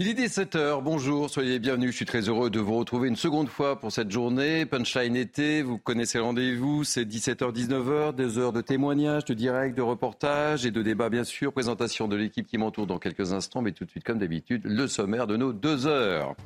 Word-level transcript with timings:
Il 0.00 0.06
est 0.06 0.14
17h, 0.14 0.80
bonjour, 0.80 1.28
soyez 1.28 1.58
bienvenus. 1.58 1.90
Je 1.90 1.96
suis 1.96 2.04
très 2.04 2.28
heureux 2.28 2.50
de 2.50 2.60
vous 2.60 2.76
retrouver 2.76 3.08
une 3.08 3.16
seconde 3.16 3.48
fois 3.48 3.80
pour 3.80 3.90
cette 3.90 4.12
journée. 4.12 4.64
Punchline 4.64 5.16
été, 5.16 5.60
vous 5.62 5.76
connaissez 5.76 6.18
le 6.18 6.24
rendez-vous, 6.24 6.84
c'est 6.84 7.02
17h, 7.02 7.52
19h, 7.52 8.14
des 8.14 8.38
heures 8.38 8.52
de 8.52 8.60
témoignages, 8.60 9.24
de 9.24 9.34
direct, 9.34 9.76
de 9.76 9.82
reportages 9.82 10.64
et 10.64 10.70
de 10.70 10.82
débats 10.82 11.08
bien 11.08 11.24
sûr. 11.24 11.52
Présentation 11.52 12.06
de 12.06 12.14
l'équipe 12.14 12.46
qui 12.46 12.58
m'entoure 12.58 12.86
dans 12.86 13.00
quelques 13.00 13.32
instants, 13.32 13.60
mais 13.60 13.72
tout 13.72 13.86
de 13.86 13.90
suite 13.90 14.04
comme 14.04 14.20
d'habitude, 14.20 14.62
le 14.66 14.86
sommaire 14.86 15.26
de 15.26 15.36
nos 15.36 15.52
deux 15.52 15.88
heures. 15.88 16.36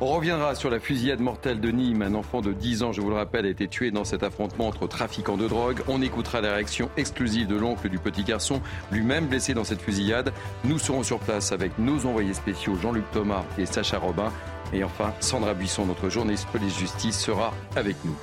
On 0.00 0.06
reviendra 0.06 0.54
sur 0.54 0.70
la 0.70 0.80
fusillade 0.80 1.20
mortelle 1.20 1.60
de 1.60 1.70
Nîmes. 1.70 2.00
Un 2.00 2.14
enfant 2.14 2.40
de 2.40 2.54
10 2.54 2.82
ans, 2.82 2.92
je 2.92 3.02
vous 3.02 3.10
le 3.10 3.16
rappelle, 3.16 3.44
a 3.44 3.50
été 3.50 3.68
tué 3.68 3.90
dans 3.90 4.04
cet 4.04 4.22
affrontement 4.22 4.68
entre 4.68 4.86
trafiquants 4.86 5.36
de 5.36 5.46
drogue. 5.46 5.82
On 5.88 6.00
écoutera 6.00 6.40
la 6.40 6.54
réaction 6.54 6.88
exclusive 6.96 7.46
de 7.46 7.56
l'oncle 7.56 7.90
du 7.90 7.98
petit 7.98 8.24
garçon, 8.24 8.62
lui-même 8.90 9.26
blessé 9.26 9.52
dans 9.52 9.64
cette 9.64 9.82
fusillade. 9.82 10.32
Nous 10.64 10.78
serons 10.78 11.02
sur 11.02 11.18
place 11.18 11.52
avec 11.52 11.78
nos 11.78 12.06
envoyés 12.06 12.32
spéciaux 12.32 12.74
Jean-Luc 12.86 13.10
Thomas 13.10 13.42
et 13.58 13.66
Sacha 13.66 13.98
Robin. 13.98 14.30
Et 14.72 14.84
enfin, 14.84 15.12
Sandra 15.18 15.54
Buisson, 15.54 15.86
notre 15.86 16.08
journaliste 16.08 16.46
police-justice, 16.52 17.18
sera 17.18 17.52
avec 17.74 17.96
nous. 18.04 18.14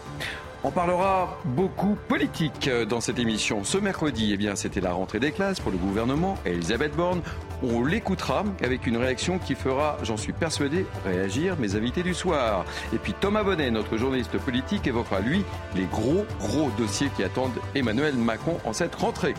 On 0.63 0.71
parlera 0.71 1.37
beaucoup 1.43 1.97
politique 2.07 2.69
dans 2.87 3.01
cette 3.01 3.19
émission. 3.19 3.65
Ce 3.65 3.77
mercredi, 3.77 4.31
eh 4.31 4.37
bien, 4.37 4.55
c'était 4.55 4.79
la 4.79 4.93
rentrée 4.93 5.19
des 5.19 5.33
classes 5.33 5.59
pour 5.59 5.73
le 5.73 5.77
gouvernement 5.77 6.37
et 6.45 6.51
Elisabeth 6.51 6.95
Borne. 6.95 7.21
On 7.61 7.83
l'écoutera 7.83 8.45
avec 8.63 8.87
une 8.87 8.95
réaction 8.95 9.37
qui 9.37 9.55
fera, 9.55 9.97
j'en 10.03 10.15
suis 10.15 10.31
persuadé, 10.31 10.85
réagir 11.05 11.57
mes 11.59 11.75
invités 11.75 12.01
du 12.01 12.13
soir. 12.13 12.63
Et 12.93 12.97
puis 12.99 13.13
Thomas 13.19 13.43
Bonnet, 13.43 13.69
notre 13.69 13.97
journaliste 13.97 14.37
politique, 14.37 14.87
évoquera 14.87 15.19
lui 15.19 15.43
les 15.75 15.83
gros, 15.83 16.25
gros 16.39 16.69
dossiers 16.77 17.09
qui 17.17 17.23
attendent 17.25 17.59
Emmanuel 17.75 18.15
Macron 18.15 18.57
en 18.63 18.71
cette 18.71 18.95
rentrée. 18.95 19.33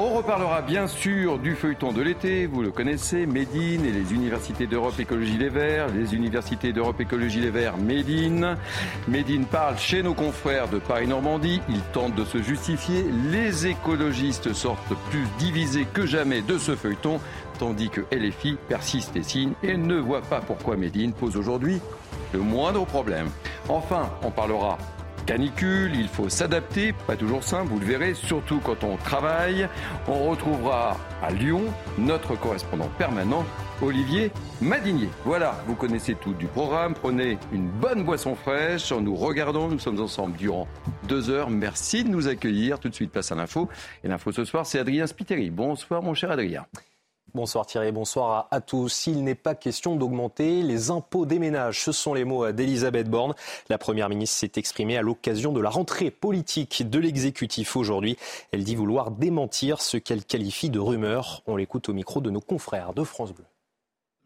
On 0.00 0.10
reparlera 0.10 0.62
bien 0.62 0.86
sûr 0.86 1.40
du 1.40 1.56
feuilleton 1.56 1.92
de 1.92 2.00
l'été, 2.00 2.46
vous 2.46 2.62
le 2.62 2.70
connaissez, 2.70 3.26
Médine 3.26 3.84
et 3.84 3.90
les 3.90 4.14
universités 4.14 4.68
d'Europe 4.68 4.94
Écologie 5.00 5.36
Les 5.36 5.48
Verts, 5.48 5.88
les 5.88 6.14
universités 6.14 6.72
d'Europe 6.72 7.00
Écologie 7.00 7.40
Les 7.40 7.50
Verts, 7.50 7.76
Médine. 7.78 8.56
Médine 9.08 9.44
parle 9.44 9.76
chez 9.76 10.04
nos 10.04 10.14
confrères 10.14 10.68
de 10.68 10.78
Paris-Normandie, 10.78 11.60
ils 11.68 11.82
tentent 11.92 12.14
de 12.14 12.24
se 12.24 12.40
justifier, 12.40 13.06
les 13.32 13.66
écologistes 13.66 14.52
sortent 14.52 14.94
plus 15.10 15.26
divisés 15.40 15.88
que 15.92 16.06
jamais 16.06 16.42
de 16.42 16.58
ce 16.58 16.76
feuilleton, 16.76 17.18
tandis 17.58 17.90
que 17.90 18.02
LFI 18.14 18.56
persiste 18.68 19.16
et 19.16 19.24
signe 19.24 19.54
et 19.64 19.76
ne 19.76 19.96
voit 19.96 20.22
pas 20.22 20.40
pourquoi 20.40 20.76
Médine 20.76 21.12
pose 21.12 21.36
aujourd'hui 21.36 21.80
le 22.32 22.38
moindre 22.38 22.86
problème. 22.86 23.30
Enfin, 23.68 24.10
on 24.22 24.30
parlera 24.30 24.78
canicule, 25.28 25.94
il 25.94 26.08
faut 26.08 26.30
s'adapter, 26.30 26.94
pas 27.06 27.14
toujours 27.14 27.44
simple, 27.44 27.68
vous 27.68 27.78
le 27.78 27.84
verrez, 27.84 28.14
surtout 28.14 28.60
quand 28.64 28.82
on 28.82 28.96
travaille. 28.96 29.68
On 30.08 30.30
retrouvera 30.30 30.96
à 31.22 31.30
Lyon 31.30 31.64
notre 31.98 32.34
correspondant 32.34 32.88
permanent, 32.96 33.44
Olivier 33.82 34.30
Madinier. 34.62 35.10
Voilà, 35.26 35.62
vous 35.66 35.74
connaissez 35.74 36.14
tout 36.14 36.32
du 36.32 36.46
programme, 36.46 36.94
prenez 36.94 37.36
une 37.52 37.68
bonne 37.68 38.04
boisson 38.04 38.34
fraîche, 38.34 38.90
nous 38.90 39.14
regardons, 39.14 39.68
nous 39.68 39.78
sommes 39.78 40.00
ensemble 40.00 40.34
durant 40.38 40.66
deux 41.06 41.28
heures. 41.28 41.50
Merci 41.50 42.04
de 42.04 42.08
nous 42.08 42.26
accueillir. 42.26 42.78
Tout 42.78 42.88
de 42.88 42.94
suite, 42.94 43.12
place 43.12 43.30
à 43.30 43.34
l'info. 43.34 43.68
Et 44.04 44.08
l'info 44.08 44.32
ce 44.32 44.46
soir, 44.46 44.64
c'est 44.64 44.78
Adrien 44.78 45.06
Spiteri. 45.06 45.50
Bonsoir 45.50 46.02
mon 46.02 46.14
cher 46.14 46.30
Adrien. 46.30 46.64
Bonsoir 47.38 47.66
Thierry, 47.66 47.92
bonsoir 47.92 48.48
à, 48.50 48.60
tous. 48.60 49.06
Il 49.06 49.22
n'est 49.22 49.36
pas 49.36 49.54
question 49.54 49.94
d'augmenter 49.94 50.64
les 50.64 50.90
impôts 50.90 51.24
des 51.24 51.38
ménages. 51.38 51.84
Ce 51.84 51.92
sont 51.92 52.12
les 52.12 52.24
mots 52.24 52.50
d'Elisabeth 52.50 53.08
Borne. 53.08 53.32
La 53.68 53.78
Première 53.78 54.08
ministre 54.08 54.38
s'est 54.38 54.50
exprimée 54.56 54.96
à 54.96 55.02
l'occasion 55.02 55.52
de 55.52 55.60
la 55.60 55.70
rentrée 55.70 56.10
politique 56.10 56.90
de 56.90 56.98
l'exécutif 56.98 57.76
aujourd'hui. 57.76 58.16
Elle 58.50 58.64
dit 58.64 58.74
vouloir 58.74 59.12
démentir 59.12 59.80
ce 59.80 59.98
qu'elle 59.98 60.24
qualifie 60.24 60.68
de 60.68 60.80
rumeurs. 60.80 61.44
On 61.46 61.54
l'écoute 61.54 61.88
au 61.88 61.92
micro 61.92 62.20
de 62.20 62.28
nos 62.28 62.40
confrères 62.40 62.92
de 62.92 63.04
France 63.04 63.32
Bleu. 63.32 63.44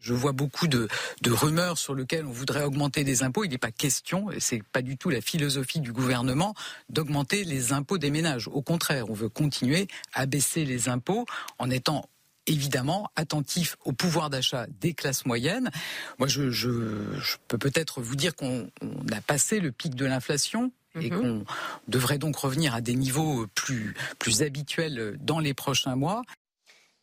Je 0.00 0.14
vois 0.14 0.32
beaucoup 0.32 0.66
de, 0.66 0.88
rumeurs 1.26 1.76
sur 1.76 1.94
lesquelles 1.94 2.24
on 2.24 2.32
voudrait 2.32 2.64
augmenter 2.64 3.04
des 3.04 3.22
impôts. 3.22 3.44
Il 3.44 3.50
n'est 3.50 3.58
pas 3.58 3.70
question, 3.70 4.32
et 4.32 4.40
c'est 4.40 4.62
pas 4.72 4.82
du 4.82 4.96
tout 4.96 5.10
la 5.10 5.20
philosophie 5.20 5.80
du 5.80 5.92
gouvernement, 5.92 6.54
d'augmenter 6.88 7.44
les 7.44 7.74
impôts 7.74 7.98
des 7.98 8.10
ménages. 8.10 8.48
Au 8.48 8.62
contraire, 8.62 9.10
on 9.10 9.14
veut 9.14 9.28
continuer 9.28 9.86
à 10.14 10.24
baisser 10.26 10.64
les 10.64 10.88
impôts 10.88 11.24
en 11.58 11.70
étant 11.70 12.08
évidemment 12.46 13.10
attentif 13.16 13.76
au 13.84 13.92
pouvoir 13.92 14.30
d'achat 14.30 14.66
des 14.80 14.94
classes 14.94 15.26
moyennes. 15.26 15.70
Moi, 16.18 16.28
je, 16.28 17.36
peux 17.48 17.58
peut-être 17.58 18.00
vous 18.00 18.16
dire 18.16 18.34
qu'on 18.34 18.68
a 19.12 19.20
passé 19.20 19.60
le 19.60 19.72
pic 19.72 19.94
de 19.94 20.06
l'inflation 20.06 20.72
et 21.00 21.10
mhm. 21.10 21.20
qu'on 21.20 21.44
devrait 21.88 22.18
donc 22.18 22.36
revenir 22.36 22.74
à 22.74 22.80
des 22.80 22.94
niveaux 22.94 23.46
plus, 23.54 23.94
plus 24.18 24.42
habituels 24.42 25.16
dans 25.20 25.38
les 25.38 25.54
prochains 25.54 25.96
mois. 25.96 26.22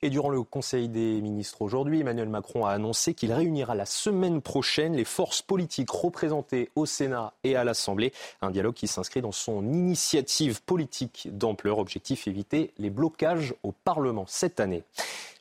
Et 0.01 0.09
durant 0.09 0.29
le 0.29 0.43
Conseil 0.43 0.87
des 0.87 1.19
ministres 1.19 1.61
aujourd'hui, 1.61 1.99
Emmanuel 1.99 2.29
Macron 2.29 2.65
a 2.65 2.71
annoncé 2.71 3.13
qu'il 3.13 3.33
réunira 3.33 3.75
la 3.75 3.85
semaine 3.85 4.41
prochaine 4.41 4.95
les 4.95 5.03
forces 5.03 5.41
politiques 5.41 5.91
représentées 5.91 6.69
au 6.77 6.85
Sénat 6.85 7.33
et 7.43 7.57
à 7.57 7.65
l'Assemblée. 7.65 8.13
Un 8.41 8.49
dialogue 8.49 8.75
qui 8.75 8.87
s'inscrit 8.87 9.21
dans 9.21 9.33
son 9.33 9.61
initiative 9.65 10.61
politique 10.63 11.27
d'ampleur. 11.33 11.79
Objectif 11.79 12.29
éviter 12.29 12.71
les 12.77 12.89
blocages 12.89 13.53
au 13.63 13.73
Parlement 13.73 14.23
cette 14.25 14.61
année. 14.61 14.83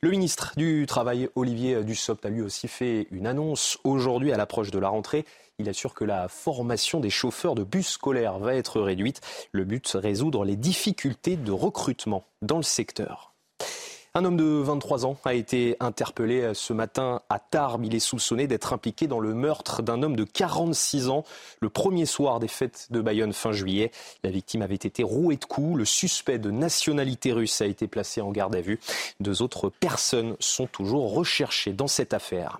Le 0.00 0.10
ministre 0.10 0.54
du 0.56 0.86
Travail, 0.86 1.28
Olivier 1.36 1.84
Dussopt, 1.84 2.26
a 2.26 2.28
lui 2.28 2.42
aussi 2.42 2.66
fait 2.66 3.06
une 3.12 3.28
annonce 3.28 3.78
aujourd'hui 3.84 4.32
à 4.32 4.36
l'approche 4.36 4.72
de 4.72 4.78
la 4.80 4.88
rentrée. 4.88 5.24
Il 5.60 5.68
assure 5.68 5.94
que 5.94 6.04
la 6.04 6.26
formation 6.26 6.98
des 6.98 7.10
chauffeurs 7.10 7.54
de 7.54 7.62
bus 7.62 7.86
scolaires 7.86 8.40
va 8.40 8.56
être 8.56 8.80
réduite. 8.80 9.20
Le 9.52 9.64
but, 9.64 9.86
résoudre 9.94 10.44
les 10.44 10.56
difficultés 10.56 11.36
de 11.36 11.52
recrutement 11.52 12.24
dans 12.42 12.56
le 12.56 12.64
secteur. 12.64 13.32
Un 14.18 14.24
homme 14.24 14.36
de 14.36 14.42
23 14.42 15.06
ans 15.06 15.16
a 15.24 15.32
été 15.32 15.76
interpellé 15.78 16.50
ce 16.52 16.72
matin 16.72 17.22
à 17.28 17.38
Tarbes. 17.38 17.84
Il 17.84 17.94
est 17.94 18.00
soupçonné 18.00 18.48
d'être 18.48 18.72
impliqué 18.72 19.06
dans 19.06 19.20
le 19.20 19.32
meurtre 19.32 19.80
d'un 19.80 20.02
homme 20.02 20.16
de 20.16 20.24
46 20.24 21.08
ans 21.08 21.22
le 21.60 21.68
premier 21.68 22.04
soir 22.04 22.40
des 22.40 22.48
fêtes 22.48 22.88
de 22.90 23.00
Bayonne 23.00 23.32
fin 23.32 23.52
juillet. 23.52 23.92
La 24.24 24.30
victime 24.30 24.62
avait 24.62 24.74
été 24.74 25.04
rouée 25.04 25.36
de 25.36 25.44
coups. 25.44 25.78
Le 25.78 25.84
suspect 25.84 26.40
de 26.40 26.50
nationalité 26.50 27.30
russe 27.30 27.60
a 27.60 27.66
été 27.66 27.86
placé 27.86 28.20
en 28.20 28.32
garde 28.32 28.56
à 28.56 28.60
vue. 28.60 28.80
Deux 29.20 29.40
autres 29.40 29.68
personnes 29.68 30.34
sont 30.40 30.66
toujours 30.66 31.12
recherchées 31.14 31.72
dans 31.72 31.86
cette 31.86 32.12
affaire. 32.12 32.58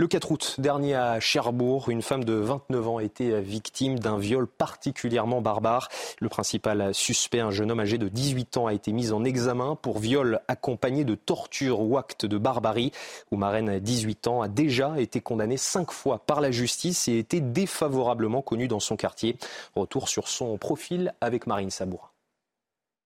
Le 0.00 0.06
4 0.06 0.30
août 0.30 0.54
dernier 0.58 0.94
à 0.94 1.18
Cherbourg, 1.18 1.88
une 1.88 2.02
femme 2.02 2.22
de 2.22 2.34
29 2.34 2.86
ans 2.86 2.96
a 2.98 3.02
été 3.02 3.40
victime 3.40 3.98
d'un 3.98 4.16
viol 4.16 4.46
particulièrement 4.46 5.40
barbare. 5.40 5.88
Le 6.20 6.28
principal 6.28 6.94
suspect, 6.94 7.40
un 7.40 7.50
jeune 7.50 7.72
homme 7.72 7.80
âgé 7.80 7.98
de 7.98 8.06
18 8.06 8.58
ans, 8.58 8.68
a 8.68 8.74
été 8.74 8.92
mis 8.92 9.10
en 9.10 9.24
examen 9.24 9.74
pour 9.74 9.98
viol 9.98 10.38
accompagné 10.46 11.04
de 11.04 11.16
torture 11.16 11.80
ou 11.80 11.98
acte 11.98 12.26
de 12.26 12.38
barbarie. 12.38 12.92
Oumaren, 13.32 13.80
18 13.80 14.28
ans, 14.28 14.40
a 14.40 14.46
déjà 14.46 15.00
été 15.00 15.20
condamné 15.20 15.56
cinq 15.56 15.90
fois 15.90 16.20
par 16.20 16.40
la 16.40 16.52
justice 16.52 17.08
et 17.08 17.18
été 17.18 17.40
défavorablement 17.40 18.40
connu 18.40 18.68
dans 18.68 18.78
son 18.78 18.94
quartier. 18.94 19.36
Retour 19.74 20.08
sur 20.08 20.28
son 20.28 20.58
profil 20.58 21.12
avec 21.20 21.48
Marine 21.48 21.70
Saboura. 21.70 22.12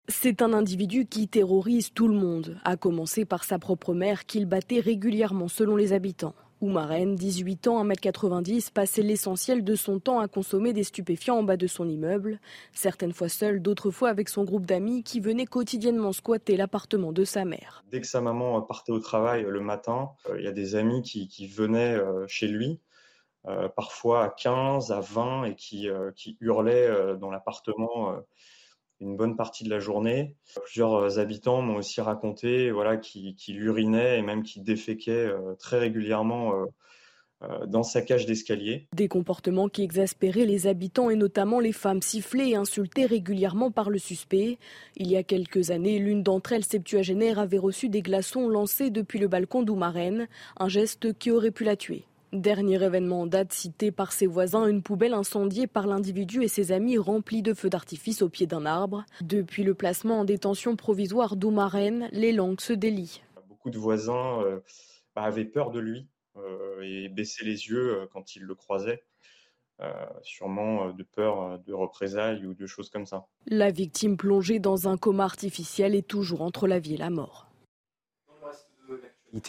C'est 0.08 0.42
un 0.42 0.54
individu 0.54 1.06
qui 1.06 1.28
terrorise 1.28 1.94
tout 1.94 2.08
le 2.08 2.18
monde, 2.18 2.60
à 2.66 2.78
commencer 2.78 3.26
par 3.26 3.44
sa 3.44 3.60
propre 3.60 3.94
mère 3.94 4.26
qu'il 4.26 4.48
battait 4.48 4.80
régulièrement 4.80 5.48
selon 5.48 5.76
les 5.76 5.94
habitants. 5.94 6.34
Oumarène, 6.62 7.16
18 7.16 7.68
ans, 7.68 7.86
1m90, 7.86 8.72
passait 8.72 9.02
l'essentiel 9.02 9.64
de 9.64 9.76
son 9.76 10.00
temps 10.00 10.20
à 10.20 10.28
consommer 10.28 10.74
des 10.74 10.84
stupéfiants 10.84 11.38
en 11.38 11.44
bas 11.44 11.56
de 11.56 11.68
son 11.68 11.88
immeuble, 11.88 12.40
certaines 12.74 13.14
fois 13.14 13.30
seul, 13.30 13.62
d'autres 13.62 13.92
fois 13.92 14.10
avec 14.10 14.28
son 14.28 14.44
groupe 14.44 14.66
d'amis 14.66 15.04
qui 15.04 15.22
venaient 15.22 15.46
quotidiennement 15.46 16.12
squatter 16.12 16.58
l'appartement 16.58 17.14
de 17.14 17.24
sa 17.24 17.46
mère. 17.46 17.84
Dès 17.92 18.02
que 18.02 18.08
sa 18.08 18.20
maman 18.20 18.62
partait 18.62 18.92
au 18.92 19.00
travail 19.00 19.46
le 19.48 19.62
matin, 19.62 20.12
euh, 20.30 20.38
il 20.38 20.44
y 20.44 20.48
a 20.48 20.52
des 20.52 20.76
amis 20.76 21.02
qui, 21.02 21.48
venaient 21.48 21.96
euh, 21.96 22.26
chez 22.28 22.48
lui, 22.48 22.80
euh, 23.48 23.70
parfois 23.70 24.26
à 24.26 24.30
15, 24.30 24.92
à 24.92 25.00
20, 25.00 25.46
et 25.46 25.56
qui, 25.56 25.88
qui 26.16 26.38
hurlaient 26.42 27.16
dans 27.18 27.32
l'appartement 27.32 28.16
une 29.02 29.16
bonne 29.16 29.36
partie 29.36 29.64
de 29.64 29.70
la 29.70 29.80
journée. 29.80 30.36
Plusieurs 30.66 30.94
euh, 30.94 31.20
habitants 31.20 31.62
m'ont 31.62 31.78
aussi 31.78 32.02
raconté 32.02 32.72
voilà, 32.72 32.98
qu'il 32.98 33.60
urinait 33.62 34.20
et 34.20 34.22
même 34.22 34.44
qu'il 34.44 34.64
déféquait 34.64 35.12
euh, 35.12 35.56
très 35.58 35.80
régulièrement 35.80 36.54
euh, 36.54 37.66
dans 37.68 37.84
sa 37.84 38.02
cage 38.02 38.26
d'escalier. 38.26 38.88
Des 38.94 39.08
comportements 39.08 39.70
qui 39.70 39.84
exaspéraient 39.84 40.46
les 40.46 40.68
habitants 40.68 41.10
et 41.10 41.16
notamment 41.16 41.62
les 41.62 41.72
femmes 41.72 42.02
sifflées 42.02 42.50
et 42.50 42.56
insultées 42.58 43.06
régulièrement 43.06 43.72
par 43.72 43.90
le 43.90 43.98
suspect. 43.98 44.58
Il 44.98 45.10
y 45.10 45.16
a 45.16 45.24
quelques 45.24 45.72
années, 45.72 46.00
l'une 46.00 46.22
d'entre 46.22 46.52
elles, 46.52 46.66
septuagénaire, 46.66 47.40
avait 47.40 47.58
reçu 47.58 47.88
des 47.88 48.02
glaçons 48.02 48.50
lancés 48.50 48.90
depuis 48.90 49.20
le 49.20 49.30
balcon 49.30 49.64
d'Oumarène, 49.64 50.28
un 50.58 50.68
geste 50.68 51.18
qui 51.18 51.32
aurait 51.32 51.52
pu 51.52 51.64
la 51.64 51.78
tuer. 51.78 52.04
Dernier 52.34 52.84
événement 52.84 53.22
en 53.22 53.26
date 53.26 53.54
cité 53.54 53.92
par 53.92 54.12
ses 54.12 54.28
voisins, 54.28 54.68
une 54.68 54.84
poubelle 54.84 55.16
incendiée 55.16 55.66
par 55.66 55.88
l'individu 55.88 56.44
et 56.44 56.48
ses 56.48 56.72
amis 56.72 57.00
remplie 57.00 57.42
de 57.42 57.56
feux 57.56 57.72
d'artifice 57.72 58.22
au 58.22 58.30
pied 58.30 58.46
d'un 58.46 58.68
arbre. 58.68 59.04
Depuis 59.22 59.64
le 59.64 59.74
placement 59.74 60.20
en 60.20 60.26
détention 60.26 60.76
provisoire 60.76 61.36
d'Oumarène, 61.36 62.08
les 62.12 62.32
langues 62.32 62.62
se 62.62 62.74
délient. 62.74 63.24
Beaucoup 63.48 63.72
de 63.72 63.80
voisins 63.80 64.44
euh, 64.44 64.60
bah, 65.16 65.24
avaient 65.24 65.44
peur 65.44 65.72
de 65.72 65.80
lui 65.80 66.08
euh, 66.38 66.82
et 66.84 67.10
baissaient 67.10 67.46
les 67.46 67.68
yeux 67.68 68.02
euh, 68.02 68.06
quand 68.14 68.36
ils 68.36 68.44
le 68.44 68.54
croisaient. 68.54 69.04
sûrement 70.22 70.92
de 70.92 71.04
peur 71.04 71.58
de 71.58 71.74
représailles 71.74 72.46
ou 72.46 72.54
de 72.54 72.68
choses 72.68 72.92
comme 72.92 73.08
ça. 73.08 73.26
La 73.48 73.72
victime 73.72 74.18
plongée 74.18 74.60
dans 74.60 74.88
un 74.88 74.98
coma 74.98 75.24
artificiel 75.24 75.96
est 75.96 76.08
toujours 76.08 76.42
entre 76.44 76.68
la 76.68 76.78
vie 76.78 76.94
et 76.94 76.98
la 76.98 77.10
mort. 77.10 77.49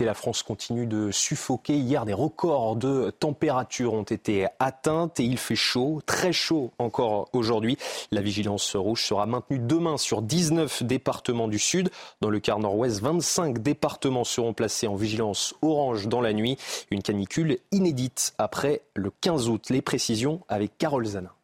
La 0.01 0.15
France 0.15 0.43
continue 0.43 0.87
de 0.87 1.11
suffoquer. 1.11 1.77
Hier, 1.77 2.05
des 2.05 2.13
records 2.13 2.77
de 2.77 3.11
température 3.11 3.95
ont 3.95 4.03
été 4.03 4.47
atteints 4.59 5.11
et 5.19 5.23
il 5.23 5.39
fait 5.39 5.57
chaud, 5.57 6.01
très 6.05 6.33
chaud 6.33 6.73
encore 6.79 7.29
aujourd'hui. 7.33 7.77
La 8.11 8.21
vigilance 8.21 8.77
rouge 8.77 9.05
sera 9.05 9.27
maintenue 9.27 9.59
demain 9.59 9.99
sur 9.99 10.23
19 10.23 10.83
départements 10.83 11.49
du 11.49 11.59
sud. 11.59 11.91
Dans 12.21 12.31
le 12.31 12.41
quart 12.41 12.59
nord-ouest, 12.59 13.01
25 13.01 13.59
départements 13.59 14.25
seront 14.25 14.53
placés 14.53 14.87
en 14.87 14.97
vigilance 14.97 15.55
orange 15.63 16.09
dans 16.09 16.21
la 16.21 16.33
nuit. 16.33 16.57
Une 16.91 17.03
canicule 17.03 17.59
inédite 17.73 18.35
après 18.39 18.83
le 18.95 19.11
15 19.21 19.49
août. 19.49 19.71
Les 19.71 19.83
précisions 19.83 20.41
avec 20.49 20.77
Carole 20.79 21.07
Zana. 21.07 21.35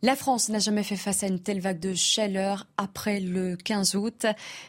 La 0.00 0.14
France 0.14 0.48
n'a 0.48 0.60
jamais 0.60 0.84
fait 0.84 0.94
face 0.94 1.24
à 1.24 1.26
une 1.26 1.40
telle 1.40 1.60
vague 1.60 1.80
de 1.80 1.92
chaleur 1.92 2.68
après 2.76 3.18
le 3.18 3.56
15 3.56 3.96
août. 3.96 4.26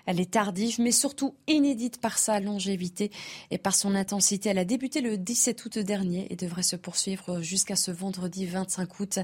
Elle 0.08 0.20
est 0.20 0.32
tardive, 0.32 0.82
mais 0.82 0.92
surtout 0.92 1.36
inédite 1.46 2.02
par 2.02 2.18
sa 2.18 2.40
longévité 2.40 3.12
et 3.52 3.60
par 3.60 3.76
son 3.76 3.94
intensité. 3.94 4.50
Elle 4.50 4.58
a 4.58 4.66
débuté 4.66 5.02
le 5.02 5.20
17 5.20 5.66
août 5.66 5.78
dernier 5.78 6.26
et 6.32 6.36
devrait 6.36 6.64
se 6.64 6.76
poursuivre 6.76 7.42
jusqu'à 7.42 7.76
ce 7.76 7.92
vendredi 7.92 8.48
25 8.48 9.00
août 9.00 9.20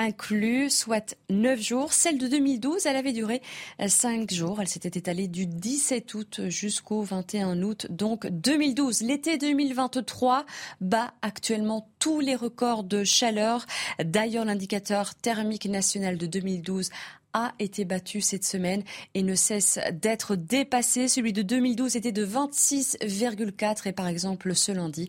inclus, 0.00 0.70
soit 0.70 1.16
9 1.28 1.60
jours. 1.60 1.92
Celle 1.92 2.18
de 2.18 2.26
2012, 2.26 2.86
elle 2.86 2.96
avait 2.96 3.12
duré 3.12 3.42
5 3.84 4.30
jours. 4.30 4.60
Elle 4.60 4.68
s'était 4.68 4.98
étalée 4.98 5.28
du 5.28 5.46
17 5.46 6.14
août 6.14 6.40
jusqu'au 6.48 7.02
21 7.02 7.62
août. 7.62 7.86
Donc 7.90 8.26
2012, 8.26 9.02
l'été 9.02 9.38
2023 9.38 10.46
bat 10.80 11.12
actuellement 11.22 11.88
tous 11.98 12.20
les 12.20 12.34
records 12.34 12.84
de 12.84 13.04
chaleur. 13.04 13.66
D'ailleurs, 14.02 14.44
l'indicateur 14.44 15.14
thermique 15.14 15.66
national 15.66 16.16
de 16.16 16.26
2012 16.26 16.90
a 17.32 17.54
été 17.58 17.84
battu 17.84 18.20
cette 18.20 18.44
semaine 18.44 18.82
et 19.14 19.22
ne 19.22 19.34
cesse 19.34 19.78
d'être 19.92 20.36
dépassé. 20.36 21.08
Celui 21.08 21.32
de 21.32 21.40
2012 21.42 21.96
était 21.96 22.12
de 22.12 22.26
26,4 22.26 23.88
et 23.88 23.92
par 23.92 24.08
exemple 24.08 24.54
ce 24.54 24.72
lundi, 24.72 25.08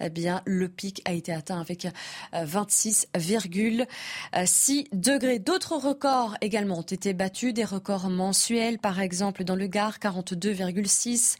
eh 0.00 0.10
bien 0.10 0.42
le 0.46 0.68
pic 0.68 1.02
a 1.04 1.12
été 1.12 1.32
atteint 1.32 1.60
avec 1.60 1.86
26,6 2.32 3.86
euh, 4.34 4.44
degrés. 4.92 5.38
D'autres 5.38 5.76
records 5.76 6.36
également 6.40 6.78
ont 6.78 6.82
été 6.82 7.14
battus, 7.14 7.54
des 7.54 7.64
records 7.64 8.10
mensuels 8.10 8.78
par 8.78 9.00
exemple 9.00 9.44
dans 9.44 9.56
le 9.56 9.66
Gard 9.66 9.98
42,6, 9.98 11.36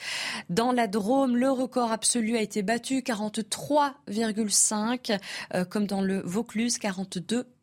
dans 0.51 0.73
la 0.73 0.87
Drôme 0.87 1.37
le 1.37 1.51
record 1.51 1.93
absolu 1.93 2.37
a 2.37 2.41
été 2.41 2.63
battu 2.63 3.01
43,5 3.01 5.19
euh, 5.55 5.65
comme 5.65 5.87
dans 5.87 6.03
le 6.03 6.21
Vaucluse 6.21 6.79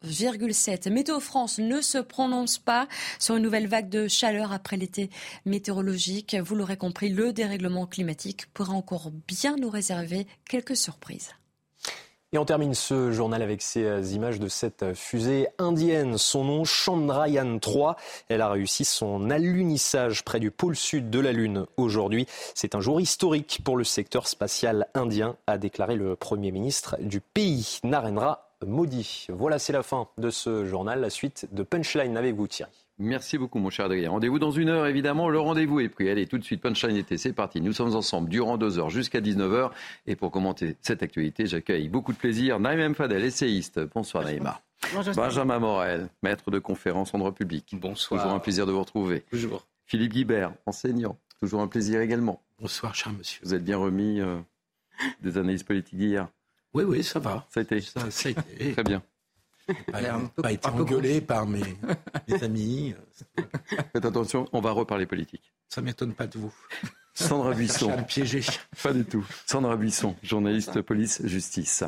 42,7. 0.03 0.89
Météo 0.89 1.19
France 1.19 1.59
ne 1.59 1.81
se 1.81 1.97
prononce 1.97 2.57
pas 2.57 2.87
sur 3.19 3.35
une 3.35 3.43
nouvelle 3.43 3.67
vague 3.67 3.89
de 3.89 4.07
chaleur 4.07 4.51
après 4.51 4.77
l'été 4.77 5.09
météorologique. 5.45 6.35
Vous 6.35 6.55
l'aurez 6.55 6.77
compris, 6.77 7.09
le 7.09 7.33
dérèglement 7.33 7.85
climatique 7.85 8.47
pourra 8.53 8.73
encore 8.73 9.11
bien 9.27 9.55
nous 9.55 9.69
réserver 9.69 10.27
quelques 10.49 10.77
surprises. 10.77 11.31
Et 12.33 12.39
on 12.39 12.45
termine 12.45 12.73
ce 12.73 13.11
journal 13.11 13.43
avec 13.43 13.61
ces 13.61 13.83
euh, 13.83 14.01
images 14.01 14.39
de 14.39 14.47
cette 14.47 14.95
fusée 14.95 15.47
indienne. 15.59 16.17
Son 16.17 16.43
nom, 16.43 16.63
Chandrayaan 16.63 17.59
3. 17.59 17.95
Elle 18.27 18.41
a 18.41 18.49
réussi 18.49 18.85
son 18.85 19.29
alunissage 19.29 20.23
près 20.23 20.39
du 20.39 20.49
pôle 20.49 20.75
sud 20.75 21.11
de 21.11 21.19
la 21.19 21.31
Lune 21.31 21.67
aujourd'hui. 21.77 22.25
C'est 22.55 22.73
un 22.73 22.81
jour 22.81 22.99
historique 22.99 23.61
pour 23.63 23.77
le 23.77 23.83
secteur 23.83 24.27
spatial 24.27 24.87
indien, 24.95 25.37
a 25.45 25.59
déclaré 25.59 25.95
le 25.95 26.15
Premier 26.15 26.51
ministre 26.51 26.97
du 26.99 27.21
pays, 27.21 27.77
Narendra 27.83 28.52
maudit. 28.65 29.27
Voilà, 29.29 29.59
c'est 29.59 29.73
la 29.73 29.83
fin 29.83 30.07
de 30.17 30.29
ce 30.29 30.65
journal. 30.65 31.01
La 31.01 31.09
suite 31.09 31.47
de 31.51 31.63
Punchline 31.63 32.17
avec 32.17 32.35
vous, 32.35 32.47
Thierry. 32.47 32.71
Merci 32.99 33.37
beaucoup, 33.37 33.57
mon 33.59 33.69
cher 33.69 33.85
Adrien. 33.85 34.11
Rendez-vous 34.11 34.37
dans 34.37 34.51
une 34.51 34.69
heure, 34.69 34.85
évidemment. 34.85 35.27
Le 35.27 35.39
rendez-vous 35.39 35.79
est 35.79 35.89
pris. 35.89 36.09
Allez, 36.09 36.27
tout 36.27 36.37
de 36.37 36.43
suite, 36.43 36.61
Punchline 36.61 36.95
était, 36.95 37.17
c'est 37.17 37.33
parti. 37.33 37.59
Nous 37.59 37.73
sommes 37.73 37.95
ensemble 37.95 38.29
durant 38.29 38.57
deux 38.57 38.77
heures 38.77 38.91
jusqu'à 38.91 39.19
19h. 39.19 39.71
Et 40.05 40.15
pour 40.15 40.31
commenter 40.31 40.75
cette 40.81 41.01
actualité, 41.01 41.47
j'accueille 41.47 41.89
beaucoup 41.89 42.13
de 42.13 42.17
plaisir 42.17 42.59
Naïm 42.59 42.93
Fadel, 42.93 43.23
essayiste. 43.23 43.79
Bonsoir, 43.93 44.23
Naïma. 44.23 44.61
Bonjour, 44.93 45.15
Benjamin 45.15 45.59
Morel, 45.59 46.09
maître 46.21 46.51
de 46.51 46.59
conférence 46.59 47.13
en 47.13 47.17
droit 47.17 47.31
public. 47.31 47.73
Bonsoir. 47.73 48.21
Toujours 48.21 48.35
un 48.35 48.39
plaisir 48.39 48.65
de 48.67 48.71
vous 48.71 48.81
retrouver. 48.81 49.21
Toujours. 49.31 49.65
Philippe 49.85 50.13
Guibert, 50.13 50.53
enseignant. 50.65 51.17
Toujours 51.39 51.61
un 51.61 51.67
plaisir 51.67 52.01
également. 52.01 52.41
Bonsoir, 52.59 52.93
cher 52.93 53.11
monsieur. 53.11 53.41
Vous 53.43 53.53
êtes 53.53 53.63
bien 53.63 53.77
remis 53.77 54.21
euh, 54.21 54.37
des 55.21 55.37
analyses 55.37 55.63
politiques 55.63 55.97
d'hier 55.97 56.27
Oui, 56.73 56.83
oui, 56.83 57.03
ça 57.03 57.19
va. 57.19 57.45
Ça 57.49 57.59
a 57.59 57.63
été. 57.63 57.81
Ça, 57.81 58.09
ça 58.09 58.29
a 58.29 58.31
été. 58.31 58.71
Très 58.73 58.83
bien. 58.83 59.01
Pas, 59.91 60.01
pas 60.41 60.51
été 60.51 60.67
engueulé 60.67 61.21
par 61.21 61.45
mes, 61.45 61.61
mes, 62.27 62.43
amis. 62.43 62.93
Faites 63.93 64.03
attention, 64.03 64.47
on 64.51 64.59
va 64.59 64.71
reparler 64.71 65.05
politique. 65.05 65.53
Ça 65.69 65.81
m'étonne 65.81 66.13
pas 66.13 66.27
de 66.27 66.37
vous. 66.37 66.53
Sandra 67.13 67.53
Buisson. 67.53 67.91
piégé. 68.07 68.41
Pas 68.81 68.91
du 68.91 69.05
tout. 69.05 69.25
Sandra 69.45 69.77
Buisson, 69.77 70.15
journaliste 70.23 70.81
police-justice. 70.81 71.83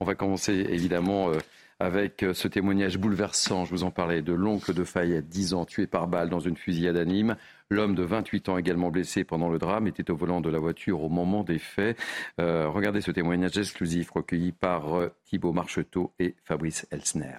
On 0.00 0.04
va 0.04 0.14
commencer 0.14 0.52
évidemment 0.68 1.30
euh, 1.30 1.38
avec 1.80 2.22
euh, 2.22 2.34
ce 2.34 2.46
témoignage 2.46 2.98
bouleversant. 2.98 3.64
Je 3.64 3.70
vous 3.70 3.84
en 3.84 3.90
parlais 3.90 4.22
de 4.22 4.32
l'oncle 4.32 4.74
de 4.74 4.84
Fayette, 4.84 5.28
10 5.28 5.54
ans, 5.54 5.64
tué 5.64 5.86
par 5.86 6.06
balle 6.06 6.28
dans 6.28 6.40
une 6.40 6.56
fusillade 6.56 6.96
à 6.96 7.04
Nîmes. 7.04 7.36
L'homme 7.68 7.96
de 7.96 8.04
28 8.04 8.48
ans, 8.48 8.58
également 8.58 8.90
blessé 8.90 9.24
pendant 9.24 9.48
le 9.48 9.58
drame, 9.58 9.88
était 9.88 10.08
au 10.12 10.16
volant 10.16 10.40
de 10.40 10.48
la 10.48 10.60
voiture 10.60 11.02
au 11.02 11.08
moment 11.08 11.42
des 11.42 11.58
faits. 11.58 11.98
Euh, 12.40 12.68
regardez 12.68 13.00
ce 13.00 13.10
témoignage 13.10 13.58
exclusif 13.58 14.10
recueilli 14.10 14.52
par 14.52 14.94
euh, 14.94 15.08
Thibault 15.24 15.52
Marcheteau 15.52 16.12
et 16.20 16.36
Fabrice 16.44 16.86
Elsner. 16.92 17.38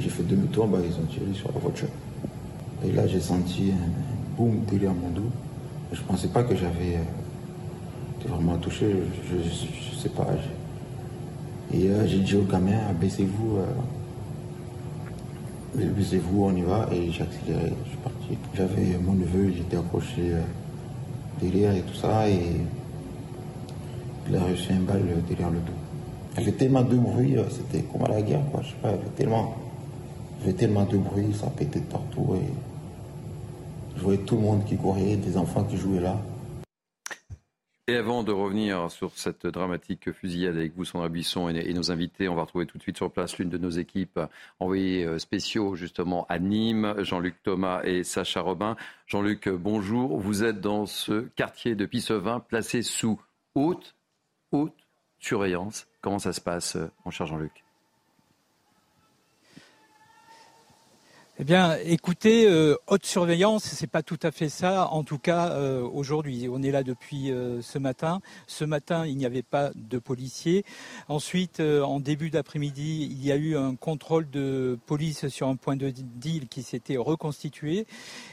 J'ai 0.00 0.08
fait 0.08 0.22
demi-tour, 0.22 0.66
ils 0.82 0.98
ont 0.98 1.06
tiré 1.06 1.34
sur 1.34 1.52
la 1.52 1.58
voiture. 1.58 1.88
Et 2.82 2.92
là, 2.92 3.06
j'ai 3.06 3.20
senti 3.20 3.72
un 3.72 4.36
boum 4.36 4.64
derrière 4.64 4.94
mon 4.94 5.10
dos. 5.10 5.30
Je 5.92 6.00
ne 6.00 6.06
pensais 6.06 6.28
pas 6.28 6.42
que 6.42 6.56
j'avais 6.56 6.96
euh, 6.96 8.28
vraiment 8.28 8.56
touché, 8.56 8.94
je 9.28 9.36
ne 9.36 10.00
sais 10.00 10.08
pas. 10.08 10.26
Et 11.74 11.90
j'ai 12.06 12.20
dit 12.20 12.34
au 12.34 12.44
gamin, 12.44 12.94
baissez-vous, 12.94 13.58
baissez-vous, 15.74 16.44
on 16.44 16.56
y 16.56 16.62
va. 16.62 16.88
Et 16.92 17.10
j'ai 17.10 17.22
accéléré, 17.22 17.72
je 17.84 17.88
suis 17.90 17.98
parti. 17.98 18.38
J'avais 18.54 18.98
mon 18.98 19.14
neveu, 19.14 19.52
j'étais 19.56 19.76
accroché 19.76 20.32
euh, 20.32 20.42
derrière 21.40 21.74
et 21.74 21.82
tout 21.82 21.94
ça. 21.94 22.28
Et 22.28 22.38
il 24.28 24.36
a 24.36 24.42
reçu 24.42 24.72
une 24.72 24.84
balle 24.84 25.02
derrière 25.28 25.50
le 25.50 25.58
dos. 25.58 25.72
Il 26.36 26.40
y 26.40 26.42
avait 26.42 26.56
tellement 26.56 26.82
de 26.82 26.96
bruit, 26.96 27.36
c'était 27.50 27.82
comme 27.84 28.04
à 28.04 28.08
la 28.08 28.22
guerre, 28.22 28.42
quoi. 28.52 28.60
Je 28.62 28.68
sais 28.68 28.74
pas, 28.80 28.90
y 28.90 28.92
avait 28.92 29.02
tellement, 29.16 29.54
avait 30.42 30.52
tellement 30.52 30.84
de 30.84 30.98
bruit, 30.98 31.34
ça 31.34 31.48
pétait 31.48 31.80
de 31.80 31.84
partout. 31.86 32.36
Et 32.36 32.46
je 33.96 34.02
voyais 34.02 34.20
tout 34.20 34.36
le 34.36 34.42
monde 34.42 34.64
qui 34.64 34.76
courait, 34.76 35.16
des 35.16 35.36
enfants 35.36 35.64
qui 35.64 35.76
jouaient 35.76 36.00
là. 36.00 36.16
Et 37.88 37.96
avant 37.96 38.22
de 38.22 38.32
revenir 38.32 38.90
sur 38.90 39.12
cette 39.16 39.46
dramatique 39.46 40.12
fusillade 40.12 40.56
avec 40.56 40.76
vous, 40.76 40.84
Sandra 40.84 41.08
Buisson, 41.08 41.48
et, 41.48 41.72
nos 41.72 41.90
invités, 41.90 42.28
on 42.28 42.34
va 42.34 42.42
retrouver 42.42 42.66
tout 42.66 42.76
de 42.76 42.82
suite 42.82 42.98
sur 42.98 43.10
place 43.10 43.38
l'une 43.38 43.48
de 43.48 43.56
nos 43.56 43.70
équipes 43.70 44.20
envoyées 44.60 45.18
spéciaux 45.18 45.74
justement 45.74 46.26
à 46.28 46.38
Nîmes, 46.38 46.96
Jean-Luc 46.98 47.42
Thomas 47.42 47.80
et 47.84 48.04
Sacha 48.04 48.42
Robin. 48.42 48.76
Jean-Luc, 49.06 49.48
bonjour. 49.48 50.18
Vous 50.18 50.44
êtes 50.44 50.60
dans 50.60 50.84
ce 50.84 51.28
quartier 51.34 51.76
de 51.76 51.86
Pissevin, 51.86 52.40
placé 52.40 52.82
sous 52.82 53.18
haute, 53.54 53.96
haute 54.52 54.76
surveillance. 55.18 55.86
Comment 56.02 56.18
ça 56.18 56.34
se 56.34 56.42
passe, 56.42 56.76
mon 57.06 57.10
cher 57.10 57.26
Jean-Luc? 57.26 57.64
Eh 61.40 61.44
bien, 61.44 61.76
écoutez, 61.84 62.48
euh, 62.48 62.74
haute 62.88 63.06
surveillance, 63.06 63.62
c'est 63.62 63.86
pas 63.86 64.02
tout 64.02 64.18
à 64.24 64.32
fait 64.32 64.48
ça. 64.48 64.88
En 64.88 65.04
tout 65.04 65.18
cas, 65.18 65.52
euh, 65.52 65.82
aujourd'hui, 65.82 66.48
on 66.50 66.64
est 66.64 66.72
là 66.72 66.82
depuis 66.82 67.30
euh, 67.30 67.62
ce 67.62 67.78
matin. 67.78 68.20
Ce 68.48 68.64
matin, 68.64 69.06
il 69.06 69.16
n'y 69.16 69.24
avait 69.24 69.44
pas 69.44 69.70
de 69.76 70.00
policiers. 70.00 70.64
Ensuite, 71.06 71.60
en 71.60 72.00
début 72.00 72.30
d'après-midi, 72.30 73.06
il 73.12 73.24
y 73.24 73.30
a 73.30 73.36
eu 73.36 73.56
un 73.56 73.76
contrôle 73.76 74.28
de 74.28 74.80
police 74.86 75.28
sur 75.28 75.46
un 75.46 75.54
point 75.54 75.76
de 75.76 75.90
deal 75.90 76.48
qui 76.48 76.64
s'était 76.64 76.96
reconstitué. 76.96 77.86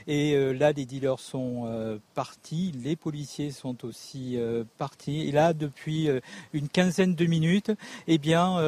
Et 0.08 0.36
là, 0.54 0.72
les 0.72 0.86
dealers 0.86 1.20
sont 1.20 2.00
partis, 2.16 2.72
les 2.84 2.96
policiers 2.96 3.52
sont 3.52 3.86
aussi 3.86 4.38
partis. 4.78 5.28
Et 5.28 5.32
là, 5.32 5.54
depuis 5.54 6.10
une 6.54 6.70
quinzaine 6.70 7.14
de 7.14 7.26
minutes, 7.26 7.72
eh 8.08 8.18
bien, 8.18 8.60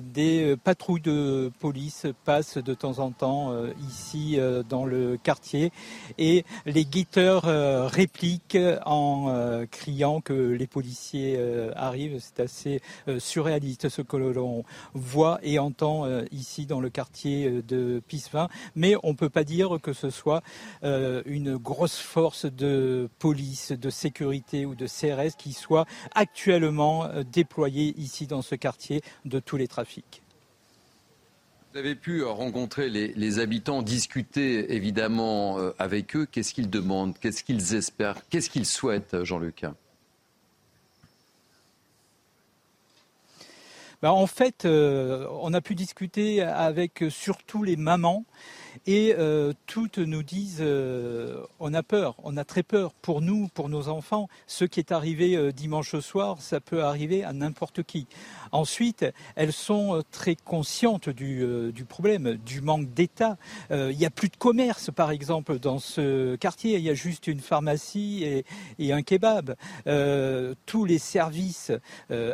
des 0.00 0.56
patrouilles 0.62 1.00
de 1.00 1.50
police 1.60 2.06
passent 2.24 2.58
de 2.58 2.74
temps 2.74 2.98
en 2.98 3.10
temps 3.10 3.54
ici 3.86 4.38
euh, 4.38 4.62
dans 4.62 4.84
le 4.84 5.16
quartier 5.16 5.72
et 6.18 6.44
les 6.64 6.84
guetteurs 6.84 7.46
euh, 7.46 7.86
répliquent 7.86 8.58
en 8.84 9.26
euh, 9.28 9.66
criant 9.66 10.20
que 10.20 10.32
les 10.32 10.66
policiers 10.66 11.38
arrivent. 11.74 12.18
C'est 12.20 12.40
assez 12.40 12.80
surréaliste 13.18 13.88
ce 13.88 14.02
que 14.02 14.16
l'on 14.16 14.64
voit 14.94 15.38
et 15.42 15.58
entend 15.58 16.06
ici 16.30 16.66
dans 16.66 16.80
le 16.80 16.90
quartier 16.90 17.62
de 17.62 18.02
Pissevin. 18.06 18.48
Mais 18.74 18.94
on 19.02 19.10
ne 19.10 19.16
peut 19.16 19.28
pas 19.28 19.44
dire 19.44 19.78
que 19.82 19.92
ce 19.92 20.10
soit 20.10 20.42
une 20.82 21.56
grosse 21.56 21.98
force 21.98 22.46
de 22.46 23.08
police, 23.18 23.72
de 23.72 23.90
sécurité 23.90 24.66
ou 24.66 24.74
de 24.74 24.86
CRS 24.86 25.36
qui 25.36 25.52
soit 25.52 25.86
actuellement 26.14 27.08
déployée 27.32 27.94
ici 27.98 28.26
dans 28.26 28.42
ce 28.42 28.54
quartier 28.54 29.02
de 29.24 29.38
tous 29.38 29.56
les 29.56 29.68
trafics. 29.68 30.22
Vous 31.76 31.80
avez 31.80 31.94
pu 31.94 32.22
euh, 32.22 32.30
rencontrer 32.30 32.88
les, 32.88 33.38
habitants, 33.38 33.82
discuter 33.82 34.74
évidemment 34.74 35.58
euh, 35.58 35.74
avec 35.78 36.16
eux. 36.16 36.24
Qu'est-ce 36.24 36.54
qu'ils 36.54 36.70
demandent? 36.70 37.18
Qu'est-ce 37.18 37.44
qu'ils 37.44 37.74
espèrent? 37.74 38.26
Qu'est-ce 38.30 38.48
qu'ils 38.48 38.64
souhaitent, 38.64 39.12
euh, 39.12 39.26
Jean-Luc? 39.26 39.66
Bah, 44.00 44.14
en 44.14 44.26
fait, 44.26 44.64
on 44.64 45.52
a 45.52 45.60
pu 45.60 45.74
discuter 45.74 46.40
avec 46.40 47.04
surtout 47.10 47.62
les 47.62 47.76
mamans 47.76 48.24
et 48.86 49.14
euh, 49.18 49.52
toutes 49.66 49.98
nous 49.98 50.22
disent 50.22 50.58
euh, 50.60 51.42
on 51.60 51.74
a 51.74 51.82
peur, 51.82 52.14
on 52.22 52.36
a 52.36 52.44
très 52.44 52.62
peur 52.62 52.92
pour 52.94 53.20
nous, 53.20 53.48
pour 53.48 53.68
nos 53.68 53.88
enfants. 53.88 54.28
Ce 54.46 54.64
qui 54.64 54.80
est 54.80 54.92
arrivé 54.92 55.36
euh, 55.36 55.52
dimanche 55.52 55.98
soir, 56.00 56.40
ça 56.40 56.60
peut 56.60 56.82
arriver 56.82 57.24
à 57.24 57.32
n'importe 57.32 57.82
qui. 57.82 58.06
Ensuite, 58.52 59.04
elles 59.34 59.52
sont 59.52 60.02
très 60.10 60.36
conscientes 60.36 61.08
du, 61.08 61.72
du 61.72 61.84
problème, 61.84 62.36
du 62.36 62.60
manque 62.60 62.92
d'État. 62.94 63.36
il 63.70 63.96
n'y 63.96 64.06
a 64.06 64.10
plus 64.10 64.28
de 64.28 64.36
commerce, 64.36 64.90
par 64.94 65.10
exemple, 65.10 65.58
dans 65.58 65.78
ce 65.78 66.36
quartier. 66.36 66.76
Il 66.76 66.84
y 66.84 66.90
a 66.90 66.94
juste 66.94 67.26
une 67.26 67.40
pharmacie 67.40 68.22
et, 68.24 68.44
et 68.78 68.92
un 68.92 69.02
kebab. 69.02 69.56
tous 70.64 70.84
les 70.84 70.98
services 70.98 71.72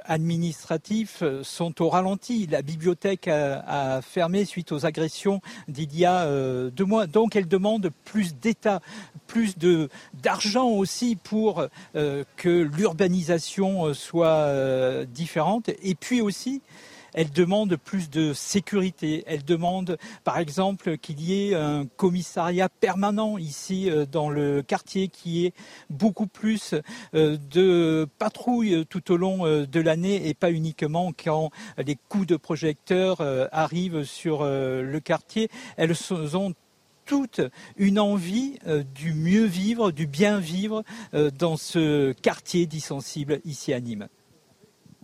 administratifs 0.05 1.23
sont 1.43 1.83
au 1.83 1.89
ralenti. 1.89 2.47
La 2.47 2.63
bibliothèque 2.63 3.27
a, 3.29 3.97
a 3.97 4.03
fermé 4.03 4.45
suite 4.45 4.73
aux 4.73 4.85
agressions 4.85 5.41
d'il 5.69 5.97
y 5.97 6.05
a 6.05 6.27
euh. 6.33 7.07
Donc 7.07 7.37
elle 7.37 7.49
demande 7.49 7.91
plus 8.05 8.35
d'État, 8.35 8.81
plus 9.27 9.57
d'argent 10.23 10.69
aussi 10.69 11.17
pour 11.17 11.67
euh, 11.97 12.25
que 12.37 12.49
l'urbanisation 12.49 13.87
euh, 13.87 13.95
soit 13.95 15.05
différente. 15.07 15.71
Et 15.83 15.95
puis 15.95 16.21
aussi, 16.21 16.63
elle 17.15 17.31
demande 17.31 17.77
plus 17.77 18.11
de 18.11 18.33
sécurité. 18.33 19.25
Elle 19.27 19.45
demande, 19.45 19.99
par 20.25 20.39
exemple, 20.39 20.97
qu'il 20.99 21.21
y 21.21 21.51
ait 21.51 21.55
un 21.55 21.87
commissariat 21.97 22.69
permanent 22.69 23.39
ici 23.39 23.91
dans 24.11 24.31
le 24.31 24.63
quartier, 24.63 25.09
qui 25.09 25.47
ait 25.47 25.53
beaucoup 25.91 26.27
plus 26.27 26.75
de 27.13 28.09
patrouilles 28.19 28.87
tout 28.89 29.13
au 29.13 29.17
long 29.17 29.45
de 29.47 29.81
l'année 29.81 30.29
et 30.29 30.35
pas 30.35 30.51
uniquement 30.51 31.13
quand 31.13 31.51
les 31.79 31.97
coups 32.09 32.27
de 32.27 32.37
projecteur 32.37 33.21
arrivent 33.53 34.05
sur 34.05 34.45
le 34.45 35.01
quartier. 35.01 35.49
Elles 35.77 35.95
ont 36.37 36.55
toute 37.05 37.41
une 37.77 37.99
envie 37.99 38.59
euh, 38.67 38.83
du 38.95 39.13
mieux 39.13 39.45
vivre, 39.45 39.91
du 39.91 40.07
bien 40.07 40.39
vivre 40.39 40.85
euh, 41.15 41.31
dans 41.31 41.57
ce 41.57 42.13
quartier 42.13 42.67
dissensible 42.67 43.41
ici 43.45 43.73
à 43.73 43.81
Nîmes. 43.81 44.09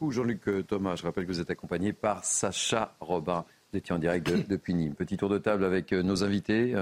Jean-Luc 0.00 0.48
euh, 0.48 0.62
Thomas, 0.62 0.96
je 0.96 1.02
rappelle 1.02 1.26
que 1.26 1.32
vous 1.32 1.40
êtes 1.40 1.50
accompagné 1.50 1.92
par 1.92 2.24
Sacha 2.24 2.96
Robin. 3.00 3.44
Vous 3.72 3.78
étiez 3.78 3.94
en 3.94 3.98
direct 3.98 4.28
depuis 4.48 4.74
Nîmes. 4.74 4.94
Petit 4.94 5.16
tour 5.16 5.28
de 5.28 5.38
table 5.38 5.64
avec 5.64 5.92
nos 5.92 6.24
invités. 6.24 6.74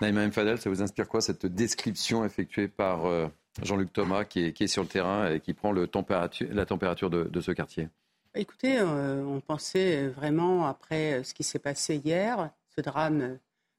Naïma 0.00 0.22
M. 0.22 0.32
Fadel, 0.32 0.58
ça 0.58 0.68
vous 0.68 0.82
inspire 0.82 1.08
quoi 1.08 1.20
cette 1.20 1.46
description 1.46 2.24
effectuée 2.24 2.68
par 2.68 3.06
Jean-Luc 3.62 3.92
Thomas 3.92 4.24
qui 4.24 4.40
est, 4.40 4.66
sur 4.66 4.82
le 4.82 4.88
terrain 4.88 5.30
et 5.30 5.40
qui 5.40 5.54
prend 5.54 5.72
le 5.72 5.88
la 6.50 6.66
température 6.66 7.10
de, 7.10 7.24
de, 7.24 7.40
ce 7.40 7.52
quartier? 7.52 7.88
Écoutez, 8.34 8.82
on 8.82 9.40
pensait 9.40 10.08
vraiment, 10.08 10.66
après 10.66 11.22
ce 11.24 11.32
qui 11.32 11.42
s'est 11.42 11.58
passé 11.58 11.96
hier, 11.96 12.50
ce 12.76 12.82
drame 12.82 13.38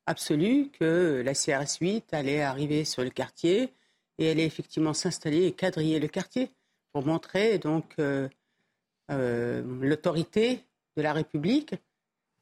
absolue 0.10 0.70
que 0.72 1.22
la 1.24 1.34
CRS 1.34 1.78
8 1.80 2.14
allait 2.14 2.42
arriver 2.42 2.84
sur 2.84 3.04
le 3.04 3.12
quartier 3.12 3.72
et 4.18 4.32
allait 4.32 4.46
effectivement 4.46 4.94
s'installer 4.94 5.46
et 5.46 5.52
quadriller 5.52 6.00
le 6.00 6.08
quartier 6.08 6.52
pour 6.92 7.06
montrer 7.06 7.60
donc 7.60 7.94
euh, 8.00 8.28
euh, 9.10 9.62
l'autorité 9.82 10.64
de 10.98 11.02
la 11.02 11.14
République. 11.14 11.76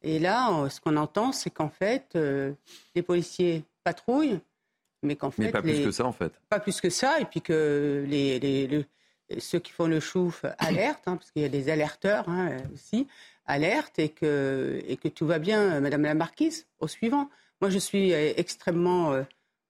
Et 0.03 0.19
là, 0.19 0.69
ce 0.69 0.79
qu'on 0.79 0.95
entend, 0.95 1.31
c'est 1.31 1.50
qu'en 1.50 1.69
fait, 1.69 2.09
euh, 2.15 2.53
les 2.95 3.01
policiers 3.01 3.63
patrouillent, 3.83 4.39
mais 5.03 5.15
qu'en 5.15 5.31
fait, 5.31 5.43
mais 5.43 5.51
pas 5.51 5.62
plus 5.62 5.83
que 5.83 5.91
ça 5.91 6.05
en 6.05 6.12
fait. 6.12 6.33
Pas 6.50 6.59
plus 6.59 6.79
que 6.81 6.89
ça, 6.89 7.19
et 7.19 7.25
puis 7.25 7.41
que 7.41 8.05
les, 8.07 8.86
ceux 9.39 9.59
qui 9.59 9.71
font 9.71 9.88
le 9.88 10.00
chouf 10.00 10.45
alertent, 10.59 11.07
hein, 11.07 11.17
parce 11.17 11.31
qu'il 11.31 11.41
y 11.41 11.45
a 11.45 11.50
des 11.50 11.69
alerteurs 11.69 12.29
hein, 12.29 12.57
aussi, 12.74 13.07
alertent 13.45 14.00
et 14.00 14.09
que, 14.09 14.81
et 14.88 14.97
que 14.97 15.07
tout 15.07 15.25
va 15.25 15.39
bien, 15.39 15.79
Madame 15.79 16.03
la 16.03 16.13
Marquise, 16.13 16.67
au 16.79 16.88
suivant. 16.88 17.29
Moi, 17.62 17.69
je 17.69 17.79
suis 17.79 18.13
euh, 18.13 18.33
extrêmement 18.38 19.13
euh, 19.13 19.24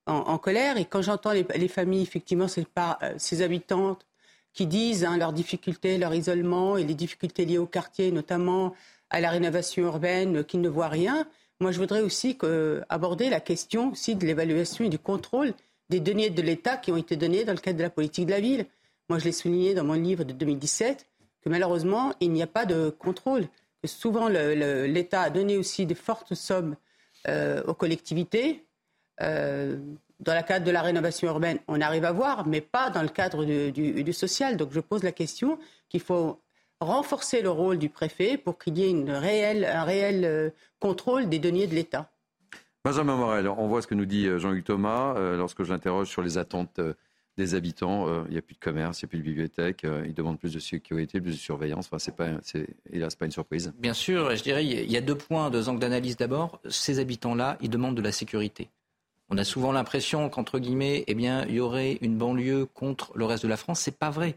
en, 0.06 0.38
colère 0.38 0.78
et 0.78 0.86
quand 0.86 1.02
j'entends 1.02 1.32
les, 1.32 1.68
familles, 1.68 2.02
effectivement, 2.02 2.48
euh, 2.48 3.14
ces 3.18 3.42
habitantes 3.42 4.06
qui 4.58 4.66
disent 4.66 5.06
hein, 5.06 5.18
leurs 5.18 5.34
difficultés, 5.34 6.00
leur 6.00 6.16
isolement 6.16 6.78
et 6.78 6.84
les 6.84 6.96
difficultés 6.96 7.46
liées 7.46 7.60
au 7.60 7.68
quartier, 7.68 8.12
notamment 8.12 8.74
à 9.12 9.22
la 9.22 9.30
rénovation 9.30 9.84
urbaine, 9.84 10.44
qui 10.44 10.58
ne 10.58 10.68
voient 10.68 10.88
rien. 10.88 11.28
Moi, 11.60 11.72
je 11.72 11.78
voudrais 11.78 12.02
aussi 12.02 12.40
aborder 12.90 13.30
la 13.30 13.40
question 13.40 13.92
aussi 13.92 14.16
de 14.16 14.26
l'évaluation 14.26 14.84
et 14.84 14.90
du 14.90 14.98
contrôle 14.98 15.54
des 15.90 16.00
deniers 16.00 16.32
de 16.32 16.42
l'État 16.42 16.76
qui 16.76 16.92
ont 16.92 16.98
été 16.98 17.16
donnés 17.18 17.46
dans 17.46 17.54
le 17.54 17.60
cadre 17.60 17.78
de 17.78 17.84
la 17.84 17.92
politique 17.92 18.26
de 18.26 18.32
la 18.32 18.40
ville. 18.40 18.66
Moi, 19.10 19.20
je 19.20 19.26
l'ai 19.26 19.32
souligné 19.32 19.76
dans 19.76 19.84
mon 19.84 19.94
livre 19.94 20.24
de 20.24 20.34
2017 20.34 21.06
que 21.44 21.50
malheureusement, 21.50 22.14
il 22.20 22.32
n'y 22.32 22.42
a 22.42 22.48
pas 22.48 22.66
de 22.66 22.90
contrôle. 22.90 23.48
Que 23.84 23.88
souvent, 23.88 24.28
l'État 24.28 25.22
a 25.22 25.30
donné 25.30 25.56
aussi 25.56 25.86
de 25.86 25.94
fortes 25.94 26.34
sommes 26.34 26.78
euh, 27.28 27.62
aux 27.68 27.76
collectivités. 27.76 28.66
Euh, 29.22 29.78
dans 30.20 30.36
le 30.36 30.42
cadre 30.42 30.66
de 30.66 30.72
la 30.72 30.82
rénovation 30.82 31.28
urbaine, 31.28 31.60
on 31.68 31.80
arrive 31.80 32.06
à 32.06 32.12
voir, 32.12 32.48
mais 32.48 32.62
pas 32.62 32.90
dans 32.90 33.02
le 33.02 33.10
cadre 33.10 33.46
du, 33.46 34.14
social. 34.14 34.58
Donc 34.58 34.70
je 34.72 34.80
pose 34.80 35.04
la 35.04 35.12
question 35.12 35.60
qu'il 35.90 36.02
faut 36.02 36.42
renforcer 36.80 37.42
le 37.42 37.50
rôle 37.50 37.78
du 37.78 37.90
préfet 37.90 38.38
pour 38.38 38.58
qu'il 38.58 38.78
y 38.78 38.84
ait 38.84 38.90
une 38.90 39.12
réelle, 39.12 39.66
un 39.66 39.84
réel 39.84 40.26
euh, 40.26 40.50
contrôle 40.80 41.30
des 41.30 41.40
deniers 41.40 41.68
de 41.68 41.76
l'État. 41.76 42.12
Benjamin 42.84 43.16
Morel, 43.16 43.48
on 43.48 43.68
voit 43.68 43.82
ce 43.82 43.88
que 43.88 43.96
nous 43.96 44.06
dit 44.06 44.28
Jean-Luc 44.40 44.64
Thomas 44.64 45.16
lorsque 45.36 45.64
je 45.64 45.72
l'interroge 45.74 46.08
sur 46.08 46.22
les 46.22 46.38
attentes 46.38 46.80
des 47.36 47.54
habitants. 47.54 48.08
Il 48.28 48.32
n'y 48.32 48.38
a 48.38 48.42
plus 48.42 48.56
de 48.56 48.60
commerce, 48.60 49.02
il 49.02 49.06
n'y 49.06 49.08
a 49.08 49.10
plus 49.10 49.18
de 49.20 49.24
bibliothèque. 49.24 49.86
ils 50.06 50.14
demandent 50.14 50.40
plus 50.40 50.54
de 50.54 50.60
sécurité, 50.60 51.20
plus 51.20 51.32
de 51.32 51.38
surveillance. 51.38 51.88
Enfin, 51.88 52.00
c'est 52.00 52.16
pas, 52.16 52.30
c'est, 52.44 52.66
hélas, 52.90 53.16
pas 53.16 53.26
une 53.26 53.32
surprise. 53.32 53.74
Bien 53.78 53.94
sûr, 53.94 54.34
je 54.34 54.42
dirais, 54.42 54.66
il 54.66 54.90
y 54.90 54.96
a 54.96 55.02
deux 55.02 55.18
points, 55.18 55.50
deux 55.50 55.68
angles 55.68 55.82
d'analyse. 55.82 56.16
D'abord, 56.16 56.62
ces 56.70 57.00
habitants-là, 57.00 57.58
ils 57.60 57.70
demandent 57.70 57.98
de 57.98 58.02
la 58.02 58.14
sécurité. 58.14 58.70
On 59.30 59.38
a 59.38 59.44
souvent 59.44 59.72
l'impression 59.72 60.30
qu'entre 60.30 60.60
guillemets, 60.60 61.04
eh 61.08 61.16
bien, 61.16 61.46
il 61.48 61.56
y 61.56 61.60
aurait 61.60 61.98
une 62.02 62.18
banlieue 62.18 62.66
contre 62.66 63.12
le 63.16 63.26
reste 63.26 63.44
de 63.44 63.50
la 63.50 63.58
France. 63.58 63.82
C'est 63.82 63.98
pas 63.98 64.10
vrai. 64.10 64.36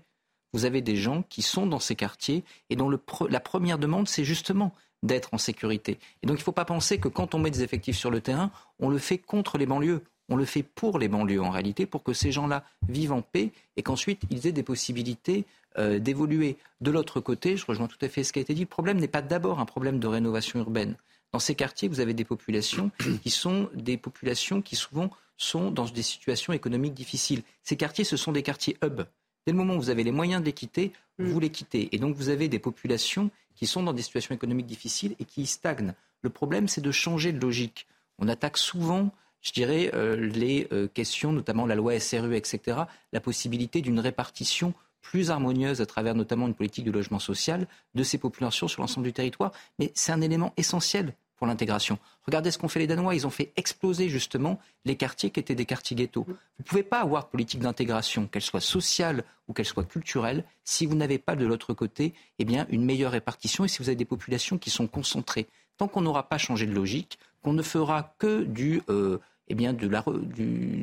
Vous 0.52 0.64
avez 0.64 0.80
des 0.80 0.96
gens 0.96 1.22
qui 1.28 1.42
sont 1.42 1.66
dans 1.66 1.78
ces 1.78 1.94
quartiers 1.94 2.42
et 2.70 2.76
dont 2.76 2.90
la 2.90 3.40
première 3.40 3.78
demande, 3.78 4.08
c'est 4.08 4.24
justement 4.24 4.74
d'être 5.02 5.32
en 5.32 5.38
sécurité. 5.38 5.98
Et 6.22 6.26
donc, 6.26 6.38
il 6.38 6.40
ne 6.40 6.44
faut 6.44 6.52
pas 6.52 6.64
penser 6.64 6.98
que 6.98 7.08
quand 7.08 7.34
on 7.34 7.38
met 7.38 7.50
des 7.50 7.62
effectifs 7.62 7.96
sur 7.96 8.10
le 8.10 8.20
terrain, 8.20 8.50
on 8.80 8.90
le 8.90 8.98
fait 8.98 9.18
contre 9.18 9.58
les 9.58 9.66
banlieues 9.66 10.02
on 10.30 10.36
le 10.36 10.44
fait 10.44 10.62
pour 10.62 10.98
les 10.98 11.08
banlieues 11.08 11.42
en 11.42 11.50
réalité, 11.50 11.84
pour 11.84 12.02
que 12.02 12.12
ces 12.12 12.32
gens-là 12.32 12.64
vivent 12.88 13.12
en 13.12 13.20
paix 13.20 13.50
et 13.76 13.82
qu'ensuite 13.82 14.22
ils 14.30 14.46
aient 14.46 14.52
des 14.52 14.62
possibilités 14.62 15.44
euh, 15.76 15.98
d'évoluer. 15.98 16.56
De 16.80 16.90
l'autre 16.90 17.20
côté, 17.20 17.56
je 17.56 17.66
rejoins 17.66 17.88
tout 17.88 17.98
à 18.00 18.08
fait 18.08 18.24
ce 18.24 18.32
qui 18.32 18.38
a 18.38 18.42
été 18.42 18.54
dit, 18.54 18.62
le 18.62 18.66
problème 18.66 18.98
n'est 18.98 19.08
pas 19.08 19.22
d'abord 19.22 19.58
un 19.58 19.66
problème 19.66 19.98
de 19.98 20.06
rénovation 20.06 20.60
urbaine. 20.60 20.96
Dans 21.32 21.38
ces 21.38 21.54
quartiers, 21.54 21.88
vous 21.88 22.00
avez 22.00 22.14
des 22.14 22.24
populations 22.24 22.90
qui 23.22 23.30
sont 23.30 23.68
des 23.74 23.96
populations 23.96 24.62
qui 24.62 24.76
souvent 24.76 25.10
sont 25.36 25.70
dans 25.70 25.84
des 25.84 26.02
situations 26.02 26.52
économiques 26.52 26.94
difficiles. 26.94 27.42
Ces 27.62 27.76
quartiers, 27.76 28.04
ce 28.04 28.16
sont 28.16 28.32
des 28.32 28.42
quartiers 28.42 28.76
hub. 28.82 29.02
Dès 29.46 29.52
le 29.52 29.58
moment 29.58 29.74
où 29.74 29.80
vous 29.80 29.90
avez 29.90 30.04
les 30.04 30.12
moyens 30.12 30.42
de 30.42 30.46
les 30.46 30.52
quitter, 30.52 30.92
mm. 31.18 31.24
vous 31.24 31.40
les 31.40 31.50
quittez. 31.50 31.88
Et 31.92 31.98
donc 31.98 32.16
vous 32.16 32.28
avez 32.28 32.48
des 32.48 32.58
populations 32.58 33.30
qui 33.54 33.66
sont 33.66 33.82
dans 33.82 33.92
des 33.92 34.02
situations 34.02 34.34
économiques 34.34 34.66
difficiles 34.66 35.14
et 35.18 35.24
qui 35.24 35.46
stagnent. 35.46 35.94
Le 36.22 36.30
problème, 36.30 36.68
c'est 36.68 36.80
de 36.80 36.90
changer 36.90 37.32
de 37.32 37.40
logique. 37.40 37.86
On 38.18 38.28
attaque 38.28 38.58
souvent 38.58 39.10
je 39.40 39.52
dirais, 39.52 39.90
euh, 39.94 40.16
les 40.16 40.68
euh, 40.72 40.86
questions, 40.88 41.32
notamment 41.32 41.66
la 41.66 41.74
loi 41.74 41.98
SRU, 41.98 42.36
etc., 42.36 42.78
la 43.12 43.20
possibilité 43.20 43.80
d'une 43.80 44.00
répartition 44.00 44.74
plus 45.02 45.30
harmonieuse 45.30 45.80
à 45.80 45.86
travers 45.86 46.14
notamment 46.14 46.46
une 46.46 46.54
politique 46.54 46.84
de 46.84 46.90
logement 46.90 47.18
social 47.18 47.66
de 47.94 48.02
ces 48.02 48.18
populations 48.18 48.68
sur 48.68 48.82
l'ensemble 48.82 49.06
du 49.06 49.12
territoire. 49.12 49.52
Mais 49.78 49.92
c'est 49.94 50.12
un 50.12 50.20
élément 50.20 50.52
essentiel 50.56 51.14
pour 51.40 51.46
l'intégration. 51.46 51.98
Regardez 52.26 52.50
ce 52.50 52.58
qu'ont 52.58 52.68
fait 52.68 52.80
les 52.80 52.86
Danois. 52.86 53.14
Ils 53.14 53.26
ont 53.26 53.30
fait 53.30 53.50
exploser 53.56 54.10
justement 54.10 54.60
les 54.84 54.94
quartiers 54.94 55.30
qui 55.30 55.40
étaient 55.40 55.54
des 55.54 55.64
quartiers 55.64 55.96
ghettos. 55.96 56.24
Vous 56.26 56.36
ne 56.58 56.64
pouvez 56.64 56.82
pas 56.82 57.00
avoir 57.00 57.24
de 57.24 57.28
politique 57.30 57.60
d'intégration, 57.60 58.26
qu'elle 58.26 58.42
soit 58.42 58.60
sociale 58.60 59.24
ou 59.48 59.54
qu'elle 59.54 59.64
soit 59.64 59.84
culturelle, 59.84 60.44
si 60.64 60.84
vous 60.84 60.94
n'avez 60.94 61.18
pas 61.18 61.36
de 61.36 61.46
l'autre 61.46 61.72
côté 61.72 62.12
eh 62.38 62.44
bien, 62.44 62.66
une 62.68 62.84
meilleure 62.84 63.12
répartition 63.12 63.64
et 63.64 63.68
si 63.68 63.78
vous 63.78 63.88
avez 63.88 63.96
des 63.96 64.04
populations 64.04 64.58
qui 64.58 64.68
sont 64.68 64.86
concentrées. 64.86 65.48
Tant 65.78 65.88
qu'on 65.88 66.02
n'aura 66.02 66.28
pas 66.28 66.36
changé 66.36 66.66
de 66.66 66.74
logique, 66.74 67.18
qu'on 67.42 67.54
ne 67.54 67.62
fera 67.62 68.14
que 68.18 68.44
du, 68.44 68.82
euh, 68.90 69.18
eh 69.50 69.54
bien, 69.54 69.72
du, 69.72 69.88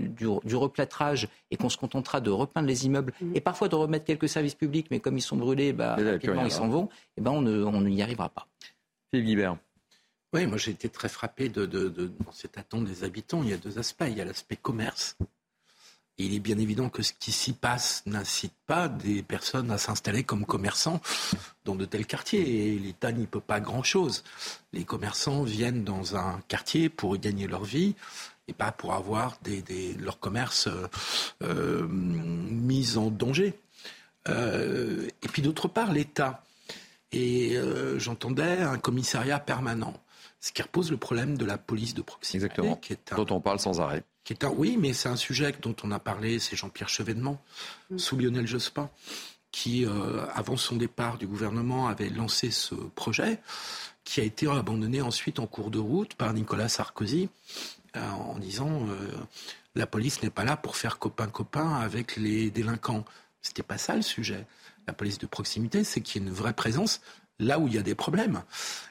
du, 0.09 0.55
replâtrage 0.55 1.29
et 1.51 1.55
qu'on 1.55 1.69
se 1.69 1.77
contentera 1.77 2.19
de 2.19 2.29
repeindre 2.29 2.67
les 2.67 2.85
immeubles 2.85 3.13
mmh. 3.21 3.35
et 3.35 3.41
parfois 3.41 3.69
de 3.69 3.75
remettre 3.75 4.03
quelques 4.03 4.27
services 4.27 4.55
publics, 4.55 4.87
mais 4.91 4.99
comme 4.99 5.17
ils 5.17 5.21
sont 5.21 5.37
brûlés, 5.37 5.71
bah, 5.71 5.95
rapidement 5.95 6.43
ils 6.43 6.51
s'en 6.51 6.67
vont, 6.67 6.89
eh 7.15 7.21
ben, 7.21 7.31
on 7.31 7.81
n'y 7.81 8.01
arrivera 8.01 8.27
pas. 8.27 8.47
Philippe 9.09 9.27
Guibert. 9.27 9.57
Oui, 10.33 10.45
moi 10.45 10.57
j'ai 10.57 10.71
été 10.71 10.89
très 10.89 11.07
frappé 11.07 11.47
de, 11.47 11.65
de, 11.65 11.87
dans 11.87 12.31
cette 12.33 12.57
attente 12.57 12.83
des 12.83 13.05
habitants. 13.05 13.41
Il 13.41 13.49
y 13.49 13.53
a 13.53 13.57
deux 13.57 13.79
aspects. 13.79 14.03
Il 14.05 14.17
y 14.17 14.21
a 14.21 14.25
l'aspect 14.25 14.57
commerce. 14.57 15.15
Et 16.17 16.25
il 16.25 16.33
est 16.33 16.39
bien 16.39 16.57
évident 16.57 16.89
que 16.89 17.03
ce 17.03 17.13
qui 17.13 17.31
s'y 17.31 17.53
passe 17.53 18.03
n'incite 18.05 18.53
pas 18.65 18.89
des 18.89 19.21
personnes 19.21 19.69
à 19.71 19.77
s'installer 19.77 20.23
comme 20.23 20.45
commerçants 20.45 20.99
dans 21.63 21.75
de 21.75 21.85
tels 21.85 22.07
quartiers. 22.07 22.73
Et 22.73 22.79
l'État 22.79 23.13
n'y 23.13 23.27
peut 23.27 23.39
pas 23.39 23.61
grand-chose. 23.61 24.23
Les 24.73 24.83
commerçants 24.83 25.43
viennent 25.43 25.85
dans 25.85 26.17
un 26.17 26.41
quartier 26.49 26.89
pour 26.89 27.15
y 27.15 27.19
gagner 27.19 27.47
leur 27.47 27.63
vie 27.63 27.95
et 28.47 28.53
pas 28.53 28.71
pour 28.71 28.93
avoir 28.93 29.37
des, 29.43 29.93
leur 29.95 30.19
commerce 30.19 30.67
euh, 30.67 30.87
euh, 31.43 31.87
mis 31.89 32.97
en 32.97 33.09
danger. 33.09 33.53
Euh, 34.29 35.07
et 35.21 35.27
puis 35.27 35.41
d'autre 35.41 35.67
part, 35.67 35.91
l'État 35.91 36.43
Et 37.11 37.55
euh, 37.55 37.97
j'entendais 37.99 38.61
un 38.61 38.77
commissariat 38.77 39.39
permanent, 39.39 39.93
ce 40.39 40.51
qui 40.51 40.61
repose 40.61 40.91
le 40.91 40.97
problème 40.97 41.37
de 41.37 41.45
la 41.45 41.57
police 41.57 41.93
de 41.93 42.01
proximité. 42.01 42.45
Exactement. 42.45 42.75
Qui 42.75 42.93
est 42.93 43.13
dont 43.15 43.27
on 43.29 43.39
parle 43.39 43.59
sans 43.59 43.79
arrêt. 43.79 44.03
Qui 44.23 44.33
est 44.33 44.43
un, 44.43 44.49
oui, 44.49 44.77
mais 44.77 44.93
c'est 44.93 45.09
un 45.09 45.15
sujet 45.15 45.53
dont 45.61 45.75
on 45.83 45.91
a 45.91 45.99
parlé, 45.99 46.39
c'est 46.39 46.57
Jean-Pierre 46.57 46.89
Chevènement, 46.89 47.41
mm. 47.89 47.97
sous 47.97 48.17
Lionel 48.17 48.45
Jospin, 48.45 48.89
qui, 49.51 49.85
euh, 49.85 50.25
avant 50.33 50.57
son 50.57 50.75
départ 50.75 51.17
du 51.17 51.27
gouvernement, 51.27 51.87
avait 51.87 52.09
lancé 52.09 52.51
ce 52.51 52.75
projet, 52.75 53.39
qui 54.03 54.21
a 54.21 54.23
été 54.23 54.47
abandonné 54.47 55.01
ensuite 55.01 55.39
en 55.39 55.47
cours 55.47 55.71
de 55.71 55.79
route 55.79 56.13
par 56.15 56.33
Nicolas 56.33 56.69
Sarkozy, 56.69 57.27
euh, 57.27 57.76
en 57.95 58.37
disant 58.37 58.87
la 59.75 59.87
police 59.87 60.21
n'est 60.23 60.29
pas 60.29 60.43
là 60.43 60.57
pour 60.57 60.75
faire 60.75 60.99
copain-copain 60.99 61.75
avec 61.75 62.15
les 62.15 62.51
délinquants. 62.51 63.05
C'était 63.41 63.63
pas 63.63 63.77
ça 63.77 63.95
le 63.95 64.01
sujet 64.01 64.45
la 64.87 64.93
police 64.93 65.19
de 65.19 65.25
proximité, 65.27 65.83
c'est 65.83 66.01
qu'il 66.01 66.21
y 66.21 66.25
ait 66.25 66.27
une 66.27 66.33
vraie 66.33 66.53
présence 66.53 67.01
là 67.39 67.59
où 67.59 67.67
il 67.67 67.75
y 67.75 67.77
a 67.77 67.83
des 67.83 67.93
problèmes. 67.93 68.41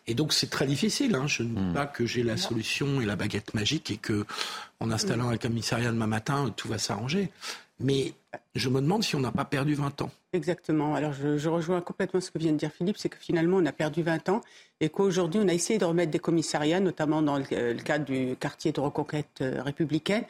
Et 0.07 0.15
donc 0.15 0.33
c'est 0.33 0.49
très 0.49 0.67
difficile. 0.67 1.17
Hein. 1.17 1.27
Je 1.27 1.43
ne 1.43 1.49
dis 1.49 1.61
hmm. 1.61 1.73
pas 1.73 1.87
que 1.87 2.07
j'ai 2.07 2.23
la 2.23 2.37
solution 2.37 3.01
et 3.01 3.07
la 3.07 3.17
baguette 3.17 3.55
magique 3.55 3.91
et 3.91 3.97
que 3.97 4.25
en 4.79 4.91
installant 4.93 5.31
un 5.31 5.37
commissariat 5.37 5.91
demain 5.91 6.07
matin, 6.07 6.53
tout 6.57 6.69
va 6.69 6.79
s'arranger. 6.79 7.33
Mais 7.81 8.15
je 8.55 8.69
me 8.69 8.81
demande 8.81 9.03
si 9.03 9.17
on 9.17 9.21
n'a 9.21 9.33
pas 9.33 9.45
perdu 9.45 9.75
20 9.75 10.03
ans. 10.03 10.11
Exactement. 10.33 10.95
Alors 10.95 11.13
je, 11.13 11.49
rejoins 11.49 11.81
complètement 11.81 12.21
ce 12.21 12.31
que 12.31 12.39
vient 12.39 12.53
de 12.53 12.57
dire 12.57 12.71
Philippe, 12.71 12.99
c'est 12.99 13.09
que 13.09 13.19
finalement 13.19 13.59
on 13.59 13.67
a 13.67 13.73
perdu 13.73 14.03
20 14.03 14.29
ans 14.29 14.41
et 14.81 14.89
qu'aujourd'hui 14.89 15.41
on 15.43 15.49
a 15.49 15.55
essayé 15.55 15.79
de 15.79 15.85
remettre 15.85 16.11
des 16.11 16.19
commissariats, 16.19 16.81
notamment 16.81 17.23
dans 17.23 17.39
le, 17.39 17.45
le 17.51 17.83
cadre 17.83 18.05
du 18.05 18.37
quartier 18.37 18.73
de 18.73 18.81
reconquête 18.81 19.41
euh, 19.41 19.63
républicaine, 19.63 20.25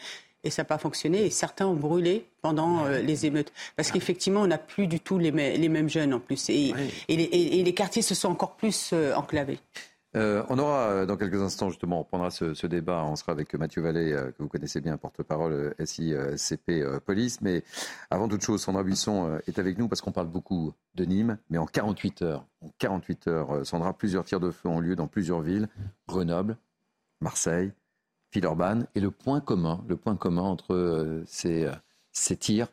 et 0.47 0.51
ça 0.51 0.63
n'a 0.63 0.67
pas 0.67 0.79
fonctionné. 0.79 1.27
Et 1.27 1.31
certains 1.31 1.67
ont 1.67 1.75
brûlé 1.75 2.27
pendant 2.41 2.85
euh, 2.85 3.01
les 3.01 3.27
émeutes. 3.27 3.53
Parce 3.75 3.91
qu'effectivement, 3.91 4.43
on 4.43 4.47
n'a 4.47 4.59
plus 4.59 4.87
du 4.87 5.01
tout 5.01 5.19
les, 5.19 5.33
mêmes 5.33 5.89
jeunes 5.89 6.15
en 6.15 6.21
plus. 6.21 6.49
Et, 6.49 6.73
les, 7.09 7.75
quartiers 7.75 8.03
se 8.03 8.15
sont 8.15 8.29
encore 8.29 8.57
plus 8.57 8.91
euh, 8.93 9.15
enclavés. 9.15 9.59
Euh, 10.17 10.43
on 10.49 10.59
aura 10.59 11.07
dans 11.07 11.17
quelques 11.17 11.41
instants, 11.41 11.69
justement, 11.69 11.99
on 11.99 12.03
reprendra 12.03 12.31
ce, 12.31 12.67
débat. 12.67 13.05
On 13.05 13.17
sera 13.17 13.33
avec 13.33 13.55
Mathieu 13.55 13.83
Vallée, 13.83 14.13
que 14.37 14.43
vous 14.43 14.49
connaissez 14.49 14.81
bien, 14.81 14.97
porte-parole 14.97 15.75
SICP 15.85 16.85
Police. 17.05 17.41
Mais 17.43 17.63
avant 18.11 18.27
toute 18.27 18.43
chose, 18.43 18.63
Sandra 18.63 18.83
Buisson 18.83 19.39
est 19.47 19.59
avec 19.59 19.79
nous 19.79 19.89
parce 19.89 20.01
qu'on 20.01 20.13
parle 20.13 20.29
beaucoup 20.29 20.73
de 20.95 21.05
Nîmes. 21.05 21.39
Mais 21.51 21.59
en 21.59 21.67
48 21.67 22.23
heures, 22.23 22.47
en 22.63 22.71
48 22.79 23.29
heures, 23.29 23.67
Sandra, 23.67 23.93
plusieurs 23.93 24.25
tirs 24.25 24.41
de 24.41 24.51
feu 24.51 24.69
ont 24.69 24.81
lieu 24.81 24.97
dans 24.97 25.07
plusieurs 25.07 25.41
villes 25.41 25.69
Grenoble, 26.09 26.57
Marseille, 27.21 27.73
Villeurbanne. 28.33 28.87
Et 28.95 29.01
le 29.01 29.11
point 29.11 29.41
commun, 29.41 29.85
le 29.89 29.97
point 29.97 30.17
commun 30.17 30.43
entre 30.43 30.75
euh, 30.75 31.25
ces, 31.27 31.65
euh, 31.65 31.73
ces 32.13 32.37
tirs, 32.37 32.69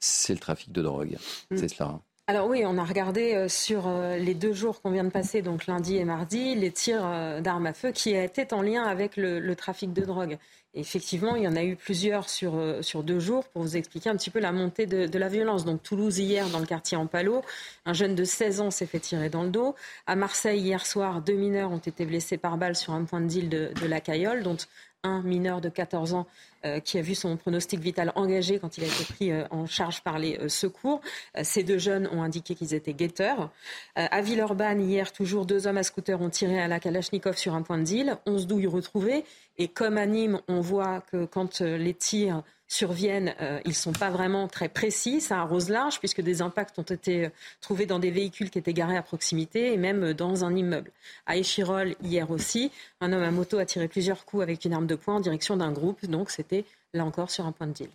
c'est 0.00 0.32
le 0.32 0.40
trafic 0.40 0.72
de 0.72 0.82
drogue. 0.82 1.16
Mm. 1.50 1.56
C'est 1.56 1.68
cela. 1.68 1.90
Hein. 1.90 2.02
Alors 2.26 2.48
oui, 2.48 2.62
on 2.64 2.78
a 2.78 2.84
regardé 2.84 3.34
euh, 3.34 3.48
sur 3.48 3.86
les 4.16 4.34
deux 4.34 4.54
jours 4.54 4.80
qu'on 4.80 4.90
vient 4.90 5.04
de 5.04 5.10
passer, 5.10 5.42
donc 5.42 5.66
lundi 5.66 5.96
et 5.96 6.04
mardi, 6.04 6.54
les 6.54 6.70
tirs 6.70 7.02
d'armes 7.42 7.66
à 7.66 7.74
feu 7.74 7.92
qui 7.92 8.14
étaient 8.14 8.54
en 8.54 8.62
lien 8.62 8.82
avec 8.84 9.18
le, 9.18 9.54
trafic 9.54 9.92
de 9.92 10.02
drogue. 10.02 10.38
effectivement, 10.72 11.36
il 11.36 11.42
y 11.42 11.48
en 11.48 11.54
a 11.54 11.62
eu 11.62 11.76
plusieurs 11.76 12.30
sur, 12.30 12.54
sur 12.80 13.02
deux 13.02 13.20
jours 13.20 13.44
pour 13.48 13.62
vous 13.62 13.76
expliquer 13.76 14.08
un 14.08 14.16
petit 14.16 14.30
peu 14.30 14.40
la 14.40 14.52
montée 14.52 14.86
de, 14.86 15.18
la 15.18 15.28
violence. 15.28 15.66
Donc 15.66 15.82
Toulouse 15.82 16.18
hier, 16.18 16.48
dans 16.48 16.60
le 16.60 16.66
quartier 16.66 16.96
Ampalo, 16.96 17.42
un 17.84 17.92
jeune 17.92 18.14
de 18.14 18.24
16 18.24 18.60
ans 18.62 18.70
s'est 18.70 18.86
fait 18.86 19.00
tirer 19.00 19.28
dans 19.28 19.42
le 19.42 19.50
dos. 19.50 19.74
À 20.06 20.16
Marseille, 20.16 20.60
hier 20.60 20.86
soir, 20.86 21.20
deux 21.20 21.34
mineurs 21.34 21.72
ont 21.72 21.78
été 21.78 22.06
blessés 22.06 22.38
par 22.38 22.56
balle 22.56 22.74
sur 22.74 22.94
un 22.94 23.04
point 23.04 23.20
de 23.20 23.26
deal 23.26 23.50
de, 23.50 23.70
de 23.78 23.86
la 23.86 24.00
Cayolle, 24.00 24.42
dont 24.42 24.56
un 25.04 25.22
mineur 25.22 25.60
de 25.60 25.68
14 25.68 26.14
ans 26.14 26.26
euh, 26.64 26.80
qui 26.80 26.98
a 26.98 27.02
vu 27.02 27.14
son 27.14 27.36
pronostic 27.36 27.78
vital 27.80 28.10
engagé 28.16 28.58
quand 28.58 28.78
il 28.78 28.84
a 28.84 28.86
été 28.86 29.04
pris 29.04 29.30
euh, 29.30 29.44
en 29.50 29.66
charge 29.66 30.02
par 30.02 30.18
les 30.18 30.38
euh, 30.38 30.48
secours. 30.48 31.00
ces 31.42 31.62
deux 31.62 31.78
jeunes 31.78 32.08
ont 32.10 32.22
indiqué 32.22 32.54
qu'ils 32.54 32.74
étaient 32.74 32.94
guetteurs. 32.94 33.50
à 33.96 34.20
Villeurbanne, 34.22 34.80
hier, 34.80 35.12
toujours 35.12 35.44
deux 35.46 35.66
hommes 35.66 35.76
à 35.76 35.82
scooter 35.82 36.20
ont 36.20 36.30
tiré 36.30 36.58
à 36.60 36.68
la 36.68 36.80
Kalachnikov 36.80 37.36
sur 37.36 37.54
un 37.54 37.62
point 37.62 37.78
de 37.78 37.84
deal. 37.84 38.16
11 38.26 38.46
douilles 38.46 38.66
retrouvées. 38.66 39.24
Et 39.58 39.68
comme 39.68 39.98
à 39.98 40.06
Nîmes, 40.06 40.40
on 40.48 40.60
voit 40.60 41.02
que 41.12 41.26
quand 41.26 41.60
les 41.60 41.94
tirs 41.94 42.42
surviennent, 42.68 43.34
euh, 43.40 43.60
ils 43.64 43.70
ne 43.70 43.74
sont 43.74 43.92
pas 43.92 44.10
vraiment 44.10 44.48
très 44.48 44.68
précis. 44.68 45.20
Ça 45.20 45.40
arrose 45.40 45.68
large 45.68 45.98
puisque 45.98 46.20
des 46.20 46.42
impacts 46.42 46.78
ont 46.78 46.82
été 46.82 47.26
euh, 47.26 47.28
trouvés 47.60 47.86
dans 47.86 47.98
des 47.98 48.10
véhicules 48.10 48.50
qui 48.50 48.58
étaient 48.58 48.72
garés 48.72 48.96
à 48.96 49.02
proximité 49.02 49.72
et 49.72 49.76
même 49.76 50.02
euh, 50.02 50.14
dans 50.14 50.44
un 50.44 50.54
immeuble. 50.54 50.90
À 51.26 51.36
Échirol, 51.36 51.94
hier 52.02 52.30
aussi, 52.30 52.72
un 53.00 53.12
homme 53.12 53.22
à 53.22 53.30
moto 53.30 53.58
a 53.58 53.66
tiré 53.66 53.88
plusieurs 53.88 54.24
coups 54.24 54.42
avec 54.42 54.64
une 54.64 54.72
arme 54.72 54.86
de 54.86 54.94
poing 54.94 55.16
en 55.16 55.20
direction 55.20 55.56
d'un 55.56 55.72
groupe. 55.72 56.04
Donc 56.06 56.30
c'était 56.30 56.64
là 56.92 57.04
encore 57.04 57.30
sur 57.30 57.46
un 57.46 57.52
point 57.52 57.66
de 57.66 57.72
deal. 57.72 57.88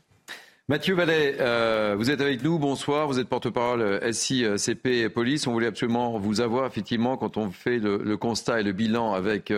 Mathieu 0.68 0.94
Vallet, 0.94 1.34
vous 1.96 2.12
êtes 2.12 2.22
avec 2.22 2.44
nous. 2.44 2.60
Bonsoir. 2.60 3.08
Vous 3.08 3.18
êtes 3.18 3.28
porte-parole 3.28 4.14
SICP 4.14 5.08
Police. 5.12 5.48
On 5.48 5.52
voulait 5.52 5.66
absolument 5.66 6.20
vous 6.20 6.42
avoir, 6.42 6.68
effectivement, 6.68 7.18
quand 7.18 7.38
on 7.38 7.50
fait 7.50 7.80
le, 7.80 8.18
constat 8.18 8.60
et 8.60 8.64
le 8.64 8.72
bilan 8.72 9.14
avec 9.14 9.52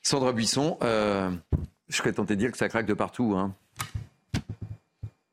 Sandra 0.00 0.32
Buisson. 0.32 0.78
je 0.80 1.96
serais 1.96 2.12
tenté 2.12 2.36
de 2.36 2.38
dire 2.38 2.52
que 2.52 2.56
ça 2.56 2.68
craque 2.68 2.86
de 2.86 2.94
partout. 2.94 3.34
Hein. 3.36 3.52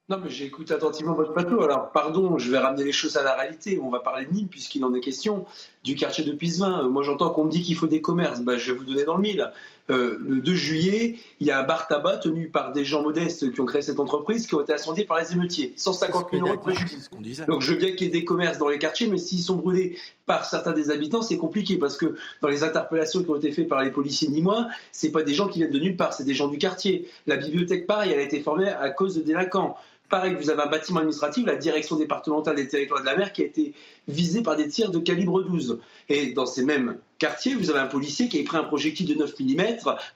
Non, 0.10 0.17
mais 0.24 0.32
j'écoute 0.32 0.72
attentivement 0.72 1.13
votre 1.13 1.34
plateau. 1.34 1.62
Alors, 1.62 1.91
pardon, 1.91 2.39
je 2.39 2.50
vais 2.50 2.58
ramener 2.58 2.84
les 2.84 2.91
choses 2.91 3.15
à 3.15 3.24
la 3.24 3.36
réalité. 3.36 3.80
On 3.80 3.91
va 3.91 4.00
parler 4.00 4.26
de 4.26 4.32
Nîmes, 4.32 4.48
puisqu'il 4.48 4.84
en 4.84 4.93
est 4.95 5.02
question, 5.02 5.45
du 5.84 5.93
quartier 5.93 6.24
de 6.24 6.32
Pisevin. 6.32 6.89
Moi, 6.89 7.04
j'entends 7.04 7.30
qu'on 7.30 7.43
me 7.43 7.52
dit 7.52 7.62
qu'il 7.62 7.76
faut 7.76 7.86
des 7.86 8.02
commerces. 8.02 8.41
Ben, 8.41 8.58
je 8.58 8.72
vais 8.72 8.78
vous 8.80 8.86
donner 8.86 9.04
dans 9.04 9.17
le 9.17 9.22
mille. 9.22 9.52
Euh, 9.91 10.17
le 10.19 10.41
2 10.41 10.56
juillet, 10.56 11.15
il 11.39 11.48
y 11.48 11.52
a 11.52 11.60
un 11.60 11.63
bar 11.63 11.88
tabac 11.88 12.17
tenu 12.17 12.50
par 12.50 12.74
des 12.74 12.86
gens 12.86 13.04
modestes 13.04 13.52
qui 13.52 13.62
ont 13.62 13.65
créé 13.65 13.82
cette 13.84 14.00
entreprise, 14.00 14.48
qui 14.48 14.56
ont 14.56 14.62
été 14.62 14.74
incendiés 14.74 15.06
par 15.06 15.19
les 15.19 15.32
émeutiers. 15.34 15.74
150 15.76 16.28
000 16.32 16.45
euros 16.45 16.56
de 16.56 16.62
préjudice. 16.62 17.10
Donc, 17.48 17.62
je 17.62 17.74
veux 17.74 17.78
bien 17.78 17.91
qu'il 17.91 18.08
y 18.08 18.10
ait 18.10 18.12
des 18.12 18.26
commerces 18.26 18.58
dans 18.58 18.67
les 18.67 18.80
quartiers, 18.80 19.08
mais 19.08 19.17
s'ils 19.19 19.41
sont 19.41 19.56
brûlés 19.56 19.95
par 20.26 20.45
certains 20.45 20.74
des 20.74 20.89
habitants, 20.89 21.22
c'est 21.22 21.38
compliqué, 21.38 21.78
parce 21.78 21.98
que 21.98 22.15
dans 22.41 22.50
les 22.50 22.63
interpellations 22.63 23.24
qui 23.24 23.30
ont 23.30 23.36
été 23.36 23.52
faites 23.52 23.67
par 23.67 23.84
les 23.84 23.91
policiers 23.91 24.28
nîmois, 24.28 24.67
c'est 24.91 25.12
pas 25.12 25.24
des 25.24 25.34
gens 25.34 25.48
qui 25.48 25.60
viennent 25.60 25.72
de 25.72 25.80
nulle 25.80 25.98
part, 25.98 26.13
c'est 26.13 26.24
des 26.24 26.36
gens 26.36 26.48
du 26.48 26.58
quartier. 26.58 27.08
La 27.26 27.38
bibliothèque, 27.38 27.88
pareil, 27.88 28.12
elle 28.12 28.19
a 28.19 28.24
été 28.24 28.39
formée 28.41 28.69
à 28.69 28.89
cause 28.89 29.15
de 29.15 29.22
délinquants. 29.22 29.76
Pareil, 30.10 30.36
vous 30.39 30.50
avez 30.50 30.63
un 30.63 30.67
bâtiment 30.67 31.00
administratif, 31.00 31.45
la 31.45 31.56
direction 31.56 31.95
départementale 31.95 32.56
des 32.56 32.67
territoires 32.67 33.02
de 33.02 33.06
la 33.06 33.15
mer, 33.15 33.32
qui 33.32 33.43
a 33.43 33.45
été 33.45 33.74
visée 34.08 34.41
par 34.41 34.56
des 34.56 34.67
tirs 34.67 34.89
de 34.89 34.98
calibre 34.98 35.43
12. 35.43 35.80
Et 36.10 36.34
dans 36.34 36.48
ces 36.48 36.65
mêmes 36.65 36.98
quartiers, 37.19 37.54
vous 37.54 37.69
avez 37.69 37.80
un 37.80 37.86
policier 37.86 38.28
qui 38.28 38.39
a 38.39 38.43
pris 38.43 38.58
un 38.58 38.63
projectile 38.63 39.06
de 39.06 39.13
9 39.13 39.39
mm 39.39 39.63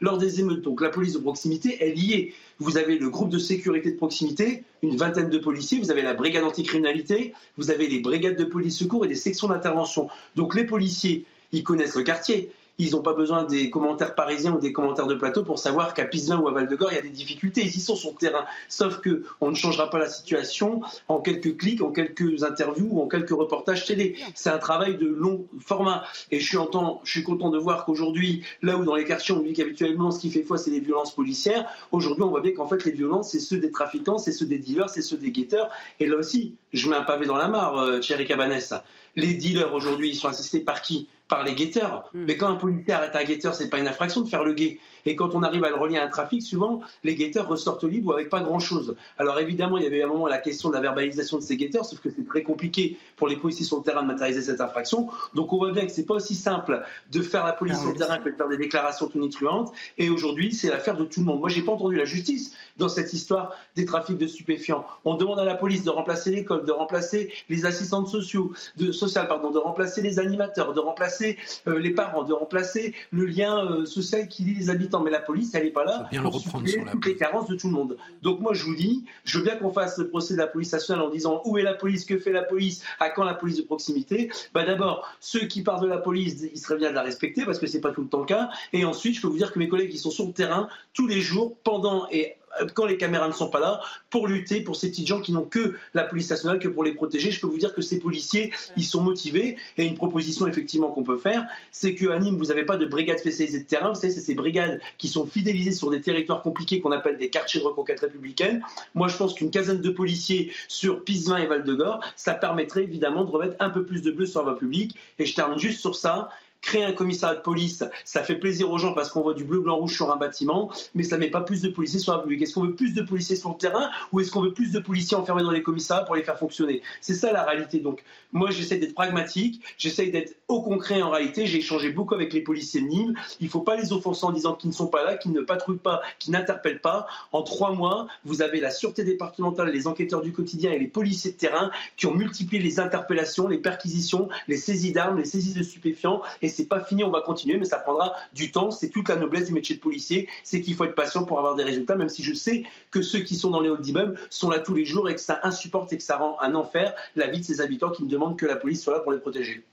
lors 0.01 0.17
des 0.17 0.39
émeutes. 0.39 0.63
Donc 0.63 0.81
la 0.81 0.89
police 0.89 1.13
de 1.13 1.19
proximité 1.19 1.83
est 1.83 1.93
liée. 1.93 2.33
Vous 2.57 2.77
avez 2.77 2.97
le 2.97 3.09
groupe 3.11 3.29
de 3.29 3.37
sécurité 3.37 3.91
de 3.91 3.97
proximité, 3.97 4.63
une 4.81 4.97
vingtaine 4.97 5.29
de 5.29 5.37
policiers, 5.37 5.77
vous 5.77 5.91
avez 5.91 6.01
la 6.01 6.15
brigade 6.15 6.43
anticriminalité, 6.43 7.33
vous 7.57 7.69
avez 7.69 7.87
les 7.87 7.99
brigades 7.99 8.35
de 8.35 8.45
police 8.45 8.75
secours 8.75 9.05
et 9.05 9.07
des 9.07 9.15
sections 9.15 9.49
d'intervention. 9.49 10.09
Donc 10.35 10.55
les 10.55 10.65
policiers, 10.65 11.25
ils 11.51 11.63
connaissent 11.63 11.95
le 11.95 12.03
quartier 12.03 12.49
ils 12.79 12.91
n'ont 12.91 13.01
pas 13.01 13.13
besoin 13.13 13.43
des 13.43 13.69
commentaires 13.69 14.15
parisiens 14.15 14.53
ou 14.53 14.59
des 14.59 14.73
commentaires 14.73 15.05
de 15.05 15.13
plateau 15.13 15.43
pour 15.43 15.59
savoir 15.59 15.93
qu'à 15.93 16.05
Piselin 16.05 16.39
ou 16.39 16.47
à 16.47 16.51
Val-de-Gore, 16.51 16.91
il 16.91 16.95
y 16.95 16.99
a 16.99 17.03
des 17.03 17.09
difficultés. 17.09 17.61
Ils 17.61 17.75
y 17.75 17.79
sont 17.79 17.95
sur 17.95 18.11
le 18.11 18.15
terrain. 18.15 18.45
Sauf 18.67 18.99
qu'on 19.01 19.51
ne 19.51 19.55
changera 19.55 19.89
pas 19.89 19.99
la 19.99 20.09
situation 20.09 20.81
en 21.07 21.19
quelques 21.19 21.57
clics, 21.57 21.81
en 21.81 21.91
quelques 21.91 22.43
interviews 22.43 22.87
ou 22.89 23.01
en 23.01 23.07
quelques 23.07 23.31
reportages 23.31 23.85
télé. 23.85 24.15
C'est 24.33 24.49
un 24.49 24.57
travail 24.57 24.97
de 24.97 25.07
long 25.07 25.45
format. 25.59 26.03
Et 26.31 26.39
je 26.39 26.47
suis, 26.47 26.57
je 27.03 27.11
suis 27.11 27.23
content 27.23 27.49
de 27.49 27.59
voir 27.59 27.85
qu'aujourd'hui, 27.85 28.43
là 28.61 28.77
où 28.77 28.85
dans 28.85 28.95
les 28.95 29.05
quartiers 29.05 29.35
on 29.35 29.41
dit 29.41 29.53
qu'habituellement 29.53 30.11
ce 30.11 30.19
qui 30.19 30.31
fait 30.31 30.43
foi, 30.43 30.57
c'est 30.57 30.71
les 30.71 30.79
violences 30.79 31.13
policières, 31.13 31.69
aujourd'hui 31.91 32.23
on 32.23 32.29
voit 32.29 32.41
bien 32.41 32.53
qu'en 32.53 32.67
fait 32.67 32.83
les 32.85 32.91
violences, 32.91 33.31
c'est 33.31 33.39
ceux 33.39 33.57
des 33.57 33.71
trafiquants, 33.71 34.17
c'est 34.17 34.31
ceux 34.31 34.45
des 34.45 34.57
dealers, 34.57 34.89
c'est 34.89 35.01
ceux 35.01 35.17
des 35.17 35.31
guetteurs. 35.31 35.69
Et 35.99 36.07
là 36.07 36.17
aussi, 36.17 36.55
je 36.73 36.89
mets 36.89 36.95
un 36.95 37.03
pavé 37.03 37.25
dans 37.25 37.37
la 37.37 37.47
mare, 37.47 37.77
euh, 37.77 37.99
Thierry 37.99 38.25
Cabanès. 38.25 38.73
Les 39.15 39.35
dealers 39.35 39.73
aujourd'hui, 39.73 40.09
ils 40.09 40.15
sont 40.15 40.27
assistés 40.27 40.59
par 40.59 40.81
qui? 40.81 41.07
Par 41.33 41.43
les 41.43 41.55
guetteurs. 41.55 42.09
Hmm. 42.13 42.25
Mais 42.27 42.37
quand 42.37 42.49
un 42.49 42.55
policier 42.55 42.93
arrête 42.93 43.15
un 43.15 43.23
guetteur, 43.23 43.55
c'est 43.55 43.69
pas 43.69 43.79
une 43.79 43.87
infraction 43.87 44.21
de 44.21 44.29
faire 44.29 44.43
le 44.43 44.53
guet. 44.53 44.79
Et 45.05 45.15
quand 45.15 45.35
on 45.35 45.43
arrive 45.43 45.63
à 45.63 45.69
le 45.69 45.75
relier 45.75 45.97
à 45.97 46.05
un 46.05 46.07
trafic, 46.07 46.41
souvent, 46.41 46.81
les 47.03 47.15
guetteurs 47.15 47.47
ressortent 47.47 47.83
libres 47.83 48.13
avec 48.13 48.29
pas 48.29 48.41
grand-chose. 48.41 48.95
Alors 49.17 49.39
évidemment, 49.39 49.77
il 49.77 49.83
y 49.83 49.87
avait 49.87 50.01
à 50.01 50.05
un 50.05 50.09
moment 50.09 50.27
la 50.27 50.37
question 50.37 50.69
de 50.69 50.75
la 50.75 50.81
verbalisation 50.81 51.37
de 51.37 51.43
ces 51.43 51.57
guetteurs, 51.57 51.85
sauf 51.85 51.99
que 51.99 52.09
c'est 52.09 52.25
très 52.25 52.43
compliqué 52.43 52.97
pour 53.15 53.27
les 53.27 53.35
policiers 53.35 53.65
sur 53.65 53.77
le 53.77 53.83
terrain 53.83 54.01
de 54.01 54.07
matérialiser 54.07 54.43
cette 54.43 54.61
infraction. 54.61 55.09
Donc 55.33 55.53
on 55.53 55.57
voit 55.57 55.71
bien 55.71 55.85
que 55.85 55.91
c'est 55.91 56.05
pas 56.05 56.15
aussi 56.15 56.35
simple 56.35 56.83
de 57.11 57.21
faire 57.21 57.45
la 57.45 57.53
police 57.53 57.77
ah 57.79 57.81
sur 57.81 57.91
le 57.91 57.97
terrain 57.97 58.17
que 58.17 58.29
de 58.29 58.35
faire 58.35 58.47
des 58.47 58.57
déclarations 58.57 59.07
tonitruantes. 59.07 59.71
Et 59.97 60.09
aujourd'hui, 60.09 60.53
c'est 60.53 60.69
l'affaire 60.69 60.97
de 60.97 61.05
tout 61.05 61.19
le 61.19 61.25
monde. 61.25 61.39
Moi, 61.39 61.49
j'ai 61.49 61.61
pas 61.61 61.73
entendu 61.73 61.95
la 61.95 62.05
justice 62.05 62.53
dans 62.77 62.89
cette 62.89 63.13
histoire 63.13 63.53
des 63.75 63.85
trafics 63.85 64.17
de 64.17 64.27
stupéfiants. 64.27 64.85
On 65.05 65.15
demande 65.15 65.39
à 65.39 65.45
la 65.45 65.55
police 65.55 65.83
de 65.83 65.89
remplacer 65.89 66.31
l'école, 66.31 66.65
de 66.65 66.71
remplacer 66.71 67.31
les 67.49 67.65
assistantes 67.65 68.07
sociaux, 68.07 68.51
de 68.77 68.91
sociales, 68.91 69.27
pardon, 69.27 69.51
de 69.51 69.59
remplacer 69.59 70.01
les 70.01 70.19
animateurs, 70.19 70.73
de 70.73 70.79
remplacer 70.79 71.37
euh, 71.67 71.79
les 71.79 71.91
parents, 71.91 72.23
de 72.23 72.33
remplacer 72.33 72.93
le 73.11 73.25
lien 73.25 73.65
euh, 73.65 73.85
social 73.85 74.27
qui 74.27 74.43
lie 74.43 74.55
les 74.55 74.69
habitants 74.69 74.92
mais 75.01 75.11
la 75.11 75.19
police, 75.19 75.53
elle 75.53 75.63
n'est 75.63 75.71
pas 75.71 75.85
là 75.85 76.09
pour 76.21 76.39
supprimer 76.39 76.85
toutes 76.91 77.05
les 77.05 77.15
carences 77.15 77.47
de 77.47 77.55
tout 77.55 77.67
le 77.67 77.73
monde. 77.73 77.97
Donc 78.21 78.39
moi, 78.39 78.53
je 78.53 78.63
vous 78.63 78.75
dis, 78.75 79.05
je 79.23 79.37
veux 79.37 79.43
bien 79.43 79.55
qu'on 79.55 79.71
fasse 79.71 79.97
le 79.97 80.07
procès 80.07 80.33
de 80.33 80.39
la 80.39 80.47
police 80.47 80.73
nationale 80.73 81.05
en 81.05 81.09
disant 81.09 81.41
où 81.45 81.57
est 81.57 81.63
la 81.63 81.73
police, 81.73 82.05
que 82.05 82.17
fait 82.17 82.31
la 82.31 82.43
police, 82.43 82.83
à 82.99 83.09
quand 83.09 83.23
la 83.23 83.33
police 83.33 83.57
de 83.57 83.63
proximité? 83.63 84.29
Bah 84.53 84.65
d'abord, 84.65 85.07
ceux 85.19 85.47
qui 85.47 85.61
parlent 85.61 85.83
de 85.83 85.87
la 85.87 85.97
police, 85.97 86.43
il 86.53 86.59
serait 86.59 86.77
bien 86.77 86.89
de 86.89 86.95
la 86.95 87.03
respecter 87.03 87.45
parce 87.45 87.59
que 87.59 87.67
c'est 87.67 87.81
pas 87.81 87.91
tout 87.91 88.01
le 88.01 88.09
temps 88.09 88.19
le 88.19 88.25
cas. 88.25 88.49
Et 88.71 88.85
ensuite, 88.85 89.15
je 89.15 89.21
peux 89.21 89.27
vous 89.27 89.37
dire 89.37 89.51
que 89.51 89.59
mes 89.59 89.67
collègues, 89.67 89.89
qui 89.89 89.97
sont 89.97 90.11
sur 90.11 90.25
le 90.25 90.33
terrain 90.33 90.67
tous 90.93 91.07
les 91.07 91.21
jours, 91.21 91.55
pendant 91.63 92.07
et 92.11 92.35
quand 92.73 92.85
les 92.85 92.97
caméras 92.97 93.27
ne 93.27 93.33
sont 93.33 93.49
pas 93.49 93.59
là, 93.59 93.81
pour 94.09 94.27
lutter 94.27 94.61
pour 94.61 94.75
ces 94.75 94.89
petites 94.89 95.07
gens 95.07 95.21
qui 95.21 95.31
n'ont 95.31 95.45
que 95.45 95.75
la 95.93 96.03
police 96.03 96.29
nationale, 96.29 96.59
que 96.59 96.67
pour 96.67 96.83
les 96.83 96.93
protéger. 96.93 97.31
Je 97.31 97.39
peux 97.39 97.47
vous 97.47 97.57
dire 97.57 97.73
que 97.73 97.81
ces 97.81 97.99
policiers, 97.99 98.51
ils 98.77 98.83
sont 98.83 99.01
motivés. 99.01 99.57
Et 99.77 99.85
une 99.85 99.95
proposition 99.95 100.47
effectivement 100.47 100.89
qu'on 100.89 101.03
peut 101.03 101.17
faire, 101.17 101.45
c'est 101.71 101.95
qu'à 101.95 102.19
Nîmes, 102.19 102.37
vous 102.37 102.45
n'avez 102.45 102.65
pas 102.65 102.77
de 102.77 102.85
brigades 102.85 103.19
spécialisées 103.19 103.61
de 103.61 103.67
terrain. 103.67 103.89
Vous 103.89 103.99
savez, 103.99 104.13
c'est 104.13 104.21
ces 104.21 104.35
brigades 104.35 104.79
qui 104.97 105.07
sont 105.07 105.25
fidélisées 105.25 105.71
sur 105.71 105.89
des 105.89 106.01
territoires 106.01 106.41
compliqués 106.41 106.79
qu'on 106.79 106.91
appelle 106.91 107.17
des 107.17 107.29
quartiers 107.29 107.59
de 107.59 107.65
reconquête 107.65 107.99
républicaine. 107.99 108.61
Moi, 108.93 109.07
je 109.07 109.17
pense 109.17 109.33
qu'une 109.33 109.51
quinzaine 109.51 109.81
de 109.81 109.89
policiers 109.89 110.51
sur 110.67 111.03
Pisevin 111.03 111.37
et 111.37 111.45
Val-de-Gore, 111.45 112.01
ça 112.15 112.33
permettrait 112.33 112.83
évidemment 112.83 113.23
de 113.23 113.31
remettre 113.31 113.55
un 113.59 113.69
peu 113.69 113.85
plus 113.85 114.01
de 114.01 114.11
bleu 114.11 114.25
sur 114.25 114.41
la 114.41 114.51
voie 114.51 114.59
publique. 114.59 114.95
Et 115.19 115.25
je 115.25 115.35
termine 115.35 115.59
juste 115.59 115.79
sur 115.79 115.95
ça 115.95 116.29
créer 116.63 116.83
un 116.83 116.93
commissariat 116.93 117.35
de 117.35 117.41
police, 117.41 117.83
ça 118.05 118.23
fait 118.23 118.35
plaisir 118.35 118.71
aux 118.71 118.77
gens 118.77 118.93
parce 118.93 119.09
qu'on 119.09 119.21
voit 119.21 119.33
du 119.33 119.43
bleu, 119.43 119.59
blanc, 119.59 119.75
rouge 119.75 119.95
sur 119.95 120.11
un 120.11 120.15
bâtiment, 120.15 120.71
mais 120.95 121.03
ça 121.03 121.17
ne 121.17 121.21
met 121.21 121.29
pas 121.29 121.41
plus 121.41 121.61
de 121.61 121.69
policiers 121.69 121.99
sur 121.99 122.13
la 122.13 122.19
public. 122.19 122.41
Est-ce 122.41 122.55
qu'on 122.55 122.63
veut 122.63 122.73
plus 122.73 122.93
de 122.93 123.01
policiers 123.01 123.35
sur 123.35 123.49
le 123.49 123.57
terrain 123.57 123.89
ou 124.11 124.21
est-ce 124.21 124.31
qu'on 124.31 124.41
veut 124.41 124.53
plus 124.53 124.71
de 124.71 124.79
policiers 124.79 125.17
enfermés 125.17 125.43
dans 125.43 125.51
les 125.51 125.61
commissariats 125.61 126.05
pour 126.05 126.15
les 126.15 126.23
faire 126.23 126.39
fonctionner? 126.39 126.81
C'est 127.01 127.13
ça 127.13 127.31
la 127.33 127.43
réalité. 127.43 127.79
Donc, 127.79 128.03
moi, 128.31 128.49
j'essaie 128.49 128.77
d'être 128.77 128.95
pragmatique, 128.95 129.61
j'essaie 129.77 130.07
d'être 130.07 130.35
au 130.47 130.61
concret 130.61 131.01
en 131.01 131.09
réalité. 131.09 131.45
J'ai 131.45 131.57
échangé 131.57 131.89
beaucoup 131.89 132.15
avec 132.15 132.31
les 132.33 132.41
policiers 132.41 132.81
de 132.81 132.87
Nîmes. 132.87 133.13
Il 133.41 133.45
ne 133.45 133.51
faut 133.51 133.61
pas 133.61 133.75
les 133.75 133.91
offenser 133.91 134.25
en 134.25 134.31
disant 134.31 134.55
qu'ils 134.55 134.69
ne 134.69 134.75
sont 134.75 134.87
pas 134.87 135.03
là, 135.03 135.17
qu'ils 135.17 135.33
ne 135.33 135.41
patrouillent 135.41 135.77
pas, 135.77 136.01
qu'ils 136.17 136.31
n'interpellent 136.31 136.81
pas. 136.81 137.07
En 137.33 137.43
trois 137.43 137.73
mois, 137.73 138.07
vous 138.23 138.41
avez 138.41 138.61
la 138.61 138.71
sûreté 138.71 139.03
départementale, 139.03 139.69
les 139.69 139.85
enquêteurs 139.85 140.21
du 140.21 140.31
quotidien 140.31 140.71
et 140.71 140.79
les 140.79 140.87
policiers 140.87 141.31
de 141.31 141.37
terrain 141.37 141.71
qui 141.97 142.05
ont 142.05 142.13
multiplié 142.13 142.61
les 142.63 142.79
interpellations, 142.79 143.47
les 143.47 143.57
perquisitions, 143.57 144.29
les 144.47 144.57
saisies 144.57 144.93
d'armes, 144.93 145.17
les 145.17 145.25
saisies 145.25 145.53
de 145.53 145.63
stupéfiants. 145.63 146.21
Et 146.41 146.52
c'est 146.53 146.67
pas 146.67 146.79
fini, 146.79 147.03
on 147.03 147.09
va 147.09 147.21
continuer, 147.21 147.57
mais 147.57 147.65
ça 147.65 147.77
prendra 147.77 148.13
du 148.33 148.51
temps. 148.51 148.71
C'est 148.71 148.89
toute 148.89 149.09
la 149.09 149.15
noblesse 149.15 149.47
du 149.47 149.53
métier 149.53 149.75
de 149.75 149.81
policier, 149.81 150.29
c'est 150.43 150.61
qu'il 150.61 150.75
faut 150.75 150.85
être 150.85 150.95
patient 150.95 151.25
pour 151.25 151.39
avoir 151.39 151.55
des 151.55 151.63
résultats, 151.63 151.95
même 151.95 152.09
si 152.09 152.23
je 152.23 152.33
sais 152.33 152.63
que 152.91 153.01
ceux 153.01 153.19
qui 153.19 153.35
sont 153.35 153.49
dans 153.49 153.59
les 153.59 153.69
halls 153.69 153.81
d'immeubles 153.81 154.17
sont 154.29 154.49
là 154.49 154.59
tous 154.59 154.73
les 154.73 154.85
jours 154.85 155.09
et 155.09 155.15
que 155.15 155.21
ça 155.21 155.39
insupporte 155.43 155.91
et 155.93 155.97
que 155.97 156.03
ça 156.03 156.17
rend 156.17 156.37
un 156.41 156.55
enfer 156.55 156.93
la 157.15 157.27
vie 157.27 157.39
de 157.39 157.45
ces 157.45 157.61
habitants 157.61 157.89
qui 157.89 158.03
ne 158.03 158.09
demandent 158.09 158.37
que 158.37 158.45
la 158.45 158.55
police 158.55 158.83
soit 158.83 158.93
là 158.93 158.99
pour 158.99 159.11
les 159.11 159.19
protéger. 159.19 159.63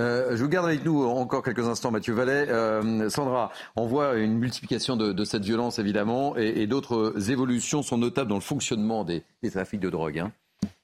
Euh, 0.00 0.36
je 0.36 0.42
vous 0.42 0.48
garde 0.48 0.66
avec 0.66 0.84
nous 0.84 1.04
encore 1.04 1.42
quelques 1.42 1.66
instants, 1.66 1.90
Mathieu 1.90 2.14
Vallet. 2.14 2.48
Euh, 2.48 3.10
Sandra, 3.10 3.52
on 3.76 3.86
voit 3.86 4.16
une 4.16 4.38
multiplication 4.38 4.96
de, 4.96 5.24
cette 5.24 5.44
violence, 5.44 5.78
évidemment, 5.78 6.36
et, 6.36 6.66
d'autres 6.66 7.30
évolutions 7.30 7.82
sont 7.82 7.98
notables 7.98 8.30
dans 8.30 8.36
le 8.36 8.40
fonctionnement 8.40 9.04
des, 9.04 9.22
trafics 9.50 9.80
de 9.80 9.90
drogue. 9.90 10.18
Hein. 10.18 10.32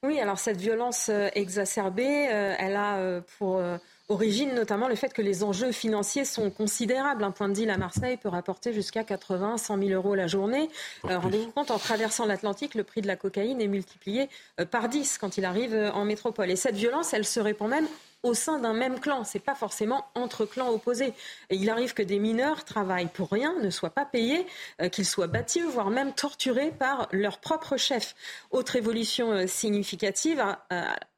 Oui, 0.03 0.19
alors 0.19 0.37
cette 0.37 0.57
violence 0.57 1.09
euh, 1.09 1.29
exacerbée, 1.33 2.03
elle 2.03 2.75
a 2.75 3.21
pour 3.37 3.61
origine 4.09 4.53
notamment 4.53 4.87
le 4.87 4.95
fait 4.95 5.13
que 5.13 5.21
les 5.21 5.43
enjeux 5.43 5.71
financiers 5.71 6.25
sont 6.25 6.49
considérables. 6.49 7.23
Un 7.23 7.31
point 7.31 7.49
de 7.49 7.53
deal 7.53 7.69
à 7.69 7.77
Marseille 7.77 8.17
peut 8.17 8.29
rapporter 8.29 8.71
jusqu'à 8.73 9.03
80, 9.03 9.57
100 9.57 9.77
000 9.79 9.89
euros 9.91 10.15
la 10.15 10.27
journée. 10.27 10.69
Euh, 11.05 11.19
rendez-vous 11.19 11.51
compte, 11.51 11.71
en 11.71 11.77
traversant 11.77 12.25
l'Atlantique, 12.25 12.75
le 12.75 12.83
prix 12.83 13.01
de 13.01 13.07
la 13.07 13.15
cocaïne 13.15 13.59
est 13.59 13.67
multiplié 13.67 14.29
euh, 14.59 14.65
par 14.65 14.87
10 14.87 15.17
quand 15.17 15.37
il 15.37 15.45
arrive 15.45 15.73
euh, 15.73 15.91
en 15.91 16.05
métropole. 16.05 16.49
Et 16.49 16.55
cette 16.55 16.75
violence, 16.75 17.13
elle 17.13 17.25
se 17.25 17.39
répand 17.39 17.69
même 17.69 17.87
au 18.23 18.33
sein 18.33 18.59
d'un 18.59 18.73
même 18.73 18.99
clan. 18.99 19.23
C'est 19.25 19.39
pas 19.39 19.55
forcément 19.55 20.05
entre 20.15 20.45
clans 20.45 20.69
opposés. 20.69 21.13
Et 21.49 21.55
il 21.55 21.69
arrive 21.69 21.93
que 21.93 22.01
des 22.01 22.17
mineurs 22.17 22.63
travaillent 22.63 23.09
pour 23.13 23.29
rien, 23.29 23.53
ne 23.61 23.69
soient 23.69 23.91
pas 23.91 24.05
payés, 24.05 24.47
qu'ils 24.91 25.05
soient 25.05 25.27
battus, 25.27 25.65
voire 25.65 25.91
même 25.91 26.13
torturés 26.13 26.71
par 26.71 27.09
leur 27.11 27.37
propre 27.37 27.77
chef. 27.77 28.15
Autre 28.49 28.75
évolution 28.75 29.45
significative, 29.47 30.43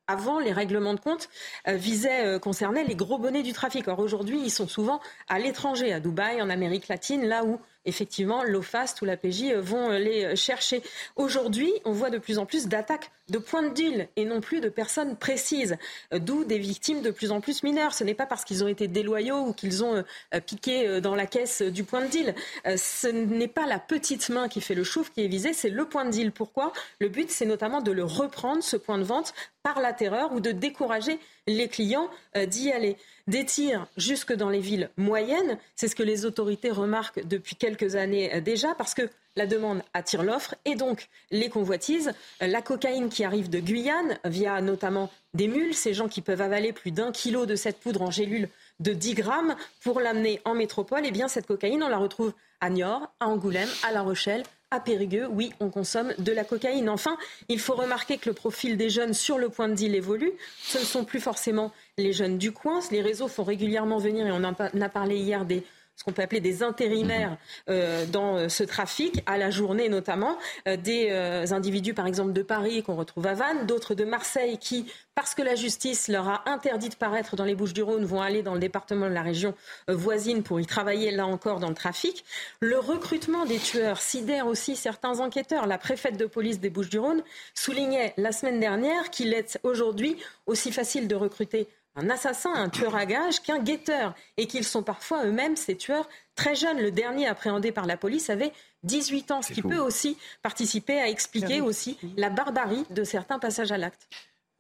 avant, 0.09 0.39
les 0.39 0.51
règlements 0.51 0.95
de 0.95 0.99
compte 0.99 1.29
euh, 1.67 1.75
visaient, 1.75 2.25
euh, 2.25 2.39
concernaient 2.39 2.83
les 2.83 2.95
gros 2.95 3.19
bonnets 3.19 3.43
du 3.43 3.53
trafic. 3.53 3.87
Or, 3.87 3.99
aujourd'hui, 3.99 4.41
ils 4.43 4.49
sont 4.49 4.67
souvent 4.67 4.99
à 5.27 5.37
l'étranger, 5.37 5.93
à 5.93 5.99
Dubaï, 5.99 6.41
en 6.41 6.49
Amérique 6.49 6.87
latine, 6.87 7.25
là 7.25 7.45
où 7.45 7.59
effectivement, 7.89 8.43
l'OFAST 8.43 9.01
ou 9.01 9.05
la 9.05 9.17
PJ 9.17 9.51
euh, 9.51 9.61
vont 9.61 9.91
euh, 9.91 9.99
les 9.99 10.23
euh, 10.23 10.35
chercher. 10.35 10.81
Aujourd'hui, 11.17 11.71
on 11.83 11.91
voit 11.91 12.09
de 12.09 12.17
plus 12.17 12.39
en 12.39 12.45
plus 12.45 12.67
d'attaques 12.67 13.11
de 13.27 13.37
points 13.37 13.63
de 13.63 13.73
deal 13.73 14.07
et 14.15 14.25
non 14.25 14.41
plus 14.41 14.61
de 14.61 14.69
personnes 14.69 15.15
précises, 15.15 15.77
d'où 16.11 16.45
des 16.45 16.57
victimes 16.57 17.01
de 17.01 17.11
plus 17.11 17.31
en 17.31 17.41
plus 17.41 17.61
mineures. 17.61 17.93
Ce 17.93 18.03
n'est 18.03 18.15
pas 18.15 18.25
parce 18.25 18.43
qu'ils 18.43 18.63
ont 18.63 18.67
été 18.67 18.87
déloyaux 18.87 19.39
ou 19.39 19.53
qu'ils 19.53 19.83
ont 19.83 20.03
piqué 20.47 20.99
dans 20.99 21.13
la 21.13 21.27
caisse 21.27 21.61
du 21.61 21.83
point 21.83 22.03
de 22.03 22.09
deal. 22.09 22.33
Ce 22.75 23.07
n'est 23.07 23.47
pas 23.47 23.67
la 23.67 23.77
petite 23.77 24.29
main 24.29 24.47
qui 24.47 24.61
fait 24.61 24.73
le 24.73 24.83
chouf 24.83 25.11
qui 25.11 25.23
est 25.23 25.27
visée, 25.27 25.53
c'est 25.53 25.69
le 25.69 25.85
point 25.85 26.05
de 26.05 26.09
deal. 26.09 26.31
Pourquoi? 26.31 26.73
Le 26.97 27.07
but, 27.07 27.29
c'est 27.29 27.45
notamment 27.45 27.81
de 27.81 27.91
le 27.91 28.03
reprendre, 28.03 28.63
ce 28.63 28.77
point 28.77 28.97
de 28.97 29.03
vente, 29.03 29.35
par 29.61 29.79
la 29.79 29.93
terreur 29.93 30.33
ou 30.33 30.39
de 30.39 30.51
décourager 30.51 31.19
les 31.47 31.67
clients 31.67 32.09
d'y 32.35 32.71
aller 32.71 32.95
des 33.29 33.45
tirs 33.45 33.87
jusque 33.95 34.33
dans 34.33 34.49
les 34.49 34.59
villes 34.59 34.89
moyennes. 34.97 35.57
C'est 35.75 35.87
ce 35.87 35.95
que 35.95 36.03
les 36.03 36.25
autorités 36.25 36.71
remarquent 36.71 37.25
depuis 37.25 37.55
quelques 37.55 37.95
années 37.95 38.33
euh, 38.35 38.41
déjà, 38.41 38.73
parce 38.75 38.93
que 38.93 39.03
la 39.35 39.45
demande 39.45 39.83
attire 39.93 40.23
l'offre 40.23 40.55
et 40.65 40.75
donc 40.75 41.07
les 41.31 41.49
convoitises. 41.49 42.11
Euh, 42.41 42.47
la 42.47 42.61
cocaïne 42.61 43.09
qui 43.09 43.23
arrive 43.23 43.49
de 43.49 43.59
Guyane 43.59 44.17
via 44.25 44.59
notamment 44.61 45.11
des 45.35 45.47
mules, 45.47 45.75
ces 45.75 45.93
gens 45.93 46.07
qui 46.07 46.21
peuvent 46.21 46.41
avaler 46.41 46.73
plus 46.73 46.91
d'un 46.91 47.11
kilo 47.11 47.45
de 47.45 47.55
cette 47.55 47.79
poudre 47.79 48.01
en 48.01 48.11
gélule 48.11 48.49
de 48.79 48.93
10 48.93 49.13
grammes 49.13 49.55
pour 49.83 49.99
l'amener 49.99 50.41
en 50.43 50.55
métropole, 50.55 51.05
et 51.05 51.09
eh 51.09 51.11
bien 51.11 51.27
cette 51.27 51.45
cocaïne, 51.45 51.83
on 51.83 51.89
la 51.89 51.97
retrouve 51.97 52.33
à 52.61 52.69
Niort, 52.69 53.13
à 53.19 53.27
Angoulême, 53.27 53.69
à 53.87 53.91
La 53.91 54.01
Rochelle, 54.01 54.43
à 54.71 54.79
Périgueux, 54.79 55.27
oui, 55.31 55.51
on 55.59 55.69
consomme 55.69 56.13
de 56.19 56.31
la 56.31 56.43
cocaïne. 56.43 56.89
Enfin, 56.89 57.17
il 57.47 57.59
faut 57.59 57.73
remarquer 57.73 58.17
que 58.17 58.29
le 58.29 58.35
profil 58.35 58.77
des 58.77 58.89
jeunes 58.89 59.13
sur 59.13 59.39
le 59.39 59.49
point 59.49 59.67
de 59.67 59.73
deal 59.73 59.95
évolue. 59.95 60.31
Ce 60.61 60.77
ne 60.77 60.83
sont 60.83 61.05
plus 61.05 61.19
forcément 61.19 61.71
les 61.97 62.13
jeunes 62.13 62.37
du 62.37 62.51
coin. 62.51 62.79
Les 62.91 63.01
réseaux 63.01 63.27
font 63.27 63.43
régulièrement 63.43 63.97
venir, 63.97 64.27
et 64.27 64.31
on 64.31 64.43
en 64.43 64.53
a 64.53 64.89
parlé 64.89 65.17
hier, 65.17 65.45
des 65.45 65.63
ce 65.99 66.05
qu'on 66.05 66.13
peut 66.13 66.21
appeler 66.21 66.39
des 66.39 66.63
intérimaires 66.63 67.37
euh, 67.69 68.05
dans 68.05 68.37
euh, 68.37 68.47
ce 68.47 68.63
trafic, 68.63 69.21
à 69.25 69.37
la 69.37 69.51
journée 69.51 69.89
notamment, 69.89 70.37
euh, 70.67 70.77
des 70.77 71.11
individus 71.51 71.93
par 71.93 72.07
exemple 72.07 72.31
de 72.31 72.41
Paris 72.41 72.83
qu'on 72.83 72.95
retrouve 72.95 73.27
à 73.27 73.33
Vannes, 73.33 73.65
d'autres 73.65 73.95
de 73.95 74.05
Marseille 74.05 74.57
qui, 74.57 74.89
parce 75.13 75.35
que 75.35 75.41
la 75.41 75.55
justice 75.55 76.07
leur 76.07 76.29
a 76.29 76.49
interdit 76.49 76.87
de 76.87 76.95
paraître 76.95 77.35
dans 77.35 77.43
les 77.43 77.53
Bouches-du-Rhône, 77.53 78.05
vont 78.05 78.21
aller 78.21 78.43
dans 78.43 78.53
le 78.53 78.61
département 78.61 79.09
de 79.09 79.13
la 79.13 79.21
région 79.21 79.53
voisine 79.89 80.41
pour 80.41 80.61
y 80.61 80.65
travailler 80.65 81.11
là 81.11 81.27
encore 81.27 81.59
dans 81.59 81.67
le 81.67 81.75
trafic. 81.75 82.23
Le 82.61 82.79
recrutement 82.79 83.45
des 83.45 83.57
tueurs 83.57 83.99
sidère 83.99 84.47
aussi 84.47 84.77
certains 84.77 85.19
enquêteurs. 85.19 85.67
La 85.67 85.77
préfète 85.77 86.17
de 86.17 86.25
police 86.25 86.61
des 86.61 86.69
Bouches-du-Rhône 86.69 87.23
soulignait 87.53 88.13
la 88.15 88.31
semaine 88.31 88.61
dernière 88.61 89.09
qu'il 89.09 89.33
est 89.33 89.59
aujourd'hui 89.63 90.15
aussi 90.45 90.71
facile 90.71 91.07
de 91.07 91.15
recruter 91.15 91.67
un 91.99 92.09
assassin, 92.09 92.53
un 92.53 92.69
tueur 92.69 92.95
à 92.95 93.05
gages 93.05 93.41
qu'un 93.41 93.59
guetteur, 93.59 94.15
et 94.37 94.47
qu'ils 94.47 94.63
sont 94.63 94.83
parfois 94.83 95.25
eux-mêmes 95.25 95.55
ces 95.55 95.75
tueurs 95.75 96.07
très 96.35 96.55
jeunes. 96.55 96.79
Le 96.79 96.91
dernier 96.91 97.27
appréhendé 97.27 97.71
par 97.71 97.85
la 97.85 97.97
police 97.97 98.29
avait 98.29 98.51
18 98.83 99.31
ans, 99.31 99.41
ce 99.41 99.51
qui 99.51 99.61
peut 99.61 99.79
aussi 99.79 100.17
participer 100.41 100.99
à 100.99 101.09
expliquer 101.09 101.61
aussi 101.61 101.97
la 102.17 102.29
barbarie 102.29 102.85
de 102.89 103.03
certains 103.03 103.39
passages 103.39 103.71
à 103.71 103.77
l'acte. 103.77 104.07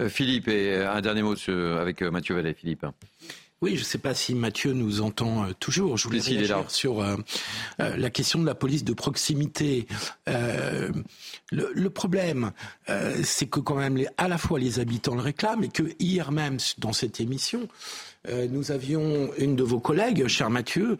Euh, 0.01 0.09
Philippe, 0.09 0.47
et 0.47 0.75
un 0.75 1.01
dernier 1.01 1.21
mot 1.21 1.35
avec 1.47 2.01
euh, 2.01 2.11
Mathieu 2.11 2.35
Vallet. 2.35 2.53
Philippe. 2.53 2.85
Oui, 3.61 3.75
je 3.75 3.81
ne 3.81 3.85
sais 3.85 3.97
pas 3.97 4.13
si 4.13 4.35
Mathieu 4.35 4.71
nous 4.71 5.01
entend 5.01 5.43
euh, 5.43 5.51
toujours. 5.59 5.97
Je 5.97 6.07
voulais 6.07 6.21
réagir 6.21 6.71
sur 6.71 7.01
euh, 7.01 7.17
euh, 7.81 7.97
la 7.97 8.09
question 8.09 8.39
de 8.39 8.45
la 8.45 8.55
police 8.55 8.85
de 8.85 8.93
proximité. 8.93 9.85
Le, 11.51 11.89
problème, 11.89 12.51
c'est 13.23 13.47
que 13.47 13.59
quand 13.59 13.75
même, 13.75 13.99
à 14.17 14.27
la 14.27 14.37
fois 14.37 14.59
les 14.59 14.79
habitants 14.79 15.15
le 15.15 15.21
réclament 15.21 15.63
et 15.63 15.69
que 15.69 15.83
hier 15.99 16.31
même, 16.31 16.57
dans 16.77 16.93
cette 16.93 17.19
émission, 17.19 17.67
nous 18.27 18.71
avions 18.71 19.31
une 19.37 19.55
de 19.55 19.63
vos 19.63 19.79
collègues, 19.79 20.27
cher 20.27 20.49
Mathieu, 20.49 20.97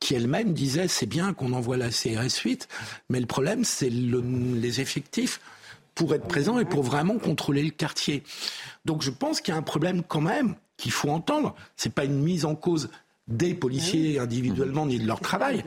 qui 0.00 0.14
elle-même 0.14 0.52
disait 0.52 0.88
c'est 0.88 1.06
bien 1.06 1.32
qu'on 1.32 1.52
envoie 1.52 1.76
la 1.76 1.90
CRS 1.90 2.40
8, 2.44 2.68
mais 3.08 3.20
le 3.20 3.26
problème, 3.26 3.64
c'est 3.64 3.88
les 3.88 4.80
effectifs 4.80 5.40
pour 5.94 6.12
être 6.14 6.26
présents 6.26 6.58
et 6.58 6.64
pour 6.64 6.82
vraiment 6.82 7.18
contrôler 7.18 7.62
le 7.62 7.70
quartier. 7.70 8.24
Donc 8.84 9.02
je 9.02 9.10
pense 9.10 9.40
qu'il 9.40 9.54
y 9.54 9.56
a 9.56 9.58
un 9.58 9.62
problème 9.62 10.02
quand 10.02 10.20
même 10.20 10.56
qu'il 10.76 10.92
faut 10.92 11.10
entendre. 11.10 11.54
Ce 11.76 11.88
n'est 11.88 11.92
pas 11.92 12.04
une 12.04 12.20
mise 12.20 12.44
en 12.44 12.54
cause 12.54 12.88
des 13.26 13.54
policiers 13.54 14.18
ah 14.18 14.22
individuellement 14.22 14.86
ni 14.86 14.98
de 14.98 15.06
leur 15.06 15.20
travail, 15.20 15.64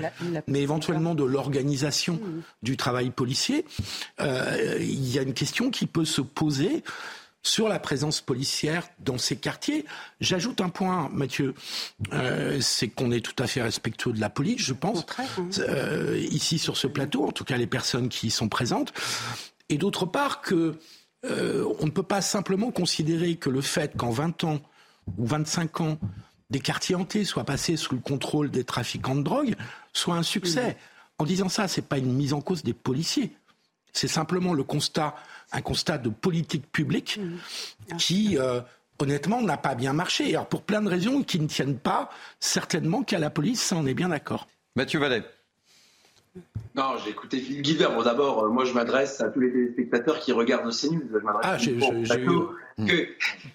mais 0.47 0.61
éventuellement 0.61 1.15
de 1.15 1.23
l'organisation 1.23 2.15
mmh. 2.15 2.41
du 2.61 2.77
travail 2.77 3.09
policier. 3.09 3.65
Euh, 4.21 4.77
il 4.79 5.09
y 5.09 5.17
a 5.17 5.23
une 5.23 5.33
question 5.33 5.71
qui 5.71 5.87
peut 5.87 6.05
se 6.05 6.21
poser 6.21 6.83
sur 7.41 7.69
la 7.69 7.79
présence 7.79 8.21
policière 8.21 8.87
dans 8.99 9.17
ces 9.17 9.37
quartiers. 9.37 9.85
J'ajoute 10.19 10.59
un 10.61 10.69
point, 10.69 11.09
Mathieu, 11.11 11.55
euh, 12.13 12.59
c'est 12.61 12.89
qu'on 12.89 13.11
est 13.11 13.25
tout 13.25 13.41
à 13.41 13.47
fait 13.47 13.61
respectueux 13.61 14.11
de 14.11 14.19
la 14.19 14.29
police, 14.29 14.61
je 14.61 14.73
pense, 14.73 15.05
euh, 15.59 16.19
ici 16.29 16.59
sur 16.59 16.77
ce 16.77 16.87
plateau, 16.87 17.25
en 17.25 17.31
tout 17.31 17.45
cas 17.45 17.57
les 17.57 17.67
personnes 17.67 18.09
qui 18.09 18.27
y 18.27 18.31
sont 18.31 18.49
présentes, 18.49 18.93
et 19.69 19.77
d'autre 19.77 20.05
part 20.05 20.41
que 20.41 20.75
on 21.23 21.85
ne 21.85 21.91
peut 21.91 22.03
pas 22.03 22.21
simplement 22.21 22.71
considérer 22.71 23.35
que 23.35 23.49
le 23.49 23.59
fait 23.59 23.97
qu'en 23.97 24.11
20 24.11 24.45
ans, 24.45 24.61
ou 25.17 25.25
25 25.25 25.81
ans, 25.81 25.97
des 26.49 26.59
quartiers 26.59 26.95
entiers 26.95 27.25
soient 27.25 27.43
passés 27.43 27.75
sous 27.77 27.95
le 27.95 28.01
contrôle 28.01 28.49
des 28.51 28.63
trafiquants 28.63 29.15
de 29.15 29.23
drogue, 29.23 29.55
soit 29.93 30.15
un 30.15 30.23
succès. 30.23 30.77
En 31.17 31.25
disant 31.25 31.49
ça, 31.49 31.67
ce 31.67 31.81
n'est 31.81 31.87
pas 31.87 31.97
une 31.97 32.13
mise 32.13 32.33
en 32.33 32.41
cause 32.41 32.63
des 32.63 32.73
policiers. 32.73 33.35
C'est 33.91 34.07
simplement 34.07 34.53
le 34.53 34.63
constat, 34.63 35.15
un 35.51 35.61
constat 35.61 35.97
de 35.97 36.09
politique 36.09 36.71
publique 36.71 37.19
qui, 37.97 38.37
euh, 38.37 38.61
honnêtement, 38.99 39.41
n'a 39.41 39.57
pas 39.57 39.75
bien 39.75 39.93
marché. 39.93 40.29
Alors, 40.29 40.47
pour 40.47 40.61
plein 40.61 40.81
de 40.81 40.89
raisons 40.89 41.23
qui 41.23 41.39
ne 41.39 41.47
tiennent 41.47 41.79
pas 41.79 42.09
certainement 42.39 43.03
qu'à 43.03 43.19
la 43.19 43.29
police, 43.29 43.61
ça, 43.61 43.75
on 43.75 43.85
est 43.85 43.95
bien 43.95 44.09
d'accord. 44.09 44.47
Mathieu 44.75 44.99
Vallet. 44.99 45.23
Non, 46.77 46.95
j'ai 47.03 47.09
écouté 47.09 47.39
Philippe 47.39 47.63
Guibert. 47.63 47.95
Bon, 47.95 48.03
d'abord, 48.03 48.43
euh, 48.43 48.49
moi, 48.49 48.63
je 48.63 48.73
m'adresse 48.73 49.19
à 49.19 49.29
tous 49.29 49.39
les 49.39 49.51
téléspectateurs 49.51 50.19
qui 50.19 50.31
regardent 50.31 50.71
CNews. 50.71 51.01
Je 51.11 51.17
m'adresse 51.17 51.43
ah, 51.43 51.57
j'ai, 51.57 51.75
que, 51.75 53.07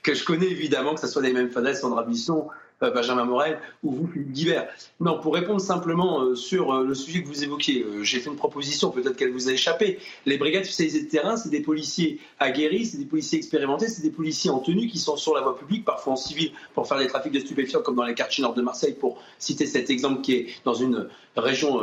que 0.03 0.15
je 0.15 0.25
connais 0.25 0.49
évidemment, 0.49 0.95
que 0.95 1.01
ce 1.01 1.07
soit 1.07 1.23
les 1.23 1.33
mêmes 1.33 1.49
Fadès, 1.49 1.75
Sandra 1.75 2.03
Bisson, 2.03 2.49
Benjamin 2.91 3.25
Morel 3.25 3.59
ou 3.83 3.93
vous, 3.93 4.11
Guibert. 4.17 4.69
Non, 5.01 5.19
pour 5.21 5.35
répondre 5.35 5.61
simplement 5.61 6.23
euh, 6.23 6.35
sur 6.35 6.73
euh, 6.73 6.85
le 6.85 6.95
sujet 6.95 7.23
que 7.23 7.29
vous 7.29 7.45
évoquez, 7.45 7.85
j'ai 8.03 8.21
fait 8.21 8.31
une 8.31 8.37
proposition, 8.37 8.91
peut-être 8.91 9.17
qu'elle 9.17 9.33
vous 9.33 9.49
a 9.49 9.53
échappé. 9.53 9.99
Les 10.27 10.39
brigades 10.39 10.65
spécialisées 10.65 11.03
de 11.03 11.09
terrain, 11.09 11.37
c'est 11.37 11.51
des 11.51 11.61
policiers 11.61 12.21
aguerris, 12.39 12.87
c'est 12.87 12.99
des 12.99 13.05
policiers 13.05 13.39
expérimentés, 13.39 13.89
c'est 13.89 14.03
des 14.03 14.11
policiers 14.11 14.51
en 14.51 14.59
tenue 14.59 14.89
qui 14.89 14.99
sont 14.99 15.17
sur 15.17 15.35
la 15.35 15.41
voie 15.43 15.57
publique, 15.57 15.85
parfois 15.85 16.15
en 16.15 16.17
civil, 16.17 16.53
pour 16.75 16.87
faire 16.87 16.99
des 16.99 17.07
trafics 17.07 17.33
de 17.33 17.41
stupéfiants, 17.41 17.83
comme 17.83 17.97
dans 17.97 18.05
les 18.05 18.15
quartiers 18.15 18.43
nord 18.43 18.55
de 18.55 18.63
Marseille, 18.63 18.97
pour 18.99 19.19
citer 19.39 19.67
cet 19.67 19.91
exemple 19.91 20.21
qui 20.23 20.35
est 20.35 20.47
dans 20.65 20.75
une 20.75 21.09
région 21.37 21.81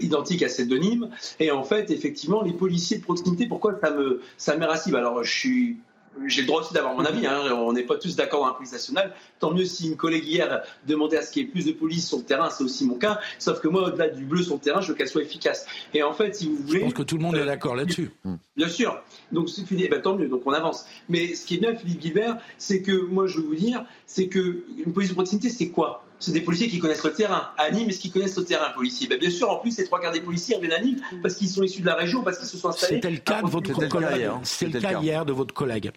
identique 0.00 0.42
à 0.42 0.48
celle 0.48 0.68
de 0.68 0.76
Nîmes. 0.76 1.10
Et 1.40 1.50
en 1.50 1.64
fait, 1.64 1.90
effectivement, 1.90 2.42
les 2.42 2.52
policiers 2.52 2.98
de 2.98 3.02
proximité, 3.02 3.46
pourquoi 3.46 3.78
ça 3.82 3.90
me 3.90 4.20
ça 4.36 4.56
m'éracive 4.56 4.96
Alors, 4.96 5.22
je 5.22 5.32
suis 5.32 5.76
j'ai 6.26 6.42
le 6.42 6.46
droit 6.46 6.60
aussi 6.60 6.74
d'avoir 6.74 6.94
mon 6.94 7.04
avis. 7.04 7.26
Hein. 7.26 7.52
On 7.52 7.72
n'est 7.72 7.82
pas 7.82 7.96
tous 7.96 8.16
d'accord 8.16 8.40
dans 8.40 8.48
la 8.48 8.54
police 8.54 8.72
nationale. 8.72 9.14
Tant 9.40 9.52
mieux 9.52 9.64
si 9.64 9.88
une 9.88 9.96
collègue 9.96 10.26
hier 10.26 10.62
demandait 10.86 11.18
à 11.18 11.22
ce 11.22 11.32
qu'il 11.32 11.42
y 11.42 11.46
ait 11.46 11.48
plus 11.48 11.64
de 11.64 11.72
police 11.72 12.08
sur 12.08 12.18
le 12.18 12.24
terrain, 12.24 12.50
c'est 12.50 12.64
aussi 12.64 12.86
mon 12.86 12.96
cas. 12.96 13.20
Sauf 13.38 13.60
que 13.60 13.68
moi, 13.68 13.88
au-delà 13.88 14.08
du 14.08 14.24
bleu 14.24 14.42
sur 14.42 14.54
le 14.54 14.60
terrain, 14.60 14.80
je 14.80 14.88
veux 14.88 14.94
qu'elle 14.94 15.08
soit 15.08 15.22
efficace. 15.22 15.66
Et 15.92 16.02
en 16.02 16.12
fait, 16.12 16.34
si 16.34 16.48
vous 16.48 16.56
voulez. 16.56 16.80
Je 16.80 16.84
pense 16.84 16.94
que 16.94 17.02
tout 17.02 17.16
le 17.16 17.22
monde 17.22 17.36
est 17.36 17.40
euh, 17.40 17.46
d'accord 17.46 17.74
là-dessus. 17.74 18.10
Bien 18.56 18.68
sûr. 18.68 19.02
Donc, 19.32 19.48
eh 19.70 19.88
ben, 19.88 20.00
tant 20.00 20.16
mieux. 20.16 20.28
Donc, 20.28 20.42
on 20.46 20.52
avance. 20.52 20.86
Mais 21.08 21.34
ce 21.34 21.44
qui 21.46 21.56
est 21.56 21.58
bien, 21.58 21.74
Philippe 21.74 22.00
Guibert, 22.00 22.38
c'est 22.58 22.82
que 22.82 22.92
moi, 22.92 23.26
je 23.26 23.38
veux 23.38 23.46
vous 23.46 23.54
dire, 23.54 23.84
c'est 24.06 24.28
que 24.28 24.64
une 24.84 24.92
police 24.92 25.10
de 25.10 25.14
proximité, 25.14 25.50
c'est 25.50 25.68
quoi? 25.68 26.04
C'est 26.20 26.32
des 26.32 26.40
policiers 26.40 26.68
qui 26.68 26.78
connaissent 26.78 27.04
le 27.04 27.12
terrain. 27.12 27.50
À 27.58 27.70
Nîmes, 27.70 27.88
est-ce 27.88 27.98
qu'ils 27.98 28.12
connaissent 28.12 28.36
le 28.36 28.44
terrain, 28.44 28.70
policiers? 28.70 29.08
Ben, 29.08 29.18
Bien 29.18 29.30
sûr, 29.30 29.50
en 29.50 29.56
plus, 29.56 29.76
les 29.76 29.84
trois 29.84 30.00
quarts 30.00 30.12
des 30.12 30.20
policiers 30.20 30.58
viennent 30.58 30.72
à 30.72 30.80
Nîmes 30.80 31.00
parce 31.22 31.34
qu'ils 31.34 31.48
sont 31.48 31.62
issus 31.62 31.82
de 31.82 31.86
la 31.86 31.94
région, 31.94 32.22
parce 32.22 32.38
qu'ils 32.38 32.48
se 32.48 32.56
sont 32.56 32.68
installés. 32.68 32.96
C'était 32.96 33.10
le 33.10 33.18
cas 33.18 33.42
de 33.42 33.48
votre 33.48 33.88
collègue. 33.88 34.30
C'était 34.44 34.78
le 34.78 34.80
cas 34.80 35.00
hier 35.00 35.26
de 35.26 35.32
votre 35.32 35.52
collègue. 35.52 35.90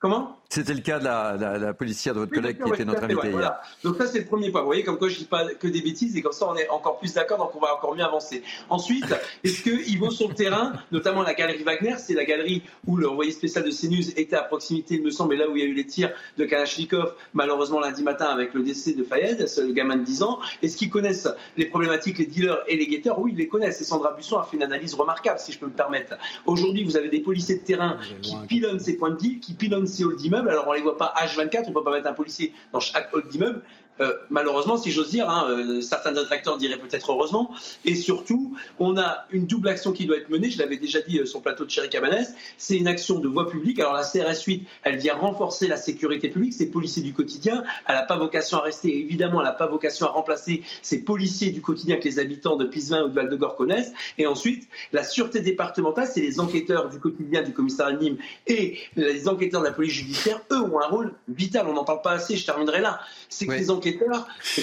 Comment? 0.00 0.39
C'était 0.52 0.74
le 0.74 0.80
cas 0.80 0.98
de 0.98 1.04
la, 1.04 1.72
policière 1.74 2.12
de 2.12 2.20
votre 2.20 2.32
collègue 2.32 2.60
qui 2.60 2.68
était 2.70 2.84
notre 2.84 3.04
invité 3.04 3.30
hier. 3.30 3.60
Donc 3.84 3.96
ça, 3.98 4.08
c'est 4.08 4.18
le 4.18 4.24
premier 4.24 4.50
point. 4.50 4.62
Vous 4.62 4.66
voyez, 4.66 4.82
comme 4.82 4.98
quoi 4.98 5.08
je 5.08 5.16
dis 5.16 5.24
pas 5.24 5.46
que 5.54 5.68
des 5.68 5.80
bêtises 5.80 6.16
et 6.16 6.22
comme 6.22 6.32
ça, 6.32 6.48
on 6.50 6.56
est 6.56 6.68
encore 6.70 6.98
plus 6.98 7.14
d'accord, 7.14 7.38
donc 7.38 7.54
on 7.54 7.60
va 7.60 7.76
encore 7.76 7.94
mieux 7.94 8.02
avancer. 8.02 8.42
Ensuite, 8.68 9.04
est-ce 9.44 9.62
qu'ils 9.62 10.00
vont 10.00 10.10
sur 10.10 10.28
le 10.28 10.34
terrain, 10.34 10.72
notamment 10.90 11.22
la 11.22 11.34
galerie 11.34 11.62
Wagner, 11.62 11.94
c'est 11.98 12.14
la 12.14 12.24
galerie 12.24 12.64
où 12.84 12.96
l'envoyé 12.96 13.30
spécial 13.30 13.64
de 13.64 13.70
CNews 13.70 14.10
était 14.16 14.34
à 14.34 14.42
proximité, 14.42 14.96
il 14.96 15.04
me 15.04 15.10
semble, 15.10 15.34
et 15.34 15.36
là 15.36 15.48
où 15.48 15.56
il 15.56 15.62
y 15.62 15.66
a 15.66 15.68
eu 15.68 15.72
les 15.72 15.86
tirs 15.86 16.10
de 16.36 16.44
Kalachnikov, 16.44 17.14
malheureusement 17.32 17.78
lundi 17.78 18.02
matin 18.02 18.26
avec 18.26 18.52
le 18.52 18.64
décès 18.64 18.94
de 18.94 19.04
Fayed, 19.04 19.38
le 19.38 19.72
gamin 19.72 19.98
de 19.98 20.04
10 20.04 20.24
ans. 20.24 20.40
Est-ce 20.62 20.76
qu'ils 20.76 20.90
connaissent 20.90 21.28
les 21.58 21.66
problématiques, 21.66 22.18
les 22.18 22.26
dealers 22.26 22.58
et 22.66 22.76
les 22.76 22.88
guetteurs? 22.88 23.20
Oui, 23.20 23.30
ils 23.34 23.38
les 23.38 23.46
connaissent. 23.46 23.80
Et 23.82 23.84
Sandra 23.84 24.14
Busson 24.14 24.38
a 24.38 24.42
fait 24.42 24.56
une 24.56 24.64
analyse 24.64 24.94
remarquable, 24.94 25.38
si 25.38 25.52
je 25.52 25.60
peux 25.60 25.66
me 25.66 25.72
permettre. 25.72 26.16
Aujourd'hui, 26.44 26.82
vous 26.82 26.96
avez 26.96 27.08
des 27.08 27.20
policiers 27.20 27.54
de 27.54 27.64
terrain 27.64 27.98
qui 28.20 28.34
pilonnent 28.48 28.80
ces 28.80 28.96
points 28.96 29.10
de 29.10 29.16
deal, 29.16 29.38
qui 29.38 29.54
pilonnent 29.54 29.86
ces 29.86 30.02
halls 30.02 30.16
d'immeubles. 30.16 30.39
Alors 30.48 30.68
on 30.68 30.72
les 30.72 30.82
voit 30.82 30.96
pas 30.96 31.12
H24, 31.16 31.64
on 31.68 31.72
peut 31.72 31.84
pas 31.84 31.92
mettre 31.92 32.08
un 32.08 32.12
policier 32.12 32.52
dans 32.72 32.80
chaque 32.80 33.12
hall 33.14 33.26
d'immeuble, 33.28 33.62
euh, 34.00 34.14
malheureusement, 34.30 34.78
si 34.78 34.90
j'ose 34.90 35.10
dire, 35.10 35.28
hein, 35.28 35.46
euh, 35.50 35.80
certains 35.80 36.12
détracteurs 36.12 36.56
diraient 36.56 36.78
peut-être 36.78 37.12
heureusement. 37.12 37.50
Et 37.84 37.94
surtout, 37.94 38.56
on 38.78 38.96
a 38.96 39.26
une 39.30 39.46
double 39.46 39.68
action 39.68 39.92
qui 39.92 40.06
doit 40.06 40.16
être 40.16 40.30
menée. 40.30 40.50
Je 40.50 40.58
l'avais 40.58 40.78
déjà 40.78 41.00
dit 41.00 41.18
euh, 41.18 41.26
sur 41.26 41.40
le 41.40 41.42
plateau 41.42 41.64
de 41.64 41.70
Chéri 41.70 41.90
Cabanès. 41.90 42.34
C'est 42.56 42.76
une 42.76 42.88
action 42.88 43.18
de 43.18 43.28
voie 43.28 43.50
publique. 43.50 43.78
Alors 43.78 43.92
la 43.92 44.02
CRS 44.02 44.42
8, 44.46 44.66
elle 44.84 44.96
vient 44.96 45.14
renforcer 45.14 45.68
la 45.68 45.76
sécurité 45.76 46.28
publique. 46.28 46.54
C'est 46.54 46.66
policiers 46.66 47.02
du 47.02 47.12
quotidien. 47.12 47.62
Elle 47.86 47.94
n'a 47.94 48.02
pas 48.02 48.16
vocation 48.16 48.58
à 48.58 48.62
rester. 48.62 48.98
Évidemment, 49.00 49.40
elle 49.40 49.46
n'a 49.46 49.52
pas 49.52 49.66
vocation 49.66 50.06
à 50.06 50.10
remplacer 50.10 50.62
ces 50.82 51.02
policiers 51.02 51.50
du 51.50 51.60
quotidien 51.60 51.96
que 51.96 52.04
les 52.04 52.18
habitants 52.18 52.56
de 52.56 52.64
Pisevin 52.64 53.04
ou 53.04 53.08
de 53.08 53.14
Val-de-Gore 53.14 53.56
connaissent. 53.56 53.92
Et 54.16 54.26
ensuite, 54.26 54.68
la 54.92 55.04
sûreté 55.04 55.40
départementale, 55.40 56.08
c'est 56.10 56.20
les 56.20 56.40
enquêteurs 56.40 56.88
du 56.88 56.98
quotidien 56.98 57.42
du 57.42 57.52
commissariat 57.52 57.96
de 57.96 58.02
Nîmes 58.02 58.18
et 58.46 58.78
les 58.96 59.28
enquêteurs 59.28 59.60
de 59.60 59.66
la 59.66 59.72
police 59.72 59.92
judiciaire. 59.92 60.40
Eux 60.52 60.62
ont 60.62 60.80
un 60.80 60.86
rôle 60.86 61.14
vital. 61.28 61.66
On 61.68 61.74
n'en 61.74 61.84
parle 61.84 62.00
pas 62.00 62.12
assez. 62.12 62.36
Je 62.36 62.46
terminerai 62.46 62.80
là. 62.80 63.00
C'est 63.28 63.46
que 63.46 63.52
les 63.52 63.70
enquêteurs 63.70 63.89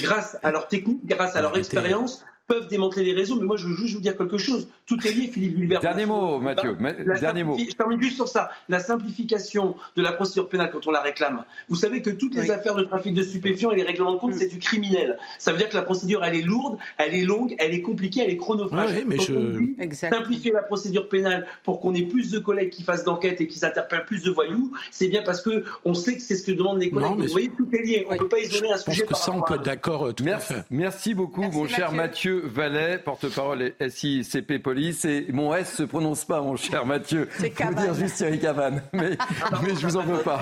grâce 0.01 0.37
à 0.43 0.51
leur 0.51 0.67
technique, 0.67 1.05
grâce 1.05 1.35
à 1.35 1.41
leur 1.41 1.57
expérience, 1.57 2.25
peuvent 2.47 2.67
démanteler 2.67 3.03
les 3.03 3.13
réseaux, 3.13 3.37
mais 3.39 3.45
moi 3.45 3.57
je 3.57 3.67
veux 3.67 3.75
juste 3.75 3.95
vous 3.95 4.01
dire 4.01 4.17
quelque 4.17 4.37
chose. 4.37 4.67
Tout 4.85 5.05
est 5.05 5.11
lié, 5.11 5.27
Philippe 5.27 5.57
Gilbert. 5.57 5.81
Dernier 5.81 6.05
mot, 6.05 6.39
Mathieu. 6.39 6.77
Dernier 7.19 7.43
mot. 7.43 7.57
Je 7.57 7.75
termine 7.75 8.01
juste 8.01 8.15
sur 8.15 8.27
ça. 8.27 8.49
La 8.69 8.79
simplification 8.79 9.75
de 9.95 10.01
la 10.01 10.13
procédure 10.13 10.47
pénale 10.47 10.69
quand 10.71 10.87
on 10.87 10.91
la 10.91 11.01
réclame. 11.01 11.43
Vous 11.67 11.75
savez 11.75 12.01
que 12.01 12.09
toutes 12.09 12.35
les 12.35 12.49
affaires 12.49 12.75
de 12.75 12.83
trafic 12.83 13.13
de 13.13 13.21
stupéfiants 13.21 13.71
et 13.71 13.75
les 13.75 13.83
règlements 13.83 14.13
de 14.13 14.19
compte, 14.19 14.33
mm. 14.33 14.37
c'est 14.37 14.47
du 14.47 14.59
criminel. 14.59 15.17
Ça 15.39 15.51
veut 15.51 15.57
dire 15.57 15.67
que 15.67 15.75
la 15.75 15.81
procédure, 15.81 16.23
elle 16.23 16.35
est 16.35 16.41
lourde, 16.41 16.77
elle 16.97 17.13
est 17.13 17.25
longue, 17.25 17.55
elle 17.59 17.73
est 17.73 17.81
compliquée, 17.81 18.21
elle 18.23 18.31
est 18.31 18.37
chronophage. 18.37 18.91
Oui, 18.95 19.03
mais 19.05 19.17
je... 19.19 19.93
simplifier 19.93 20.51
la 20.51 20.63
procédure 20.63 21.09
pénale 21.09 21.45
pour 21.63 21.81
qu'on 21.81 21.93
ait 21.93 22.03
plus 22.03 22.31
de 22.31 22.39
collègues 22.39 22.69
qui 22.69 22.83
fassent 22.83 23.03
d'enquête 23.03 23.41
et 23.41 23.47
qui 23.47 23.59
s'interpellent 23.59 24.05
plus 24.05 24.23
de 24.23 24.31
voyous, 24.31 24.71
c'est 24.91 25.07
bien 25.07 25.21
parce 25.23 25.41
que 25.41 25.65
on 25.83 25.93
sait 25.93 26.15
que 26.15 26.21
c'est 26.21 26.35
ce 26.35 26.45
que 26.45 26.51
demandent 26.51 26.79
les 26.79 26.89
collègues. 26.89 27.19
Vous 27.19 27.27
voyez, 27.27 27.49
tout 27.49 27.67
est 27.73 27.83
lié. 27.83 28.05
On 28.09 28.13
ne 28.13 28.19
peut 28.19 28.29
pas 28.29 28.39
isoler 28.39 28.69
un 28.71 28.77
sujet. 28.77 28.97
Je 28.97 29.03
pense 29.03 29.19
que 29.19 29.25
ça, 29.25 29.31
on 29.31 29.41
peut 29.41 29.55
être 29.55 29.65
d'accord. 29.65 30.07
Euh, 30.07 30.13
merci, 30.23 30.53
merci 30.69 31.13
beaucoup, 31.13 31.43
mon 31.43 31.67
cher 31.67 31.91
Mathieu 31.91 32.36
Vallet 32.43 32.97
porte-parole 32.97 33.73
SICP 33.87 34.61
Police. 34.61 35.05
Et 35.05 35.27
mon 35.31 35.53
S 35.53 35.75
se 35.75 35.83
prononce 35.83 36.25
pas, 36.25 36.41
mon 36.41 36.55
cher 36.55 36.85
Mathieu. 36.85 37.27
C'est 37.37 37.49
Cabane. 37.49 37.83
dire 37.83 37.93
juste 37.93 38.17
Thierry 38.17 38.39
Cabane. 38.39 38.81
Mais, 38.93 39.17
mais 39.63 39.75
je 39.75 39.87
vous 39.87 39.97
en 39.97 40.03
veux 40.03 40.19
pas. 40.19 40.41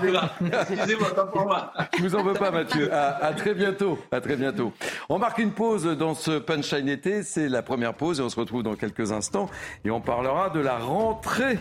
Je 1.98 2.02
vous 2.04 2.16
en 2.16 2.24
veux 2.24 2.34
pas, 2.34 2.52
Mathieu. 2.52 2.90
À, 2.94 3.34
très 3.34 3.54
bientôt. 3.54 4.00
À 4.12 4.22
très 4.22 4.36
bientôt. 4.36 4.74
On 5.10 5.20
marque 5.20 5.40
une 5.40 5.52
pause 5.52 5.86
dans 5.86 6.14
ce 6.14 6.40
punchline 6.40 6.90
été. 6.90 7.24
C'est 7.24 7.50
la 7.50 7.62
première 7.62 7.94
pause 7.94 8.20
et 8.20 8.24
on 8.24 8.30
se 8.30 8.40
retrouve 8.40 8.64
dans 8.64 8.76
quelques 8.76 9.12
instants. 9.12 9.50
Et 9.84 9.92
on 9.92 10.02
parlera 10.02 10.50
de 10.50 10.60
la 10.60 10.78
rentrée 10.78 11.60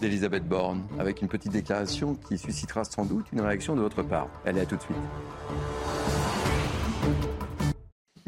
d'Elisabeth 0.00 0.46
Borne 0.46 0.82
avec 0.98 1.22
une 1.22 1.28
petite 1.28 1.52
déclaration 1.52 2.16
qui 2.28 2.38
suscitera 2.38 2.84
sans 2.84 3.04
doute 3.04 3.26
une 3.32 3.40
réaction 3.40 3.74
de 3.74 3.80
votre 3.80 4.02
part. 4.02 4.28
Allez, 4.44 4.60
à 4.60 4.66
tout 4.66 4.76
de 4.76 4.82
suite. 4.82 4.96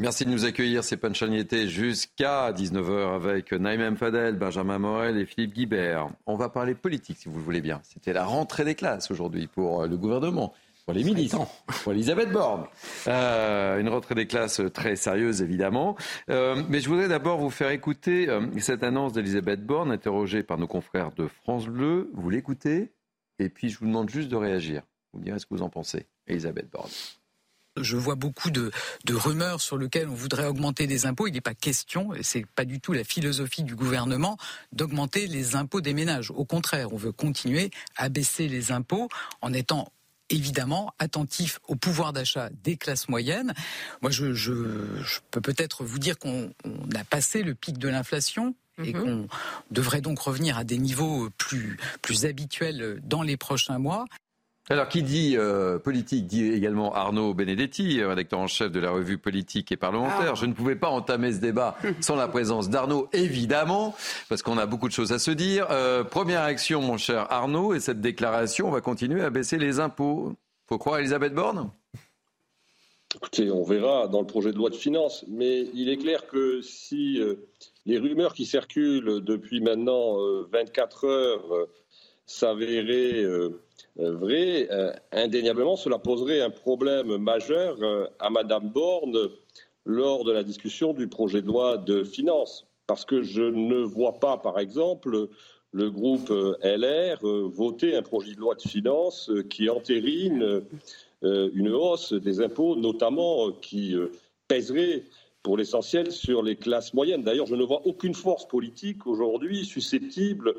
Merci 0.01 0.23
de 0.23 0.29
nous 0.29 0.45
accueillir, 0.45 0.81
c'est 0.85 0.95
Panchaniété, 0.95 1.67
jusqu'à 1.67 2.53
19h 2.53 3.15
avec 3.15 3.51
Naïm 3.51 3.97
Fadel, 3.97 4.37
Benjamin 4.37 4.79
Morel 4.79 5.17
et 5.17 5.25
Philippe 5.25 5.53
Guibert. 5.53 6.07
On 6.25 6.37
va 6.37 6.47
parler 6.47 6.73
politique, 6.73 7.17
si 7.17 7.27
vous 7.27 7.37
le 7.37 7.43
voulez 7.43 7.59
bien. 7.59 7.81
C'était 7.83 8.13
la 8.13 8.23
rentrée 8.23 8.63
des 8.63 8.75
classes 8.75 9.11
aujourd'hui 9.11 9.47
pour 9.47 9.85
le 9.85 9.97
gouvernement, 9.97 10.53
pour 10.85 10.93
les 10.93 11.03
militants, 11.03 11.51
pour 11.83 11.91
Elisabeth 11.91 12.31
Borne. 12.31 12.63
Euh, 13.07 13.77
une 13.77 13.89
rentrée 13.89 14.15
des 14.15 14.25
classes 14.25 14.61
très 14.73 14.95
sérieuse, 14.95 15.41
évidemment. 15.41 15.97
Euh, 16.29 16.63
mais 16.69 16.79
je 16.79 16.87
voudrais 16.87 17.09
d'abord 17.09 17.37
vous 17.37 17.49
faire 17.49 17.71
écouter 17.71 18.29
euh, 18.29 18.47
cette 18.59 18.83
annonce 18.83 19.11
d'Elisabeth 19.11 19.65
Borne, 19.65 19.91
interrogée 19.91 20.43
par 20.43 20.57
nos 20.57 20.67
confrères 20.67 21.11
de 21.11 21.27
France 21.27 21.67
Bleu. 21.67 22.09
Vous 22.13 22.29
l'écoutez, 22.29 22.93
et 23.37 23.49
puis 23.49 23.67
je 23.67 23.77
vous 23.79 23.85
demande 23.85 24.09
juste 24.09 24.29
de 24.29 24.37
réagir. 24.37 24.81
Vous 25.11 25.19
me 25.19 25.25
direz 25.25 25.39
ce 25.39 25.45
que 25.45 25.53
vous 25.55 25.61
en 25.61 25.69
pensez, 25.69 26.07
Elisabeth 26.25 26.69
Borne 26.71 26.89
je 27.81 27.97
vois 27.97 28.15
beaucoup 28.15 28.49
de, 28.51 28.71
rumeurs 29.09 29.61
sur 29.61 29.77
lesquelles 29.77 30.07
on 30.07 30.15
voudrait 30.15 30.45
augmenter 30.45 30.87
des 30.87 31.05
impôts. 31.05 31.27
Il 31.27 31.33
n'est 31.33 31.41
pas 31.41 31.53
question, 31.53 32.13
et 32.13 32.23
c'est 32.23 32.45
pas 32.45 32.65
du 32.65 32.79
tout 32.79 32.93
la 32.93 33.03
philosophie 33.03 33.63
du 33.63 33.75
gouvernement, 33.75 34.37
d'augmenter 34.71 35.27
les 35.27 35.55
impôts 35.55 35.81
des 35.81 35.93
ménages. 35.93 36.31
Au 36.31 36.45
contraire, 36.45 36.93
on 36.93 36.97
veut 36.97 37.11
continuer 37.11 37.71
à 37.95 38.09
baisser 38.09 38.47
les 38.47 38.71
impôts 38.71 39.09
en 39.41 39.53
étant 39.53 39.91
évidemment 40.29 40.93
attentif 40.99 41.59
au 41.67 41.75
pouvoir 41.75 42.13
d'achat 42.13 42.49
des 42.63 42.77
classes 42.77 43.09
moyennes. 43.09 43.53
Moi, 44.01 44.11
je, 44.11 45.19
peux 45.31 45.41
peut-être 45.41 45.83
vous 45.83 45.99
dire 45.99 46.17
qu'on 46.17 46.51
a 46.95 47.03
passé 47.03 47.43
le 47.43 47.55
pic 47.55 47.77
de 47.77 47.87
l'inflation 47.87 48.55
et 48.83 48.93
mhm. 48.93 49.03
qu'on 49.03 49.27
devrait 49.71 50.01
donc 50.01 50.19
revenir 50.19 50.57
à 50.57 50.63
des 50.63 50.77
niveaux 50.77 51.29
plus, 51.37 51.77
plus 52.01 52.25
habituels 52.25 52.99
dans 53.03 53.23
les 53.23 53.37
prochains 53.37 53.79
mois. 53.79 54.05
Alors, 54.71 54.87
qui 54.87 55.01
dit 55.01 55.35
euh, 55.35 55.79
politique 55.79 56.27
dit 56.27 56.47
également 56.47 56.93
Arnaud 56.93 57.33
Benedetti, 57.33 58.03
rédacteur 58.03 58.37
en 58.37 58.45
chef 58.45 58.71
de 58.71 58.79
la 58.79 58.91
revue 58.91 59.17
politique 59.17 59.71
et 59.71 59.77
parlementaire. 59.77 60.33
Ah. 60.33 60.35
Je 60.35 60.45
ne 60.45 60.53
pouvais 60.53 60.75
pas 60.75 60.89
entamer 60.89 61.33
ce 61.33 61.39
débat 61.39 61.75
sans 62.01 62.15
la 62.15 62.27
présence 62.27 62.69
d'Arnaud, 62.69 63.09
évidemment, 63.11 63.95
parce 64.29 64.43
qu'on 64.43 64.59
a 64.59 64.67
beaucoup 64.67 64.87
de 64.87 64.93
choses 64.93 65.11
à 65.11 65.17
se 65.17 65.31
dire. 65.31 65.65
Euh, 65.71 66.03
première 66.03 66.43
action, 66.43 66.81
mon 66.81 66.97
cher 66.97 67.25
Arnaud, 67.31 67.73
et 67.73 67.79
cette 67.79 67.99
déclaration, 67.99 68.67
on 68.67 68.71
va 68.71 68.81
continuer 68.81 69.23
à 69.23 69.31
baisser 69.31 69.57
les 69.57 69.79
impôts. 69.79 70.33
Faut 70.67 70.77
croire 70.77 70.99
Elisabeth 70.99 71.33
Borne? 71.33 71.71
Écoutez, 73.15 73.49
on 73.49 73.63
verra 73.63 74.07
dans 74.07 74.21
le 74.21 74.27
projet 74.27 74.51
de 74.51 74.57
loi 74.57 74.69
de 74.69 74.75
finances, 74.75 75.25
mais 75.27 75.67
il 75.73 75.89
est 75.89 75.97
clair 75.97 76.27
que 76.27 76.61
si 76.61 77.19
euh, 77.19 77.47
les 77.87 77.97
rumeurs 77.97 78.35
qui 78.35 78.45
circulent 78.45 79.23
depuis 79.23 79.61
maintenant 79.61 80.17
24 80.51 81.05
heures 81.05 81.67
s'avéraient 82.27 83.23
euh, 83.23 83.49
vrai, 84.07 84.67
euh, 84.71 84.91
indéniablement, 85.11 85.75
cela 85.75 85.99
poserait 85.99 86.41
un 86.41 86.49
problème 86.49 87.17
majeur 87.17 87.77
euh, 87.81 88.07
à 88.19 88.29
Madame 88.29 88.69
Borne 88.69 89.29
lors 89.85 90.23
de 90.23 90.31
la 90.31 90.43
discussion 90.43 90.93
du 90.93 91.07
projet 91.07 91.41
de 91.41 91.47
loi 91.47 91.77
de 91.77 92.03
finances. 92.03 92.67
Parce 92.87 93.05
que 93.05 93.21
je 93.21 93.43
ne 93.43 93.81
vois 93.81 94.19
pas, 94.19 94.37
par 94.37 94.59
exemple, 94.59 95.27
le 95.71 95.91
groupe 95.91 96.33
LR 96.63 97.19
voter 97.21 97.95
un 97.95 98.01
projet 98.01 98.33
de 98.33 98.39
loi 98.39 98.55
de 98.55 98.61
finances 98.61 99.31
qui 99.49 99.69
entérine 99.69 100.63
une 101.21 101.69
hausse 101.69 102.13
des 102.13 102.41
impôts, 102.41 102.75
notamment 102.75 103.51
qui 103.51 103.95
pèserait 104.47 105.03
pour 105.43 105.57
l'essentiel 105.57 106.11
sur 106.11 106.43
les 106.43 106.55
classes 106.55 106.93
moyennes. 106.93 107.23
D'ailleurs, 107.23 107.45
je 107.45 107.55
ne 107.55 107.63
vois 107.63 107.81
aucune 107.85 108.15
force 108.15 108.47
politique 108.47 109.07
aujourd'hui 109.07 109.65
susceptible 109.65 110.55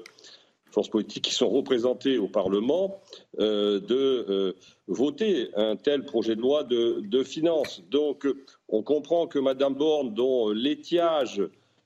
forces 0.71 0.89
politiques 0.89 1.25
qui 1.25 1.35
sont 1.35 1.49
représentées 1.49 2.19
au 2.19 2.29
Parlement 2.29 3.01
euh, 3.39 3.81
de 3.81 4.27
euh, 4.29 4.53
voter 4.89 5.51
un 5.55 5.77
tel 5.77 6.05
projet 6.05 6.37
de 6.37 6.41
loi 6.41 6.65
de, 6.65 7.23
finances. 7.23 7.83
Donc, 7.91 8.27
on 8.69 8.83
comprend 8.83 9.27
que 9.27 9.39
Mme 9.39 9.75
Borne, 9.75 10.15
dont 10.15 10.51
l'étiage 10.51 11.43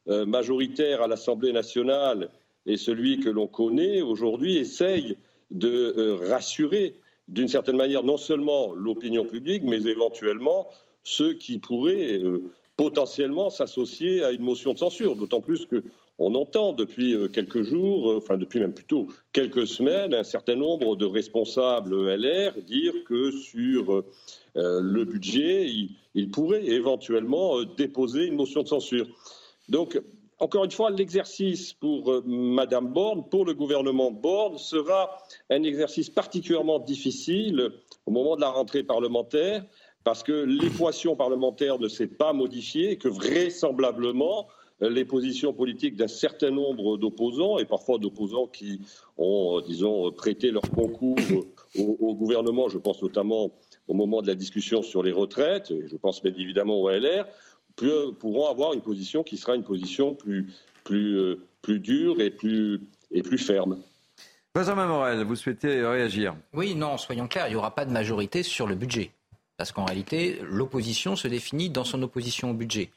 euh, 0.09 0.27
majoritaire 0.27 1.03
à 1.03 1.09
l'Assemblée 1.09 1.53
nationale 1.53 2.31
est 2.67 2.77
celui 2.77 3.21
que 3.21 3.29
l'on 3.29 3.47
connaît 3.47 4.01
aujourd'hui, 4.01 4.57
essaye 4.57 5.17
de 5.51 6.19
rassurer 6.29 6.95
d'une 7.29 7.49
certaine 7.49 7.77
manière 7.77 8.03
non 8.03 8.17
seulement 8.17 8.73
l'opinion 8.75 9.25
publique, 9.25 9.63
mais 9.65 9.83
éventuellement 9.83 10.69
ceux 11.03 11.35
qui 11.35 11.59
pourraient 11.59 12.21
potentiellement 12.77 13.51
s'associer 13.51 14.25
à 14.25 14.33
une 14.33 14.43
motion 14.43 14.73
de 14.73 14.79
censure, 14.79 15.17
d'autant 15.17 15.41
plus 15.41 15.67
que 15.67 15.83
on 16.19 16.35
entend 16.35 16.73
depuis 16.73 17.15
euh, 17.15 17.29
quelques 17.29 17.63
jours, 17.63 18.11
euh, 18.11 18.17
enfin 18.19 18.37
depuis 18.37 18.61
même 18.61 18.75
plutôt 18.75 19.09
quelques 19.33 19.67
semaines, 19.67 20.15
un 20.15 20.23
certain 20.23 20.55
nombre 20.55 20.97
de 20.97 21.07
responsables 21.07 22.15
LR 22.15 22.53
dire 22.63 22.93
que 23.05 23.31
sur 23.33 23.93
euh, 23.93 24.03
le 24.55 25.05
budget, 25.05 25.69
ils 26.15 26.31
pourraient 26.31 26.67
éventuellement 26.67 27.63
déposer 27.77 28.27
une 28.27 28.37
motion 28.37 28.63
de 28.63 28.69
censure. 28.69 29.07
Donc, 29.69 30.01
encore 30.39 30.65
une 30.65 30.71
fois, 30.71 30.91
l'exercice 30.91 31.73
pour 31.73 32.23
Madame 32.25 32.93
Borne, 32.93 33.29
pour 33.29 33.45
le 33.45 33.55
gouvernement 33.55 34.11
Borne, 34.11 34.59
sera 34.59 35.17
un 35.51 35.63
exercice 35.63 36.11
particulièrement 36.11 36.79
difficile 36.79 37.71
au 38.07 38.11
moment 38.11 38.37
de 38.37 38.41
la 38.41 38.51
rentrée 38.51 38.83
parlementaire, 38.83 39.65
parce 40.05 40.23
que 40.23 40.33
l'équation 40.33 41.17
parlementaire 41.17 41.79
ne 41.79 41.89
s'est 41.89 42.07
pas 42.07 42.33
modifiée 42.33 42.93
et 42.93 42.99
que 42.99 43.09
vraisemblablement, 43.09 44.49
les 44.81 45.05
positions 45.05 45.53
politiques 45.53 45.97
d'un 45.97 46.09
certain 46.09 46.51
nombre 46.51 46.97
d'opposants, 46.97 47.59
et 47.59 47.65
parfois 47.65 47.99
d'opposants 47.99 48.47
qui 48.47 48.81
ont, 49.17 49.61
disons, 49.61 50.11
prêté 50.13 50.51
leur 50.51 50.63
concours 50.63 51.17
au, 51.79 52.15
gouvernement, 52.15 52.69
je 52.69 52.79
pense 52.79 53.03
notamment 53.03 53.53
au 53.89 53.95
moment 53.95 54.23
de 54.23 54.27
la 54.27 54.35
discussion 54.35 54.83
sur 54.83 55.03
les 55.03 55.13
retraites, 55.13 55.71
et 55.71 55.87
je 55.87 55.97
pense 55.97 56.23
bien 56.23 56.33
évidemment 56.37 56.81
au 56.81 56.91
LR, 56.91 57.27
pourront 58.19 58.49
avoir 58.49 58.73
une 58.73 58.83
position 58.83 59.23
qui 59.23 59.37
sera 59.37 59.55
une 59.55 59.65
position 59.65 60.15
plus, 60.15 60.53
plus, 60.85 61.19
euh, 61.19 61.47
plus 61.63 61.81
dure 61.81 62.21
et 62.21 62.31
plus, 62.31 62.81
et 63.11 63.23
plus 63.23 63.39
ferme. 63.39 63.83
Benjamin 64.55 64.87
Morel, 64.87 65.25
vous 65.25 65.35
souhaitez 65.35 65.85
réagir? 65.85 66.37
Oui, 66.53 66.77
non, 66.77 66.97
soyons 66.97 67.27
clairs, 67.27 67.49
il 67.49 67.51
n'y 67.51 67.57
aura 67.57 67.75
pas 67.75 67.85
de 67.85 67.91
majorité 67.91 68.45
sur 68.45 68.69
le 68.69 68.77
budget. 68.77 69.11
Parce 69.57 69.73
qu'en 69.73 69.85
réalité, 69.85 70.39
l'opposition 70.43 71.17
se 71.17 71.29
définit 71.29 71.71
dans 71.71 71.85
son 71.85 72.03
opposition 72.03 72.51
au 72.51 72.55
budget. 72.55 72.91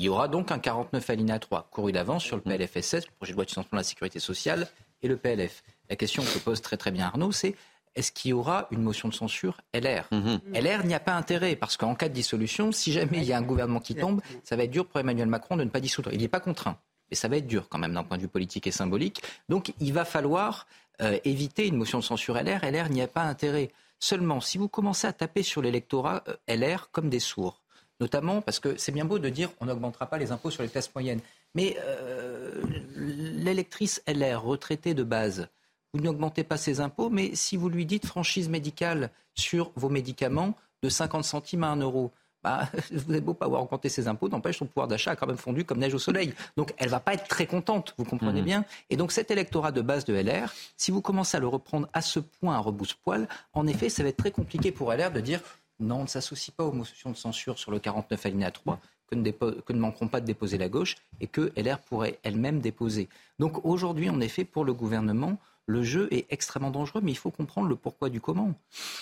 Il 0.00 0.04
y 0.04 0.08
aura 0.08 0.28
donc 0.28 0.50
un 0.50 0.58
49 0.58 1.10
alinéa 1.10 1.38
3 1.38 1.68
couru 1.70 1.92
d'avance 1.92 2.24
sur 2.24 2.36
le 2.36 2.42
mm. 2.46 2.56
PLFSS, 2.56 3.06
le 3.06 3.12
projet 3.18 3.32
de 3.32 3.36
loi 3.36 3.44
de 3.44 3.50
financement 3.50 3.76
de 3.76 3.80
la 3.80 3.84
sécurité 3.84 4.18
sociale 4.18 4.66
et 5.02 5.08
le 5.08 5.18
PLF. 5.18 5.62
La 5.90 5.96
question 5.96 6.22
que 6.22 6.38
pose 6.38 6.62
très 6.62 6.78
très 6.78 6.90
bien 6.90 7.04
Arnaud, 7.04 7.32
c'est 7.32 7.54
est-ce 7.94 8.10
qu'il 8.10 8.30
y 8.30 8.32
aura 8.32 8.66
une 8.70 8.80
motion 8.80 9.08
de 9.08 9.12
censure 9.12 9.60
LR 9.74 10.08
mm-hmm. 10.10 10.58
LR 10.58 10.86
n'y 10.86 10.94
a 10.94 11.00
pas 11.00 11.12
intérêt 11.12 11.54
parce 11.54 11.76
qu'en 11.76 11.94
cas 11.94 12.08
de 12.08 12.14
dissolution, 12.14 12.72
si 12.72 12.92
jamais 12.92 13.18
il 13.18 13.24
y 13.24 13.34
a 13.34 13.36
un 13.36 13.42
gouvernement 13.42 13.80
qui 13.80 13.94
tombe, 13.94 14.22
ça 14.42 14.56
va 14.56 14.64
être 14.64 14.70
dur 14.70 14.86
pour 14.86 15.00
Emmanuel 15.00 15.28
Macron 15.28 15.58
de 15.58 15.64
ne 15.64 15.68
pas 15.68 15.80
dissoudre. 15.80 16.10
Il 16.14 16.20
n'est 16.22 16.28
pas 16.28 16.40
contraint, 16.40 16.78
mais 17.10 17.14
ça 17.14 17.28
va 17.28 17.36
être 17.36 17.46
dur 17.46 17.68
quand 17.68 17.78
même 17.78 17.92
d'un 17.92 18.02
point 18.04 18.16
de 18.16 18.22
vue 18.22 18.28
politique 18.28 18.66
et 18.66 18.70
symbolique. 18.70 19.22
Donc 19.50 19.74
il 19.80 19.92
va 19.92 20.06
falloir 20.06 20.66
euh, 21.02 21.18
éviter 21.24 21.66
une 21.66 21.76
motion 21.76 21.98
de 21.98 22.04
censure 22.04 22.36
LR. 22.36 22.64
LR 22.64 22.88
n'y 22.88 23.02
a 23.02 23.06
pas 23.06 23.24
intérêt. 23.24 23.70
Seulement, 23.98 24.40
si 24.40 24.56
vous 24.56 24.68
commencez 24.68 25.06
à 25.06 25.12
taper 25.12 25.42
sur 25.42 25.60
l'électorat 25.60 26.24
euh, 26.26 26.56
LR 26.56 26.88
comme 26.90 27.10
des 27.10 27.20
sourds, 27.20 27.60
notamment 28.00 28.40
parce 28.40 28.58
que 28.58 28.76
c'est 28.76 28.92
bien 28.92 29.04
beau 29.04 29.18
de 29.18 29.28
dire 29.28 29.50
on 29.60 29.66
n'augmentera 29.66 30.06
pas 30.06 30.18
les 30.18 30.32
impôts 30.32 30.50
sur 30.50 30.62
les 30.62 30.68
classes 30.68 30.90
moyennes. 30.94 31.20
Mais 31.54 31.76
euh, 31.80 32.62
l'électrice 32.96 34.02
LR, 34.06 34.42
retraitée 34.42 34.94
de 34.94 35.02
base, 35.02 35.48
vous 35.92 36.00
n'augmentez 36.00 36.44
pas 36.44 36.56
ses 36.56 36.80
impôts, 36.80 37.10
mais 37.10 37.34
si 37.34 37.56
vous 37.56 37.68
lui 37.68 37.86
dites 37.86 38.06
franchise 38.06 38.48
médicale 38.48 39.10
sur 39.34 39.72
vos 39.74 39.88
médicaments 39.88 40.54
de 40.82 40.88
50 40.88 41.24
centimes 41.24 41.64
à 41.64 41.68
1 41.68 41.76
euro, 41.76 42.12
bah, 42.42 42.68
vous 42.92 43.08
n'avez 43.08 43.20
beau 43.20 43.34
pas 43.34 43.46
avoir 43.46 43.62
augmenté 43.62 43.88
ses 43.88 44.08
impôts, 44.08 44.28
n'empêche 44.28 44.58
son 44.58 44.66
pouvoir 44.66 44.88
d'achat 44.88 45.12
a 45.12 45.16
quand 45.16 45.26
même 45.26 45.36
fondu 45.36 45.64
comme 45.64 45.78
neige 45.78 45.94
au 45.94 45.98
soleil. 45.98 46.32
Donc 46.56 46.72
elle 46.78 46.88
va 46.88 47.00
pas 47.00 47.14
être 47.14 47.28
très 47.28 47.46
contente, 47.46 47.94
vous 47.98 48.04
comprenez 48.04 48.40
mmh. 48.42 48.44
bien. 48.44 48.64
Et 48.88 48.96
donc 48.96 49.12
cet 49.12 49.30
électorat 49.30 49.72
de 49.72 49.80
base 49.80 50.04
de 50.04 50.14
LR, 50.14 50.52
si 50.76 50.90
vous 50.90 51.02
commencez 51.02 51.36
à 51.36 51.40
le 51.40 51.48
reprendre 51.48 51.88
à 51.92 52.00
ce 52.00 52.20
point 52.20 52.54
à 52.54 52.58
rebousse-poil, 52.58 53.28
en 53.52 53.66
effet, 53.66 53.88
ça 53.88 54.02
va 54.02 54.08
être 54.08 54.16
très 54.16 54.30
compliqué 54.30 54.72
pour 54.72 54.92
LR 54.92 55.10
de 55.10 55.20
dire 55.20 55.40
non, 55.80 56.00
on 56.00 56.02
ne 56.02 56.08
s'associe 56.08 56.54
pas 56.54 56.64
aux 56.64 56.72
motions 56.72 57.10
de 57.10 57.16
censure 57.16 57.58
sur 57.58 57.70
le 57.70 57.78
49 57.78 58.26
alinéa 58.26 58.50
3 58.50 58.80
que 59.10 59.16
ne, 59.16 59.30
que 59.30 59.72
ne 59.72 59.78
manqueront 59.80 60.08
pas 60.08 60.20
de 60.20 60.26
déposer 60.26 60.58
la 60.58 60.68
gauche 60.68 60.96
et 61.20 61.26
que 61.26 61.52
LR 61.56 61.80
pourrait 61.80 62.18
elle-même 62.22 62.60
déposer. 62.60 63.08
Donc 63.38 63.64
aujourd'hui, 63.64 64.08
en 64.08 64.20
effet, 64.20 64.44
pour 64.44 64.64
le 64.64 64.72
gouvernement, 64.72 65.38
le 65.66 65.82
jeu 65.82 66.08
est 66.10 66.26
extrêmement 66.30 66.70
dangereux, 66.70 67.00
mais 67.02 67.12
il 67.12 67.16
faut 67.16 67.30
comprendre 67.30 67.68
le 67.68 67.76
pourquoi 67.76 68.08
du 68.08 68.20
comment. 68.20 68.54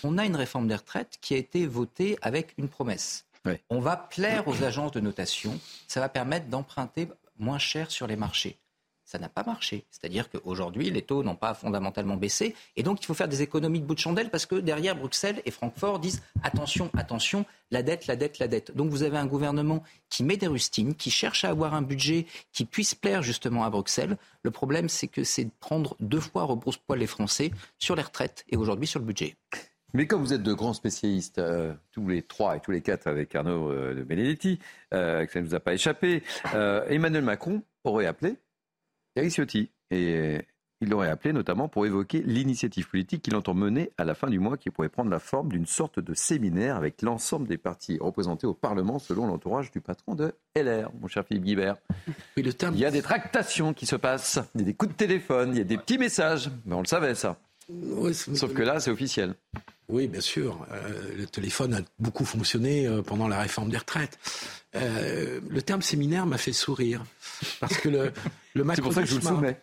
On 0.04 0.18
a 0.18 0.24
une 0.24 0.36
réforme 0.36 0.68
des 0.68 0.76
retraites 0.76 1.18
qui 1.20 1.34
a 1.34 1.36
été 1.36 1.66
votée 1.66 2.18
avec 2.22 2.54
une 2.58 2.68
promesse. 2.68 3.26
On 3.70 3.80
va 3.80 3.96
plaire 3.96 4.46
aux 4.46 4.62
agences 4.62 4.92
de 4.92 5.00
notation, 5.00 5.58
ça 5.86 6.00
va 6.00 6.10
permettre 6.10 6.48
d'emprunter 6.48 7.08
moins 7.38 7.58
cher 7.58 7.90
sur 7.90 8.06
les 8.06 8.16
marchés 8.16 8.58
ça 9.08 9.18
n'a 9.18 9.30
pas 9.30 9.42
marché. 9.42 9.86
C'est-à-dire 9.90 10.28
qu'aujourd'hui, 10.28 10.90
les 10.90 11.00
taux 11.00 11.22
n'ont 11.22 11.34
pas 11.34 11.54
fondamentalement 11.54 12.18
baissé. 12.18 12.54
Et 12.76 12.82
donc, 12.82 13.00
il 13.00 13.06
faut 13.06 13.14
faire 13.14 13.26
des 13.26 13.40
économies 13.40 13.80
de 13.80 13.86
bout 13.86 13.94
de 13.94 14.00
chandelle 14.00 14.28
parce 14.28 14.44
que 14.44 14.56
derrière, 14.56 14.94
Bruxelles 14.94 15.40
et 15.46 15.50
Francfort 15.50 15.98
disent 15.98 16.22
attention, 16.42 16.90
attention, 16.94 17.46
la 17.70 17.82
dette, 17.82 18.06
la 18.06 18.16
dette, 18.16 18.38
la 18.38 18.48
dette. 18.48 18.76
Donc, 18.76 18.90
vous 18.90 19.04
avez 19.04 19.16
un 19.16 19.24
gouvernement 19.24 19.82
qui 20.10 20.24
met 20.24 20.36
des 20.36 20.46
rustines, 20.46 20.94
qui 20.94 21.10
cherche 21.10 21.46
à 21.46 21.48
avoir 21.48 21.72
un 21.72 21.80
budget 21.80 22.26
qui 22.52 22.66
puisse 22.66 22.94
plaire 22.94 23.22
justement 23.22 23.64
à 23.64 23.70
Bruxelles. 23.70 24.18
Le 24.42 24.50
problème, 24.50 24.90
c'est 24.90 25.08
que 25.08 25.24
c'est 25.24 25.44
de 25.44 25.50
prendre 25.58 25.96
deux 26.00 26.20
fois 26.20 26.44
rebrousse-poil 26.44 26.98
les 26.98 27.06
Français 27.06 27.50
sur 27.78 27.96
les 27.96 28.02
retraites 28.02 28.44
et 28.50 28.58
aujourd'hui 28.58 28.86
sur 28.86 29.00
le 29.00 29.06
budget. 29.06 29.36
Mais 29.94 30.06
comme 30.06 30.20
vous 30.20 30.34
êtes 30.34 30.42
de 30.42 30.52
grands 30.52 30.74
spécialistes, 30.74 31.38
euh, 31.38 31.72
tous 31.92 32.06
les 32.08 32.20
trois 32.20 32.56
et 32.56 32.60
tous 32.60 32.72
les 32.72 32.82
quatre 32.82 33.06
avec 33.06 33.34
Arnaud 33.34 33.70
euh, 33.70 33.94
de 33.94 34.02
Benedetti, 34.02 34.58
euh, 34.92 35.24
que 35.24 35.32
ça 35.32 35.40
ne 35.40 35.46
nous 35.46 35.54
a 35.54 35.60
pas 35.60 35.72
échappé, 35.72 36.22
Emmanuel 36.88 37.24
Macron 37.24 37.62
aurait 37.84 38.04
appelé 38.04 38.36
Ciotti. 39.28 39.70
Et 39.90 40.14
euh, 40.14 40.42
il 40.80 40.90
l'aurait 40.90 41.10
appelé 41.10 41.32
notamment 41.32 41.68
pour 41.68 41.86
évoquer 41.86 42.22
l'initiative 42.22 42.88
politique 42.88 43.22
qu'il 43.22 43.34
entend 43.34 43.54
mener 43.54 43.90
à 43.98 44.04
la 44.04 44.14
fin 44.14 44.28
du 44.28 44.38
mois 44.38 44.56
qui 44.56 44.70
pourrait 44.70 44.88
prendre 44.88 45.10
la 45.10 45.18
forme 45.18 45.50
d'une 45.50 45.66
sorte 45.66 45.98
de 45.98 46.14
séminaire 46.14 46.76
avec 46.76 47.02
l'ensemble 47.02 47.48
des 47.48 47.58
partis 47.58 47.98
représentés 48.00 48.46
au 48.46 48.54
Parlement 48.54 49.00
selon 49.00 49.26
l'entourage 49.26 49.72
du 49.72 49.80
patron 49.80 50.14
de 50.14 50.32
LR, 50.54 50.92
mon 51.00 51.08
cher 51.08 51.24
Philippe 51.26 51.44
Guibert. 51.44 51.76
Il 52.76 52.80
y 52.80 52.84
a 52.84 52.92
des 52.92 53.02
tractations 53.02 53.74
qui 53.74 53.86
se 53.86 53.96
passent, 53.96 54.38
il 54.54 54.60
y 54.60 54.64
a 54.64 54.66
des 54.66 54.74
coups 54.74 54.92
de 54.92 54.96
téléphone, 54.96 55.50
il 55.52 55.58
y 55.58 55.62
a 55.62 55.64
des 55.64 55.78
petits 55.78 55.98
messages. 55.98 56.48
Mais 56.64 56.76
on 56.76 56.80
le 56.82 56.86
savait 56.86 57.16
ça. 57.16 57.38
Sauf 58.12 58.54
que 58.54 58.62
là, 58.62 58.80
c'est 58.80 58.90
officiel. 58.90 59.34
Oui, 59.88 60.06
bien 60.06 60.20
sûr. 60.20 60.66
Euh, 60.70 61.16
le 61.16 61.26
téléphone 61.26 61.74
a 61.74 61.80
beaucoup 61.98 62.26
fonctionné 62.26 62.86
euh, 62.86 63.00
pendant 63.00 63.26
la 63.26 63.40
réforme 63.40 63.70
des 63.70 63.78
retraites. 63.78 64.18
Euh, 64.76 65.40
le 65.48 65.62
terme 65.62 65.80
séminaire 65.80 66.26
m'a 66.26 66.36
fait 66.36 66.52
sourire 66.52 67.02
parce 67.58 67.78
que 67.78 67.88
le, 67.88 68.12
le 68.52 68.64
macronisme, 68.64 69.54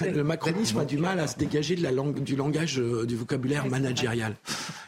le, 0.00 0.22
macronisme 0.22 0.78
a 0.78 0.84
du 0.84 0.98
mal 0.98 1.18
à 1.18 1.26
se 1.26 1.36
dégager 1.36 1.74
de 1.74 1.82
la 1.82 1.90
langue, 1.90 2.22
du 2.22 2.36
langage 2.36 2.76
du 2.76 3.16
vocabulaire 3.16 3.66
managérial. 3.66 4.36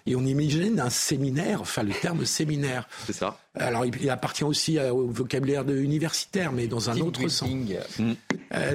Et 0.07 0.15
on 0.15 0.25
imagine 0.25 0.79
un 0.79 0.91
séminaire, 0.91 1.61
enfin 1.61 1.83
le 1.83 1.93
terme 1.93 2.25
séminaire. 2.25 2.89
C'est 3.07 3.15
ça. 3.15 3.37
Alors 3.57 3.85
il, 3.85 4.11
appartient 4.11 4.45
aussi 4.45 4.79
au 4.79 5.09
vocabulaire 5.09 5.65
de 5.65 5.77
universitaire, 5.77 6.53
mais 6.53 6.69
dans 6.69 6.91
un 6.91 7.01
autre 7.01 7.27
sens. 7.27 7.49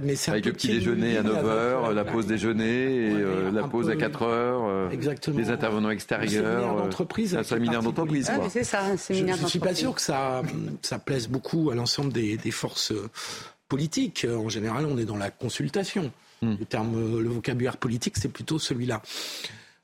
Mais 0.03 0.15
Avec 0.29 0.45
le 0.45 0.53
petit 0.53 0.67
déjeuner 0.69 1.17
à 1.17 1.23
9h, 1.23 1.93
la 1.93 2.05
pause 2.05 2.27
déjeuner, 2.27 3.07
et, 3.07 3.51
la 3.51 3.63
pause 3.63 3.89
à 3.89 3.95
4h, 3.95 4.91
Exactement. 4.91 5.37
les 5.37 5.49
intervenants 5.49 5.89
externes 5.89 6.23
un 6.23 6.27
séminaire 6.27 6.75
d'entreprise. 6.75 7.35
Un 7.35 7.43
séminaire 7.43 7.81
d'entreprise. 7.81 8.31
c'est 8.49 8.63
ça, 8.63 8.83
un 8.83 8.97
séminaire 8.97 9.37
Je 9.37 9.43
ne 9.43 9.47
suis 9.47 9.59
pas 9.59 9.75
sûr 9.75 9.95
que 9.95 10.01
ça, 10.01 10.41
ça 10.81 10.99
plaise 10.99 11.27
beaucoup 11.27 11.69
à 11.69 11.75
l'ensemble 11.75 12.11
des, 12.11 12.51
forces 12.51 12.93
politiques. 13.67 14.25
En 14.29 14.49
général, 14.49 14.85
on 14.85 14.97
est 14.97 15.05
dans 15.05 15.17
la 15.17 15.29
consultation. 15.29 16.11
Hmm. 16.41 16.55
Le 16.59 16.65
terme, 16.65 17.21
le 17.21 17.30
vocabulaire 17.30 17.77
politique, 17.77 18.15
c'est 18.17 18.30
plutôt 18.30 18.59
celui-là. 18.59 19.01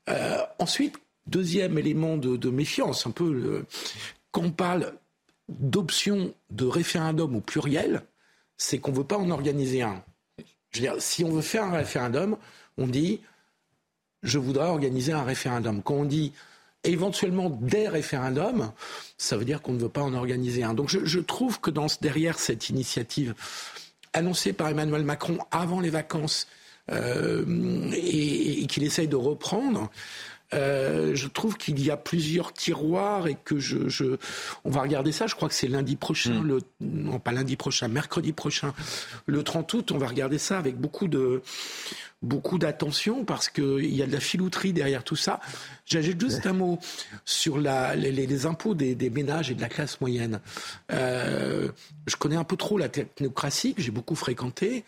Euh, 0.08 0.38
ensuite, 0.58 0.96
deuxième 1.26 1.78
élément 1.78 2.16
de, 2.16 2.50
méfiance, 2.50 3.06
un 3.06 3.10
peu, 3.10 3.64
quand 4.30 4.42
on 4.42 4.50
parle 4.50 4.92
d'option 5.48 6.34
de 6.50 6.66
référendum 6.66 7.36
au 7.36 7.40
pluriel, 7.40 8.02
c'est 8.56 8.78
qu'on 8.78 8.92
ne 8.92 8.96
veut 8.96 9.04
pas 9.04 9.18
en 9.18 9.30
organiser 9.30 9.82
un. 9.82 10.02
Je 10.70 10.80
veux 10.80 10.88
dire, 10.88 10.94
si 10.98 11.24
on 11.24 11.30
veut 11.30 11.42
faire 11.42 11.64
un 11.64 11.76
référendum, 11.76 12.36
on 12.78 12.86
dit 12.86 13.20
je 14.22 14.38
voudrais 14.38 14.66
organiser 14.66 15.12
un 15.12 15.22
référendum. 15.22 15.82
Quand 15.82 15.94
on 15.94 16.04
dit 16.04 16.32
éventuellement 16.84 17.50
des 17.50 17.88
référendums, 17.88 18.72
ça 19.18 19.36
veut 19.36 19.44
dire 19.44 19.62
qu'on 19.62 19.72
ne 19.72 19.78
veut 19.78 19.88
pas 19.88 20.02
en 20.02 20.14
organiser 20.14 20.62
un. 20.62 20.74
Donc 20.74 20.88
je, 20.88 21.20
trouve 21.20 21.60
que 21.60 21.70
derrière 22.00 22.38
cette 22.38 22.68
initiative 22.68 23.34
annoncée 24.12 24.52
par 24.52 24.68
Emmanuel 24.68 25.04
Macron 25.04 25.38
avant 25.50 25.80
les 25.80 25.90
vacances 25.90 26.46
euh, 26.90 27.90
et, 27.92 28.66
qu'il 28.66 28.84
essaye 28.84 29.08
de 29.08 29.16
reprendre, 29.16 29.90
euh, 30.54 31.14
je 31.14 31.28
trouve 31.28 31.56
qu'il 31.56 31.82
y 31.84 31.90
a 31.90 31.96
plusieurs 31.96 32.52
tiroirs 32.52 33.26
et 33.26 33.36
que 33.44 33.58
je, 33.58 33.88
je, 33.88 34.16
on 34.64 34.70
va 34.70 34.82
regarder 34.82 35.12
ça. 35.12 35.26
Je 35.26 35.34
crois 35.34 35.48
que 35.48 35.54
c'est 35.54 35.68
lundi 35.68 35.96
prochain, 35.96 36.40
mm. 36.40 36.46
le, 36.46 36.58
non 36.80 37.18
pas 37.18 37.32
lundi 37.32 37.56
prochain, 37.56 37.88
mercredi 37.88 38.32
prochain, 38.32 38.72
le 39.26 39.42
30 39.42 39.72
août. 39.74 39.92
On 39.92 39.98
va 39.98 40.06
regarder 40.06 40.38
ça 40.38 40.58
avec 40.58 40.76
beaucoup 40.76 41.08
de 41.08 41.42
beaucoup 42.22 42.58
d'attention 42.58 43.24
parce 43.24 43.48
qu'il 43.48 43.94
y 43.94 44.02
a 44.02 44.06
de 44.06 44.12
la 44.12 44.20
filouterie 44.20 44.72
derrière 44.72 45.04
tout 45.04 45.16
ça. 45.16 45.40
J'ajoute 45.84 46.20
juste 46.20 46.46
un 46.46 46.54
mot 46.54 46.78
sur 47.24 47.58
la, 47.58 47.94
les, 47.94 48.10
les, 48.10 48.46
impôts 48.46 48.74
des, 48.74 48.94
des, 48.94 49.10
ménages 49.10 49.50
et 49.50 49.54
de 49.54 49.60
la 49.60 49.68
classe 49.68 50.00
moyenne. 50.00 50.40
Euh, 50.92 51.68
je 52.06 52.16
connais 52.16 52.36
un 52.36 52.44
peu 52.44 52.56
trop 52.56 52.78
la 52.78 52.88
technocratie 52.88 53.74
que 53.74 53.82
j'ai 53.82 53.90
beaucoup 53.90 54.14
fréquenté 54.16 54.84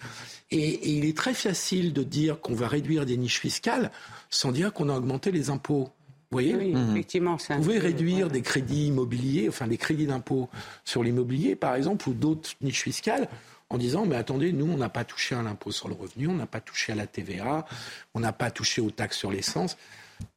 et, 0.50 0.58
et, 0.58 0.90
il 0.90 1.04
est 1.04 1.16
très 1.16 1.34
facile 1.34 1.92
de 1.92 2.02
dire 2.02 2.40
qu'on 2.40 2.54
va 2.54 2.66
réduire 2.66 3.04
des 3.06 3.16
niches 3.16 3.40
fiscales 3.40 3.90
sans 4.30 4.50
dire 4.50 4.72
qu'on 4.72 4.88
a 4.88 4.96
augmenté 4.96 5.30
les 5.30 5.50
impôts. 5.50 5.90
Vous 6.30 6.34
voyez? 6.34 6.56
Oui, 6.56 6.74
mmh. 6.74 6.90
effectivement, 6.90 7.36
Vous 7.36 7.62
pouvez 7.62 7.78
réduire 7.78 8.28
des 8.28 8.42
crédits 8.42 8.88
immobiliers, 8.88 9.48
enfin 9.48 9.66
des 9.66 9.78
crédits 9.78 10.06
d'impôt 10.06 10.50
sur 10.84 11.02
l'immobilier, 11.02 11.56
par 11.56 11.74
exemple, 11.74 12.06
ou 12.08 12.12
d'autres 12.12 12.50
niches 12.60 12.82
fiscales 12.82 13.28
en 13.70 13.78
disant 13.78 14.06
mais 14.06 14.16
attendez, 14.16 14.52
nous, 14.52 14.70
on 14.70 14.76
n'a 14.76 14.88
pas 14.88 15.04
touché 15.04 15.34
à 15.34 15.42
l'impôt 15.42 15.70
sur 15.70 15.88
le 15.88 15.94
revenu, 15.94 16.28
on 16.28 16.34
n'a 16.34 16.46
pas 16.46 16.60
touché 16.60 16.92
à 16.92 16.94
la 16.94 17.06
TVA, 17.06 17.66
on 18.14 18.20
n'a 18.20 18.32
pas 18.32 18.50
touché 18.50 18.80
aux 18.80 18.90
taxes 18.90 19.18
sur 19.18 19.30
l'essence. 19.30 19.76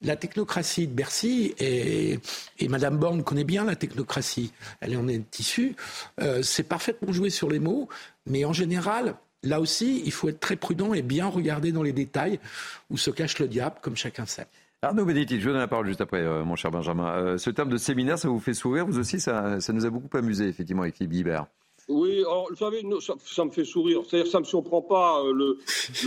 La 0.01 0.15
technocratie 0.15 0.88
de 0.88 0.93
Bercy, 0.93 1.55
et, 1.59 2.19
et 2.59 2.67
Madame 2.67 2.97
Borne 2.97 3.23
connaît 3.23 3.43
bien 3.43 3.65
la 3.65 3.75
technocratie, 3.75 4.51
elle 4.79 4.95
en 4.95 5.07
est 5.07 5.39
issue, 5.39 5.75
euh, 6.21 6.43
c'est 6.43 6.63
parfaitement 6.63 7.11
joué 7.11 7.29
sur 7.32 7.49
les 7.49 7.59
mots, 7.59 7.89
mais 8.27 8.45
en 8.45 8.53
général, 8.53 9.15
là 9.43 9.59
aussi, 9.59 10.03
il 10.05 10.11
faut 10.11 10.29
être 10.29 10.39
très 10.39 10.55
prudent 10.55 10.93
et 10.93 11.01
bien 11.01 11.27
regarder 11.27 11.71
dans 11.71 11.82
les 11.82 11.93
détails 11.93 12.39
où 12.91 12.97
se 12.97 13.09
cache 13.09 13.39
le 13.39 13.47
diable, 13.47 13.77
comme 13.82 13.95
chacun 13.95 14.25
sait. 14.25 14.47
Arnaud 14.84 15.05
Benetti, 15.05 15.39
je 15.39 15.45
vous 15.45 15.51
donne 15.51 15.61
la 15.61 15.67
parole 15.67 15.86
juste 15.86 16.01
après, 16.01 16.21
euh, 16.21 16.43
mon 16.43 16.55
cher 16.55 16.71
Benjamin. 16.71 17.07
Euh, 17.07 17.38
ce 17.38 17.49
terme 17.51 17.69
de 17.69 17.77
séminaire, 17.77 18.17
ça 18.17 18.27
vous 18.27 18.39
fait 18.39 18.55
sourire 18.55 18.86
Vous 18.88 18.97
aussi, 18.97 19.19
ça, 19.19 19.59
ça 19.61 19.73
nous 19.73 19.86
a 19.86 19.89
beaucoup 19.89 20.15
amusé, 20.17 20.47
effectivement, 20.47 20.82
avec 20.82 20.95
Philippe 20.95 21.11
Guibert. 21.11 21.45
Oui, 21.88 22.19
alors, 22.19 22.47
vous 22.49 22.55
savez, 22.55 22.84
ça, 23.25 23.45
me 23.45 23.51
fait 23.51 23.65
sourire. 23.65 24.01
C'est-à-dire, 24.07 24.32
ça 24.32 24.38
ne 24.38 24.43
me 24.43 24.47
surprend 24.47 24.82
pas. 24.82 25.21
Euh, 25.23 25.34
le, 25.34 25.59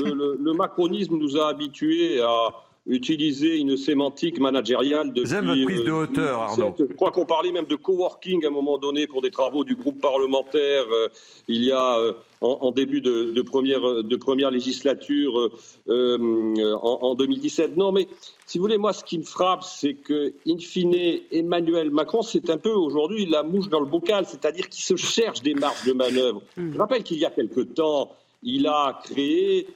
le, 0.04 0.36
le, 0.40 0.52
macronisme 0.52 1.16
nous 1.16 1.36
a 1.36 1.48
habitués 1.48 2.20
à 2.20 2.48
utiliser 2.86 3.56
une 3.56 3.76
sémantique 3.76 4.38
managériale 4.38 5.12
depuis... 5.12 5.64
Prise 5.64 5.84
de 5.84 5.90
euh, 5.90 6.02
hauteur, 6.02 6.42
Arnaud. 6.42 6.74
Je 6.78 6.84
crois 6.94 7.10
qu'on 7.10 7.24
parlait 7.24 7.52
même 7.52 7.64
de 7.64 7.76
coworking 7.76 8.44
à 8.44 8.48
un 8.48 8.50
moment 8.50 8.76
donné 8.76 9.06
pour 9.06 9.22
des 9.22 9.30
travaux 9.30 9.64
du 9.64 9.74
groupe 9.74 10.00
parlementaire 10.00 10.84
euh, 10.90 11.08
il 11.48 11.64
y 11.64 11.72
a 11.72 11.98
en, 12.40 12.72
début 12.72 13.00
de, 13.00 13.30
de, 13.30 13.42
première, 13.42 14.02
de 14.02 14.16
première 14.16 14.50
législature 14.50 15.50
en, 15.88 16.98
en, 17.02 17.14
2017. 17.14 17.76
Non, 17.78 17.90
mais 17.90 18.06
si 18.44 18.58
vous 18.58 18.64
voulez, 18.64 18.76
moi, 18.76 18.92
ce 18.92 19.02
qui 19.02 19.18
me 19.18 19.24
frappe, 19.24 19.62
c'est 19.62 19.94
que, 19.94 20.34
in 20.46 20.58
fine, 20.58 21.20
Emmanuel 21.30 21.90
Macron, 21.90 22.20
c'est 22.20 22.50
un 22.50 22.58
peu 22.58 22.72
aujourd'hui 22.72 23.24
la 23.24 23.42
mouche 23.42 23.68
dans 23.70 23.80
le 23.80 23.86
bocal, 23.86 24.26
c'est-à-dire 24.26 24.68
qu'il 24.68 24.84
se 24.84 24.96
cherche 24.96 25.40
des 25.40 25.54
marges 25.54 25.84
de 25.86 25.92
manœuvre. 25.92 26.42
Je 26.56 26.78
rappelle 26.78 27.02
qu'il 27.02 27.18
y 27.18 27.24
a 27.24 27.30
quelque 27.30 27.60
temps, 27.60 28.12
il 28.42 28.66
a 28.66 29.00
créé, 29.04 29.66
euh, 29.66 29.70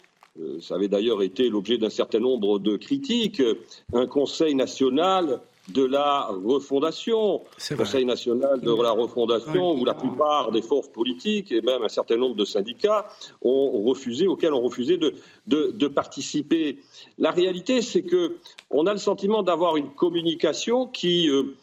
ça 0.61 0.75
avait 0.75 0.89
d'ailleurs 0.89 1.23
été 1.23 1.49
l'objet 1.49 1.79
d'un 1.79 1.91
certain 1.91 2.21
nombre 2.21 2.59
de 2.59 2.77
critiques, 2.77 3.43
un 3.93 4.07
Conseil 4.07 4.55
national 4.55 5.41
de 5.69 5.85
la 5.85 6.29
refondation, 6.45 7.43
Conseil 7.77 8.05
national 8.05 8.61
de 8.61 8.83
la 8.83 8.91
refondation, 8.91 9.73
où 9.75 9.85
la 9.85 9.95
plupart 9.95 10.51
des 10.51 10.63
forces 10.63 10.89
politiques 10.89 11.53
et 11.53 11.61
même 11.61 11.83
un 11.83 11.89
certain 11.89 12.17
nombre 12.17 12.37
de 12.37 12.45
syndicats 12.45 13.07
ont 13.43 13.83
refusé, 13.83 14.27
auxquels 14.27 14.55
ont 14.55 14.63
refusé 14.63 14.97
de, 14.97 15.15
de, 15.47 15.89
participer. 15.89 16.79
La 17.19 17.31
réalité, 17.31 17.83
c'est 17.83 18.03
que 18.03 18.37
on 18.71 18.87
a 18.87 18.93
le 18.93 18.99
sentiment 18.99 19.43
d'avoir 19.43 19.77
une 19.77 19.91
communication 19.91 20.87
qui 20.87 21.29
euh, 21.29 21.55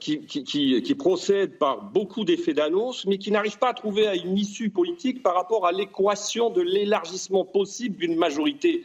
qui, 0.00 0.26
qui, 0.26 0.82
qui, 0.82 0.94
procède 0.94 1.58
par 1.58 1.82
beaucoup 1.92 2.24
d'effets 2.24 2.54
d'annonce, 2.54 3.06
mais 3.06 3.18
qui 3.18 3.30
n'arrive 3.30 3.58
pas 3.58 3.70
à 3.70 3.74
trouver 3.74 4.06
une 4.24 4.36
issue 4.36 4.70
politique 4.70 5.22
par 5.22 5.34
rapport 5.34 5.66
à 5.66 5.72
l'équation 5.72 6.50
de 6.50 6.60
l'élargissement 6.60 7.44
possible 7.44 7.96
d'une 7.96 8.16
majorité. 8.16 8.84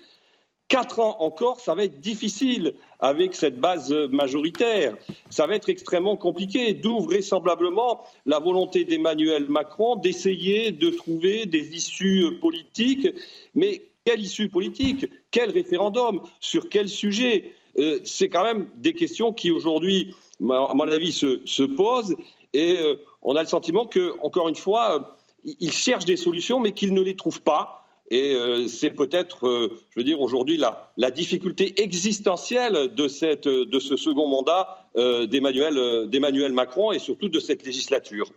Quatre 0.68 1.00
ans 1.00 1.16
encore, 1.20 1.62
ça 1.62 1.76
va 1.76 1.86
être 1.86 2.02
difficile 2.02 2.74
avec 3.00 3.36
cette 3.36 3.58
base 3.58 3.92
majoritaire. 4.12 4.98
Ça 5.30 5.48
va 5.48 5.56
être 5.56 5.70
extrêmement 5.70 6.18
compliqué, 6.18 6.74
d'où 6.74 7.00
vraisemblablement 7.00 8.04
la 8.26 8.40
volonté 8.40 8.84
d'Emmanuel 8.84 9.48
Macron 9.48 9.96
d'essayer 9.96 10.72
de 10.74 10.90
trouver 10.90 11.46
des 11.46 11.74
issues 11.74 12.38
politiques. 12.42 13.08
Mais 13.56 13.82
quelle 14.04 14.20
issue 14.20 14.50
politique? 14.50 15.08
Quel 15.32 15.52
référendum? 15.52 16.22
Sur 16.42 16.68
quel 16.68 16.90
sujet? 16.90 17.54
Euh, 17.80 18.00
C'est 18.04 18.28
quand 18.28 18.44
même 18.44 18.68
des 18.76 18.94
questions 18.94 19.32
qui 19.32 19.52
aujourd'hui, 19.52 20.16
à 20.42 20.74
mon 20.74 20.88
avis, 20.88 21.12
se, 21.12 21.64
posent. 21.64 22.16
Et 22.54 22.78
euh, 22.80 22.96
on 23.22 23.36
a 23.36 23.42
le 23.42 23.48
sentiment 23.48 23.86
que, 23.86 24.16
encore 24.22 24.48
une 24.50 24.56
fois, 24.56 24.96
euh, 24.96 25.54
il 25.60 25.72
cherche 25.72 26.06
des 26.06 26.18
solutions, 26.18 26.60
mais 26.60 26.72
qu'il 26.72 26.94
ne 26.94 27.02
les 27.02 27.16
trouve 27.16 27.42
pas. 27.42 27.88
Et 28.10 28.36
euh, 28.36 28.68
c'est 28.68 28.92
peut-être, 28.92 29.48
euh, 29.48 29.82
je 29.90 30.00
veux 30.00 30.04
dire, 30.04 30.22
aujourd'hui 30.22 30.58
la, 30.58 30.92
la, 30.96 31.12
difficulté 31.12 31.82
existentielle 31.82 32.94
de, 32.96 33.08
cette, 33.08 33.48
de 33.48 33.80
ce 33.80 33.98
second 33.98 34.28
mandat 34.30 34.88
euh, 34.96 35.28
d'Emmanuel 35.28 36.54
Macron 36.54 36.94
et 36.94 37.00
surtout 37.00 37.28
de 37.28 37.40
cette 37.40 37.66
législature. 37.66 38.32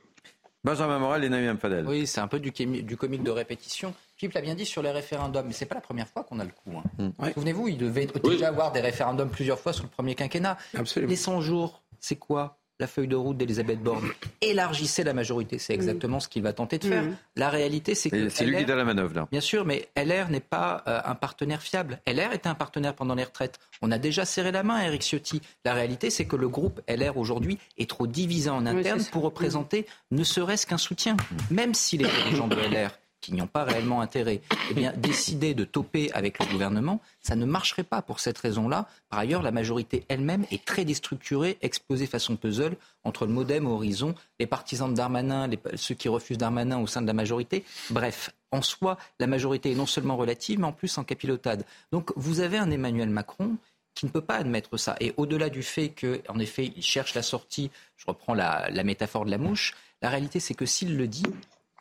Benjamin 0.64 0.98
Morel 0.98 1.24
et 1.24 1.28
Naïm 1.28 1.57
Fadel. 1.57 1.86
Oui, 1.86 2.07
c'est 2.07 2.20
un 2.20 2.26
peu 2.26 2.40
du, 2.40 2.51
du, 2.51 2.96
comique 2.96 3.22
de 3.22 3.30
répétition. 3.30 3.94
Philippe 4.16 4.34
l'a 4.34 4.42
bien 4.42 4.55
dit 4.55 4.66
sur 4.66 4.82
les 4.82 4.90
référendums, 4.90 5.46
mais 5.46 5.53
ce 5.53 5.64
n'est 5.64 5.68
pas 5.68 5.76
la 5.76 5.80
première 5.80 6.09
fois 6.09 6.24
qu'on 6.24 6.38
a 6.40 6.44
le 6.44 6.51
coup. 6.51 6.76
Hein. 6.76 7.12
Mm. 7.18 7.32
Souvenez-vous, 7.32 7.68
il 7.68 7.78
devait 7.78 8.09
déjà 8.22 8.48
avoir 8.48 8.72
des 8.72 8.80
référendums 8.80 9.30
plusieurs 9.30 9.59
fois 9.59 9.72
sous 9.72 9.84
le 9.84 9.88
premier 9.88 10.14
quinquennat. 10.16 10.59
Les 10.96 11.16
100 11.16 11.40
jours, 11.40 11.80
c'est 12.01 12.16
quoi 12.16 12.61
la 12.80 12.86
feuille 12.86 13.07
de 13.09 13.14
route 13.14 13.36
d'Elisabeth 13.36 13.80
Borne. 13.80 14.11
Élargissez 14.40 15.05
la 15.05 15.12
majorité. 15.12 15.59
C'est 15.59 15.74
exactement 15.74 16.18
ce 16.18 16.28
qu'il 16.28 16.42
va 16.42 16.53
tenter 16.53 16.78
de 16.78 16.86
faire. 16.86 17.05
La 17.36 17.51
réalité, 17.51 17.94
c'est 17.94 18.11
que. 18.11 18.28
C'est 18.30 18.46
lui 18.46 18.57
qui 18.57 18.64
donne 18.64 18.78
la 18.78 18.84
manœuvre, 18.84 19.14
là. 19.14 19.28
Bien 19.30 19.40
sûr, 19.40 19.64
mais 19.64 19.88
LR 19.96 20.30
n'est 20.30 20.40
pas 20.40 20.82
euh, 20.88 21.01
un 21.05 21.14
partenaire 21.14 21.62
fiable. 21.62 22.01
LR 22.07 22.32
était 22.32 22.48
un 22.48 22.55
partenaire 22.55 22.94
pendant 22.94 23.14
les 23.14 23.24
retraites. 23.24 23.59
On 23.82 23.92
a 23.92 23.98
déjà 23.98 24.24
serré 24.24 24.51
la 24.51 24.62
main 24.62 24.76
à 24.76 24.86
Eric 24.86 25.03
Ciotti. 25.03 25.42
La 25.64 25.74
réalité, 25.74 26.11
c'est 26.11 26.24
que 26.24 26.36
le 26.36 26.48
groupe 26.48 26.80
LR 26.88 27.18
aujourd'hui 27.18 27.59
est 27.76 27.88
trop 27.88 28.07
divisé 28.07 28.48
en 28.48 28.64
interne 28.64 29.05
pour 29.12 29.22
représenter 29.22 29.86
ne 30.11 30.24
serait-ce 30.24 30.66
qu'un 30.66 30.78
soutien. 30.78 31.16
Même 31.51 31.74
si 31.74 31.98
les 31.98 32.07
dirigeants 32.07 32.48
de 32.48 32.57
LR 32.57 32.90
qui 33.20 33.32
n'y 33.32 33.42
ont 33.42 33.46
pas 33.46 33.64
réellement 33.64 34.00
intérêt, 34.00 34.40
eh 34.70 34.74
bien, 34.74 34.92
décider 34.92 35.54
de 35.54 35.64
toper 35.64 36.10
avec 36.12 36.38
le 36.38 36.46
gouvernement, 36.46 37.00
ça 37.20 37.36
ne 37.36 37.44
marcherait 37.44 37.84
pas 37.84 38.02
pour 38.02 38.20
cette 38.20 38.38
raison-là. 38.38 38.86
Par 39.08 39.18
ailleurs, 39.18 39.42
la 39.42 39.50
majorité 39.50 40.04
elle-même 40.08 40.46
est 40.50 40.64
très 40.64 40.84
déstructurée, 40.84 41.58
exposée 41.60 42.06
façon 42.06 42.36
puzzle 42.36 42.76
entre 43.04 43.26
le 43.26 43.32
Modem, 43.32 43.66
Horizon, 43.66 44.14
les 44.38 44.46
partisans 44.46 44.90
de 44.90 44.96
Darmanin, 44.96 45.48
ceux 45.74 45.94
qui 45.94 46.08
refusent 46.08 46.38
Darmanin 46.38 46.78
au 46.78 46.86
sein 46.86 47.02
de 47.02 47.06
la 47.06 47.12
majorité. 47.12 47.64
Bref, 47.90 48.30
en 48.52 48.62
soi, 48.62 48.96
la 49.18 49.26
majorité 49.26 49.72
est 49.72 49.76
non 49.76 49.86
seulement 49.86 50.16
relative, 50.16 50.58
mais 50.58 50.66
en 50.66 50.72
plus 50.72 50.98
en 50.98 51.04
capilotade. 51.04 51.64
Donc, 51.92 52.12
vous 52.16 52.40
avez 52.40 52.58
un 52.58 52.70
Emmanuel 52.70 53.10
Macron 53.10 53.56
qui 53.94 54.06
ne 54.06 54.10
peut 54.10 54.20
pas 54.20 54.36
admettre 54.36 54.76
ça. 54.76 54.96
Et 55.00 55.12
au-delà 55.16 55.50
du 55.50 55.62
fait 55.62 55.90
qu'en 55.90 56.38
effet, 56.38 56.72
il 56.76 56.82
cherche 56.82 57.14
la 57.14 57.22
sortie, 57.22 57.70
je 57.96 58.06
reprends 58.06 58.34
la 58.34 58.82
métaphore 58.84 59.24
de 59.24 59.30
la 59.30 59.38
mouche, 59.38 59.74
la 60.02 60.08
réalité, 60.08 60.40
c'est 60.40 60.54
que 60.54 60.64
s'il 60.64 60.96
le 60.96 61.06
dit, 61.06 61.26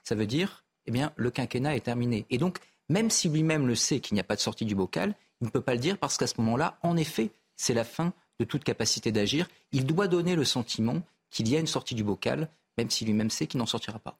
ça 0.04 0.16
veut 0.16 0.26
dire 0.26 0.64
eh 0.90 0.92
bien, 0.92 1.14
le 1.18 1.30
quinquennat 1.30 1.76
est 1.76 1.82
terminé. 1.82 2.26
Et 2.32 2.40
donc, 2.40 2.58
même 2.90 3.12
si 3.12 3.30
lui-même 3.30 3.68
le 3.68 3.76
sait 3.76 4.00
qu'il 4.00 4.16
n'y 4.16 4.20
a 4.20 4.24
pas 4.24 4.36
de 4.36 4.42
sortie 4.42 4.66
du 4.66 4.74
bocal, 4.74 5.14
il 5.40 5.46
ne 5.46 5.52
peut 5.52 5.62
pas 5.62 5.76
le 5.76 5.80
dire 5.80 6.00
parce 6.00 6.18
qu'à 6.18 6.26
ce 6.26 6.34
moment-là, 6.40 6.80
en 6.82 6.98
effet, 6.98 7.30
c'est 7.56 7.76
la 7.76 7.84
fin 7.84 8.12
de 8.40 8.46
toute 8.46 8.64
capacité 8.64 9.12
d'agir. 9.12 9.48
Il 9.72 9.86
doit 9.86 10.08
donner 10.08 10.36
le 10.36 10.44
sentiment 10.44 11.04
qu'il 11.30 11.48
y 11.48 11.56
a 11.56 11.60
une 11.60 11.68
sortie 11.68 11.94
du 11.94 12.04
bocal, 12.04 12.50
même 12.76 12.90
si 12.90 13.06
lui-même 13.06 13.30
sait 13.30 13.46
qu'il 13.46 13.60
n'en 13.60 13.68
sortira 13.68 14.00
pas. 14.00 14.18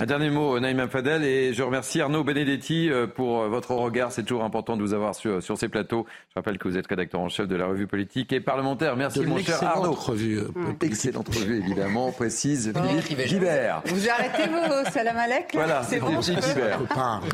Un 0.00 0.06
dernier 0.06 0.30
mot, 0.30 0.58
Naïm 0.58 0.88
Fadel, 0.88 1.24
et 1.24 1.52
je 1.52 1.62
remercie 1.62 2.00
Arnaud 2.00 2.24
Benedetti 2.24 2.90
euh, 2.90 3.06
pour 3.06 3.42
euh, 3.42 3.48
votre 3.48 3.72
regard. 3.72 4.12
C'est 4.12 4.22
toujours 4.22 4.44
important 4.44 4.76
de 4.76 4.82
vous 4.82 4.94
avoir 4.94 5.14
sur, 5.14 5.42
sur 5.42 5.58
ces 5.58 5.68
plateaux. 5.68 6.06
Je 6.30 6.34
rappelle 6.36 6.56
que 6.56 6.68
vous 6.68 6.78
êtes 6.78 6.86
rédacteur 6.86 7.20
en 7.20 7.28
chef 7.28 7.46
de 7.46 7.56
la 7.56 7.66
revue 7.66 7.86
politique 7.86 8.32
et 8.32 8.40
parlementaire. 8.40 8.96
Merci, 8.96 9.20
mon 9.20 9.38
cher 9.38 9.62
Arnaud. 9.62 9.92
Revue, 9.92 10.38
euh, 10.38 10.72
Excellente 10.80 11.28
revue, 11.28 11.58
évidemment, 11.58 12.12
précise 12.18 12.72
Philippe 12.74 13.28
Gibert. 13.28 13.82
Vous 13.86 14.08
arrêtez 14.08 14.48
vos 14.48 14.90
salam 14.90 15.18
alek? 15.18 15.50
Voilà, 15.52 15.82
c'est 15.82 16.00
bon. 16.00 16.22
Philippe. 16.22 16.40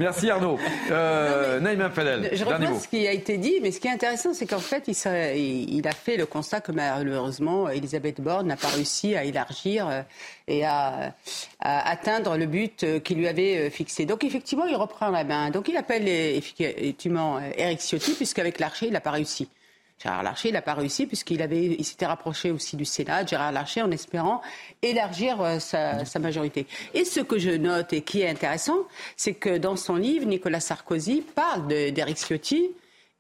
Merci 0.00 0.30
Arnaud. 0.30 0.58
Euh, 0.90 1.60
Naïm 1.60 1.88
Fadel, 1.90 2.30
Je 2.32 2.44
reprends 2.44 2.78
ce 2.80 2.88
qui 2.88 3.06
a 3.06 3.12
été 3.12 3.38
dit, 3.38 3.60
mais 3.62 3.70
ce 3.70 3.78
qui 3.78 3.86
est 3.86 3.92
intéressant, 3.92 4.34
c'est 4.34 4.46
qu'en 4.46 4.58
fait, 4.58 4.88
il, 4.88 5.74
il, 5.74 5.86
a 5.86 5.92
fait 5.92 6.16
le 6.16 6.26
constat 6.26 6.60
que 6.60 6.72
malheureusement, 6.72 7.68
Elisabeth 7.68 8.20
Borne 8.20 8.48
n'a 8.48 8.56
pas 8.56 8.68
réussi 8.68 9.14
à 9.14 9.22
élargir 9.22 10.04
et 10.48 10.64
à, 10.64 11.14
atteindre 11.60 12.36
le 12.36 12.46
but 12.46 12.84
euh, 12.84 13.00
qu'il 13.00 13.18
lui 13.18 13.26
avait 13.26 13.58
euh, 13.58 13.70
fixé. 13.70 14.06
Donc 14.06 14.22
effectivement, 14.24 14.66
il 14.66 14.76
reprend 14.76 15.10
la 15.10 15.24
main. 15.24 15.50
Donc 15.50 15.68
il 15.68 15.76
appelle 15.76 16.06
effectivement 16.08 17.40
Eric 17.56 17.80
Ciotti, 17.80 18.12
puisqu'avec 18.12 18.58
Larcher, 18.58 18.86
il 18.86 18.92
n'a 18.92 19.00
pas 19.00 19.10
réussi. 19.10 19.48
Gérard 20.02 20.22
Larcher, 20.22 20.50
il 20.50 20.52
n'a 20.52 20.62
pas 20.62 20.74
réussi 20.74 21.06
puisqu'il 21.06 21.40
avait, 21.40 21.64
il 21.64 21.84
s'était 21.84 22.06
rapproché 22.06 22.50
aussi 22.50 22.76
du 22.76 22.84
Sénat, 22.84 23.24
Gérard 23.24 23.52
Larcher, 23.52 23.80
en 23.82 23.90
espérant 23.90 24.42
élargir 24.82 25.40
euh, 25.40 25.58
sa, 25.58 26.04
sa, 26.04 26.18
majorité. 26.18 26.66
Et 26.92 27.04
ce 27.04 27.20
que 27.20 27.38
je 27.38 27.50
note 27.50 27.92
et 27.94 28.02
qui 28.02 28.20
est 28.20 28.28
intéressant, 28.28 28.76
c'est 29.16 29.34
que 29.34 29.56
dans 29.56 29.76
son 29.76 29.96
livre, 29.96 30.26
Nicolas 30.26 30.60
Sarkozy 30.60 31.22
parle 31.22 31.66
d'Eric 31.66 32.18
Ciotti 32.18 32.72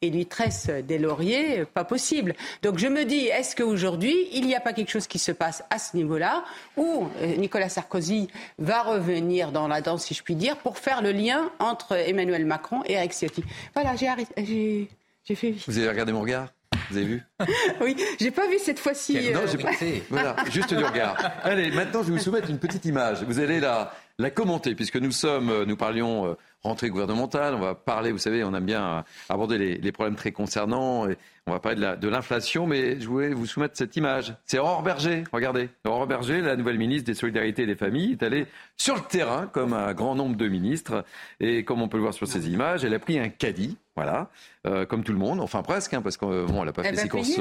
et 0.02 0.10
lui 0.10 0.26
tresse 0.26 0.68
des 0.68 0.98
lauriers, 0.98 1.64
pas 1.64 1.84
possible. 1.84 2.34
Donc 2.62 2.78
je 2.78 2.86
me 2.86 3.04
dis, 3.04 3.26
est-ce 3.26 3.56
qu'aujourd'hui, 3.56 4.14
il 4.32 4.46
n'y 4.46 4.54
a 4.54 4.60
pas 4.60 4.72
quelque 4.72 4.90
chose 4.90 5.06
qui 5.06 5.18
se 5.18 5.32
passe 5.32 5.64
à 5.70 5.78
ce 5.78 5.96
niveau-là, 5.96 6.44
où 6.76 7.08
euh, 7.22 7.36
Nicolas 7.36 7.68
Sarkozy 7.68 8.28
va 8.58 8.82
revenir 8.82 9.52
dans 9.52 9.68
la 9.68 9.80
danse, 9.80 10.04
si 10.04 10.14
je 10.14 10.22
puis 10.22 10.34
dire, 10.34 10.56
pour 10.58 10.78
faire 10.78 11.02
le 11.02 11.12
lien 11.12 11.50
entre 11.58 11.92
Emmanuel 11.92 12.44
Macron 12.44 12.82
et 12.84 12.92
Eric 12.92 13.12
Ciotti? 13.12 13.42
Voilà, 13.74 13.96
j'ai 13.96 15.34
fait 15.34 15.54
Vous 15.66 15.78
avez 15.78 15.88
regardé 15.88 16.12
mon 16.12 16.20
regard? 16.20 16.48
Vous 16.90 16.96
avez 16.98 17.06
vu? 17.06 17.22
Oui, 17.80 17.96
j'ai 18.20 18.30
pas 18.30 18.46
vu 18.48 18.58
cette 18.58 18.78
fois-ci. 18.78 19.30
Non, 19.32 19.40
j'ai 19.50 19.58
pas. 19.58 19.70
Voilà, 20.10 20.36
juste 20.50 20.72
du 20.74 20.84
regard. 20.84 21.16
Allez, 21.42 21.70
maintenant, 21.70 22.02
je 22.02 22.08
vais 22.08 22.18
vous 22.18 22.22
soumettre 22.22 22.50
une 22.50 22.58
petite 22.58 22.84
image. 22.84 23.22
Vous 23.24 23.40
allez 23.40 23.60
la, 23.60 23.92
la 24.18 24.30
commenter, 24.30 24.74
puisque 24.74 24.96
nous 24.96 25.10
sommes, 25.10 25.50
euh, 25.50 25.64
nous 25.64 25.76
parlions 25.76 26.26
euh, 26.26 26.34
rentrée 26.66 26.90
gouvernementale. 26.90 27.54
On 27.54 27.60
va 27.60 27.74
parler, 27.74 28.12
vous 28.12 28.18
savez, 28.18 28.44
on 28.44 28.54
aime 28.54 28.64
bien 28.64 29.04
aborder 29.28 29.58
les, 29.58 29.78
les 29.78 29.92
problèmes 29.92 30.16
très 30.16 30.32
concernants. 30.32 31.08
Et 31.08 31.16
on 31.46 31.52
va 31.52 31.60
parler 31.60 31.96
de 31.96 32.08
l'inflation, 32.08 32.66
mais 32.66 33.00
je 33.00 33.06
voulais 33.06 33.32
vous 33.32 33.46
soumettre 33.46 33.76
cette 33.76 33.96
image. 33.96 34.34
C'est 34.46 34.58
Aurore 34.58 34.82
Berger, 34.82 35.22
regardez. 35.32 35.68
Aurore 35.84 36.08
Berger, 36.08 36.40
la 36.40 36.56
nouvelle 36.56 36.76
ministre 36.76 37.06
des 37.06 37.14
Solidarités 37.14 37.62
et 37.62 37.66
des 37.66 37.76
Familles, 37.76 38.12
est 38.12 38.22
allée 38.24 38.46
sur 38.76 38.96
le 38.96 39.02
terrain, 39.02 39.46
comme 39.46 39.72
un 39.72 39.94
grand 39.94 40.16
nombre 40.16 40.36
de 40.36 40.48
ministres. 40.48 41.04
Et 41.38 41.64
comme 41.64 41.82
on 41.82 41.88
peut 41.88 41.98
le 41.98 42.02
voir 42.02 42.14
sur 42.14 42.26
ces 42.26 42.50
images, 42.50 42.84
elle 42.84 42.94
a 42.94 42.98
pris 42.98 43.18
un 43.18 43.28
caddie, 43.28 43.76
voilà, 43.96 44.28
euh, 44.66 44.84
comme 44.84 45.02
tout 45.02 45.12
le 45.12 45.18
monde, 45.18 45.40
enfin 45.40 45.62
presque, 45.62 45.94
hein, 45.94 46.02
parce 46.02 46.18
qu'elle 46.18 46.44
bon, 46.44 46.64
n'a 46.64 46.72
pas, 46.72 46.82
fait 46.82 46.96
ses 46.96 47.08
courses, 47.08 47.40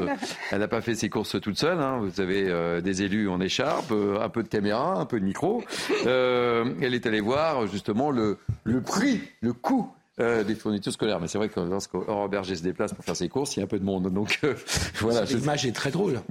elle 0.52 0.60
n'a 0.60 0.70
pas 0.70 0.80
fait 0.80 0.96
ses 0.96 1.10
courses 1.10 1.40
toute 1.42 1.58
seule. 1.58 1.80
Hein. 1.80 2.00
Vous 2.02 2.22
avez 2.22 2.50
euh, 2.50 2.80
des 2.80 3.04
élus 3.04 3.28
en 3.28 3.42
écharpe, 3.42 3.92
euh, 3.92 4.22
un 4.22 4.30
peu 4.30 4.42
de 4.42 4.48
caméra, 4.48 4.94
un 4.94 5.06
peu 5.06 5.20
de 5.20 5.26
micro. 5.26 5.64
elle 6.06 6.94
est 6.94 7.06
allée 7.06 7.20
voir 7.20 7.68
justement 7.68 8.10
le, 8.10 8.38
le 8.64 8.82
prix, 8.82 9.22
le 9.42 9.52
coût 9.52 9.92
euh, 10.20 10.44
des 10.44 10.56
fournitures 10.56 10.94
scolaires. 10.94 11.20
Mais 11.20 11.28
c'est 11.28 11.38
vrai 11.38 11.50
que 11.50 11.60
lorsqu'Aurore 11.60 12.30
Berger 12.30 12.56
se 12.56 12.64
déplace 12.64 12.94
pour 12.94 13.04
faire 13.04 13.16
ses 13.16 13.30
courses, 13.30 13.56
il 13.56 13.60
y 13.60 13.62
a 13.62 13.66
un 13.66 13.68
peu 13.68 13.80
de 13.80 13.84
monde. 13.84 14.12
Donc 14.14 14.40
euh, 14.44 14.54
voilà. 15.00 15.24
L'image 15.26 15.66
est 15.66 15.72
très 15.72 15.92
drôle. 15.92 16.22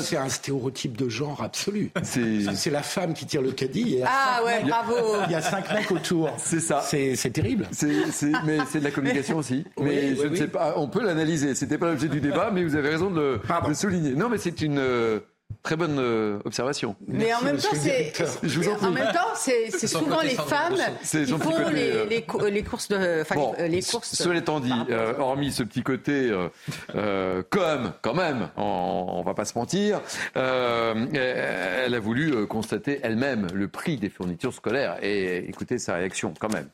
C'est 0.00 0.16
un 0.16 0.28
stéréotype 0.28 0.96
de 0.96 1.08
genre 1.08 1.42
absolu. 1.42 1.90
C'est 2.02 2.70
la 2.70 2.82
femme 2.82 3.14
qui 3.14 3.26
tire 3.26 3.42
le 3.42 3.52
caddie. 3.52 3.96
Et 3.96 4.04
ah 4.06 4.42
ouais, 4.44 4.62
bravo. 4.64 4.94
Il 5.26 5.32
y 5.32 5.34
a 5.34 5.42
cinq 5.42 5.72
mecs 5.72 5.90
autour. 5.90 6.30
C'est 6.38 6.60
ça. 6.60 6.82
C'est 6.82 7.32
terrible. 7.32 7.68
mais 8.44 8.58
c'est 8.70 8.80
de 8.80 8.84
la 8.84 8.90
communication 8.90 9.38
aussi. 9.38 9.64
Mais 9.80 10.16
je 10.16 10.26
ne 10.26 10.36
sais 10.36 10.48
pas. 10.48 10.74
On 10.76 10.88
peut 10.88 11.04
l'analyser. 11.04 11.54
C'était 11.54 11.78
pas 11.78 11.90
l'objet 11.90 12.08
du 12.08 12.20
débat, 12.20 12.50
mais 12.52 12.64
vous 12.64 12.76
avez 12.76 12.88
raison 12.88 13.10
de 13.10 13.40
le 13.68 13.74
souligner. 13.74 14.14
Non, 14.14 14.28
mais 14.28 14.38
c'est 14.38 14.60
une 14.62 14.78
euh, 14.78 15.20
Très 15.64 15.76
bonne 15.76 15.98
euh, 15.98 16.38
observation. 16.44 16.94
Mais 17.08 17.32
en 17.32 17.40
même 17.40 17.56
temps, 17.56 17.70
c'est 17.72 18.12
en, 18.82 18.90
même 18.90 19.12
temps, 19.14 19.32
c'est 19.34 19.86
souvent 19.86 20.20
les 20.20 20.34
femmes 20.34 20.76
qui 21.02 21.26
font 21.26 21.70
les, 21.70 21.90
euh. 21.90 22.04
les, 22.04 22.50
les, 22.50 22.62
courses 22.62 22.88
de. 22.88 23.22
Enfin, 23.22 23.36
les 23.66 23.80
courses. 23.80 24.14
Cela 24.14 24.40
étant 24.40 24.60
dit, 24.60 24.70
euh, 24.90 25.14
hormis 25.18 25.52
ce 25.52 25.62
petit 25.62 25.82
côté, 25.82 26.30
comme 27.48 27.94
quand 28.02 28.12
même, 28.12 28.50
on, 28.58 29.20
ne 29.20 29.24
va 29.24 29.32
pas 29.32 29.46
se 29.46 29.56
mentir, 29.56 30.02
elle 30.34 31.94
a 31.94 31.98
voulu 31.98 32.46
constater 32.46 33.00
elle-même 33.02 33.46
le 33.54 33.66
prix 33.66 33.96
des 33.96 34.10
fournitures 34.10 34.52
scolaires 34.52 34.98
et 35.02 35.48
écouter 35.48 35.78
sa 35.78 35.94
réaction 35.94 36.34
quand 36.38 36.52
même. 36.52 36.68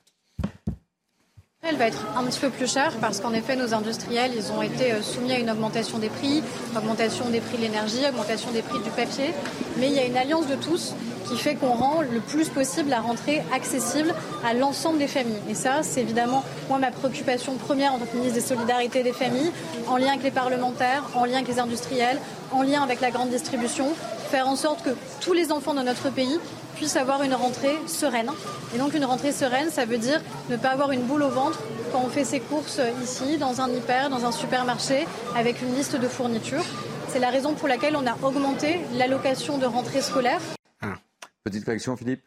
Elle 1.63 1.77
va 1.77 1.89
être 1.89 2.07
un 2.17 2.25
petit 2.25 2.41
peu 2.41 2.49
plus 2.49 2.73
chère 2.73 2.97
parce 3.03 3.21
qu'en 3.21 3.35
effet, 3.35 3.55
nos 3.55 3.75
industriels, 3.75 4.33
ils 4.35 4.51
ont 4.51 4.63
été 4.63 4.93
euh, 4.93 5.03
soumis 5.03 5.33
à 5.33 5.39
une 5.39 5.51
augmentation 5.51 5.99
des 5.99 6.09
prix, 6.09 6.43
augmentation 6.75 7.29
des 7.29 7.41
prix 7.41 7.59
de 7.59 7.63
l'énergie, 7.63 8.01
augmentation 8.09 8.51
des 8.51 8.63
prix 8.63 8.79
du 8.79 8.89
papier. 8.89 9.35
Mais 9.77 9.89
il 9.89 9.93
y 9.93 9.99
a 9.99 10.07
une 10.07 10.17
alliance 10.17 10.47
de 10.47 10.55
tous 10.55 10.95
qui 11.29 11.37
fait 11.37 11.57
qu'on 11.57 11.75
rend 11.75 12.01
le 12.01 12.21
plus 12.21 12.49
possible 12.49 12.89
la 12.89 13.01
rentrée 13.01 13.43
accessible 13.55 14.15
à 14.43 14.55
l'ensemble 14.55 14.99
des 14.99 15.07
familles. 15.07 15.43
Et 15.51 15.55
ça, 15.55 15.83
c'est 15.83 16.01
évidemment, 16.01 16.43
moi, 16.71 16.79
ma 16.79 16.91
préoccupation 16.91 17.55
première 17.57 17.93
en 17.93 17.99
tant 17.99 18.07
que 18.07 18.17
ministre 18.17 18.41
des 18.41 18.47
Solidarités 18.47 19.03
des 19.03 19.13
Familles, 19.13 19.53
en 19.87 19.99
lien 19.99 20.09
avec 20.09 20.23
les 20.23 20.31
parlementaires, 20.31 21.05
en 21.15 21.27
lien 21.27 21.37
avec 21.37 21.49
les 21.49 21.59
industriels, 21.59 22.19
en 22.53 22.63
lien 22.63 22.83
avec 22.83 23.03
la 23.03 23.11
grande 23.11 23.29
distribution, 23.29 23.87
faire 24.31 24.49
en 24.49 24.57
sorte 24.57 24.83
que 24.85 24.91
tous 25.21 25.33
les 25.33 25.51
enfants 25.51 25.75
de 25.75 25.83
notre 25.83 26.09
pays 26.11 26.39
puissent 26.77 26.97
avoir 26.97 27.23
une 27.23 27.35
rentrée 27.35 27.77
sereine. 27.87 28.31
Et 28.75 28.79
donc 28.79 28.95
une 28.95 29.05
rentrée 29.05 29.33
sereine, 29.33 29.71
ça 29.71 29.85
veut 29.85 29.99
dire 29.99 30.23
ne 30.49 30.57
pas 30.57 30.71
avoir 30.71 30.93
une 30.93 31.03
boule 31.03 31.23
au 31.23 31.29
ventre 31.29 31.59
quand 31.93 32.03
on 32.05 32.09
fait 32.09 32.25
ses 32.25 32.41
courses 32.41 32.81
ici, 33.03 33.37
dans 33.39 33.61
un 33.61 33.69
hyper, 33.71 34.09
dans 34.09 34.25
un 34.25 34.33
supermarché, 34.33 35.07
avec 35.37 35.61
une 35.61 35.75
liste 35.75 35.97
de 35.97 36.07
fournitures. 36.07 36.65
C'est 37.09 37.19
la 37.19 37.31
raison 37.31 37.55
pour 37.55 37.67
laquelle 37.67 37.97
on 37.97 38.07
a 38.07 38.17
augmenté 38.23 38.79
l'allocation 38.95 39.59
de 39.59 39.67
rentrée 39.67 40.01
scolaire. 40.01 40.41
Ah. 40.81 40.95
Petite 41.43 41.65
correction, 41.65 41.97
Philippe 41.97 42.23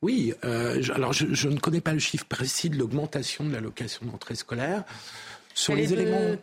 oui, 0.00 0.32
euh, 0.44 0.80
alors 0.94 1.12
je, 1.12 1.48
ne 1.48 1.58
connais 1.58 1.80
pas 1.80 1.92
le 1.92 1.98
chiffre 1.98 2.24
précis 2.24 2.70
de 2.70 2.78
l'augmentation 2.78 3.42
de 3.42 3.52
l'allocation 3.52 4.06
de 4.06 4.10
rentrée 4.12 4.36
scolaire. 4.36 4.84
Sur 5.54 5.74
les 5.74 5.92
éléments 5.92 6.36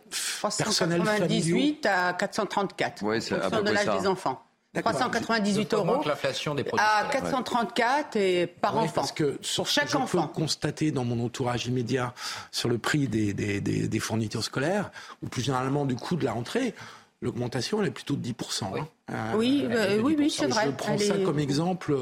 personnels 0.58 1.02
familiaux. 1.02 1.74
à 1.84 2.12
434, 2.12 3.02
oui, 3.02 3.22
c'est 3.22 3.34
à 3.34 3.48
de 3.48 3.70
l'âge 3.70 3.98
des 3.98 4.06
enfants. 4.06 4.45
398 4.82 5.74
euros. 5.74 6.02
l'inflation 6.04 6.54
des 6.54 6.64
produits. 6.64 6.84
À 6.84 7.08
434 7.10 8.16
et 8.16 8.46
par 8.46 8.76
enfant. 8.76 8.92
Parce 8.94 9.12
que 9.12 9.38
sur 9.40 9.66
chaque 9.66 9.90
je 9.90 9.96
enfant. 9.96 10.26
peux 10.26 10.32
constater 10.34 10.90
dans 10.90 11.04
mon 11.04 11.24
entourage 11.24 11.66
immédiat 11.66 12.14
sur 12.50 12.68
le 12.68 12.78
prix 12.78 13.08
des, 13.08 13.32
des, 13.32 13.60
des, 13.60 13.98
fournitures 13.98 14.44
scolaires, 14.44 14.90
ou 15.22 15.28
plus 15.28 15.42
généralement 15.42 15.84
du 15.84 15.96
coût 15.96 16.16
de 16.16 16.24
la 16.24 16.32
rentrée, 16.32 16.74
l'augmentation 17.22 17.80
elle 17.80 17.88
est 17.88 17.92
plutôt 17.92 18.16
de 18.16 18.26
10%. 18.26 18.32
Oui, 18.72 18.80
hein. 18.80 18.88
euh, 19.10 19.32
oui, 19.36 19.66
euh, 19.70 20.00
oui, 20.02 20.16
oui 20.18 20.30
c'est 20.30 20.46
vrai. 20.46 20.66
Je 20.66 20.70
prends 20.70 20.98
ça 20.98 21.16
comme 21.18 21.38
exemple. 21.38 21.96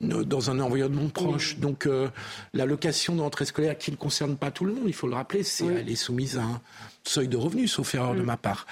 Dans 0.00 0.50
un 0.50 0.60
environnement 0.60 1.08
proche. 1.08 1.58
Donc 1.58 1.88
l'allocation 2.54 3.16
de 3.16 3.20
rentrée 3.20 3.44
scolaire 3.44 3.76
qui 3.76 3.90
ne 3.90 3.96
concerne 3.96 4.36
pas 4.36 4.50
tout 4.50 4.64
le 4.64 4.72
monde, 4.72 4.84
il 4.86 4.94
faut 4.94 5.06
le 5.06 5.14
rappeler, 5.14 5.42
c'est 5.42 5.66
elle 5.66 5.88
est 5.88 5.96
soumise 5.96 6.38
à 6.38 6.42
un 6.42 6.60
seuil 7.04 7.28
de 7.28 7.36
revenus, 7.36 7.72
sauf 7.72 7.94
erreur 7.94 8.14
de 8.14 8.22
mm. 8.22 8.26
ma 8.26 8.36
part. 8.36 8.66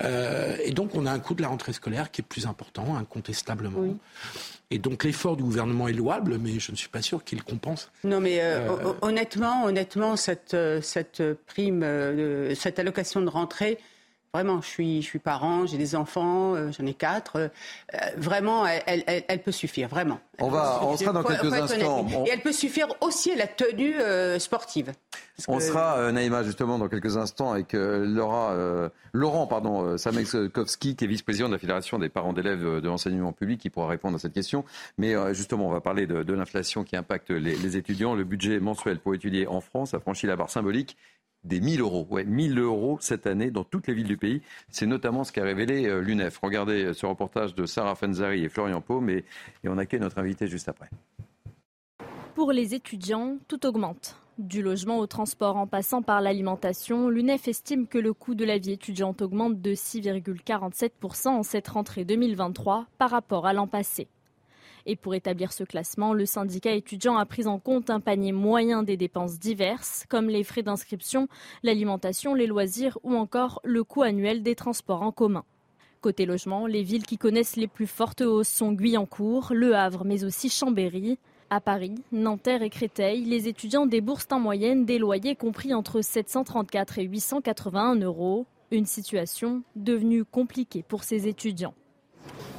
Euh, 0.00 0.56
et 0.62 0.72
donc 0.72 0.94
on 0.94 1.06
a 1.06 1.12
un 1.12 1.18
coût 1.18 1.34
de 1.34 1.42
la 1.42 1.48
rentrée 1.48 1.72
scolaire 1.72 2.10
qui 2.10 2.20
est 2.20 2.24
plus 2.24 2.46
important, 2.46 2.96
incontestablement. 2.96 3.96
Et 4.70 4.78
donc 4.78 5.04
l'effort 5.04 5.36
du 5.36 5.42
gouvernement 5.42 5.88
est 5.88 5.94
louable, 5.94 6.38
mais 6.38 6.58
je 6.58 6.72
ne 6.72 6.76
suis 6.76 6.90
pas 6.90 7.00
sûr 7.00 7.24
qu'il 7.24 7.42
compense. 7.42 7.90
Non, 8.04 8.20
mais 8.20 8.40
euh, 8.40 8.68
euh, 8.68 8.92
honnêtement, 9.00 9.64
honnêtement, 9.64 10.16
cette, 10.16 10.56
cette 10.82 11.22
prime, 11.46 11.84
cette 12.54 12.78
allocation 12.78 13.22
de 13.22 13.28
rentrée, 13.28 13.78
Vraiment, 14.34 14.60
je 14.60 14.66
suis, 14.68 15.02
je 15.02 15.06
suis 15.06 15.18
parent, 15.18 15.66
j'ai 15.66 15.78
des 15.78 15.94
enfants, 15.94 16.54
j'en 16.70 16.86
ai 16.86 16.94
quatre. 16.94 17.50
vraiment, 18.16 18.66
elle, 18.66 19.04
elle, 19.06 19.42
peut 19.42 19.52
suffire, 19.52 19.88
vraiment. 19.88 20.20
on 20.38 20.48
va, 20.48 20.80
on 20.82 20.96
sera 20.96 21.12
dans 21.12 21.22
quelques 21.22 21.52
instants. 21.52 22.06
Et 22.26 22.30
elle 22.30 22.42
peut 22.42 22.52
suffire 22.52 22.88
aussi 23.00 23.32
à 23.32 23.36
la 23.36 23.46
tenue 23.46 23.94
sportive. 24.38 24.92
On 25.46 25.60
sera, 25.60 25.98
euh, 25.98 26.10
Naïma, 26.10 26.42
justement, 26.42 26.78
dans 26.78 26.88
quelques 26.88 27.16
instants 27.16 27.52
avec 27.52 27.72
euh, 27.74 28.04
Laura, 28.04 28.52
euh, 28.52 28.88
Laurent 29.12 29.46
pardon, 29.46 29.96
Samekowski, 29.96 30.96
qui 30.96 31.04
est 31.04 31.06
vice-président 31.06 31.46
de 31.46 31.52
la 31.52 31.58
Fédération 31.58 31.98
des 32.00 32.08
parents 32.08 32.32
d'élèves 32.32 32.80
de 32.80 32.88
l'enseignement 32.88 33.32
public, 33.32 33.60
qui 33.60 33.70
pourra 33.70 33.86
répondre 33.86 34.16
à 34.16 34.18
cette 34.18 34.32
question. 34.32 34.64
Mais 34.96 35.14
justement, 35.34 35.68
on 35.68 35.70
va 35.72 35.80
parler 35.80 36.06
de, 36.06 36.32
l'inflation 36.32 36.82
qui 36.82 36.96
impacte 36.96 37.30
les, 37.30 37.76
étudiants. 37.76 38.14
Le 38.14 38.24
budget 38.24 38.58
mensuel 38.58 38.98
pour 38.98 39.14
étudier 39.14 39.46
en 39.46 39.60
France 39.60 39.94
a 39.94 40.00
franchi 40.00 40.26
la 40.26 40.36
barre 40.36 40.50
symbolique 40.50 40.96
des 41.44 41.60
1000 41.60 41.80
euros. 41.80 42.06
Ouais, 42.10 42.24
1000 42.24 42.58
euros 42.58 42.98
cette 43.00 43.26
année 43.26 43.50
dans 43.50 43.64
toutes 43.64 43.86
les 43.86 43.94
villes 43.94 44.06
du 44.06 44.16
pays. 44.16 44.42
C'est 44.70 44.86
notamment 44.86 45.24
ce 45.24 45.32
qu'a 45.32 45.44
révélé 45.44 46.00
l'UNEF. 46.00 46.38
Regardez 46.42 46.92
ce 46.94 47.06
reportage 47.06 47.54
de 47.54 47.66
Sarah 47.66 47.94
Fenzari 47.94 48.44
et 48.44 48.48
Florian 48.48 48.80
Paume 48.80 49.10
et, 49.10 49.24
et 49.64 49.68
on 49.68 49.78
accueille 49.78 50.00
notre 50.00 50.18
invité 50.18 50.46
juste 50.46 50.68
après. 50.68 50.90
Pour 52.34 52.52
les 52.52 52.74
étudiants, 52.74 53.38
tout 53.48 53.66
augmente. 53.66 54.16
Du 54.38 54.62
logement 54.62 54.98
au 54.98 55.08
transport 55.08 55.56
en 55.56 55.66
passant 55.66 56.00
par 56.00 56.20
l'alimentation, 56.20 57.08
l'UNEF 57.08 57.48
estime 57.48 57.88
que 57.88 57.98
le 57.98 58.12
coût 58.12 58.36
de 58.36 58.44
la 58.44 58.58
vie 58.58 58.70
étudiante 58.70 59.20
augmente 59.20 59.60
de 59.60 59.72
6,47% 59.72 61.26
en 61.26 61.42
cette 61.42 61.66
rentrée 61.66 62.04
2023 62.04 62.86
par 62.98 63.10
rapport 63.10 63.46
à 63.46 63.52
l'an 63.52 63.66
passé. 63.66 64.06
Et 64.90 64.96
pour 64.96 65.14
établir 65.14 65.52
ce 65.52 65.64
classement, 65.64 66.14
le 66.14 66.24
syndicat 66.24 66.72
étudiant 66.72 67.18
a 67.18 67.26
pris 67.26 67.46
en 67.46 67.58
compte 67.58 67.90
un 67.90 68.00
panier 68.00 68.32
moyen 68.32 68.82
des 68.82 68.96
dépenses 68.96 69.38
diverses, 69.38 70.06
comme 70.08 70.30
les 70.30 70.42
frais 70.42 70.62
d'inscription, 70.62 71.28
l'alimentation, 71.62 72.32
les 72.32 72.46
loisirs 72.46 72.96
ou 73.02 73.14
encore 73.14 73.60
le 73.64 73.84
coût 73.84 74.00
annuel 74.00 74.42
des 74.42 74.54
transports 74.54 75.02
en 75.02 75.12
commun. 75.12 75.44
Côté 76.00 76.24
logement, 76.24 76.66
les 76.66 76.82
villes 76.82 77.04
qui 77.04 77.18
connaissent 77.18 77.56
les 77.56 77.66
plus 77.68 77.86
fortes 77.86 78.22
hausses 78.22 78.48
sont 78.48 78.72
Guyancourt, 78.72 79.52
Le 79.52 79.76
Havre, 79.76 80.06
mais 80.06 80.24
aussi 80.24 80.48
Chambéry. 80.48 81.18
À 81.50 81.60
Paris, 81.60 81.96
Nanterre 82.10 82.62
et 82.62 82.70
Créteil, 82.70 83.26
les 83.26 83.46
étudiants 83.46 83.84
déboursent 83.84 84.28
en 84.30 84.40
moyenne 84.40 84.86
des 84.86 84.98
loyers 84.98 85.36
compris 85.36 85.74
entre 85.74 86.00
734 86.00 86.98
et 86.98 87.04
881 87.04 87.96
euros. 87.96 88.46
Une 88.70 88.86
situation 88.86 89.62
devenue 89.76 90.24
compliquée 90.24 90.82
pour 90.82 91.04
ces 91.04 91.28
étudiants. 91.28 91.74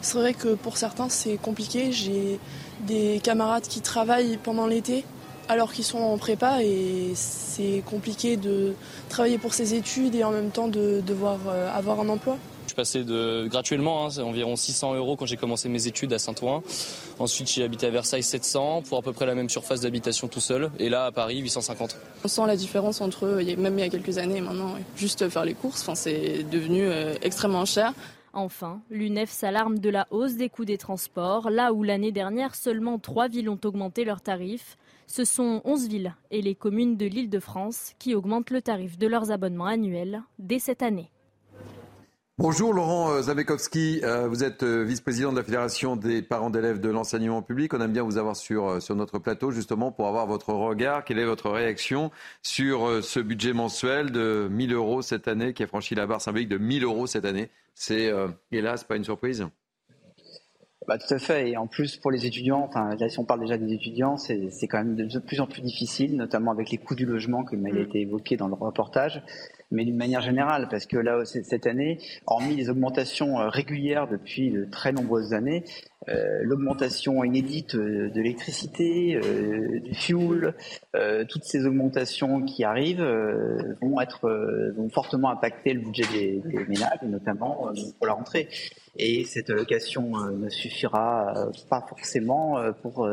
C'est 0.01 0.17
vrai 0.17 0.33
que 0.33 0.55
pour 0.55 0.77
certains, 0.77 1.09
c'est 1.09 1.37
compliqué. 1.37 1.91
J'ai 1.91 2.39
des 2.87 3.19
camarades 3.21 3.67
qui 3.67 3.81
travaillent 3.81 4.37
pendant 4.37 4.67
l'été 4.67 5.03
alors 5.49 5.73
qu'ils 5.73 5.83
sont 5.83 5.97
en 5.97 6.17
prépa 6.17 6.63
et 6.63 7.11
c'est 7.15 7.83
compliqué 7.85 8.37
de 8.37 8.73
travailler 9.09 9.39
pour 9.39 9.53
ses 9.53 9.73
études 9.73 10.13
et 10.15 10.23
en 10.23 10.31
même 10.31 10.51
temps 10.51 10.67
de 10.67 11.01
devoir 11.05 11.39
euh, 11.47 11.75
avoir 11.75 11.99
un 11.99 12.09
emploi. 12.09 12.37
Je 12.67 12.75
passais 12.75 13.03
de, 13.03 13.47
gratuitement, 13.49 14.05
hein, 14.05 14.21
environ 14.21 14.55
600 14.55 14.93
euros 14.93 15.15
quand 15.15 15.25
j'ai 15.25 15.37
commencé 15.37 15.67
mes 15.69 15.87
études 15.87 16.13
à 16.13 16.19
Saint-Ouen. 16.19 16.61
Ensuite, 17.17 17.49
j'ai 17.51 17.63
habité 17.63 17.87
à 17.87 17.89
Versailles 17.89 18.21
700 18.21 18.83
pour 18.87 18.99
à 18.99 19.01
peu 19.01 19.11
près 19.11 19.25
la 19.25 19.33
même 19.33 19.49
surface 19.49 19.81
d'habitation 19.81 20.27
tout 20.27 20.39
seul. 20.39 20.69
Et 20.77 20.87
là, 20.87 21.05
à 21.05 21.11
Paris, 21.11 21.39
850. 21.39 21.97
On 22.23 22.27
sent 22.27 22.43
la 22.45 22.55
différence 22.55 23.01
entre 23.01 23.25
même 23.57 23.79
il 23.79 23.81
y 23.81 23.87
a 23.87 23.89
quelques 23.89 24.19
années 24.19 24.37
et 24.37 24.41
maintenant. 24.41 24.75
Juste 24.95 25.27
faire 25.29 25.45
les 25.45 25.55
courses, 25.55 25.81
enfin, 25.81 25.95
c'est 25.95 26.43
devenu 26.51 26.83
euh, 26.83 27.15
extrêmement 27.23 27.65
cher. 27.65 27.91
Enfin, 28.33 28.81
l'UNEF 28.89 29.29
s'alarme 29.29 29.79
de 29.79 29.89
la 29.89 30.07
hausse 30.11 30.35
des 30.35 30.49
coûts 30.49 30.65
des 30.65 30.77
transports, 30.77 31.49
là 31.49 31.73
où 31.73 31.83
l'année 31.83 32.11
dernière 32.11 32.55
seulement 32.55 32.99
trois 32.99 33.27
villes 33.27 33.49
ont 33.49 33.59
augmenté 33.63 34.05
leurs 34.05 34.21
tarifs. 34.21 34.77
Ce 35.07 35.25
sont 35.25 35.61
11 35.65 35.87
villes 35.87 36.15
et 36.29 36.41
les 36.41 36.55
communes 36.55 36.95
de 36.95 37.05
l'île 37.05 37.29
de 37.29 37.39
France 37.39 37.93
qui 37.97 38.13
augmentent 38.13 38.51
le 38.51 38.61
tarif 38.61 38.97
de 38.97 39.07
leurs 39.07 39.31
abonnements 39.31 39.65
annuels 39.65 40.21
dès 40.37 40.59
cette 40.59 40.83
année. 40.83 41.09
Bonjour 42.39 42.73
Laurent 42.73 43.11
euh, 43.11 43.21
Zabekowski, 43.23 43.99
euh, 44.05 44.29
vous 44.29 44.45
êtes 44.45 44.63
euh, 44.63 44.85
vice-président 44.85 45.33
de 45.33 45.37
la 45.37 45.43
Fédération 45.43 45.97
des 45.97 46.21
parents 46.21 46.49
d'élèves 46.49 46.79
de 46.79 46.87
l'enseignement 46.87 47.41
public. 47.41 47.73
On 47.73 47.81
aime 47.81 47.91
bien 47.91 48.03
vous 48.03 48.17
avoir 48.17 48.37
sur, 48.37 48.81
sur 48.81 48.95
notre 48.95 49.19
plateau 49.19 49.51
justement 49.51 49.91
pour 49.91 50.07
avoir 50.07 50.25
votre 50.25 50.53
regard. 50.53 51.03
Quelle 51.03 51.19
est 51.19 51.25
votre 51.25 51.49
réaction 51.49 52.11
sur 52.41 53.03
ce 53.03 53.19
budget 53.19 53.51
mensuel 53.51 54.13
de 54.13 54.47
1000 54.49 54.73
euros 54.73 55.01
cette 55.01 55.27
année 55.27 55.51
qui 55.51 55.63
a 55.63 55.67
franchi 55.67 55.95
la 55.95 56.07
barre 56.07 56.21
symbolique 56.21 56.47
de 56.47 56.57
1000 56.57 56.85
euros 56.85 57.07
cette 57.07 57.25
année? 57.25 57.49
C'est 57.75 58.09
hélas 58.53 58.85
pas 58.85 58.95
une 58.95 59.03
surprise 59.03 59.45
bah, 60.87 60.97
tout 60.97 61.13
à 61.13 61.19
fait. 61.19 61.51
Et 61.51 61.57
en 61.57 61.67
plus, 61.67 61.97
pour 61.97 62.09
les 62.09 62.25
étudiants, 62.25 62.65
enfin, 62.67 62.95
là, 62.95 63.09
si 63.09 63.19
on 63.19 63.25
parle 63.25 63.41
déjà 63.41 63.57
des 63.57 63.71
étudiants, 63.73 64.17
c'est 64.17 64.67
quand 64.67 64.79
même 64.79 64.95
de 64.95 65.19
plus 65.19 65.39
en 65.39 65.45
plus 65.45 65.61
difficile, 65.61 66.15
notamment 66.15 66.51
avec 66.51 66.71
les 66.71 66.77
coûts 66.77 66.95
du 66.95 67.05
logement, 67.05 67.43
comme 67.43 67.67
il 67.67 67.77
a 67.77 67.81
mm. 67.81 67.83
été 67.83 68.01
évoqué 68.01 68.37
dans 68.37 68.47
le 68.47 68.55
reportage 68.55 69.21
mais 69.71 69.85
d'une 69.85 69.97
manière 69.97 70.21
générale, 70.21 70.67
parce 70.69 70.85
que 70.85 70.97
là, 70.97 71.23
cette 71.25 71.67
année, 71.67 71.99
hormis 72.25 72.55
les 72.55 72.69
augmentations 72.69 73.39
euh, 73.39 73.49
régulières 73.49 74.07
depuis 74.07 74.51
de 74.51 74.65
très 74.65 74.91
nombreuses 74.91 75.33
années, 75.33 75.63
euh, 76.07 76.39
l'augmentation 76.41 77.23
inédite 77.23 77.75
euh, 77.75 78.09
de 78.09 78.21
l'électricité, 78.21 79.19
du 79.83 79.93
fuel, 79.93 80.53
toutes 81.27 81.43
ces 81.43 81.65
augmentations 81.65 82.41
qui 82.41 82.63
arrivent 82.63 83.03
vont 83.81 84.01
être 84.01 84.71
vont 84.75 84.89
fortement 84.89 85.29
impacter 85.29 85.73
le 85.73 85.81
budget 85.81 86.03
des, 86.11 86.41
des 86.45 86.65
ménages, 86.65 87.01
notamment 87.03 87.71
pour 87.97 88.07
la 88.07 88.13
rentrée. 88.13 88.47
Et 88.97 89.23
cette 89.25 89.49
allocation 89.49 90.11
ne 90.31 90.49
suffira 90.49 91.33
pas 91.69 91.85
forcément 91.87 92.57
pour 92.81 93.07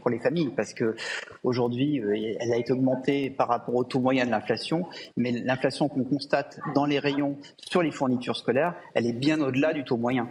pour 0.00 0.10
les 0.10 0.18
familles, 0.18 0.50
parce 0.56 0.74
que 0.74 0.96
aujourd'hui, 1.42 2.02
elle 2.40 2.52
a 2.52 2.56
été 2.56 2.72
augmentée 2.72 3.30
par 3.30 3.48
rapport 3.48 3.74
au 3.74 3.84
taux 3.84 4.00
moyen 4.00 4.26
de 4.26 4.30
l'inflation, 4.30 4.86
mais 5.16 5.32
l'inflation 5.32 5.88
qu'on 5.88 6.04
constate 6.04 6.58
dans 6.74 6.86
les 6.86 6.98
rayons 6.98 7.38
sur 7.58 7.82
les 7.82 7.90
fournitures 7.90 8.36
scolaires, 8.36 8.74
elle 8.94 9.06
est 9.06 9.12
bien 9.12 9.40
au-delà 9.40 9.72
du 9.72 9.84
taux 9.84 9.96
moyen. 9.96 10.28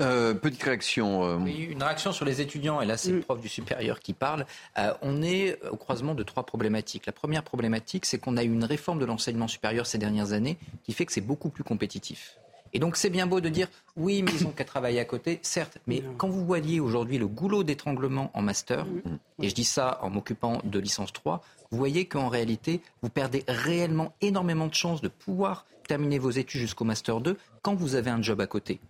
Euh, 0.00 0.34
petite 0.34 0.62
réaction. 0.62 1.24
Euh, 1.24 1.36
oui, 1.36 1.68
une 1.70 1.82
réaction 1.82 2.10
sur 2.10 2.24
les 2.24 2.40
étudiants, 2.40 2.80
et 2.80 2.86
là 2.86 2.96
c'est 2.96 3.12
le 3.12 3.18
mm. 3.18 3.24
prof 3.24 3.40
du 3.40 3.48
supérieur 3.48 4.00
qui 4.00 4.12
parle. 4.12 4.44
Euh, 4.76 4.92
on 5.02 5.22
est 5.22 5.60
au 5.70 5.76
croisement 5.76 6.14
de 6.14 6.22
trois 6.24 6.44
problématiques. 6.44 7.06
La 7.06 7.12
première 7.12 7.44
problématique, 7.44 8.04
c'est 8.04 8.18
qu'on 8.18 8.36
a 8.36 8.42
eu 8.42 8.52
une 8.52 8.64
réforme 8.64 8.98
de 8.98 9.04
l'enseignement 9.04 9.46
supérieur 9.46 9.86
ces 9.86 9.98
dernières 9.98 10.32
années 10.32 10.58
qui 10.82 10.92
fait 10.92 11.06
que 11.06 11.12
c'est 11.12 11.20
beaucoup 11.20 11.48
plus 11.48 11.62
compétitif. 11.62 12.38
Et 12.72 12.80
donc 12.80 12.96
c'est 12.96 13.10
bien 13.10 13.28
beau 13.28 13.40
de 13.40 13.48
dire 13.48 13.68
oui, 13.94 14.24
mais 14.24 14.32
ils 14.32 14.48
ont 14.48 14.50
qu'à 14.50 14.64
travailler 14.64 14.98
à 14.98 15.04
côté, 15.04 15.38
certes, 15.42 15.78
mais 15.86 16.02
quand 16.18 16.28
vous 16.28 16.44
voyez 16.44 16.80
aujourd'hui 16.80 17.18
le 17.18 17.28
goulot 17.28 17.62
d'étranglement 17.62 18.32
en 18.34 18.42
master, 18.42 18.86
mm. 18.86 19.44
et 19.44 19.48
je 19.48 19.54
dis 19.54 19.64
ça 19.64 20.00
en 20.02 20.10
m'occupant 20.10 20.60
de 20.64 20.80
licence 20.80 21.12
3, 21.12 21.40
vous 21.70 21.78
voyez 21.78 22.06
qu'en 22.06 22.28
réalité, 22.28 22.80
vous 23.00 23.10
perdez 23.10 23.44
réellement 23.46 24.12
énormément 24.20 24.66
de 24.66 24.74
chances 24.74 25.02
de 25.02 25.08
pouvoir 25.08 25.66
terminer 25.86 26.18
vos 26.18 26.30
études 26.30 26.62
jusqu'au 26.62 26.84
master 26.84 27.20
2 27.20 27.38
quand 27.62 27.76
vous 27.76 27.94
avez 27.94 28.10
un 28.10 28.22
job 28.22 28.40
à 28.40 28.48
côté. 28.48 28.80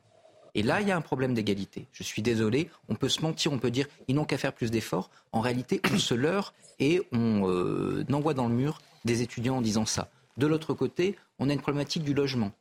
Et 0.55 0.63
là, 0.63 0.81
il 0.81 0.89
y 0.89 0.93
a 0.93 0.97
un 0.97 1.01
problème 1.01 1.35
d'égalité. 1.35 1.87
Je 1.93 2.03
suis 2.03 2.23
désolé, 2.23 2.71
on 2.89 2.95
peut 2.95 3.09
se 3.09 3.23
mentir, 3.23 3.53
on 3.53 3.59
peut 3.59 3.71
dire 3.71 3.87
ils 4.09 4.15
n'ont 4.15 4.25
qu'à 4.25 4.39
faire 4.39 4.53
plus 4.53 4.71
d'efforts. 4.71 5.11
En 5.33 5.41
réalité, 5.41 5.81
on 5.93 5.99
se 5.99 6.15
leurre 6.15 6.55
et 6.79 7.03
on 7.13 7.49
euh, 7.49 8.05
envoie 8.13 8.35
dans 8.35 8.49
le 8.49 8.55
mur 8.55 8.81
des 9.05 9.23
étudiants 9.23 9.57
en 9.57 9.61
disant 9.61 9.87
ça. 9.87 10.11
De 10.37 10.47
l'autre 10.47 10.75
côté, 10.75 11.17
on 11.39 11.49
a 11.51 11.53
une 11.53 11.61
problématique 11.61 12.05
du 12.05 12.15
logement. 12.15 12.53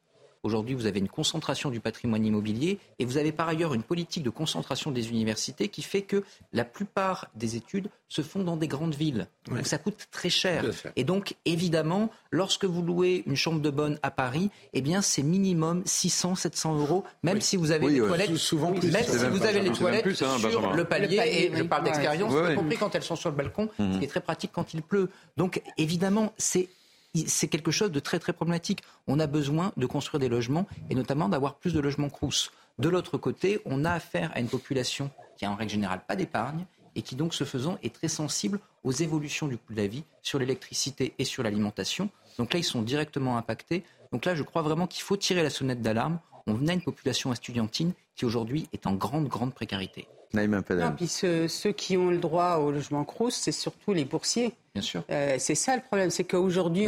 Aujourd'hui, 0.43 0.75
vous 0.75 0.85
avez 0.85 0.99
une 0.99 1.07
concentration 1.07 1.69
du 1.69 1.79
patrimoine 1.79 2.25
immobilier 2.25 2.77
et 2.99 3.05
vous 3.05 3.17
avez 3.17 3.31
par 3.31 3.47
ailleurs 3.47 3.73
une 3.73 3.81
politique 3.81 4.23
de 4.23 4.29
concentration 4.29 4.91
des 4.91 5.09
universités 5.09 5.69
qui 5.69 5.81
fait 5.81 6.01
que 6.01 6.23
la 6.51 6.65
plupart 6.65 7.29
des 7.33 7.55
études 7.55 7.89
se 8.09 8.21
font 8.21 8.43
dans 8.43 8.57
des 8.57 8.67
grandes 8.67 8.93
villes. 8.93 9.27
Donc 9.47 9.65
ça 9.65 9.77
coûte 9.77 10.07
très 10.11 10.29
cher. 10.29 10.65
Et 10.97 11.05
donc, 11.05 11.35
évidemment, 11.45 12.09
lorsque 12.29 12.65
vous 12.65 12.81
louez 12.81 13.23
une 13.25 13.37
chambre 13.37 13.61
de 13.61 13.69
bonne 13.69 13.97
à 14.03 14.11
Paris, 14.11 14.51
eh 14.73 14.81
bien, 14.81 15.01
c'est 15.01 15.23
minimum 15.23 15.81
600, 15.85 16.35
700 16.35 16.77
euros, 16.77 17.05
même 17.23 17.39
si 17.39 17.55
vous 17.55 17.71
avez 17.71 17.87
les 17.87 17.99
toilettes. 17.99 18.35
Souvent 18.35 18.73
plus. 18.73 18.91
Même 18.91 19.03
si 19.05 19.25
vous 19.25 19.43
avez 19.43 19.61
les 19.61 19.71
toilettes 19.71 20.05
hein, 20.21 20.37
sur 20.37 20.73
le 20.73 20.83
palier, 20.83 21.21
et 21.25 21.55
je 21.55 21.63
parle 21.63 21.85
d'expérience, 21.85 22.33
y 22.51 22.55
compris 22.55 22.77
quand 22.77 22.93
elles 22.95 23.03
sont 23.03 23.15
sur 23.15 23.29
le 23.29 23.35
balcon, 23.35 23.69
ce 23.79 23.97
qui 23.97 24.03
est 24.03 24.09
très 24.09 24.21
pratique 24.21 24.51
quand 24.53 24.73
il 24.73 24.81
pleut. 24.81 25.09
Donc, 25.37 25.61
évidemment, 25.77 26.33
c'est 26.37 26.67
c'est 27.15 27.47
quelque 27.47 27.71
chose 27.71 27.91
de 27.91 27.99
très 27.99 28.19
très 28.19 28.33
problématique. 28.33 28.81
On 29.07 29.19
a 29.19 29.27
besoin 29.27 29.71
de 29.77 29.85
construire 29.85 30.19
des 30.19 30.29
logements 30.29 30.67
et 30.89 30.95
notamment 30.95 31.29
d'avoir 31.29 31.55
plus 31.55 31.73
de 31.73 31.79
logements 31.79 32.09
crous. 32.09 32.51
De 32.79 32.89
l'autre 32.89 33.17
côté, 33.17 33.61
on 33.65 33.85
a 33.85 33.91
affaire 33.91 34.31
à 34.33 34.39
une 34.39 34.47
population 34.47 35.11
qui 35.37 35.45
a 35.45 35.51
en 35.51 35.55
règle 35.55 35.71
générale 35.71 36.01
pas 36.07 36.15
d'épargne 36.15 36.65
et 36.95 37.01
qui 37.01 37.15
donc 37.15 37.33
ce 37.33 37.43
faisant 37.43 37.77
est 37.83 37.93
très 37.93 38.07
sensible 38.07 38.59
aux 38.83 38.91
évolutions 38.91 39.47
du 39.47 39.57
coût 39.57 39.73
de 39.73 39.77
la 39.77 39.87
vie 39.87 40.03
sur 40.21 40.39
l'électricité 40.39 41.13
et 41.17 41.25
sur 41.25 41.43
l'alimentation. 41.43 42.09
Donc 42.37 42.53
là, 42.53 42.59
ils 42.59 42.63
sont 42.63 42.81
directement 42.81 43.37
impactés. 43.37 43.83
Donc 44.11 44.25
là, 44.25 44.35
je 44.35 44.43
crois 44.43 44.61
vraiment 44.61 44.87
qu'il 44.87 45.03
faut 45.03 45.17
tirer 45.17 45.43
la 45.43 45.49
sonnette 45.49 45.81
d'alarme. 45.81 46.19
On 46.45 46.67
a 46.67 46.73
une 46.73 46.81
population 46.81 47.31
estudiantine 47.31 47.93
qui 48.15 48.25
aujourd'hui 48.25 48.67
est 48.73 48.85
en 48.85 48.93
grande, 48.93 49.27
grande 49.27 49.53
précarité. 49.53 50.07
Non, 50.33 50.95
puis 50.95 51.07
ceux, 51.07 51.71
qui 51.71 51.95
ont 51.95 52.09
le 52.09 52.17
droit 52.17 52.55
au 52.55 52.71
logement 52.71 53.03
Crous, 53.05 53.35
c'est 53.35 53.51
surtout 53.51 53.93
les 53.93 54.03
boursiers. 54.03 54.53
Bien 54.75 54.81
sûr. 54.81 55.03
Euh, 55.11 55.35
c'est 55.37 55.53
ça 55.53 55.75
le 55.75 55.83
problème, 55.83 56.09
c'est 56.09 56.23
qu'aujourd'hui, 56.23 56.87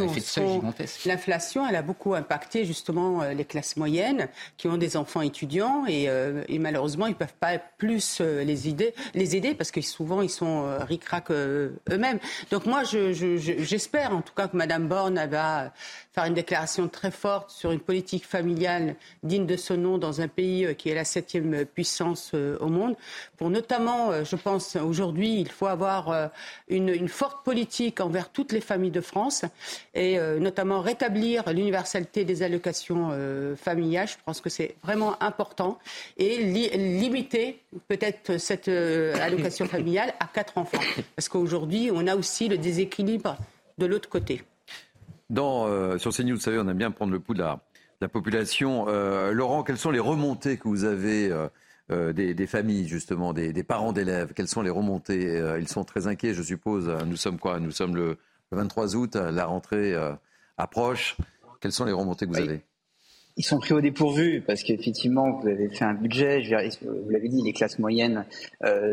l'inflation, 1.05 1.67
elle 1.67 1.75
a 1.75 1.83
beaucoup 1.83 2.15
impacté 2.15 2.65
justement 2.65 3.21
euh, 3.21 3.33
les 3.33 3.45
classes 3.45 3.77
moyennes 3.77 4.27
qui 4.57 4.67
ont 4.67 4.77
des 4.77 4.97
enfants 4.97 5.21
étudiants 5.21 5.85
et, 5.85 6.09
euh, 6.09 6.41
malheureusement, 6.49 7.05
ils 7.05 7.11
ne 7.11 7.15
peuvent 7.15 7.35
pas 7.39 7.59
plus 7.59 8.21
les, 8.21 8.67
aider, 8.67 8.95
les 9.13 9.35
aider 9.35 9.53
parce 9.53 9.69
que 9.69 9.81
souvent, 9.81 10.23
ils 10.23 10.31
sont 10.31 10.65
ric-rac 10.79 11.29
eux-mêmes. 11.29 12.17
Donc 12.49 12.65
moi, 12.65 12.81
j'espère 12.83 14.15
en 14.15 14.21
tout 14.21 14.33
cas 14.33 14.47
que 14.47 14.57
Mme 14.57 14.87
Borne 14.87 15.23
va 15.27 15.71
faire 16.11 16.25
une 16.25 16.33
déclaration 16.33 16.87
très 16.87 17.11
forte 17.11 17.51
sur 17.51 17.71
une 17.71 17.79
politique 17.79 18.25
familiale 18.25 18.95
digne 19.21 19.45
de 19.45 19.57
ce 19.57 19.73
nom 19.73 19.99
dans 19.99 20.21
un 20.21 20.27
pays 20.27 20.75
qui 20.75 20.89
est 20.89 20.95
la 20.95 21.05
septième 21.05 21.65
puissance 21.65 22.33
au 22.33 22.67
monde 22.67 22.95
pour 23.37 23.51
notamment, 23.51 24.23
je 24.23 24.35
pense, 24.37 24.75
aujourd'hui, 24.75 25.39
il 25.39 25.51
faut 25.51 25.67
avoir 25.67 26.31
une, 26.67 27.07
forte 27.09 27.43
politique 27.43 27.74
envers 27.99 28.29
toutes 28.29 28.51
les 28.51 28.61
familles 28.61 28.91
de 28.91 29.01
France 29.01 29.45
et 29.93 30.19
euh, 30.19 30.39
notamment 30.39 30.81
rétablir 30.81 31.51
l'universalité 31.51 32.25
des 32.25 32.43
allocations 32.43 33.11
familiales. 33.55 34.07
Je 34.07 34.15
pense 34.25 34.41
que 34.41 34.49
c'est 34.49 34.75
vraiment 34.83 35.21
important 35.21 35.79
et 36.17 36.37
limiter 36.37 37.61
peut-être 37.87 38.37
cette 38.37 38.67
allocation 38.67 39.65
familiale 39.65 40.13
à 40.19 40.27
quatre 40.27 40.57
enfants. 40.57 40.81
Parce 41.15 41.29
qu'aujourd'hui, 41.29 41.89
on 41.93 42.07
a 42.07 42.15
aussi 42.15 42.47
le 42.47 42.57
déséquilibre 42.57 43.37
de 43.77 43.85
l'autre 43.85 44.09
côté. 44.09 44.43
Dans, 45.29 45.97
sur 45.97 46.11
CNews, 46.11 46.35
vous 46.35 46.41
savez, 46.41 46.59
on 46.59 46.67
aime 46.67 46.77
bien 46.77 46.91
prendre 46.91 47.11
le 47.11 47.19
pouls 47.19 47.33
de 47.33 47.43
la, 47.43 48.07
population. 48.07 48.85
Laurent, 49.31 49.63
quelles 49.63 49.77
sont 49.77 49.91
les 49.91 49.99
remontées 49.99 50.57
que 50.57 50.67
vous 50.67 50.83
avez 50.83 51.31
euh, 51.91 52.13
des, 52.13 52.47
familles, 52.47 52.87
justement, 52.87 53.31
des, 53.31 53.63
parents 53.63 53.93
d'élèves 53.93 54.33
Quelles 54.35 54.47
sont 54.47 54.63
les 54.63 54.71
remontées 54.71 55.37
euh, 55.37 55.59
Ils 55.59 55.67
sont 55.67 55.83
très 55.83 56.07
inquiets, 56.07 56.33
je 56.33 56.41
suppose. 56.41 56.89
Nous 57.05 57.15
sommes 57.15 57.37
quoi? 57.37 57.59
Nous 57.59 57.71
sommes 57.71 57.95
le, 57.95 58.17
23 58.51 58.95
août, 58.95 59.15
la 59.15 59.45
rentrée 59.45 59.93
euh, 59.93 60.13
approche. 60.57 61.15
Quelles 61.61 61.71
sont 61.71 61.85
les 61.85 61.91
remontées 61.91 62.25
que 62.25 62.31
vous 62.31 62.39
avez? 62.39 62.61
Ils 63.37 63.43
sont 63.43 63.59
pris 63.59 63.73
au 63.73 63.81
dépourvu 63.81 64.41
parce 64.47 64.63
qu'effectivement, 64.63 65.39
vous 65.39 65.47
avez 65.47 65.69
fait 65.69 65.83
un 65.83 65.93
budget. 65.93 66.41
Je 66.41 66.55
vous 66.87 67.09
l'avez 67.09 67.27
dit, 67.27 67.41
les 67.43 67.51
classes 67.51 67.77
moyennes 67.79 68.25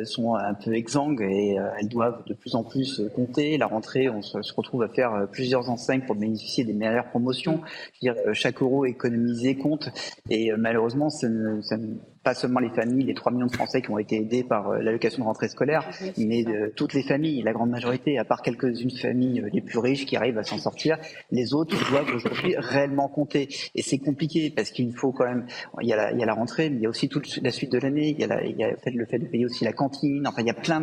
sont 0.03 0.35
un 0.35 0.55
peu 0.55 0.75
exsangues 0.75 1.23
et 1.23 1.57
elles 1.79 1.89
doivent 1.89 2.25
de 2.27 2.35
plus 2.35 2.57
en 2.57 2.65
plus 2.65 3.03
compter. 3.15 3.57
La 3.57 3.69
rentrée, 3.69 4.09
on 4.09 4.21
se, 4.21 4.37
retrouve 4.55 4.83
à 4.83 4.89
faire 4.89 5.29
plusieurs 5.31 5.71
enseignes 5.71 6.01
pour 6.01 6.17
bénéficier 6.17 6.65
des 6.65 6.73
meilleures 6.73 7.09
promotions. 7.09 7.61
dire, 8.01 8.17
chaque 8.33 8.61
euro 8.63 8.85
économisé 8.85 9.55
compte 9.55 9.91
et 10.29 10.51
malheureusement, 10.59 11.09
ça 11.09 11.29
ne, 11.29 11.61
ça 11.61 11.77
ne 11.77 11.95
pas 12.23 12.35
seulement 12.35 12.61
les 12.61 12.71
familles, 12.71 13.05
les 13.05 13.15
3 13.15 13.33
millions 13.33 13.47
de 13.47 13.53
Français 13.53 13.83
qui 13.83 13.91
ont 13.91 13.99
été 13.99 14.17
aidés 14.17 14.45
par 14.45 14.71
euh, 14.71 14.79
l'allocation 14.79 15.23
de 15.23 15.27
rentrée 15.27 15.49
scolaire, 15.49 15.89
mais 16.17 16.45
de 16.45 16.73
toutes 16.75 16.95
les 16.95 17.03
familles, 17.03 17.43
la 17.43 17.53
grande 17.53 17.71
majorité, 17.71 18.19
à 18.19 18.25
part 18.25 18.43
quelques-unes 18.43 18.91
familles 18.91 19.41
euh, 19.41 19.51
les 19.53 19.61
plus 19.61 19.79
riches 19.79 20.07
qui 20.07 20.17
arrivent 20.17 20.39
à 20.39 20.45
s'en 20.45 20.59
sortir, 20.59 20.99
les 21.31 21.55
autres 21.55 21.77
doivent 21.91 22.15
aujourd'hui 22.15 22.55
réellement 22.59 23.09
compter. 23.09 23.49
Et 23.75 23.83
c'est 23.83 23.99
compliqué 23.99 24.51
parce 24.51 24.71
qu'il 24.71 24.93
faut 24.95 25.13
quand 25.13 25.25
même, 25.25 25.47
il 25.81 25.89
y, 25.89 25.93
a 25.93 25.97
la, 25.97 26.13
il 26.13 26.19
y 26.19 26.23
a 26.23 26.27
la 26.27 26.35
rentrée, 26.35 26.71
mais 26.71 26.77
il 26.77 26.83
y 26.83 26.87
a 26.87 26.91
aussi 26.91 27.09
toute 27.09 27.41
la 27.43 27.51
suite 27.51 27.73
de 27.73 27.79
l'année, 27.79 28.11
il 28.11 28.19
y 28.19 28.25
a, 28.25 28.45
il 28.45 28.57
y 28.57 28.65
a 28.65 28.71
le, 28.71 28.77
fait, 28.77 28.91
le 28.91 29.07
fait 29.07 29.19
de 29.19 29.27
payer 29.27 29.45
aussi 29.45 29.65
la 29.65 29.73
cantine, 29.73 30.27
enfin 30.27 30.43
il 30.43 30.47
y 30.47 30.51
a 30.51 30.55
plein 30.55 30.81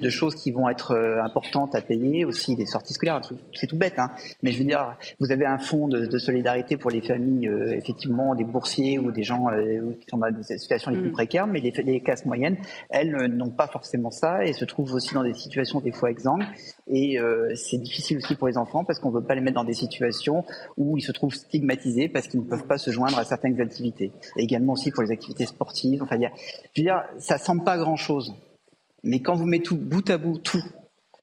de, 0.00 0.10
choses 0.10 0.34
qui 0.34 0.50
vont 0.50 0.68
être 0.68 0.92
euh, 0.92 1.22
importantes 1.22 1.74
à 1.74 1.80
payer, 1.80 2.24
aussi 2.24 2.56
des 2.56 2.66
sorties 2.66 2.94
scolaires, 2.94 3.20
c'est 3.54 3.66
tout 3.66 3.76
bête, 3.76 3.98
hein. 3.98 4.10
mais 4.42 4.50
je 4.50 4.58
veux 4.58 4.64
dire, 4.64 4.96
vous 5.20 5.30
avez 5.30 5.46
un 5.46 5.58
fonds 5.58 5.86
de, 5.86 6.06
de 6.06 6.18
solidarité 6.18 6.76
pour 6.76 6.90
les 6.90 7.00
familles, 7.00 7.48
euh, 7.48 7.76
effectivement, 7.76 8.34
des 8.34 8.44
boursiers 8.44 8.98
ou 8.98 9.12
des 9.12 9.22
gens 9.22 9.48
euh, 9.50 9.92
qui 10.00 10.06
sont 10.10 10.18
dans 10.18 10.30
des 10.30 10.58
situations 10.58 10.79
les 10.88 10.96
plus 10.96 11.10
mm. 11.10 11.12
précaires, 11.12 11.46
mais 11.46 11.60
les, 11.60 11.72
les 11.84 12.00
classes 12.00 12.24
moyennes, 12.24 12.56
elles 12.88 13.14
n'ont 13.26 13.50
pas 13.50 13.66
forcément 13.66 14.10
ça 14.10 14.46
et 14.46 14.54
se 14.54 14.64
trouvent 14.64 14.94
aussi 14.94 15.12
dans 15.12 15.22
des 15.22 15.34
situations 15.34 15.80
des 15.80 15.92
fois 15.92 16.10
exsangues 16.10 16.44
et 16.86 17.18
c'est 17.54 17.78
difficile 17.78 18.16
aussi 18.18 18.34
pour 18.34 18.48
les 18.48 18.56
enfants 18.56 18.84
parce 18.84 18.98
qu'on 18.98 19.10
ne 19.10 19.14
veut 19.14 19.24
pas 19.24 19.34
les 19.34 19.40
mettre 19.40 19.56
dans 19.56 19.64
des 19.64 19.74
situations 19.74 20.44
où 20.76 20.96
ils 20.96 21.02
se 21.02 21.12
trouvent 21.12 21.34
stigmatisés 21.34 22.08
parce 22.08 22.28
qu'ils 22.28 22.40
ne 22.40 22.44
peuvent 22.44 22.66
pas 22.66 22.78
se 22.78 22.90
joindre 22.90 23.18
à 23.18 23.24
certaines 23.24 23.60
activités. 23.60 24.12
Et 24.36 24.42
également 24.42 24.72
aussi 24.72 24.90
pour 24.90 25.02
les 25.02 25.10
activités 25.10 25.46
sportives. 25.46 26.02
Enfin, 26.02 26.16
y 26.16 26.26
a, 26.26 26.32
je 26.74 26.80
veux 26.80 26.84
dire, 26.84 27.02
ça 27.18 27.38
semble 27.38 27.64
pas 27.64 27.78
grand-chose. 27.78 28.34
Mais 29.02 29.20
quand 29.20 29.34
vous 29.34 29.46
mettez 29.46 29.64
tout 29.64 29.76
bout 29.76 30.08
à 30.10 30.18
bout, 30.18 30.38
tout. 30.38 30.62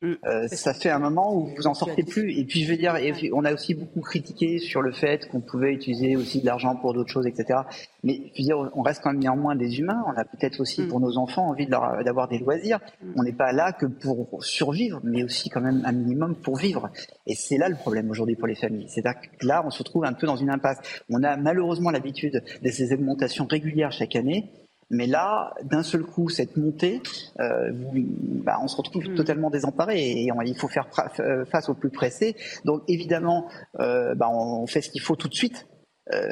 Euh, 0.03 0.47
ça 0.47 0.73
fait 0.73 0.89
un 0.89 0.99
moment 0.99 1.35
où 1.35 1.49
vous 1.55 1.67
en 1.67 1.73
sortez 1.73 2.03
plus. 2.03 2.37
Et 2.37 2.45
puis 2.45 2.63
je 2.63 2.71
veux 2.71 2.77
dire, 2.77 2.95
on 3.33 3.45
a 3.45 3.53
aussi 3.53 3.73
beaucoup 3.73 4.01
critiqué 4.01 4.59
sur 4.59 4.81
le 4.81 4.91
fait 4.91 5.27
qu'on 5.29 5.41
pouvait 5.41 5.73
utiliser 5.73 6.15
aussi 6.15 6.41
de 6.41 6.45
l'argent 6.45 6.75
pour 6.75 6.93
d'autres 6.93 7.11
choses, 7.11 7.27
etc. 7.27 7.61
Mais 8.03 8.31
je 8.35 8.41
veux 8.41 8.45
dire, 8.45 8.71
on 8.75 8.81
reste 8.81 9.01
quand 9.03 9.11
même 9.11 9.21
néanmoins 9.21 9.55
des 9.55 9.79
humains. 9.79 10.03
On 10.07 10.17
a 10.17 10.23
peut-être 10.23 10.59
aussi 10.59 10.81
mm. 10.81 10.87
pour 10.87 10.99
nos 10.99 11.17
enfants 11.17 11.49
envie 11.49 11.67
d'avoir 11.67 12.27
des 12.27 12.37
loisirs. 12.39 12.79
Mm. 13.01 13.13
On 13.15 13.23
n'est 13.23 13.33
pas 13.33 13.51
là 13.51 13.71
que 13.73 13.85
pour 13.85 14.43
survivre, 14.43 14.99
mais 15.03 15.23
aussi 15.23 15.49
quand 15.49 15.61
même 15.61 15.81
un 15.85 15.91
minimum 15.91 16.35
pour 16.35 16.57
vivre. 16.57 16.89
Et 17.25 17.35
c'est 17.35 17.57
là 17.57 17.69
le 17.69 17.75
problème 17.75 18.09
aujourd'hui 18.09 18.35
pour 18.35 18.47
les 18.47 18.55
familles. 18.55 18.87
C'est-à-dire 18.89 19.21
que 19.21 19.45
là, 19.45 19.63
on 19.65 19.69
se 19.69 19.79
retrouve 19.79 20.05
un 20.05 20.13
peu 20.13 20.27
dans 20.27 20.37
une 20.37 20.49
impasse. 20.49 20.77
On 21.09 21.23
a 21.23 21.37
malheureusement 21.37 21.89
l'habitude 21.89 22.43
de 22.61 22.69
ces 22.69 22.93
augmentations 22.93 23.45
régulières 23.45 23.91
chaque 23.91 24.15
année. 24.15 24.51
Mais 24.89 25.05
là, 25.05 25.53
d'un 25.63 25.83
seul 25.83 26.03
coup, 26.03 26.29
cette 26.29 26.55
montée, 26.55 27.01
euh, 27.39 27.71
bah, 27.73 28.57
on 28.61 28.67
se 28.67 28.77
retrouve 28.77 29.09
hmm. 29.09 29.15
totalement 29.15 29.49
désemparé 29.49 29.99
et, 29.99 30.29
il 30.45 30.55
faut 30.57 30.69
faire 30.69 30.87
euh, 31.19 31.45
face 31.45 31.67
au 31.69 31.73
plus 31.73 31.89
pressé. 31.89 32.35
Donc 32.63 32.83
évidemment, 32.87 33.47
euh, 33.79 34.15
bah, 34.15 34.29
on 34.29 34.65
fait 34.65 34.81
ce 34.81 34.89
qu'il 34.89 35.01
faut 35.01 35.15
tout 35.15 35.27
de 35.27 35.33
suite, 35.33 35.67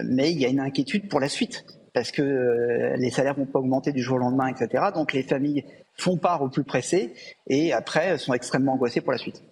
mais 0.06 0.32
il 0.32 0.40
y 0.40 0.46
a 0.46 0.48
une 0.48 0.62
inquiétude 0.62 1.10
pour 1.10 1.20
la 1.20 1.28
suite 1.28 1.66
parce 1.94 2.12
que 2.12 2.94
les 2.98 3.10
salaires 3.10 3.36
vont 3.36 3.46
pas 3.46 3.60
augmenter 3.60 3.92
du 3.92 4.02
jour 4.02 4.16
au 4.16 4.20
lendemain, 4.20 4.48
etc. 4.48 4.86
Donc 4.94 5.12
les 5.12 5.24
familles 5.24 5.66
font 5.98 6.18
part 6.18 6.42
au 6.42 6.50
plus 6.50 6.64
pressé 6.64 7.14
et 7.48 7.74
après 7.74 8.18
sont 8.18 8.34
extrêmement 8.34 8.74
angoissées 8.74 9.02
pour 9.02 9.12
la 9.12 9.18
suite. 9.18 9.44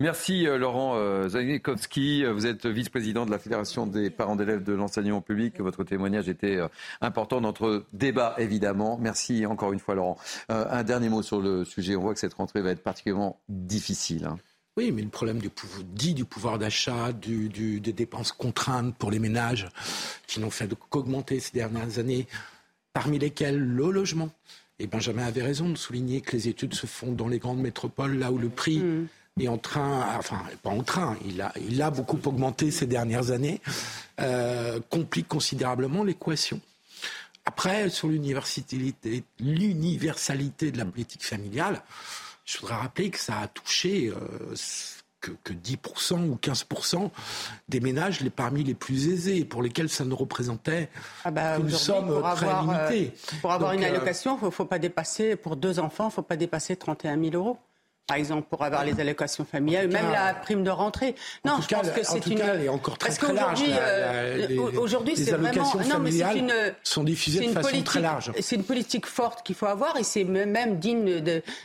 Merci 0.00 0.46
euh, 0.46 0.58
Laurent 0.58 0.94
euh, 0.94 1.28
Zanikowski. 1.28 2.24
Vous 2.24 2.46
êtes 2.46 2.66
vice-président 2.66 3.26
de 3.26 3.32
la 3.32 3.38
Fédération 3.40 3.84
des 3.84 4.10
parents 4.10 4.36
d'élèves 4.36 4.62
de 4.62 4.72
l'enseignement 4.72 5.20
public. 5.20 5.60
Votre 5.60 5.82
témoignage 5.82 6.28
était 6.28 6.54
euh, 6.54 6.68
important 7.00 7.40
dans 7.40 7.48
notre 7.48 7.84
débat, 7.92 8.36
évidemment. 8.38 8.96
Merci 9.00 9.44
encore 9.44 9.72
une 9.72 9.80
fois, 9.80 9.96
Laurent. 9.96 10.16
Un 10.50 10.84
dernier 10.84 11.08
mot 11.08 11.22
sur 11.22 11.40
le 11.40 11.64
sujet. 11.64 11.96
On 11.96 12.02
voit 12.02 12.14
que 12.14 12.20
cette 12.20 12.34
rentrée 12.34 12.62
va 12.62 12.70
être 12.70 12.84
particulièrement 12.84 13.40
difficile. 13.48 14.26
Hein. 14.26 14.38
Oui, 14.76 14.92
mais 14.92 15.02
le 15.02 15.08
problème 15.08 15.40
du 15.40 15.50
pouvoir, 15.50 15.82
dit 15.82 16.14
du 16.14 16.24
pouvoir 16.24 16.60
d'achat, 16.60 17.12
du, 17.12 17.80
des 17.80 17.92
dépenses 17.92 18.30
contraintes 18.30 18.94
pour 18.94 19.10
les 19.10 19.18
ménages, 19.18 19.68
qui 20.28 20.38
n'ont 20.38 20.50
fait 20.50 20.72
qu'augmenter 20.90 21.40
ces 21.40 21.54
dernières 21.54 21.98
années, 21.98 22.28
parmi 22.92 23.18
lesquelles 23.18 23.58
le 23.58 23.90
logement. 23.90 24.30
Et 24.78 24.86
Benjamin 24.86 25.26
avait 25.26 25.42
raison 25.42 25.68
de 25.68 25.74
souligner 25.76 26.20
que 26.20 26.36
les 26.36 26.46
études 26.46 26.74
se 26.74 26.86
font 26.86 27.10
dans 27.10 27.26
les 27.26 27.40
grandes 27.40 27.58
métropoles, 27.58 28.16
là 28.16 28.30
où 28.30 28.38
le 28.38 28.48
prix 28.48 28.78
mmh 28.78 29.08
est 29.42 29.48
en 29.48 29.58
train, 29.58 30.16
enfin 30.18 30.42
pas 30.62 30.70
en 30.70 30.82
train, 30.82 31.16
il 31.24 31.40
a, 31.40 31.52
il 31.68 31.80
a 31.82 31.90
beaucoup 31.90 32.18
augmenté 32.24 32.70
ces 32.70 32.86
dernières 32.86 33.30
années, 33.30 33.60
euh, 34.20 34.80
complique 34.90 35.28
considérablement 35.28 36.04
l'équation. 36.04 36.60
Après, 37.44 37.88
sur 37.88 38.08
l'universalité, 38.08 39.24
l'universalité 39.40 40.70
de 40.70 40.78
la 40.78 40.84
politique 40.84 41.24
familiale, 41.24 41.82
je 42.44 42.58
voudrais 42.58 42.76
rappeler 42.76 43.10
que 43.10 43.18
ça 43.18 43.38
a 43.38 43.48
touché 43.48 44.08
euh, 44.08 44.54
que, 45.20 45.52
10% 45.52 46.28
ou 46.28 46.36
15% 46.36 47.10
des 47.68 47.80
ménages 47.80 48.20
les 48.20 48.30
parmi 48.30 48.64
les 48.64 48.74
plus 48.74 49.08
aisés, 49.08 49.44
pour 49.44 49.62
lesquels 49.62 49.88
ça 49.88 50.04
ne 50.04 50.14
représentait 50.14 50.88
ah 51.24 51.30
bah, 51.30 51.58
une 51.58 51.70
somme 51.70 52.22
très 52.36 52.46
euh, 52.46 52.60
limitée. 52.60 53.12
pour 53.40 53.52
avoir 53.52 53.72
une 53.72 53.84
allocation, 53.84 54.38
il 54.40 54.44
ne 54.46 54.50
faut 54.50 54.64
pas 54.64 54.78
dépasser, 54.78 55.36
pour 55.36 55.56
deux 55.56 55.78
enfants, 55.78 56.04
il 56.04 56.08
ne 56.08 56.12
faut 56.12 56.22
pas 56.22 56.36
dépasser 56.36 56.76
31 56.76 57.18
000 57.18 57.34
euros 57.34 57.58
par 58.08 58.16
exemple, 58.16 58.48
pour 58.48 58.64
avoir 58.64 58.84
les 58.84 58.98
allocations 58.98 59.44
familiales, 59.44 59.88
même 59.88 60.10
la 60.10 60.32
prime 60.32 60.64
de 60.64 60.70
rentrée. 60.70 61.14
Non, 61.44 61.58
je 61.60 61.68
pense 61.68 61.90
que 61.90 62.02
c'est 62.02 62.26
une. 62.26 62.38
Cas, 62.38 62.54
elle 62.54 62.64
est 62.64 62.68
encore 62.68 62.96
très, 62.96 63.12
très 63.12 63.34
large. 63.34 63.62
Aujourd'hui, 64.78 65.14
c'est 65.14 65.32
vraiment. 65.32 65.72
Non, 65.88 65.98
mais 66.00 66.10
c'est 66.10 66.38
une. 66.38 66.52
sont 66.82 67.04
diffusées 67.04 67.46
de 67.46 67.52
façon 67.52 67.82
très 67.82 68.00
large. 68.00 68.32
C'est 68.40 68.56
une 68.56 68.64
politique 68.64 69.06
forte 69.06 69.46
qu'il 69.46 69.54
faut 69.54 69.66
avoir 69.66 69.96
et 69.98 70.02
c'est 70.02 70.24
même 70.24 70.78
digne 70.78 71.20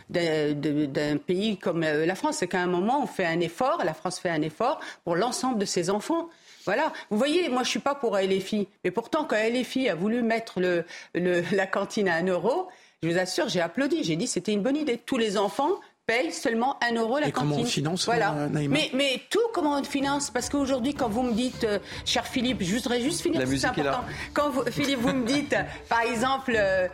d'un 0.10 1.18
pays 1.18 1.58
comme 1.58 1.84
euh, 1.84 2.06
la 2.06 2.16
France. 2.16 2.38
C'est 2.40 2.48
qu'à 2.48 2.60
un 2.60 2.68
moment, 2.68 3.02
on 3.02 3.08
fait 3.08 3.26
un 3.26 3.40
effort, 3.40 3.82
la 3.86 3.94
France 3.94 4.20
fait 4.20 4.30
un 4.30 4.42
effort 4.42 4.82
pour 5.06 5.16
l'ensemble 5.16 5.58
de 5.60 5.66
ses 5.66 5.90
enfants. 5.90 6.28
Voilà. 6.66 6.92
Vous 7.10 7.18
voyez, 7.18 7.48
moi, 7.48 7.64
je 7.64 7.70
suis 7.70 7.80
pas 7.80 7.96
pour 7.96 8.18
LFI, 8.18 8.68
mais 8.84 8.92
pourtant, 8.92 9.24
quand 9.24 9.38
LFI 9.38 9.88
a 9.90 9.96
voulu 9.96 10.22
mettre 10.22 10.60
le, 10.60 10.84
la 11.54 11.68
cantine 11.68 12.10
à 12.10 12.16
un 12.16 12.26
euro, 12.26 12.68
je 13.02 13.08
vous 13.10 13.18
assure, 13.18 13.48
j'ai 13.48 13.62
applaudi. 13.62 14.04
J'ai 14.04 14.18
dit 14.18 14.28
c'était 14.28 14.52
une 14.52 14.62
bonne 14.62 14.78
idée. 14.78 14.98
Tous 14.98 15.18
les 15.18 15.38
enfants 15.38 15.80
paye 16.06 16.34
seulement 16.34 16.78
1 16.82 16.96
euro 16.96 17.18
la 17.18 17.28
Et 17.28 17.32
cantine. 17.32 17.52
Comment 17.52 17.62
on 17.62 17.66
finance 17.66 18.06
voilà. 18.06 18.34
Euh, 18.34 18.50
mais, 18.52 18.92
mais, 18.94 19.22
tout, 19.30 19.40
comment 19.54 19.80
on 19.80 19.84
finance 19.84 20.32
Parce 20.32 20.50
qu'aujourd'hui, 20.50 20.94
quand 20.94 21.08
vous 21.08 21.24
me 21.24 21.34
dites, 21.34 21.64
euh, 21.64 21.80
cher 22.04 22.26
Philippe, 22.26 22.62
je 22.62 22.76
voudrais 22.76 23.00
juste 23.00 23.22
finir, 23.22 23.42
c'est 23.48 23.66
important. 23.66 24.04
Quand 24.34 24.50
vous, 24.50 24.64
Philippe, 24.70 25.00
vous 25.00 25.14
me 25.14 25.26
dites, 25.26 25.56
par 25.88 26.02
exemple, 26.02 26.56
euh, 26.58 26.88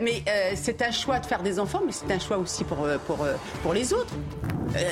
mais 0.00 0.22
c'est 0.54 0.80
un 0.80 0.90
choix 0.90 1.18
de 1.18 1.26
faire 1.26 1.42
des 1.42 1.58
enfants, 1.58 1.82
mais 1.84 1.92
c'est 1.92 2.10
un 2.10 2.18
choix 2.18 2.38
aussi 2.38 2.64
pour, 2.64 2.86
pour, 3.06 3.26
pour 3.62 3.72
les 3.74 3.92
autres. 3.92 4.14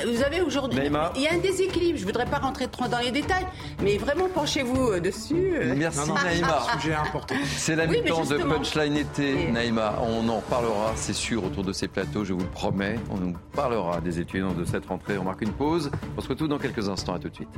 vous 0.05 0.23
avez 0.23 0.41
aujourd'hui, 0.41 0.79
il 1.15 1.21
y 1.21 1.27
a 1.27 1.33
un 1.33 1.39
déséquilibre. 1.39 1.97
Je 1.97 2.05
voudrais 2.05 2.25
pas 2.25 2.37
rentrer 2.37 2.67
trop 2.67 2.87
dans 2.87 2.99
les 2.99 3.11
détails, 3.11 3.47
mais 3.81 3.97
vraiment 3.97 4.27
penchez-vous 4.29 4.99
dessus. 4.99 5.53
Merci 5.75 6.11
Naïma. 6.11 6.61
Sujet 6.79 6.93
important. 6.93 7.35
C'est 7.57 7.75
la 7.75 7.87
mi-temps 7.87 8.25
de 8.25 8.37
Punchline 8.37 8.97
été, 8.97 9.51
Naïma. 9.51 9.95
On 10.01 10.29
en 10.29 10.41
parlera, 10.41 10.93
c'est 10.95 11.13
sûr, 11.13 11.43
autour 11.43 11.63
de 11.63 11.73
ces 11.73 11.87
plateaux, 11.87 12.23
je 12.23 12.33
vous 12.33 12.41
le 12.41 12.45
promets. 12.45 12.99
On 13.09 13.17
nous 13.17 13.33
parlera 13.57 14.01
des 14.01 14.19
étudiants 14.19 14.53
de 14.53 14.65
cette 14.65 14.85
rentrée. 14.85 15.17
On 15.17 15.23
marque 15.23 15.41
une 15.41 15.51
pause. 15.51 15.89
On 16.15 16.21
se 16.21 16.27
retrouve 16.27 16.47
dans 16.47 16.59
quelques 16.59 16.89
instants. 16.89 17.15
À 17.15 17.19
tout 17.19 17.27
de 17.27 17.33
suite. 17.33 17.49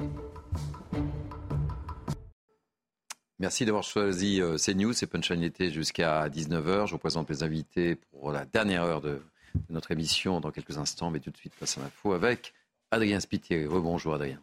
Merci 3.38 3.66
d'avoir 3.66 3.84
choisi 3.84 4.42
euh, 4.42 4.56
CNews. 4.56 4.94
C'est 4.94 5.08
Punchline 5.08 5.44
été 5.44 5.70
jusqu'à 5.72 6.30
19h. 6.30 6.88
Je 6.88 6.94
vous 6.94 7.00
présente 7.00 7.30
les 7.30 7.44
invités 7.44 7.96
pour 7.96 8.32
la 8.32 8.46
dernière 8.46 8.84
heure 8.84 9.02
de, 9.02 9.22
notre 9.70 9.92
émission 9.92 10.40
dans 10.40 10.52
quelques 10.52 10.78
instants. 10.78 11.12
Mais 11.12 11.20
tout 11.20 11.32
de 11.32 11.38
suite, 11.38 11.54
place 11.56 11.78
à 11.78 11.82
l'info 11.82 12.14
avec 12.14 12.54
Adrien 12.92 13.20
Spitier. 13.20 13.66
Rebonjour 13.66 14.14
Adrien. 14.14 14.42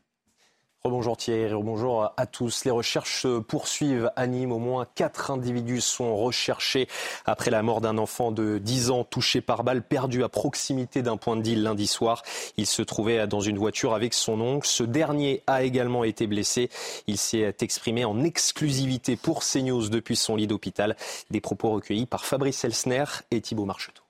Bonjour 0.89 1.17
Thierry, 1.17 1.53
bonjour 1.63 2.13
à 2.17 2.27
tous. 2.27 2.65
Les 2.65 2.71
recherches 2.71 3.23
se 3.23 3.41
poursuivent 3.41 4.13
à 4.15 4.29
Nîmes. 4.29 4.53
Au 4.53 4.61
moins 4.61 4.87
quatre 4.95 5.33
individus 5.33 5.81
sont 5.81 6.17
recherchés 6.17 6.87
après 7.25 7.51
la 7.51 7.63
mort 7.65 7.81
d'un 7.81 7.99
enfant 7.99 8.31
de 8.31 8.59
10 8.59 8.91
ans 8.91 9.03
touché 9.03 9.41
par 9.41 9.65
balle, 9.65 9.83
perdu 9.83 10.23
à 10.23 10.29
proximité 10.29 11.03
d'un 11.03 11.17
point 11.17 11.35
de 11.35 11.43
deal 11.43 11.65
lundi 11.65 11.89
soir. 11.89 12.23
Il 12.57 12.67
se 12.67 12.83
trouvait 12.83 13.27
dans 13.27 13.41
une 13.41 13.59
voiture 13.59 13.95
avec 13.95 14.15
son 14.15 14.41
oncle. 14.41 14.69
Ce 14.69 14.85
dernier 14.85 15.43
a 15.49 15.65
également 15.65 16.05
été 16.05 16.29
blessé. 16.29 16.71
Il 17.09 17.19
s'est 17.19 17.57
exprimé 17.61 18.05
en 18.05 18.23
exclusivité 18.23 19.17
pour 19.17 19.43
CNews 19.43 19.89
depuis 19.89 20.15
son 20.15 20.37
lit 20.37 20.47
d'hôpital. 20.47 20.95
Des 21.31 21.41
propos 21.41 21.71
recueillis 21.71 22.07
par 22.07 22.25
Fabrice 22.25 22.65
Elsner 22.65 23.05
et 23.33 23.41
Thibault 23.41 23.65
Marcheteau. 23.65 24.05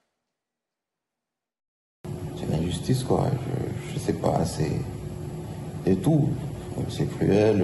C'est 2.39 2.49
l'injustice, 2.51 3.03
quoi. 3.03 3.25
Je, 3.89 3.93
je 3.93 3.99
sais 3.99 4.13
pas, 4.13 4.45
c'est. 4.45 4.79
Et 5.87 5.95
tout 5.95 6.29
c'est 6.89 7.09
cruel. 7.17 7.63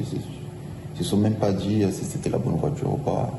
Ils 0.00 1.00
ne 1.00 1.04
sont 1.04 1.16
même 1.16 1.34
pas 1.34 1.52
dit 1.52 1.84
si 1.92 2.04
c'était 2.04 2.30
la 2.30 2.38
bonne 2.38 2.56
voiture 2.56 2.92
ou 2.94 2.96
pas. 2.96 3.30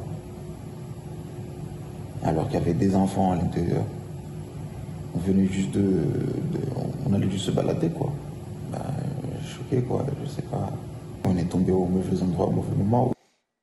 Alors 2.23 2.45
qu'il 2.47 2.59
y 2.59 2.61
avait 2.61 2.73
des 2.73 2.95
enfants 2.95 3.31
à 3.31 3.35
l'intérieur. 3.35 3.83
On 5.15 5.19
venait 5.19 5.47
juste 5.47 5.71
de, 5.71 6.03
On 7.09 7.13
allait 7.13 7.29
juste 7.29 7.45
se 7.45 7.51
balader, 7.51 7.89
quoi. 7.89 8.11
Ben, 8.71 8.79
choqué, 9.43 9.81
quoi. 9.81 10.05
Je 10.23 10.29
sais 10.29 10.41
pas. 10.43 10.69
On 11.25 11.37
est 11.37 11.49
tombé 11.49 11.71
au 11.71 11.85
mauvais 11.85 12.21
endroit 12.21 12.47
au 12.47 12.51
mauvais 12.51 12.75
moment. 12.77 13.16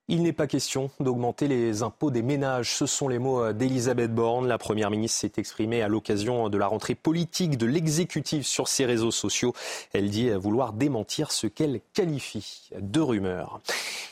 Il 0.07 0.23
n'est 0.23 0.35
pas 0.35 0.47
question 0.47 0.91
d'augmenter 1.01 1.49
les 1.49 1.83
impôts 1.83 2.11
des 2.11 2.21
ménages. 2.21 2.75
Ce 2.75 2.85
sont 2.85 3.09
les 3.09 3.19
mots 3.19 3.55
d'Elisabeth 3.55 4.15
Borne. 4.15 4.47
La 4.47 4.59
Première 4.59 4.91
ministre 4.91 5.21
s'est 5.21 5.33
exprimée 5.39 5.81
à 5.81 5.89
l'occasion 5.89 6.51
de 6.51 6.59
la 6.59 6.67
rentrée 6.67 6.95
politique 6.95 7.57
de 7.57 7.65
l'exécutif 7.65 8.47
sur 8.47 8.69
ses 8.69 8.85
réseaux 8.85 9.11
sociaux. 9.11 9.55
Elle 9.95 10.11
dit 10.11 10.29
vouloir 10.29 10.75
démentir 10.75 11.33
ce 11.33 11.47
qu'elle 11.47 11.81
qualifie 11.95 12.69
de 12.79 13.01
rumeurs. 13.01 13.61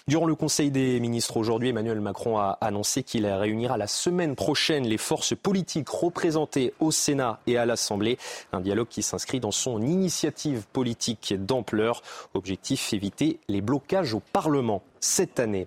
Durant 0.09 0.25
le 0.25 0.35
Conseil 0.35 0.71
des 0.71 0.99
ministres 0.99 1.37
aujourd'hui, 1.37 1.69
Emmanuel 1.69 2.01
Macron 2.01 2.39
a 2.39 2.57
annoncé 2.63 3.03
qu'il 3.03 3.27
réunira 3.27 3.77
la 3.77 3.87
semaine 3.87 4.35
prochaine 4.35 4.87
les 4.87 4.97
forces 4.97 5.35
politiques 5.37 5.91
représentées 5.91 6.73
au 6.81 6.91
Sénat 6.91 7.39
et 7.47 7.59
à 7.59 7.67
l'Assemblée. 7.67 8.17
Un 8.55 8.63
dialogue 8.63 8.89
qui 8.89 9.03
s'inscrit 9.03 9.41
dans 9.41 9.51
son 9.51 9.83
initiative 9.83 10.65
politique 10.73 11.35
d'ampleur. 11.39 12.01
Objectif 12.33 12.95
éviter 12.95 13.41
les 13.49 13.61
blocages 13.61 14.15
au 14.15 14.23
Parlement. 14.33 14.83
Cette 15.03 15.41
année. 15.41 15.67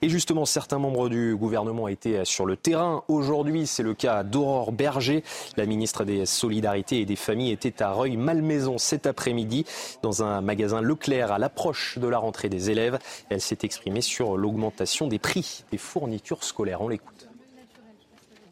Et 0.00 0.08
justement, 0.08 0.44
certains 0.44 0.78
membres 0.78 1.08
du 1.08 1.36
gouvernement 1.36 1.88
étaient 1.88 2.24
sur 2.24 2.46
le 2.46 2.56
terrain. 2.56 3.02
Aujourd'hui, 3.08 3.66
c'est 3.66 3.82
le 3.82 3.94
cas 3.94 4.22
d'Aurore 4.22 4.72
Berger. 4.72 5.22
La 5.56 5.66
ministre 5.66 6.04
des 6.04 6.24
Solidarités 6.24 7.00
et 7.00 7.04
des 7.04 7.16
Familles 7.16 7.50
était 7.50 7.82
à 7.82 7.92
Reuil-Malmaison 7.92 8.78
cet 8.78 9.06
après-midi 9.06 9.64
dans 10.02 10.22
un 10.22 10.40
magasin 10.40 10.80
Leclerc 10.80 11.32
à 11.32 11.38
l'approche 11.38 11.98
de 11.98 12.06
la 12.06 12.18
rentrée 12.18 12.48
des 12.48 12.70
élèves. 12.70 12.98
Elle 13.28 13.40
s'est 13.40 13.58
exprimée 13.62 14.00
sur 14.00 14.36
l'augmentation 14.36 15.08
des 15.08 15.18
prix 15.18 15.64
des 15.70 15.78
fournitures 15.78 16.44
scolaires. 16.44 16.80
On 16.80 16.88
l'écoute. 16.88 17.15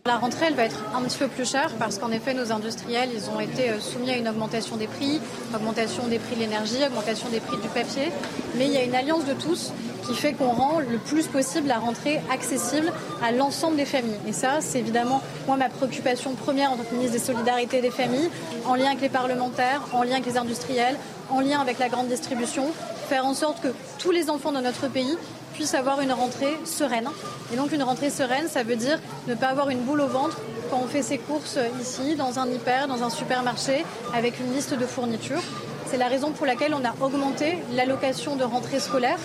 La 0.07 0.19
rentrée, 0.19 0.49
elle 0.49 0.55
va 0.55 0.67
être 0.67 0.85
un 0.95 1.01
petit 1.01 1.17
peu 1.17 1.29
plus 1.29 1.51
chère 1.51 1.71
parce 1.79 1.97
qu'en 1.97 2.11
effet, 2.11 2.35
nos 2.35 2.53
industriels, 2.53 3.09
ils 3.15 3.31
ont 3.31 3.41
été 3.41 3.71
euh, 3.71 3.81
soumis 3.81 4.11
à 4.11 4.19
une 4.19 4.29
augmentation 4.29 4.77
des 4.77 4.87
prix, 4.87 5.19
augmentation 5.55 6.09
des 6.09 6.19
prix 6.19 6.35
de 6.35 6.41
l'énergie, 6.41 6.77
augmentation 6.87 7.31
des 7.31 7.41
prix 7.41 7.57
du 7.57 7.69
papier. 7.69 8.13
Mais 8.59 8.67
il 8.67 8.73
y 8.73 8.77
a 8.77 8.83
une 8.83 8.95
alliance 8.95 9.25
de 9.25 9.33
tous 9.33 9.73
qui 10.07 10.15
fait 10.15 10.35
qu'on 10.35 10.51
rend 10.51 10.81
le 10.81 10.99
plus 10.99 11.27
possible 11.27 11.69
la 11.69 11.79
rentrée 11.79 12.21
accessible 12.31 12.93
à 13.23 13.33
l'ensemble 13.33 13.77
des 13.77 13.87
familles. 13.87 14.21
Et 14.29 14.35
ça, 14.35 14.61
c'est 14.61 14.81
évidemment, 14.81 15.23
moi, 15.47 15.57
ma 15.57 15.71
préoccupation 15.71 16.35
première 16.35 16.71
en 16.71 16.77
tant 16.77 16.85
que 16.85 16.95
ministre 16.95 17.15
des 17.15 17.25
Solidarités 17.25 17.81
des 17.81 17.91
Familles, 17.91 18.29
en 18.67 18.75
lien 18.75 18.89
avec 18.89 19.01
les 19.01 19.09
parlementaires, 19.09 19.81
en 19.95 20.03
lien 20.03 20.17
avec 20.17 20.27
les 20.27 20.37
industriels, 20.37 20.99
en 21.31 21.41
lien 21.41 21.61
avec 21.61 21.79
la 21.79 21.89
grande 21.89 22.09
distribution, 22.09 22.67
faire 23.09 23.25
en 23.25 23.33
sorte 23.33 23.63
que 23.63 23.69
tous 23.99 24.11
les 24.11 24.29
enfants 24.29 24.53
de 24.53 24.61
notre 24.61 24.87
pays 24.89 25.17
puissent 25.55 25.75
avoir 25.75 26.01
une 26.01 26.13
rentrée 26.13 26.59
sereine. 26.65 27.09
Et 27.53 27.57
donc 27.57 27.73
une 27.73 27.83
rentrée 27.83 28.11
sereine, 28.11 28.49
ça 28.49 28.63
veut 28.63 28.77
dire 28.77 29.01
ne 29.27 29.35
pas 29.35 29.49
avoir 29.49 29.71
une 29.71 29.81
boule 29.81 30.03
au 30.03 30.09
ventre 30.09 30.39
quand 30.71 30.81
on 30.83 30.87
fait 30.87 31.03
ses 31.03 31.19
courses 31.19 31.59
ici, 31.81 32.17
dans 32.17 32.39
un 32.39 32.49
hyper, 32.51 32.89
dans 32.89 33.03
un 33.03 33.11
supermarché, 33.11 33.85
avec 34.13 34.39
une 34.41 34.53
liste 34.53 34.75
de 34.75 34.87
fournitures. 34.87 35.43
C'est 35.87 35.97
la 35.97 36.09
raison 36.09 36.33
pour 36.33 36.47
laquelle 36.47 36.75
on 36.75 36.85
a 36.85 36.95
augmenté 37.01 37.59
l'allocation 37.73 38.37
de 38.37 38.45
rentrée 38.45 38.81
scolaire. 38.81 39.19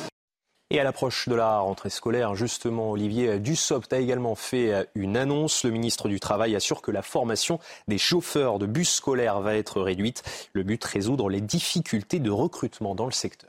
Et 0.72 0.80
à 0.80 0.84
l'approche 0.84 1.28
de 1.28 1.34
la 1.34 1.58
rentrée 1.58 1.90
scolaire, 1.90 2.36
justement, 2.36 2.92
Olivier 2.92 3.40
Dussopt 3.40 3.92
a 3.92 3.98
également 3.98 4.36
fait 4.36 4.88
une 4.94 5.18
annonce. 5.18 5.64
Le 5.64 5.72
ministre 5.72 6.08
du 6.10 6.20
Travail 6.20 6.56
assure 6.56 6.84
que 6.84 6.92
la 6.92 7.02
formation 7.02 7.60
des 7.88 7.98
chauffeurs 7.98 8.60
de 8.60 8.68
bus 8.68 8.92
scolaires 8.92 9.40
va 9.40 9.56
être 9.56 9.82
réduite. 9.82 10.22
Le 10.54 10.62
but, 10.62 10.84
résoudre 10.84 11.28
les 11.30 11.42
difficultés 11.42 12.20
de 12.20 12.30
recrutement 12.30 12.94
dans 12.94 13.06
le 13.06 13.12
secteur. 13.12 13.49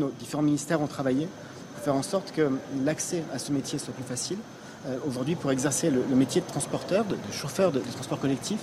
Nos 0.00 0.10
différents 0.18 0.42
ministères 0.42 0.80
ont 0.80 0.88
travaillé 0.88 1.28
pour 1.72 1.84
faire 1.84 1.94
en 1.94 2.02
sorte 2.02 2.32
que 2.32 2.50
l'accès 2.84 3.22
à 3.32 3.38
ce 3.38 3.52
métier 3.52 3.78
soit 3.78 3.94
plus 3.94 4.02
facile. 4.02 4.38
Euh, 4.88 4.96
aujourd'hui, 5.06 5.36
pour 5.36 5.52
exercer 5.52 5.88
le, 5.88 6.02
métier 6.16 6.40
de 6.40 6.46
transporteur, 6.48 7.04
de, 7.04 7.14
chauffeur 7.30 7.70
de, 7.70 7.78
transport 7.78 8.18
collectif, 8.18 8.58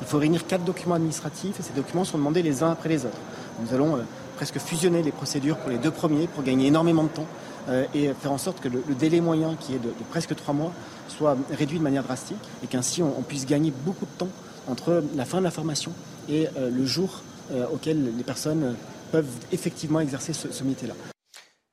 il 0.00 0.06
faut 0.06 0.18
réunir 0.18 0.46
quatre 0.46 0.62
documents 0.62 0.94
administratifs 0.94 1.58
et 1.58 1.62
ces 1.64 1.72
documents 1.72 2.04
sont 2.04 2.18
demandés 2.18 2.40
les 2.40 2.62
uns 2.62 2.70
après 2.70 2.88
les 2.88 3.04
autres. 3.04 3.18
Nous 3.60 3.74
allons 3.74 3.96
euh, 3.96 4.02
presque 4.36 4.60
fusionner 4.60 5.02
les 5.02 5.10
procédures 5.10 5.56
pour 5.56 5.70
les 5.70 5.78
deux 5.78 5.90
premiers 5.90 6.28
pour 6.28 6.44
gagner 6.44 6.68
énormément 6.68 7.02
de 7.02 7.08
temps 7.08 7.26
euh, 7.68 7.84
et 7.92 8.14
faire 8.14 8.30
en 8.30 8.38
sorte 8.38 8.60
que 8.60 8.68
le, 8.68 8.84
délai 8.96 9.20
moyen, 9.20 9.56
qui 9.58 9.74
est 9.74 9.80
de, 9.80 9.90
presque 10.10 10.36
trois 10.36 10.54
mois, 10.54 10.70
soit 11.08 11.36
réduit 11.50 11.78
de 11.78 11.82
manière 11.82 12.04
drastique 12.04 12.38
et 12.62 12.68
qu'ainsi 12.68 13.02
on, 13.02 13.22
puisse 13.22 13.44
gagner 13.44 13.72
beaucoup 13.84 14.04
de 14.04 14.18
temps 14.18 14.30
entre 14.68 15.02
la 15.16 15.24
fin 15.24 15.38
de 15.38 15.44
la 15.44 15.50
formation 15.50 15.90
et 16.28 16.46
le 16.56 16.86
jour 16.86 17.22
auquel 17.72 18.16
les 18.16 18.24
personnes 18.24 18.74
peuvent 19.10 19.46
effectivement 19.52 20.00
exercer 20.00 20.32
ce, 20.32 20.64
métier-là. 20.64 20.94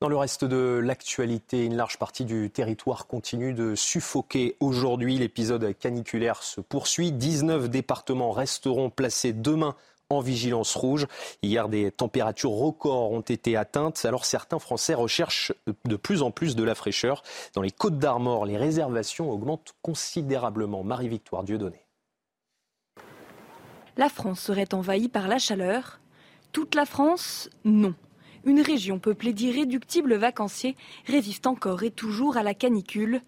Dans 0.01 0.09
le 0.09 0.17
reste 0.17 0.43
de 0.43 0.81
l'actualité, 0.83 1.63
une 1.63 1.77
large 1.77 1.97
partie 1.97 2.25
du 2.25 2.49
territoire 2.49 3.07
continue 3.07 3.53
de 3.53 3.73
suffoquer. 3.75 4.57
Aujourd'hui, 4.59 5.17
l'épisode 5.17 5.77
caniculaire 5.77 6.43
se 6.43 6.61
poursuit. 6.61 7.11
19 7.11 7.69
départements 7.69 8.31
resteront 8.31 8.89
placés 8.89 9.31
demain 9.31 9.75
en 10.09 10.19
vigilance 10.19 10.75
rouge. 10.75 11.07
Hier, 11.41 11.69
des 11.69 11.91
températures 11.91 12.51
records 12.51 13.11
ont 13.11 13.21
été 13.21 13.55
atteintes. 13.55 14.03
Alors 14.05 14.25
certains 14.25 14.59
Français 14.59 14.93
recherchent 14.93 15.53
de 15.85 15.95
plus 15.95 16.21
en 16.21 16.31
plus 16.31 16.55
de 16.55 16.63
la 16.63 16.75
fraîcheur. 16.75 17.23
Dans 17.53 17.61
les 17.61 17.71
Côtes 17.71 17.97
d'Armor, 17.97 18.45
les 18.45 18.57
réservations 18.57 19.31
augmentent 19.31 19.73
considérablement. 19.81 20.83
Marie-Victoire 20.83 21.43
Dieudonné. 21.43 21.85
La 23.95 24.09
France 24.09 24.39
serait 24.39 24.73
envahie 24.73 25.07
par 25.07 25.27
la 25.27 25.37
chaleur. 25.37 25.99
Toute 26.53 26.75
la 26.75 26.85
France 26.85 27.49
Non. 27.65 27.95
Une 28.45 28.61
région 28.61 28.99
peuplée 28.99 29.33
d'irréductibles 29.33 30.13
vacanciers 30.15 30.77
résiste 31.07 31.47
encore 31.47 31.81
et 31.81 31.89
toujours 31.89 32.37
à 32.37 32.43
la 32.43 32.53
canicule. 32.53 33.21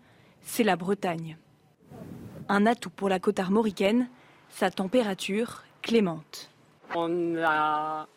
C'est 0.43 0.63
la 0.63 0.75
Bretagne. 0.75 1.35
Un 2.49 2.67
atout 2.67 2.91
pour 2.91 3.09
la 3.09 3.19
côte 3.19 3.39
armoricaine, 3.39 4.09
sa 4.49 4.69
température 4.69 5.63
clémente. 5.81 6.51
On 6.93 7.35
a 7.43 8.07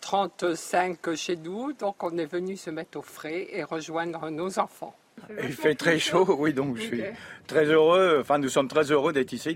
35 0.00 1.14
chez 1.14 1.36
nous, 1.36 1.74
donc 1.74 2.02
on 2.02 2.16
est 2.16 2.24
venu 2.24 2.56
se 2.56 2.70
mettre 2.70 2.98
au 2.98 3.02
frais 3.02 3.48
et 3.52 3.62
rejoindre 3.62 4.30
nos 4.30 4.58
enfants. 4.58 4.96
Il 5.42 5.52
fait 5.52 5.74
très 5.74 5.98
chaud, 5.98 6.34
oui, 6.38 6.54
donc 6.54 6.78
je 6.78 6.82
suis 6.82 7.02
très 7.46 7.66
heureux, 7.66 8.18
enfin 8.20 8.38
nous 8.38 8.48
sommes 8.48 8.68
très 8.68 8.90
heureux 8.90 9.12
d'être 9.12 9.32
ici, 9.32 9.54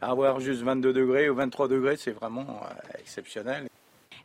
d'avoir 0.00 0.40
juste 0.40 0.62
22 0.62 0.92
degrés 0.92 1.30
ou 1.30 1.34
23 1.36 1.68
degrés, 1.68 1.96
c'est 1.96 2.12
vraiment 2.12 2.62
euh, 2.64 2.98
exceptionnel. 2.98 3.68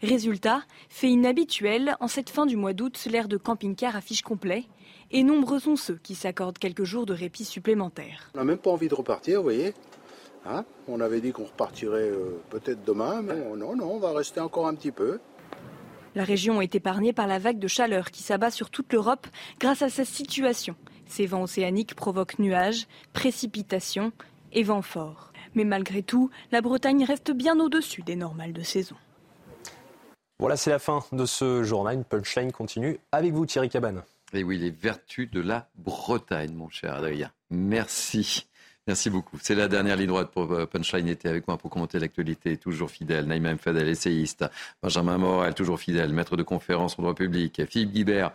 Résultat, 0.04 0.62
fait 0.90 1.10
inhabituel, 1.10 1.96
en 2.00 2.08
cette 2.08 2.30
fin 2.30 2.46
du 2.46 2.56
mois 2.56 2.74
d'août, 2.74 3.08
l'air 3.10 3.28
de 3.28 3.38
camping-car 3.38 3.96
affiche 3.96 4.22
complet. 4.22 4.66
Et 5.12 5.24
nombreux 5.24 5.60
sont 5.60 5.76
ceux 5.76 6.00
qui 6.04 6.16
s'accordent 6.16 6.58
quelques 6.58 6.84
jours 6.84 7.06
de 7.06 7.14
répit 7.14 7.46
supplémentaires. 7.46 8.30
On 8.36 8.40
n'a 8.40 8.44
même 8.44 8.58
pas 8.58 8.72
envie 8.72 8.90
de 8.90 8.96
repartir, 8.96 9.38
vous 9.38 9.44
voyez. 9.44 9.74
Hein? 10.46 10.66
On 10.88 11.00
avait 11.00 11.22
dit 11.22 11.32
qu'on 11.32 11.46
repartirait 11.46 12.10
euh, 12.10 12.40
peut-être 12.50 12.84
demain, 12.84 13.22
mais 13.22 13.36
non, 13.56 13.76
non, 13.76 13.96
on 13.96 14.00
va 14.00 14.14
rester 14.14 14.40
encore 14.40 14.68
un 14.68 14.76
petit 14.76 14.92
peu. 14.92 15.20
La 16.16 16.24
région 16.24 16.62
est 16.62 16.76
épargnée 16.76 17.14
par 17.14 17.28
la 17.28 17.40
vague 17.40 17.60
de 17.60 17.68
chaleur 17.68 18.12
qui 18.12 18.24
s'abat 18.24 18.52
sur 18.52 18.70
toute 18.70 18.92
l'Europe 18.94 19.28
grâce 19.60 19.82
à 19.82 19.90
sa 19.90 20.06
situation. 20.06 20.76
Ces 21.06 21.26
vents 21.26 21.44
océaniques 21.44 21.96
provoquent 21.96 22.40
nuages, 22.40 22.88
précipitations 23.14 24.12
et 24.54 24.64
vents 24.64 24.82
forts. 24.82 25.32
Mais 25.56 25.64
malgré 25.64 26.04
tout, 26.04 26.30
la 26.52 26.62
Bretagne 26.62 27.04
reste 27.04 27.32
bien 27.32 27.60
au-dessus 27.60 28.02
des 28.02 28.16
normales 28.16 28.54
de 28.54 28.62
saison. 28.62 28.96
Voilà, 30.40 30.56
c'est 30.56 30.70
la 30.70 30.78
fin 30.80 31.04
de 31.12 31.26
ce 31.26 31.64
journal. 31.64 32.04
Punchline 32.04 32.52
continue 32.52 33.00
avec 33.12 33.34
vous, 33.34 33.48
Thierry 33.48 33.70
Cabane. 33.70 34.04
Et 34.34 34.44
oui, 34.44 34.60
les 34.60 34.70
vertus 34.70 35.32
de 35.32 35.42
la 35.42 35.68
Bretagne, 35.76 36.54
mon 36.54 36.70
cher 36.70 36.94
Adrien. 36.94 37.32
Merci. 37.50 38.48
Merci 38.86 39.10
beaucoup. 39.10 39.40
C'est 39.42 39.56
la 39.56 39.68
dernière 39.68 39.96
ligne 39.96 40.08
droite 40.08 40.30
pour 40.32 40.52
euh, 40.52 40.68
Punchline 40.68 41.08
était 41.08 41.28
avec 41.28 41.48
moi 41.48 41.58
pour 41.58 41.72
commenter 41.72 41.98
l'actualité. 41.98 42.56
Toujours 42.58 42.92
fidèle. 42.92 43.26
Naïma 43.26 43.54
Mfadel, 43.56 43.88
essayiste. 43.88 44.46
Benjamin 44.84 45.18
Morel, 45.18 45.56
toujours 45.56 45.80
fidèle. 45.80 46.14
Maître 46.14 46.38
de 46.38 46.44
conférence 46.44 47.00
en 47.00 47.02
droit 47.02 47.16
public. 47.16 47.66
Philippe 47.68 47.92
Guibert, 47.92 48.32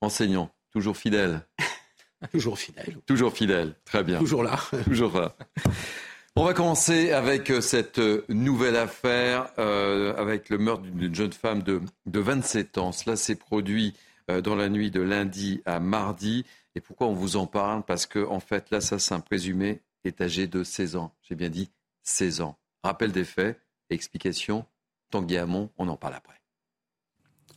enseignant. 0.00 0.50
Toujours 0.72 0.96
fidèle. 0.96 1.40
Toujours 2.32 2.58
fidèle. 2.58 2.96
Toujours 3.04 3.34
fidèle. 3.34 3.74
Très 3.84 4.02
bien. 4.02 4.18
Toujours 4.18 4.42
là. 4.42 4.58
toujours 4.84 5.18
là. 5.18 5.36
On 6.36 6.42
va 6.42 6.52
commencer 6.52 7.12
avec 7.12 7.48
euh, 7.50 7.60
cette 7.60 8.00
euh, 8.00 8.24
nouvelle 8.28 8.74
affaire, 8.74 9.52
euh, 9.60 10.16
avec 10.16 10.48
le 10.48 10.58
meurtre 10.58 10.82
d'une 10.82 11.14
jeune 11.14 11.32
femme 11.32 11.62
de, 11.62 11.80
27 12.06 12.76
ans. 12.78 12.90
Cela 12.90 13.14
s'est 13.14 13.36
produit 13.36 13.94
dans 14.42 14.56
la 14.56 14.70
nuit 14.70 14.90
de 14.90 15.02
lundi 15.02 15.62
à 15.66 15.80
mardi. 15.80 16.46
Et 16.74 16.80
pourquoi 16.80 17.06
on 17.08 17.12
vous 17.12 17.36
en 17.36 17.46
parle? 17.46 17.84
Parce 17.84 18.06
que, 18.06 18.26
en 18.26 18.40
fait, 18.40 18.70
l'assassin 18.70 19.20
présumé 19.20 19.82
est 20.04 20.20
âgé 20.22 20.46
de 20.46 20.64
16 20.64 20.96
ans. 20.96 21.14
J'ai 21.22 21.34
bien 21.34 21.50
dit 21.50 21.70
16 22.04 22.40
ans. 22.40 22.56
Rappel 22.82 23.12
des 23.12 23.24
faits, 23.24 23.60
explication, 23.90 24.64
Tanguy 25.10 25.36
Hamon, 25.36 25.68
on 25.76 25.88
en 25.88 25.96
parle 25.96 26.14
après. 26.14 26.43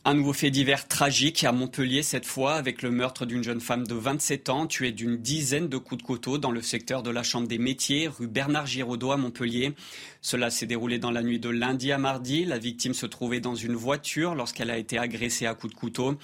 Un 0.08 0.14
nouveau 0.14 0.32
fait 0.32 0.50
divers 0.50 0.88
tragique 0.88 1.44
à 1.44 1.52
Montpellier 1.52 2.02
cette 2.02 2.24
fois 2.24 2.54
avec 2.54 2.80
le 2.80 2.90
meurtre 2.90 3.26
d'une 3.26 3.44
jeune 3.44 3.60
femme 3.60 3.86
de 3.86 3.94
27 3.94 4.48
ans 4.48 4.66
tuée 4.66 4.90
d'une 4.90 5.18
dizaine 5.18 5.68
de 5.68 5.76
coups 5.76 6.00
de 6.00 6.06
couteau 6.06 6.38
dans 6.38 6.50
le 6.50 6.62
secteur 6.62 7.02
de 7.02 7.10
la 7.10 7.22
Chambre 7.22 7.46
des 7.46 7.58
métiers 7.58 8.08
rue 8.08 8.26
Bernard 8.26 8.64
Giraudot 8.64 9.12
à 9.12 9.18
Montpellier. 9.18 9.74
Cela 10.22 10.48
s'est 10.48 10.64
déroulé 10.64 10.98
dans 10.98 11.10
la 11.10 11.22
nuit 11.22 11.38
de 11.38 11.50
lundi 11.50 11.92
à 11.92 11.98
mardi. 11.98 12.46
La 12.46 12.56
victime 12.56 12.94
se 12.94 13.04
trouvait 13.04 13.40
dans 13.40 13.54
une 13.54 13.74
voiture 13.74 14.34
lorsqu'elle 14.34 14.70
a 14.70 14.78
été 14.78 14.96
agressée 14.96 15.44
à 15.44 15.52
coups 15.52 15.74
de 15.74 15.78
couteau. 15.78 16.16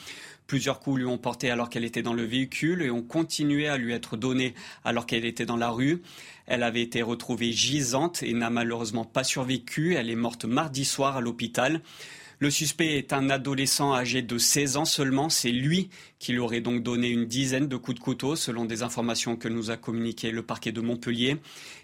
Plusieurs 0.47 0.80
coups 0.80 1.01
lui 1.01 1.07
ont 1.07 1.18
porté 1.18 1.51
alors 1.51 1.68
qu'elle 1.68 1.85
était 1.85 2.01
dans 2.01 2.14
le 2.14 2.24
véhicule 2.24 2.80
et 2.80 2.91
ont 2.91 3.03
continué 3.03 3.68
à 3.68 3.76
lui 3.76 3.93
être 3.93 4.16
donnés 4.16 4.55
alors 4.87 5.05
qu'elle 5.05 5.26
était 5.26 5.45
dans 5.45 5.59
la 5.59 5.68
rue. 5.68 6.01
Elle 6.47 6.62
avait 6.62 6.80
été 6.80 7.03
retrouvée 7.03 7.53
gisante 7.53 8.22
et 8.22 8.32
n'a 8.32 8.49
malheureusement 8.49 9.05
pas 9.05 9.24
survécu. 9.24 9.95
Elle 9.95 10.09
est 10.09 10.16
morte 10.16 10.47
mardi 10.47 10.87
soir 10.87 11.18
à 11.18 11.20
l'hôpital. 11.20 11.82
Le 12.45 12.51
suspect 12.51 12.99
est 12.99 13.14
un 13.14 13.30
adolescent 13.30 13.95
âgé 13.95 14.20
de 14.20 14.36
16 14.36 14.76
ans 14.76 14.84
seulement. 14.84 15.30
C'est 15.30 15.51
lui 15.51 15.88
qui 16.18 16.32
lui 16.32 16.40
aurait 16.40 16.61
donc 16.61 16.82
donné 16.82 17.09
une 17.09 17.24
dizaine 17.24 17.68
de 17.68 17.76
coups 17.78 17.97
de 17.97 18.05
couteau, 18.05 18.36
selon 18.36 18.66
des 18.66 18.82
informations 18.82 19.36
que 19.36 19.49
nous 19.49 19.70
a 19.70 19.78
communiquées 19.78 20.30
le 20.30 20.42
parquet 20.42 20.70
de 20.70 20.82
Montpellier. 20.82 21.38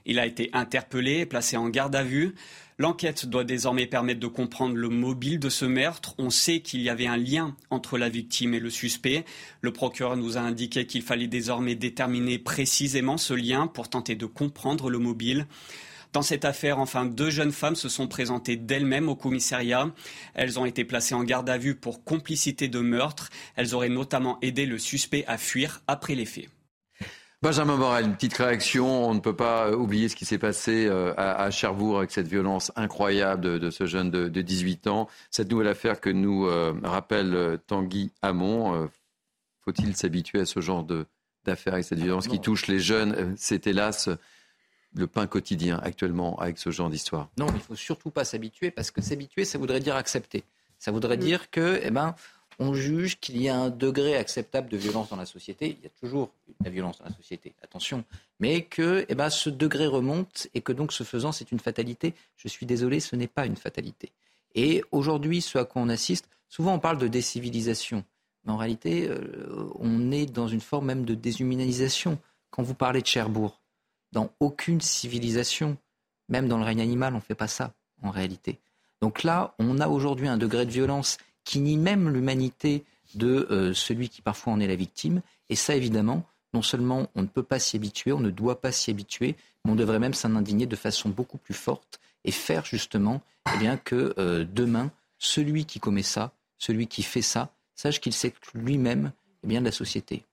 Il 0.04 0.18
a 0.18 0.26
été 0.26 0.50
interpellé 0.52 1.20
et 1.20 1.24
placé 1.24 1.56
en 1.56 1.70
garde 1.70 1.96
à 1.96 2.02
vue. 2.02 2.34
L'enquête 2.76 3.24
doit 3.24 3.44
désormais 3.44 3.86
permettre 3.86 4.20
de 4.20 4.26
comprendre 4.26 4.76
le 4.76 4.90
mobile 4.90 5.38
de 5.38 5.48
ce 5.48 5.64
meurtre. 5.64 6.14
On 6.18 6.28
sait 6.28 6.60
qu'il 6.60 6.82
y 6.82 6.90
avait 6.90 7.06
un 7.06 7.16
lien 7.16 7.56
entre 7.70 7.96
la 7.96 8.10
victime 8.10 8.52
et 8.52 8.60
le 8.60 8.68
suspect. 8.68 9.24
Le 9.62 9.72
procureur 9.72 10.18
nous 10.18 10.36
a 10.36 10.40
indiqué 10.40 10.84
qu'il 10.84 11.00
fallait 11.00 11.26
désormais 11.26 11.74
déterminer 11.74 12.38
précisément 12.38 13.16
ce 13.16 13.32
lien 13.32 13.66
pour 13.66 13.88
tenter 13.88 14.14
de 14.14 14.26
comprendre 14.26 14.90
le 14.90 14.98
mobile. 14.98 15.46
Dans 16.12 16.22
cette 16.22 16.44
affaire, 16.44 16.80
enfin, 16.80 17.06
deux 17.06 17.30
jeunes 17.30 17.52
femmes 17.52 17.76
se 17.76 17.88
sont 17.88 18.08
présentées 18.08 18.56
d'elles-mêmes 18.56 19.08
au 19.08 19.14
commissariat. 19.14 19.88
Elles 20.34 20.58
ont 20.58 20.64
été 20.64 20.84
placées 20.84 21.14
en 21.14 21.22
garde 21.22 21.48
à 21.48 21.56
vue 21.56 21.76
pour 21.76 22.02
complicité 22.02 22.66
de 22.66 22.80
meurtre. 22.80 23.30
Elles 23.54 23.74
auraient 23.76 23.88
notamment 23.88 24.38
aidé 24.42 24.66
le 24.66 24.78
suspect 24.78 25.24
à 25.28 25.38
fuir 25.38 25.82
après 25.86 26.16
les 26.16 26.24
faits. 26.24 26.48
Benjamin 27.42 27.76
Morel, 27.76 28.06
une 28.06 28.14
petite 28.14 28.36
réaction. 28.36 29.08
On 29.08 29.14
ne 29.14 29.20
peut 29.20 29.36
pas 29.36 29.70
oublier 29.72 30.08
ce 30.08 30.16
qui 30.16 30.24
s'est 30.24 30.36
passé 30.36 30.86
euh, 30.86 31.14
à 31.16 31.50
Cherbourg 31.50 31.98
avec 31.98 32.10
cette 32.10 32.26
violence 32.26 32.72
incroyable 32.74 33.60
de, 33.60 33.70
ce 33.70 33.86
jeune 33.86 34.10
de, 34.10 34.28
18 34.28 34.88
ans. 34.88 35.08
Cette 35.30 35.50
nouvelle 35.50 35.68
affaire 35.68 36.00
que 36.00 36.10
nous 36.10 36.46
euh, 36.46 36.74
rappelle 36.82 37.34
euh, 37.34 37.56
Tanguy 37.56 38.10
Hamon. 38.20 38.90
Faut-il 39.64 39.96
s'habituer 39.96 40.40
à 40.40 40.44
ce 40.44 40.60
genre 40.60 40.84
d'affaires 41.44 41.74
avec 41.74 41.84
cette 41.84 42.00
violence 42.00 42.26
qui 42.26 42.40
touche 42.40 42.66
les 42.66 42.80
jeunes? 42.80 43.34
C'est 43.36 43.66
hélas 43.66 44.10
le 44.94 45.06
pain 45.06 45.26
quotidien 45.26 45.78
actuellement 45.82 46.38
avec 46.38 46.58
ce 46.58 46.70
genre 46.70 46.90
d'histoire? 46.90 47.28
Non, 47.38 47.46
il 47.48 47.54
ne 47.54 47.60
faut 47.60 47.76
surtout 47.76 48.10
pas 48.10 48.24
s'habituer 48.24 48.70
parce 48.70 48.90
que 48.90 49.00
s'habituer, 49.00 49.44
ça 49.44 49.58
voudrait 49.58 49.80
dire 49.80 49.96
accepter. 49.96 50.44
Ça 50.78 50.90
voudrait 50.90 51.16
mm. 51.16 51.20
dire 51.20 51.50
que, 51.50 51.80
eh 51.82 51.90
ben, 51.90 52.14
on 52.58 52.74
juge 52.74 53.18
qu'il 53.18 53.40
y 53.40 53.48
a 53.48 53.56
un 53.56 53.70
degré 53.70 54.16
acceptable 54.16 54.68
de 54.68 54.76
violence 54.76 55.08
dans 55.08 55.16
la 55.16 55.26
société. 55.26 55.76
Il 55.78 55.82
y 55.82 55.86
a 55.86 55.90
toujours 56.00 56.30
la 56.62 56.70
violence 56.70 56.98
dans 56.98 57.06
la 57.06 57.14
société, 57.14 57.54
attention, 57.62 58.04
mais 58.38 58.62
que 58.62 59.06
eh 59.08 59.14
ben, 59.14 59.30
ce 59.30 59.48
degré 59.48 59.86
remonte 59.86 60.48
et 60.54 60.60
que 60.60 60.72
donc 60.72 60.92
ce 60.92 61.02
faisant, 61.02 61.32
c'est 61.32 61.52
une 61.52 61.58
fatalité. 61.58 62.14
Je 62.36 62.48
suis 62.48 62.66
désolé, 62.66 63.00
ce 63.00 63.16
n'est 63.16 63.28
pas 63.28 63.46
une 63.46 63.56
fatalité. 63.56 64.12
Et 64.54 64.84
aujourd'hui, 64.92 65.40
ce 65.40 65.58
à 65.58 65.64
quoi 65.64 65.80
on 65.80 65.88
assiste, 65.88 66.28
souvent 66.48 66.74
on 66.74 66.78
parle 66.78 66.98
de 66.98 67.08
décivilisation, 67.08 68.04
mais 68.44 68.52
en 68.52 68.56
réalité, 68.56 69.08
euh, 69.08 69.70
on 69.78 70.10
est 70.10 70.26
dans 70.26 70.48
une 70.48 70.60
forme 70.60 70.86
même 70.86 71.04
de 71.04 71.14
déshumanisation. 71.14 72.18
Quand 72.50 72.62
vous 72.62 72.74
parlez 72.74 73.00
de 73.00 73.06
Cherbourg, 73.06 73.59
dans 74.12 74.30
aucune 74.40 74.80
civilisation, 74.80 75.76
même 76.28 76.48
dans 76.48 76.58
le 76.58 76.64
règne 76.64 76.80
animal, 76.80 77.14
on 77.14 77.18
ne 77.18 77.22
fait 77.22 77.34
pas 77.34 77.48
ça, 77.48 77.72
en 78.02 78.10
réalité. 78.10 78.58
Donc 79.00 79.22
là, 79.22 79.54
on 79.58 79.78
a 79.78 79.88
aujourd'hui 79.88 80.28
un 80.28 80.36
degré 80.36 80.66
de 80.66 80.70
violence 80.70 81.18
qui 81.44 81.60
nie 81.60 81.76
même 81.76 82.08
l'humanité 82.10 82.84
de 83.14 83.46
euh, 83.50 83.74
celui 83.74 84.08
qui 84.08 84.22
parfois 84.22 84.52
en 84.52 84.60
est 84.60 84.66
la 84.66 84.76
victime. 84.76 85.22
Et 85.48 85.56
ça, 85.56 85.74
évidemment, 85.74 86.24
non 86.52 86.62
seulement 86.62 87.08
on 87.14 87.22
ne 87.22 87.26
peut 87.26 87.42
pas 87.42 87.58
s'y 87.58 87.76
habituer, 87.76 88.12
on 88.12 88.20
ne 88.20 88.30
doit 88.30 88.60
pas 88.60 88.72
s'y 88.72 88.90
habituer, 88.90 89.36
mais 89.64 89.72
on 89.72 89.76
devrait 89.76 89.98
même 89.98 90.14
s'en 90.14 90.36
indigner 90.36 90.66
de 90.66 90.76
façon 90.76 91.08
beaucoup 91.08 91.38
plus 91.38 91.54
forte 91.54 92.00
et 92.24 92.32
faire 92.32 92.64
justement 92.64 93.22
eh 93.54 93.58
bien, 93.58 93.76
que 93.76 94.14
euh, 94.18 94.44
demain, 94.44 94.90
celui 95.18 95.64
qui 95.64 95.80
commet 95.80 96.02
ça, 96.02 96.32
celui 96.58 96.86
qui 96.86 97.02
fait 97.02 97.22
ça, 97.22 97.52
sache 97.74 98.00
qu'il 98.00 98.12
s'exclut 98.12 98.60
lui-même 98.60 99.12
eh 99.42 99.48
de 99.48 99.64
la 99.64 99.72
société. 99.72 100.24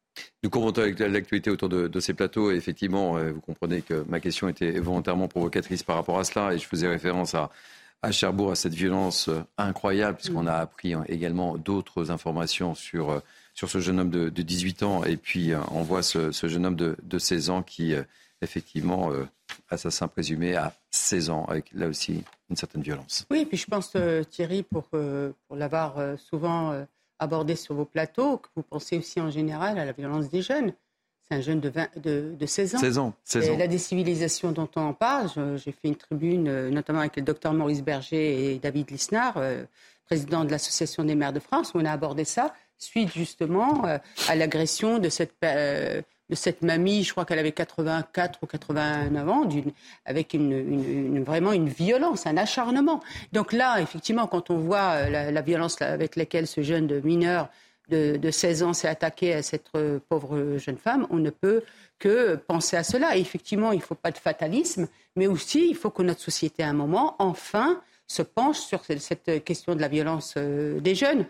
Nous 0.43 0.49
commentons 0.49 0.81
l'actualité 0.81 1.49
autour 1.49 1.69
de, 1.69 1.99
ces 1.99 2.13
plateaux 2.13 2.51
et 2.51 2.55
effectivement, 2.55 3.17
euh, 3.17 3.31
vous 3.31 3.41
comprenez 3.41 3.81
que 3.81 4.05
ma 4.07 4.19
question 4.19 4.47
était 4.47 4.79
volontairement 4.79 5.27
provocatrice 5.27 5.83
par 5.83 5.95
rapport 5.95 6.19
à 6.19 6.23
cela 6.23 6.53
et 6.53 6.57
je 6.57 6.67
faisais 6.67 6.87
référence 6.87 7.35
à, 7.35 7.49
à 8.01 8.11
Cherbourg 8.11 8.51
à 8.51 8.55
cette 8.55 8.73
violence 8.73 9.29
euh, 9.29 9.41
incroyable, 9.57 10.17
puisqu'on 10.17 10.43
mm. 10.43 10.49
a 10.49 10.57
appris 10.57 10.93
hein, 10.93 11.03
également 11.07 11.57
d'autres 11.57 12.11
informations 12.11 12.75
sur, 12.75 13.09
euh, 13.09 13.19
sur 13.53 13.69
ce 13.69 13.79
jeune 13.79 13.99
homme 13.99 14.09
de, 14.09 14.29
18 14.29 14.83
ans. 14.83 15.03
Et 15.03 15.17
puis, 15.17 15.51
on 15.71 15.81
voit 15.81 16.03
ce, 16.03 16.31
jeune 16.31 16.65
homme 16.65 16.75
de, 16.75 17.17
16 17.17 17.49
ans 17.49 17.63
qui, 17.63 17.93
effectivement, 18.41 19.11
assassin 19.69 20.07
présumé 20.07 20.55
à 20.55 20.73
16 20.91 21.31
ans, 21.31 21.45
avec 21.45 21.71
là 21.73 21.87
aussi 21.87 22.23
une 22.51 22.55
certaine 22.55 22.83
violence. 22.83 23.25
Oui, 23.31 23.45
puis 23.45 23.57
je 23.57 23.65
pense, 23.65 23.97
Thierry, 24.29 24.61
pour, 24.61 24.83
pour 24.89 25.55
l'avoir 25.57 25.95
souvent 26.19 26.85
abordé 27.19 27.55
sur 27.55 27.75
vos 27.75 27.85
plateaux, 27.85 28.37
que 28.37 28.47
vous 28.55 28.63
pensez 28.63 28.97
aussi 28.97 29.19
en 29.19 29.29
général 29.29 29.79
à 29.79 29.85
la 29.85 29.91
violence 29.91 30.29
des 30.29 30.41
jeunes. 30.41 30.73
C'est 31.23 31.35
un 31.35 31.41
jeune 31.41 31.59
de, 31.59 31.71
de, 31.99 32.45
16 32.45 32.75
ans. 32.75 32.79
16 32.79 32.97
ans, 32.99 33.13
16 33.25 33.49
ans. 33.49 33.57
la 33.57 33.67
décivilisation 33.67 34.53
dont 34.53 34.69
on 34.77 34.81
en 34.81 34.93
parle, 34.93 35.27
j'ai 35.57 35.73
fait 35.73 35.89
une 35.89 35.97
tribune 35.97 36.47
euh, 36.47 36.69
notamment 36.69 36.99
avec 36.99 37.17
le 37.17 37.21
docteur 37.21 37.53
Maurice 37.53 37.83
Berger 37.83 38.53
et 38.53 38.59
David 38.59 38.89
Lisnard, 38.89 39.35
euh, 39.35 39.65
président 40.05 40.45
de 40.45 40.51
l'Association 40.51 41.03
des 41.03 41.15
maires 41.15 41.33
de 41.33 41.41
France, 41.41 41.73
où 41.73 41.79
on 41.79 41.85
a 41.85 41.91
abordé 41.91 42.23
ça, 42.23 42.53
suite 42.77 43.11
justement 43.13 43.85
euh, 43.85 43.97
à 44.29 44.35
l'agression 44.35 44.99
de 44.99 45.09
cette, 45.09 45.33
de 46.29 46.35
cette 46.35 46.61
mamie, 46.61 47.03
je 47.03 47.11
crois 47.11 47.25
qu'elle 47.25 47.39
avait 47.39 47.51
84 47.51 48.39
ou 48.41 48.45
89 48.45 49.29
ans, 49.29 49.49
avec 50.05 50.35
vraiment 50.35 51.53
une 51.53 51.69
violence, 51.69 52.27
un 52.27 52.37
acharnement. 52.37 53.01
Donc 53.31 53.53
là, 53.53 53.79
effectivement, 53.79 54.27
quand 54.27 54.49
on 54.49 54.57
voit 54.57 55.09
la, 55.09 55.31
la 55.31 55.41
violence 55.41 55.81
avec 55.81 56.15
laquelle 56.15 56.47
ce 56.47 56.61
jeune 56.61 56.87
de 56.87 56.99
mineur 56.99 57.49
de, 57.89 58.31
16 58.31 58.63
ans 58.63 58.73
s'est 58.73 58.87
attaqué 58.87 59.33
à 59.33 59.43
cette 59.43 59.67
euh, 59.75 59.99
pauvre 60.09 60.57
jeune 60.57 60.77
femme, 60.77 61.07
on 61.09 61.17
ne 61.17 61.29
peut 61.29 61.63
que 61.99 62.35
penser 62.35 62.77
à 62.77 62.83
cela. 62.83 63.17
effectivement, 63.17 63.71
il 63.71 63.77
ne 63.77 63.83
faut 63.83 63.95
pas 63.95 64.11
de 64.11 64.17
fatalisme, 64.17 64.87
mais 65.15 65.27
aussi 65.27 65.69
il 65.69 65.75
faut 65.75 65.89
que 65.89 66.03
notre 66.03 66.21
société, 66.21 66.63
à 66.63 66.69
un 66.69 66.73
moment, 66.73 67.15
enfin, 67.19 67.81
se 68.07 68.21
penche 68.21 68.59
sur 68.59 68.83
cette 68.85 69.43
question 69.43 69.75
de 69.75 69.81
la 69.81 69.87
violence 69.87 70.35
euh, 70.37 70.79
des 70.79 70.95
jeunes. 70.95 71.25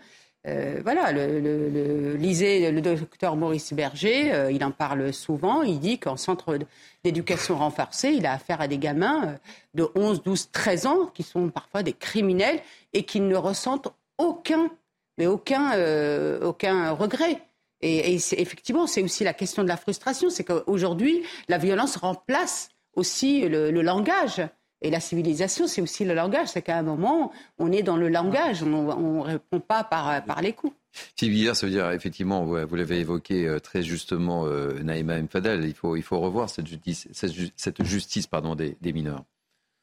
Euh, 0.46 0.80
voilà, 0.82 1.12
le, 1.12 2.14
lisez 2.14 2.70
le 2.70 2.80
docteur 2.80 3.36
Maurice 3.36 3.72
Berger, 3.72 4.48
il 4.50 4.64
en 4.64 4.70
parle 4.70 5.12
souvent. 5.12 5.62
Il 5.62 5.80
dit 5.80 5.98
qu'en 5.98 6.16
centre 6.16 6.58
d'éducation 7.04 7.58
renforcée, 7.58 8.10
il 8.10 8.24
a 8.24 8.32
affaire 8.32 8.60
à 8.60 8.68
des 8.68 8.78
gamins 8.78 9.36
de 9.74 9.88
11, 9.94 10.22
12, 10.22 10.50
13 10.52 10.86
ans 10.86 11.06
qui 11.12 11.22
sont 11.22 11.48
parfois 11.48 11.82
des 11.82 11.92
criminels 11.92 12.60
et 12.92 13.02
qui 13.02 13.20
ne 13.20 13.36
ressentent 13.36 13.88
aucun 14.16 14.70
mais 15.18 15.26
aucun, 15.26 15.72
euh, 15.74 16.40
aucun 16.40 16.92
regret. 16.92 17.42
Et, 17.80 18.14
effectivement, 18.14 18.86
c'est 18.86 19.02
aussi 19.02 19.24
la 19.24 19.34
question 19.34 19.62
de 19.62 19.68
la 19.68 19.76
frustration. 19.76 20.30
C'est 20.30 20.44
qu'aujourd'hui, 20.44 21.22
la 21.48 21.58
violence 21.58 21.96
remplace 21.96 22.70
aussi 22.94 23.42
le, 23.48 23.70
langage. 23.82 24.42
Et 24.80 24.90
la 24.90 25.00
civilisation, 25.00 25.66
c'est 25.66 25.80
aussi 25.80 26.04
le 26.04 26.14
langage. 26.14 26.48
C'est 26.48 26.62
qu'à 26.62 26.78
un 26.78 26.82
moment, 26.82 27.32
on 27.58 27.72
est 27.72 27.82
dans 27.82 27.96
le 27.96 28.08
langage. 28.08 28.62
On 28.62 29.18
ne 29.18 29.20
répond 29.20 29.60
pas 29.60 29.84
par, 29.84 30.24
par 30.24 30.40
les 30.40 30.52
coups. 30.52 30.74
Civilisation, 31.16 31.54
ça 31.54 31.66
veut 31.66 31.72
dire, 31.72 31.90
effectivement, 31.90 32.44
vous, 32.44 32.76
l'avez 32.76 33.00
évoqué 33.00 33.46
euh, 33.46 33.58
très 33.58 33.82
justement, 33.82 34.46
euh, 34.46 34.82
Naïma 34.82 35.20
Mfadel, 35.20 35.64
il 35.64 35.74
faut, 35.74 35.96
il 35.96 36.02
faut 36.02 36.18
revoir 36.18 36.48
cette 36.48 36.66
justice, 36.66 37.08
cette, 37.12 37.84
justice 37.84 38.26
pardon, 38.26 38.54
des, 38.54 38.76
des, 38.80 38.92
mineurs. 38.92 39.24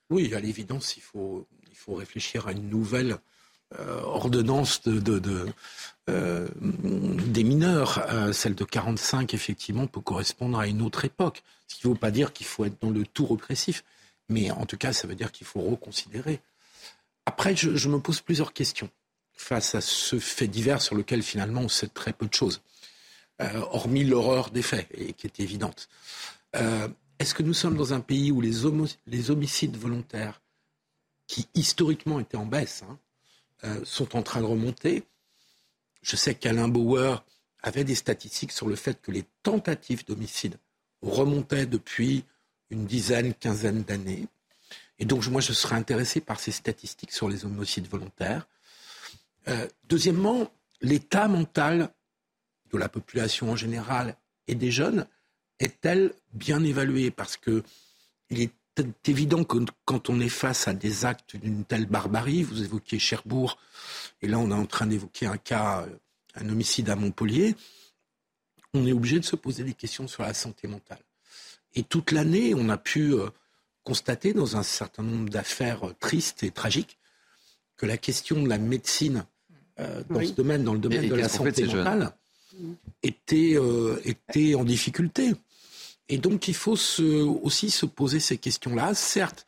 Oui, 0.10 0.34
à 0.34 0.40
l'évidence, 0.40 0.98
il 0.98 1.02
faut, 1.02 1.46
il 1.70 1.78
faut 1.78 1.94
réfléchir 1.94 2.48
à 2.48 2.52
une 2.52 2.70
nouvelle 2.70 3.18
euh, 3.80 4.02
ordonnance 4.04 4.84
de, 4.84 5.48
euh, 6.08 6.48
des 6.62 7.44
mineurs. 7.44 8.06
Euh, 8.10 8.32
celle 8.32 8.54
de 8.54 8.64
45, 8.64 9.34
effectivement, 9.34 9.88
peut 9.88 10.02
correspondre 10.02 10.60
à 10.60 10.68
une 10.68 10.84
autre 10.84 11.04
époque. 11.04 11.44
Ce 11.68 11.76
qui 11.76 11.88
ne 11.88 11.94
veut 11.94 12.00
pas 12.00 12.12
dire 12.12 12.32
qu'il 12.32 12.46
faut 12.46 12.64
être 12.66 12.80
dans 12.80 12.92
le 12.92 13.06
tout 13.06 13.26
repressif, 13.26 13.84
mais 14.30 14.52
en 14.52 14.66
tout 14.66 14.78
cas, 14.78 14.94
ça 14.94 15.08
veut 15.08 15.16
dire 15.16 15.32
qu'il 15.32 15.48
faut 15.48 15.62
reconsidérer. 15.62 16.42
Après, 17.26 17.56
je, 17.56 17.90
me 17.90 18.00
pose 18.00 18.22
plusieurs 18.22 18.54
questions 18.54 18.90
face 19.34 19.76
à 19.76 19.82
ce 19.82 20.20
fait 20.20 20.48
divers 20.48 20.82
sur 20.82 20.96
lequel 20.96 21.24
finalement 21.24 21.62
on 21.62 21.70
sait 21.70 21.88
très 21.88 22.14
peu 22.14 22.28
de 22.28 22.34
choses, 22.34 22.62
hormis 23.40 24.04
l'horreur 24.04 24.52
des 24.52 24.62
faits, 24.62 24.88
et 24.94 25.14
qui 25.14 25.28
est 25.28 25.40
évidente. 25.40 25.90
Est-ce 27.20 27.34
que 27.34 27.44
nous 27.44 27.54
sommes 27.54 27.78
dans 27.78 27.94
un 27.94 28.02
pays 28.02 28.32
où 28.32 28.42
les, 28.42 28.52
les 29.08 29.32
homicides 29.32 29.78
volontaires, 29.78 30.42
qui 31.28 31.48
historiquement 31.56 32.20
étaient 32.20 32.38
en 32.38 32.46
baisse, 32.46 32.84
hein, 32.88 33.00
euh, 33.64 33.84
sont 33.86 34.16
en 34.16 34.22
train 34.22 34.42
de 34.42 34.46
remonter? 34.46 35.04
Je 36.02 36.16
sais 36.16 36.36
qu'Alain 36.36 36.68
Bauer 36.68 37.24
avait 37.64 37.84
des 37.84 37.96
statistiques 37.96 38.52
sur 38.52 38.68
le 38.68 38.76
fait 38.76 39.02
que 39.02 39.12
les 39.12 39.24
tentatives 39.44 40.06
d'homicide 40.06 40.58
remontaient 41.02 41.66
depuis 41.66 42.26
une 42.70 42.86
dizaine, 42.86 43.34
quinzaine 43.34 43.84
d'années. 43.84 44.28
Et 45.00 45.06
donc, 45.06 45.26
moi, 45.28 45.42
je 45.42 45.54
serais 45.54 45.76
intéressé 45.76 46.22
par 46.22 46.40
ces 46.40 46.52
statistiques 46.52 47.12
sur 47.12 47.30
les 47.30 47.46
homicides 47.46 47.88
volontaires. 47.88 48.48
Euh, 49.48 49.68
deuxièmement, 49.88 50.52
l'état 50.82 51.28
mental 51.28 51.90
de 52.72 52.78
la 52.78 52.90
population 52.90 53.52
en 53.52 53.56
général 53.56 54.16
et 54.48 54.56
des 54.56 54.72
jeunes 54.72 55.08
est-elle 55.60 56.14
bien 56.34 56.64
évaluée? 56.64 57.12
Parce 57.12 57.38
qu'il 57.38 57.64
est 58.30 58.52
c'est 58.78 59.10
évident 59.10 59.44
que 59.44 59.58
quand 59.86 60.10
on 60.10 60.20
est 60.20 60.30
face 60.30 60.68
à 60.68 60.74
des 60.74 61.06
actes 61.06 61.38
d'une 61.38 61.64
telle 61.64 61.86
barbarie, 61.86 62.44
vous 62.44 62.62
évoquiez 62.62 63.00
Cherbourg, 63.00 63.58
et 64.22 64.28
là 64.28 64.38
on 64.38 64.52
est 64.52 64.56
en 64.56 64.66
train 64.66 64.86
d'évoquer 64.86 65.28
un 65.28 65.38
cas, 65.38 65.86
euh, 65.88 65.98
un 66.36 66.50
homicide 66.50 66.90
à 66.90 66.96
Montpellier, 66.96 67.56
on 68.74 68.86
est 68.86 68.92
obligé 68.92 69.20
de 69.20 69.26
se 69.26 69.38
poser 69.38 69.64
des 69.64 69.74
questions 69.74 70.08
sur 70.08 70.24
la 70.24 70.34
santé 70.34 70.68
mentale. 70.68 71.00
Et 71.76 71.84
toute 71.84 72.12
l'année, 72.12 72.54
on 72.56 72.70
a 72.70 72.78
pu 72.78 73.14
euh, 73.14 73.30
constater 73.84 74.34
dans 74.34 74.58
un 74.58 74.64
certain 74.64 75.04
nombre 75.04 75.30
d'affaires 75.30 75.88
euh, 75.88 75.96
tristes 76.00 76.44
et 76.44 76.52
tragiques 76.52 76.98
que 77.78 77.86
la 77.86 77.98
question 77.98 78.42
de 78.42 78.48
la 78.48 78.58
médecine 78.58 79.26
dans 80.10 80.26
ce 80.26 80.32
domaine, 80.32 80.64
dans 80.64 80.72
le 80.72 80.80
domaine 80.80 81.10
de 81.10 81.16
la 81.16 81.28
santé 81.28 81.66
mentale, 81.66 82.16
était, 83.04 83.58
était 84.06 84.56
en 84.56 84.64
difficulté. 84.64 85.34
Et 86.08 86.18
donc 86.18 86.48
il 86.48 86.54
faut 86.54 86.78
aussi 87.44 87.70
se 87.72 87.86
poser 87.86 88.22
ces 88.22 88.38
questions-là. 88.38 88.94
Certes, 88.94 89.46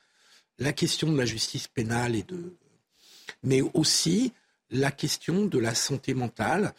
la 0.59 0.73
question 0.73 1.09
de 1.13 1.17
la 1.17 1.25
justice 1.25 1.69
pénale 1.69 2.15
et 2.15 2.23
de, 2.23 2.57
mais 3.43 3.61
aussi 3.61 4.33
la 4.69 4.91
question 4.91 5.45
de 5.45 5.59
la 5.59 5.75
santé 5.75 6.13
mentale. 6.13 6.73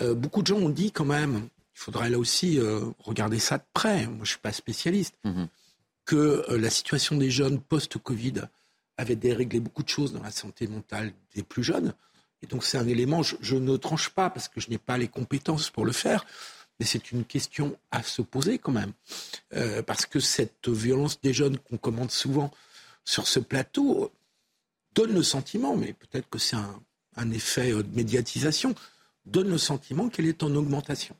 Euh, 0.00 0.14
beaucoup 0.14 0.42
de 0.42 0.46
gens 0.46 0.58
ont 0.58 0.68
dit 0.68 0.92
quand 0.92 1.04
même, 1.04 1.48
il 1.80 1.84
faudrait 1.84 2.10
là 2.10 2.18
aussi 2.18 2.58
euh, 2.58 2.84
regarder 2.98 3.38
ça 3.38 3.56
de 3.56 3.64
près. 3.72 4.06
Moi, 4.06 4.24
je 4.24 4.30
suis 4.30 4.38
pas 4.38 4.52
spécialiste. 4.52 5.14
Mhm. 5.24 5.48
que 6.04 6.44
euh, 6.50 6.58
la 6.58 6.70
situation 6.70 7.16
des 7.16 7.30
jeunes 7.30 7.60
post-Covid 7.60 8.42
avait 8.96 9.16
déréglé 9.16 9.60
beaucoup 9.60 9.82
de 9.82 9.88
choses 9.88 10.12
dans 10.12 10.22
la 10.22 10.30
santé 10.30 10.66
mentale 10.66 11.12
des 11.34 11.42
plus 11.42 11.62
jeunes. 11.62 11.94
Et 12.42 12.46
donc 12.46 12.64
c'est 12.64 12.78
un 12.78 12.88
élément, 12.88 13.22
je, 13.22 13.56
ne 13.56 13.76
tranche 13.76 14.10
pas 14.10 14.28
parce 14.28 14.48
que 14.48 14.60
je 14.60 14.70
n'ai 14.70 14.78
pas 14.78 14.98
les 14.98 15.08
compétences 15.08 15.70
pour 15.70 15.84
le 15.84 15.92
faire, 15.92 16.26
mais 16.78 16.86
c'est 16.86 17.12
une 17.12 17.24
question 17.24 17.78
à 17.90 18.02
se 18.02 18.22
poser 18.22 18.58
quand 18.58 18.72
même. 18.72 18.92
Euh, 19.54 19.82
parce 19.82 20.04
que 20.04 20.20
cette 20.20 20.68
violence 20.68 21.20
des 21.20 21.32
jeunes 21.32 21.58
qu'on 21.58 21.76
commande 21.78 22.10
souvent 22.10 22.50
sur 23.04 23.28
ce 23.28 23.38
plateau 23.38 24.10
donne 24.94 25.12
le 25.12 25.22
sentiment, 25.22 25.76
mais 25.76 25.92
peut-être 25.92 26.28
que 26.28 26.38
c'est 26.38 26.56
un, 26.56 26.82
un, 27.16 27.30
effet 27.30 27.70
de 27.72 27.94
médiatisation, 27.94 28.74
donne 29.26 29.48
le 29.48 29.58
sentiment 29.58 30.08
qu'elle 30.08 30.26
est 30.26 30.42
en 30.42 30.54
augmentation. 30.56 31.14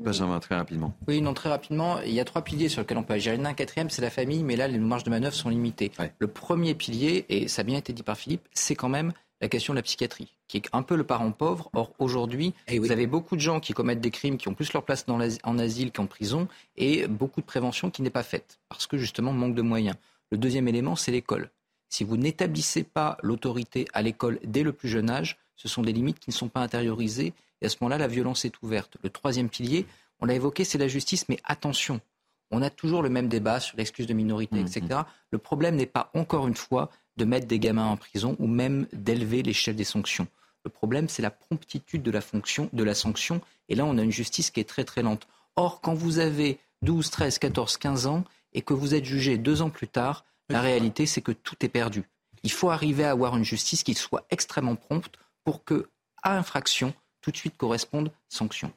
Benjamin, 0.00 0.40
très 0.40 0.56
rapidement. 0.56 0.94
Oui, 1.06 1.20
non, 1.20 1.34
très 1.34 1.50
rapidement. 1.50 2.00
Il 2.00 2.12
y 2.12 2.20
a 2.20 2.24
trois 2.24 2.42
piliers 2.42 2.68
sur 2.68 2.80
lesquels 2.80 2.98
on 2.98 3.02
peut 3.02 3.14
agir. 3.14 3.34
Il 3.34 3.38
y 3.38 3.42
en 3.42 3.44
a 3.44 3.50
un 3.50 3.54
quatrième, 3.54 3.90
c'est 3.90 4.02
la 4.02 4.10
famille, 4.10 4.42
mais 4.42 4.56
là, 4.56 4.66
les 4.66 4.78
marges 4.78 5.04
de 5.04 5.10
manœuvre 5.10 5.34
sont 5.34 5.50
limitées. 5.50 5.92
Le 6.18 6.26
premier 6.26 6.74
pilier, 6.74 7.26
et 7.28 7.48
ça 7.48 7.60
a 7.60 7.64
bien 7.64 7.76
été 7.76 7.92
dit 7.92 8.02
par 8.02 8.16
Philippe, 8.16 8.48
c'est 8.54 8.74
quand 8.74 8.88
même 8.88 9.12
la 9.42 9.48
question 9.48 9.72
de 9.72 9.78
la 9.78 9.82
psychiatrie, 9.82 10.34
qui 10.48 10.58
est 10.58 10.62
un 10.72 10.82
peu 10.82 10.96
le 10.96 11.04
parent 11.04 11.30
pauvre. 11.32 11.70
Or, 11.74 11.92
aujourd'hui, 11.98 12.54
eh 12.68 12.78
vous 12.78 12.92
avez 12.92 13.06
beaucoup 13.06 13.36
de 13.36 13.40
gens 13.40 13.60
qui 13.60 13.72
commettent 13.72 14.00
des 14.00 14.10
crimes, 14.10 14.36
qui 14.36 14.48
ont 14.48 14.54
plus 14.54 14.72
leur 14.72 14.84
place 14.84 15.06
dans 15.06 15.18
en 15.44 15.58
asile 15.58 15.92
qu'en 15.92 16.06
prison, 16.06 16.48
et 16.76 17.06
beaucoup 17.06 17.40
de 17.40 17.46
prévention 17.46 17.90
qui 17.90 18.02
n'est 18.02 18.10
pas 18.10 18.22
faite, 18.22 18.58
parce 18.68 18.86
que 18.86 18.96
justement, 18.96 19.32
manque 19.32 19.54
de 19.54 19.62
moyens. 19.62 19.96
Le 20.30 20.38
deuxième 20.38 20.68
élément, 20.68 20.96
c'est 20.96 21.12
l'école. 21.12 21.50
Si 21.88 22.04
vous 22.04 22.16
n'établissez 22.16 22.84
pas 22.84 23.18
l'autorité 23.22 23.86
à 23.92 24.02
l'école 24.02 24.38
dès 24.44 24.62
le 24.62 24.72
plus 24.72 24.88
jeune 24.88 25.10
âge, 25.10 25.38
ce 25.56 25.68
sont 25.68 25.82
des 25.82 25.92
limites 25.92 26.20
qui 26.20 26.30
ne 26.30 26.34
sont 26.34 26.48
pas 26.48 26.60
intériorisées 26.60 27.34
et 27.60 27.66
à 27.66 27.68
ce 27.68 27.76
moment-là, 27.80 27.98
la 27.98 28.08
violence 28.08 28.44
est 28.44 28.62
ouverte. 28.62 28.96
Le 29.02 29.10
troisième 29.10 29.48
pilier, 29.48 29.86
on 30.20 30.26
l'a 30.26 30.34
évoqué, 30.34 30.64
c'est 30.64 30.78
la 30.78 30.88
justice, 30.88 31.28
mais 31.28 31.38
attention, 31.44 32.00
on 32.50 32.62
a 32.62 32.70
toujours 32.70 33.02
le 33.02 33.10
même 33.10 33.28
débat 33.28 33.60
sur 33.60 33.76
l'excuse 33.76 34.06
de 34.06 34.14
minorité, 34.14 34.56
mmh, 34.56 34.66
etc. 34.66 35.00
Le 35.30 35.38
problème 35.38 35.76
n'est 35.76 35.86
pas, 35.86 36.10
encore 36.14 36.48
une 36.48 36.56
fois, 36.56 36.90
de 37.16 37.24
mettre 37.24 37.46
des 37.46 37.58
gamins 37.58 37.86
en 37.86 37.96
prison 37.96 38.36
ou 38.38 38.46
même 38.46 38.86
d'élever 38.92 39.42
l'échelle 39.42 39.76
des 39.76 39.84
sanctions. 39.84 40.26
Le 40.64 40.70
problème, 40.70 41.08
c'est 41.08 41.22
la 41.22 41.30
promptitude 41.30 42.02
de 42.02 42.10
la, 42.10 42.20
fonction, 42.20 42.68
de 42.72 42.84
la 42.84 42.94
sanction. 42.94 43.40
Et 43.68 43.74
là, 43.74 43.84
on 43.84 43.98
a 43.98 44.02
une 44.02 44.12
justice 44.12 44.50
qui 44.50 44.60
est 44.60 44.68
très 44.68 44.84
très 44.84 45.02
lente. 45.02 45.26
Or, 45.56 45.80
quand 45.80 45.94
vous 45.94 46.18
avez 46.18 46.58
12, 46.82 47.10
13, 47.10 47.38
14, 47.38 47.76
15 47.76 48.06
ans 48.06 48.24
et 48.52 48.62
que 48.62 48.74
vous 48.74 48.94
êtes 48.94 49.04
jugé 49.04 49.38
deux 49.38 49.62
ans 49.62 49.70
plus 49.70 49.88
tard, 49.88 50.24
la 50.48 50.60
réalité, 50.60 51.06
c'est 51.06 51.22
que 51.22 51.32
tout 51.32 51.56
est 51.64 51.68
perdu. 51.68 52.04
Il 52.42 52.50
faut 52.50 52.70
arriver 52.70 53.04
à 53.04 53.10
avoir 53.10 53.36
une 53.36 53.44
justice 53.44 53.84
qui 53.84 53.94
soit 53.94 54.26
extrêmement 54.30 54.76
prompte 54.76 55.18
pour 55.44 55.64
que, 55.64 55.88
à 56.22 56.36
infraction, 56.36 56.92
tout 57.20 57.30
de 57.30 57.36
suite 57.36 57.56
correspondent 57.56 58.10
sanctions. 58.28 58.72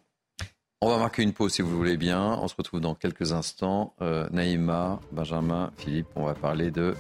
On 0.82 0.90
va 0.90 0.98
marquer 0.98 1.24
une 1.24 1.32
pause 1.32 1.54
si 1.54 1.62
vous 1.62 1.76
voulez 1.78 1.96
bien. 1.96 2.22
On 2.22 2.48
se 2.48 2.56
retrouve 2.56 2.82
dans 2.82 2.94
quelques 2.94 3.32
instants. 3.32 3.94
Euh, 4.02 4.28
Naïma, 4.32 5.00
Benjamin, 5.14 5.72
Philippe, 5.78 6.08
on 6.16 6.26
va 6.26 6.34
parler 6.34 6.72
de, 6.72 6.94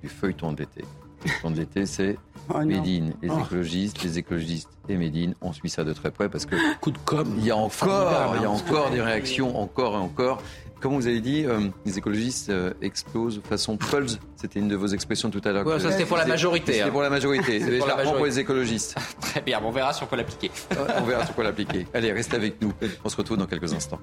du 0.00 0.08
feuilleton 0.08 0.52
d'été. 0.52 0.84
Le 1.24 1.30
feuilleton 1.30 1.50
d'été, 1.50 1.86
c'est 1.86 2.16
oh 2.52 2.58
Médine, 2.60 3.14
les 3.22 3.30
oh. 3.30 3.40
écologistes, 3.44 4.02
les 4.02 4.18
écologistes 4.18 4.68
et 4.88 4.96
Médine. 4.96 5.34
On 5.40 5.52
suit 5.52 5.68
ça 5.68 5.84
de 5.84 5.92
très 5.92 6.10
près 6.10 6.28
parce 6.28 6.46
que 6.46 6.56
coup 6.80 6.90
de 6.90 6.98
com. 6.98 7.32
Il 7.38 7.44
y 7.44 7.50
a 7.50 7.56
encore, 7.56 8.34
il 8.36 8.42
y 8.42 8.44
a 8.44 8.50
encore 8.50 8.90
des 8.90 9.00
réactions, 9.00 9.58
encore 9.60 9.94
et 9.94 9.98
encore. 9.98 10.42
Comme 10.80 10.94
vous 10.94 11.06
avez 11.06 11.20
dit, 11.20 11.44
euh, 11.44 11.60
les 11.84 11.98
écologistes 11.98 12.48
euh, 12.48 12.72
explosent 12.80 13.36
de 13.36 13.46
façon 13.46 13.76
pulse. 13.76 14.18
C'était 14.36 14.60
une 14.60 14.68
de 14.68 14.76
vos 14.76 14.86
expressions 14.86 15.30
tout 15.30 15.42
à 15.44 15.52
l'heure. 15.52 15.80
ça 15.80 15.92
c'était 15.92 16.06
pour 16.06 16.16
la 16.16 16.24
majorité. 16.24 16.72
C'était 16.72 16.84
hein. 16.84 16.90
pour 16.90 17.02
la 17.02 17.10
majorité. 17.10 17.60
C'est 17.70 17.78
pour, 17.78 18.14
pour 18.14 18.24
les 18.24 18.38
écologistes. 18.38 18.96
Très 19.20 19.42
bien, 19.42 19.60
on 19.62 19.70
verra 19.70 19.92
si 19.92 20.02
on 20.02 20.06
peut 20.06 20.16
l'appliquer. 20.16 20.50
on 20.98 21.04
verra 21.04 21.26
si 21.26 21.32
on 21.32 21.34
peut 21.34 21.42
l'appliquer. 21.42 21.86
Allez, 21.92 22.12
restez 22.12 22.36
avec 22.36 22.62
nous. 22.62 22.72
On 23.04 23.10
se 23.10 23.16
retrouve 23.16 23.36
dans 23.36 23.46
quelques 23.46 23.74
instants. 23.74 24.00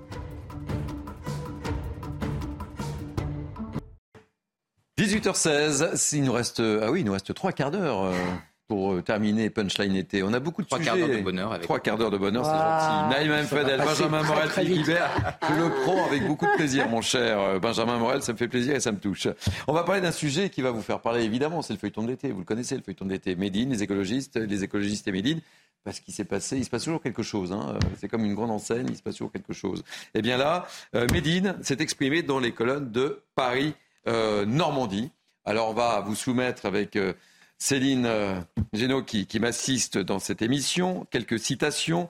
18h16, 5.07 6.15
il 6.15 6.23
nous 6.23 6.33
reste, 6.33 6.59
ah 6.59 6.91
oui, 6.91 7.01
il 7.01 7.05
nous 7.05 7.13
reste 7.13 7.33
trois 7.33 7.51
quarts 7.51 7.71
d'heure. 7.71 8.03
Euh, 8.03 8.13
pour 8.67 8.93
euh, 8.93 9.01
terminer 9.01 9.49
Punchline 9.49 9.95
été. 9.95 10.23
On 10.23 10.33
a 10.33 10.39
beaucoup 10.39 10.61
de 10.61 10.67
Trois 10.67 10.79
sujets. 10.79 10.89
quarts 10.89 10.97
d'heure 10.97 11.17
de 11.17 11.23
bonheur. 11.23 11.51
Avec 11.51 11.63
Trois 11.63 11.79
quarts 11.79 11.97
d'heure 11.97 12.11
de 12.11 12.17
bonheur, 12.17 12.45
c'est 12.45 12.51
gentil. 12.51 13.29
Naïm 13.29 13.45
Fadel, 13.45 13.79
Benjamin 13.79 14.23
Morel, 14.23 14.49
Philippe 14.49 14.77
Guibert. 14.79 15.39
Je 15.49 15.55
le 15.55 15.69
prends 15.83 16.05
avec 16.05 16.27
beaucoup 16.27 16.45
de 16.45 16.55
plaisir, 16.55 16.89
mon 16.89 17.01
cher 17.01 17.39
euh, 17.39 17.59
Benjamin 17.59 17.97
Morel. 17.97 18.21
Ça 18.21 18.33
me 18.33 18.37
fait 18.37 18.49
plaisir 18.49 18.75
et 18.75 18.79
ça 18.79 18.91
me 18.91 18.99
touche. 18.99 19.27
On 19.67 19.73
va 19.73 19.83
parler 19.83 20.01
d'un 20.01 20.11
sujet 20.11 20.49
qui 20.49 20.61
va 20.61 20.71
vous 20.71 20.81
faire 20.81 20.99
parler, 20.99 21.23
évidemment. 21.23 21.61
C'est 21.61 21.73
le 21.73 21.79
feuilleton 21.79 22.03
de 22.03 22.09
l'été. 22.09 22.31
Vous 22.31 22.39
le 22.39 22.45
connaissez, 22.45 22.75
le 22.75 22.81
feuilleton 22.81 23.05
de 23.05 23.11
l'été. 23.11 23.35
Médine, 23.35 23.69
les 23.69 23.83
écologistes, 23.83 24.35
les 24.35 24.63
écologistes 24.63 25.07
et 25.07 25.11
Médine. 25.11 25.39
Parce 25.85 26.01
qu'il 26.01 26.13
s'est 26.13 26.25
passé, 26.25 26.57
il 26.57 26.65
se 26.65 26.69
passe 26.69 26.83
toujours 26.83 27.01
quelque 27.01 27.23
chose. 27.23 27.53
Hein. 27.53 27.79
C'est 27.97 28.09
comme 28.09 28.25
une 28.25 28.35
grande 28.35 28.51
enseigne, 28.51 28.87
il 28.89 28.97
se 28.97 29.01
passe 29.01 29.15
toujours 29.15 29.31
quelque 29.31 29.53
chose. 29.53 29.85
Et 30.13 30.19
eh 30.19 30.21
bien 30.21 30.35
là, 30.35 30.67
euh, 30.95 31.07
Médine 31.13 31.55
s'est 31.61 31.77
exprimé 31.79 32.23
dans 32.23 32.39
les 32.39 32.51
colonnes 32.51 32.91
de 32.91 33.23
Paris 33.35 33.73
Normandie. 34.07 35.11
Alors 35.45 35.69
on 35.69 35.73
va 35.73 36.01
vous 36.01 36.15
soumettre 36.15 36.65
avec 36.65 36.97
Céline 37.57 38.05
euh, 38.05 38.39
Génaud 38.73 39.03
qui, 39.03 39.27
m'assiste 39.39 39.97
dans 39.97 40.19
cette 40.19 40.41
émission. 40.41 41.07
Quelques 41.09 41.39
citations. 41.39 42.09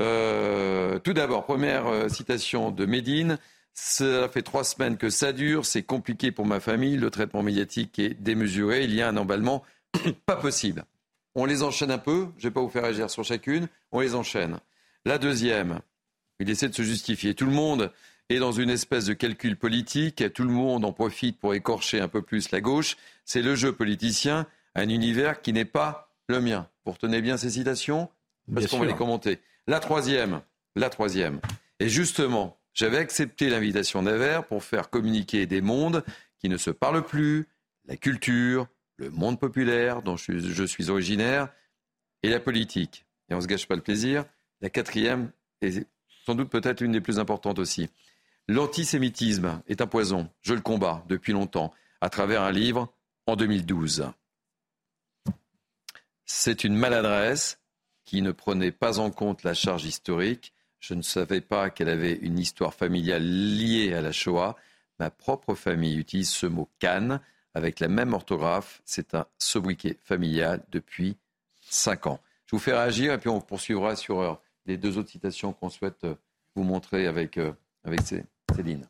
Euh, 0.00 0.98
tout 0.98 1.12
d'abord, 1.12 1.44
première 1.44 1.86
euh, 1.86 2.08
citation 2.08 2.70
de 2.70 2.84
Médine. 2.86 3.38
Ça 3.74 4.28
fait 4.28 4.42
trois 4.42 4.64
semaines 4.64 4.96
que 4.96 5.08
ça 5.08 5.32
dure, 5.32 5.64
c'est 5.64 5.84
compliqué 5.84 6.32
pour 6.32 6.46
ma 6.46 6.58
famille, 6.58 6.96
le 6.96 7.10
traitement 7.10 7.44
médiatique 7.44 8.00
est 8.00 8.20
démesuré, 8.20 8.82
il 8.82 8.92
y 8.92 9.00
a 9.00 9.08
un 9.08 9.16
emballement 9.16 9.62
pas 10.26 10.34
possible. 10.34 10.84
On 11.36 11.44
les 11.44 11.62
enchaîne 11.62 11.92
un 11.92 11.98
peu, 11.98 12.26
je 12.38 12.46
ne 12.46 12.50
vais 12.50 12.54
pas 12.54 12.60
vous 12.60 12.70
faire 12.70 12.84
agir 12.84 13.08
sur 13.08 13.22
chacune, 13.22 13.68
on 13.92 14.00
les 14.00 14.16
enchaîne. 14.16 14.58
La 15.04 15.18
deuxième, 15.18 15.78
il 16.40 16.50
essaie 16.50 16.68
de 16.68 16.74
se 16.74 16.82
justifier. 16.82 17.36
Tout 17.36 17.46
le 17.46 17.52
monde 17.52 17.92
est 18.28 18.38
dans 18.38 18.52
une 18.52 18.70
espèce 18.70 19.06
de 19.06 19.14
calcul 19.14 19.56
politique, 19.56 20.32
tout 20.34 20.44
le 20.44 20.50
monde 20.50 20.84
en 20.84 20.92
profite 20.92 21.38
pour 21.38 21.54
écorcher 21.54 22.00
un 22.00 22.08
peu 22.08 22.22
plus 22.22 22.50
la 22.50 22.60
gauche, 22.60 22.96
c'est 23.24 23.42
le 23.42 23.54
jeu 23.54 23.72
politicien 23.72 24.46
un 24.74 24.88
univers 24.88 25.40
qui 25.40 25.52
n'est 25.52 25.64
pas 25.64 26.14
le 26.28 26.40
mien. 26.40 26.68
Vous 26.84 26.92
retenez 26.92 27.22
bien 27.22 27.36
ces 27.36 27.50
citations? 27.50 28.08
Parce 28.52 28.66
qu'on 28.66 28.78
va 28.78 28.86
les 28.86 28.94
commenter. 28.94 29.40
La 29.66 29.80
troisième, 29.80 30.40
la 30.76 30.90
troisième. 30.90 31.40
Et 31.80 31.88
justement, 31.88 32.58
j'avais 32.74 32.98
accepté 32.98 33.50
l'invitation 33.50 34.02
d'Aver 34.02 34.42
pour 34.48 34.62
faire 34.62 34.90
communiquer 34.90 35.46
des 35.46 35.60
mondes 35.60 36.04
qui 36.38 36.48
ne 36.48 36.56
se 36.56 36.70
parlent 36.70 37.04
plus, 37.04 37.46
la 37.86 37.96
culture, 37.96 38.68
le 38.96 39.10
monde 39.10 39.40
populaire 39.40 40.02
dont 40.02 40.16
je 40.16 40.64
suis 40.64 40.90
originaire, 40.90 41.48
et 42.22 42.28
la 42.28 42.40
politique. 42.40 43.06
Et 43.28 43.34
on 43.34 43.38
ne 43.38 43.42
se 43.42 43.46
gâche 43.46 43.66
pas 43.66 43.76
le 43.76 43.82
plaisir. 43.82 44.24
La 44.60 44.70
quatrième, 44.70 45.30
et 45.62 45.72
sans 46.24 46.34
doute 46.34 46.50
peut-être 46.50 46.82
une 46.82 46.92
des 46.92 47.00
plus 47.00 47.18
importantes 47.18 47.58
aussi. 47.58 47.88
L'antisémitisme 48.48 49.62
est 49.68 49.82
un 49.82 49.86
poison. 49.86 50.30
Je 50.40 50.54
le 50.54 50.62
combats 50.62 51.04
depuis 51.06 51.34
longtemps 51.34 51.72
à 52.00 52.08
travers 52.08 52.42
un 52.42 52.50
livre 52.50 52.90
en 53.26 53.36
2012. 53.36 54.10
C'est 56.24 56.64
une 56.64 56.74
maladresse 56.74 57.60
qui 58.04 58.22
ne 58.22 58.32
prenait 58.32 58.72
pas 58.72 59.00
en 59.00 59.10
compte 59.10 59.42
la 59.42 59.52
charge 59.52 59.84
historique. 59.84 60.54
Je 60.80 60.94
ne 60.94 61.02
savais 61.02 61.42
pas 61.42 61.68
qu'elle 61.68 61.90
avait 61.90 62.14
une 62.14 62.38
histoire 62.38 62.72
familiale 62.72 63.22
liée 63.22 63.92
à 63.92 64.00
la 64.00 64.12
Shoah. 64.12 64.56
Ma 64.98 65.10
propre 65.10 65.54
famille 65.54 65.96
utilise 65.96 66.30
ce 66.30 66.46
mot 66.46 66.70
Cannes 66.78 67.20
avec 67.52 67.80
la 67.80 67.88
même 67.88 68.14
orthographe. 68.14 68.80
C'est 68.86 69.14
un 69.14 69.26
sobriquet 69.36 69.98
familial 70.02 70.64
depuis 70.70 71.18
cinq 71.60 72.06
ans. 72.06 72.20
Je 72.46 72.56
vous 72.56 72.60
fais 72.60 72.72
réagir 72.72 73.12
et 73.12 73.18
puis 73.18 73.28
on 73.28 73.42
poursuivra 73.42 73.94
sur 73.94 74.20
euh, 74.20 74.34
les 74.64 74.78
deux 74.78 74.96
autres 74.96 75.10
citations 75.10 75.52
qu'on 75.52 75.68
souhaite 75.68 76.04
euh, 76.04 76.14
vous 76.54 76.62
montrer 76.62 77.06
avec, 77.06 77.36
euh, 77.36 77.52
avec 77.84 78.00
Céline. 78.58 78.88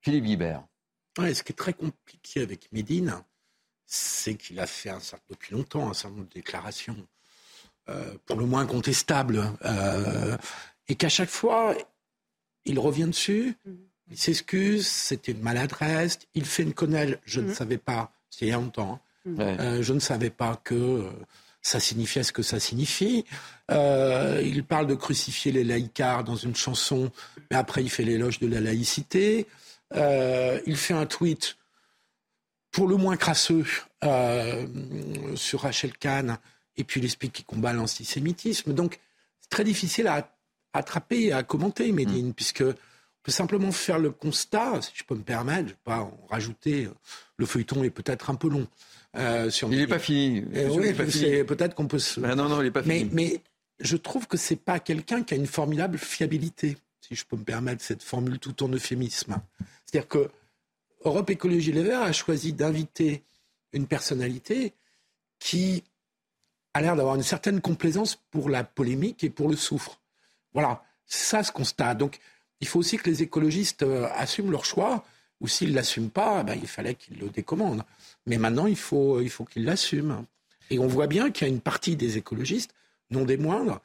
Philippe 0.00 0.24
Guibert. 0.24 0.64
ce 1.16 1.42
qui 1.42 1.52
est 1.52 1.56
très 1.56 1.72
compliqué 1.72 2.42
avec 2.42 2.70
Médine, 2.72 3.22
c'est 3.86 4.34
qu'il 4.34 4.58
a 4.58 4.66
fait 4.66 4.90
un 4.90 5.00
certain, 5.00 5.24
depuis 5.30 5.54
longtemps 5.54 5.90
un 5.90 5.94
certain 5.94 6.16
nombre 6.16 6.28
de 6.28 6.34
déclarations, 6.34 7.06
euh, 7.88 8.14
pour 8.26 8.36
le 8.36 8.44
moins 8.44 8.66
contestables, 8.66 9.52
euh, 9.64 10.36
et 10.88 10.96
qu'à 10.96 11.08
chaque 11.08 11.30
fois, 11.30 11.76
il 12.64 12.78
revient 12.78 13.06
dessus, 13.06 13.56
mm-hmm. 13.66 13.76
il 14.10 14.18
s'excuse, 14.18 14.86
c'était 14.86 15.32
une 15.32 15.42
maladresse, 15.42 16.18
il 16.34 16.44
fait 16.44 16.64
une 16.64 16.74
quenelle, 16.74 17.20
je 17.24 17.40
ne 17.40 17.50
mm-hmm. 17.50 17.54
savais 17.54 17.78
pas, 17.78 18.12
c'est 18.30 18.46
il 18.46 18.48
y 18.48 18.52
a 18.52 18.56
longtemps, 18.56 19.00
hein. 19.26 19.36
euh, 19.38 19.82
je 19.82 19.92
ne 19.92 20.00
savais 20.00 20.30
pas 20.30 20.56
que 20.56 21.08
ça 21.68 21.80
signifiait 21.80 22.22
ce 22.22 22.32
que 22.32 22.42
ça 22.42 22.58
signifie. 22.60 23.24
il 23.70 24.64
parle 24.66 24.86
de 24.86 24.94
crucifier 24.94 25.52
les 25.52 25.64
laïcards 25.64 26.24
dans 26.24 26.36
une 26.36 26.56
chanson, 26.56 27.10
mais 27.50 27.56
après 27.56 27.82
il 27.82 27.90
fait 27.90 28.04
l'éloge 28.04 28.38
de 28.38 28.46
la 28.46 28.60
laïcité. 28.60 29.46
il 29.94 30.76
fait 30.76 30.94
un 30.94 31.06
tweet 31.06 31.58
pour 32.70 32.88
le 32.88 32.96
moins 32.96 33.16
crasseux 33.16 33.64
euh, 34.04 34.66
sur 35.34 35.62
Rachel 35.62 35.96
Kahn, 35.96 36.38
et 36.76 36.84
puis 36.84 37.00
il 37.00 37.04
explique 37.04 37.32
qu'il 37.32 37.44
combat 37.44 37.72
l'antisémitisme. 37.72 38.72
Donc, 38.72 39.00
c'est 39.40 39.50
très 39.50 39.64
difficile 39.64 40.06
à 40.06 40.30
attraper 40.72 41.24
et 41.24 41.32
à 41.32 41.42
commenter, 41.42 41.90
Médine, 41.92 42.28
mm. 42.28 42.34
puisque 42.34 42.62
on 42.62 43.22
peut 43.22 43.32
simplement 43.32 43.72
faire 43.72 43.98
le 43.98 44.10
constat, 44.10 44.80
si 44.82 44.92
je 44.94 45.04
peux 45.04 45.14
me 45.14 45.22
permettre, 45.22 45.58
je 45.58 45.62
ne 45.64 45.68
vais 45.70 45.76
pas 45.84 45.98
en 46.00 46.26
rajouter, 46.30 46.88
le 47.36 47.46
feuilleton 47.46 47.82
est 47.82 47.90
peut-être 47.90 48.30
un 48.30 48.34
peu 48.34 48.48
long. 48.48 48.66
Euh, 49.18 49.50
sur 49.50 49.72
il 49.72 49.78
n'est 49.78 49.86
pas 49.86 49.98
fini. 49.98 50.44
Euh, 50.54 50.68
oui, 50.70 50.92
peut-être 50.92 51.74
qu'on 51.74 51.88
peut 51.88 51.98
se... 51.98 52.20
Ah 52.24 52.34
non, 52.34 52.48
non, 52.48 52.60
il 52.60 52.64
n'est 52.64 52.70
pas 52.70 52.82
fini. 52.82 53.08
Mais 53.12 53.40
je 53.80 53.96
trouve 53.96 54.26
que 54.26 54.36
c'est 54.36 54.56
pas 54.56 54.78
quelqu'un 54.78 55.22
qui 55.22 55.34
a 55.34 55.36
une 55.36 55.46
formidable 55.46 55.98
fiabilité, 55.98 56.76
si 57.00 57.14
je 57.14 57.24
peux 57.24 57.36
me 57.36 57.44
permettre 57.44 57.82
cette 57.82 58.02
formule 58.02 58.38
tout 58.38 58.62
en 58.62 58.68
euphémisme. 58.68 59.36
C'est-à-dire 59.84 60.08
que 60.08 60.30
Europe 61.04 61.30
Écologie 61.30 61.72
Les 61.72 61.82
Verts 61.82 62.02
a 62.02 62.12
choisi 62.12 62.52
d'inviter 62.52 63.22
une 63.72 63.86
personnalité 63.86 64.72
qui 65.38 65.84
a 66.74 66.80
l'air 66.80 66.96
d'avoir 66.96 67.14
une 67.14 67.22
certaine 67.22 67.60
complaisance 67.60 68.16
pour 68.30 68.50
la 68.50 68.64
polémique 68.64 69.24
et 69.24 69.30
pour 69.30 69.48
le 69.48 69.56
souffre. 69.56 70.00
Voilà, 70.52 70.84
ça 71.06 71.42
ce 71.42 71.52
constat. 71.52 71.94
Donc, 71.94 72.18
il 72.60 72.66
faut 72.66 72.78
aussi 72.78 72.96
que 72.96 73.08
les 73.08 73.22
écologistes 73.22 73.82
euh, 73.82 74.08
assument 74.14 74.50
leur 74.50 74.64
choix, 74.64 75.04
ou 75.40 75.48
s'ils 75.48 75.70
ne 75.70 75.74
l'assument 75.74 76.10
pas, 76.10 76.42
ben, 76.42 76.58
il 76.60 76.68
fallait 76.68 76.94
qu'ils 76.94 77.18
le 77.18 77.28
décommandent. 77.28 77.84
Mais 78.26 78.38
maintenant, 78.38 78.66
il 78.66 78.76
faut, 78.76 79.20
il 79.20 79.30
faut 79.30 79.44
qu'ils 79.44 79.64
l'assument. 79.64 80.24
Et 80.70 80.78
on 80.78 80.86
voit 80.86 81.06
bien 81.06 81.30
qu'il 81.30 81.46
y 81.46 81.50
a 81.50 81.52
une 81.52 81.60
partie 81.60 81.96
des 81.96 82.18
écologistes, 82.18 82.74
non 83.10 83.24
des 83.24 83.36
moindres, 83.36 83.80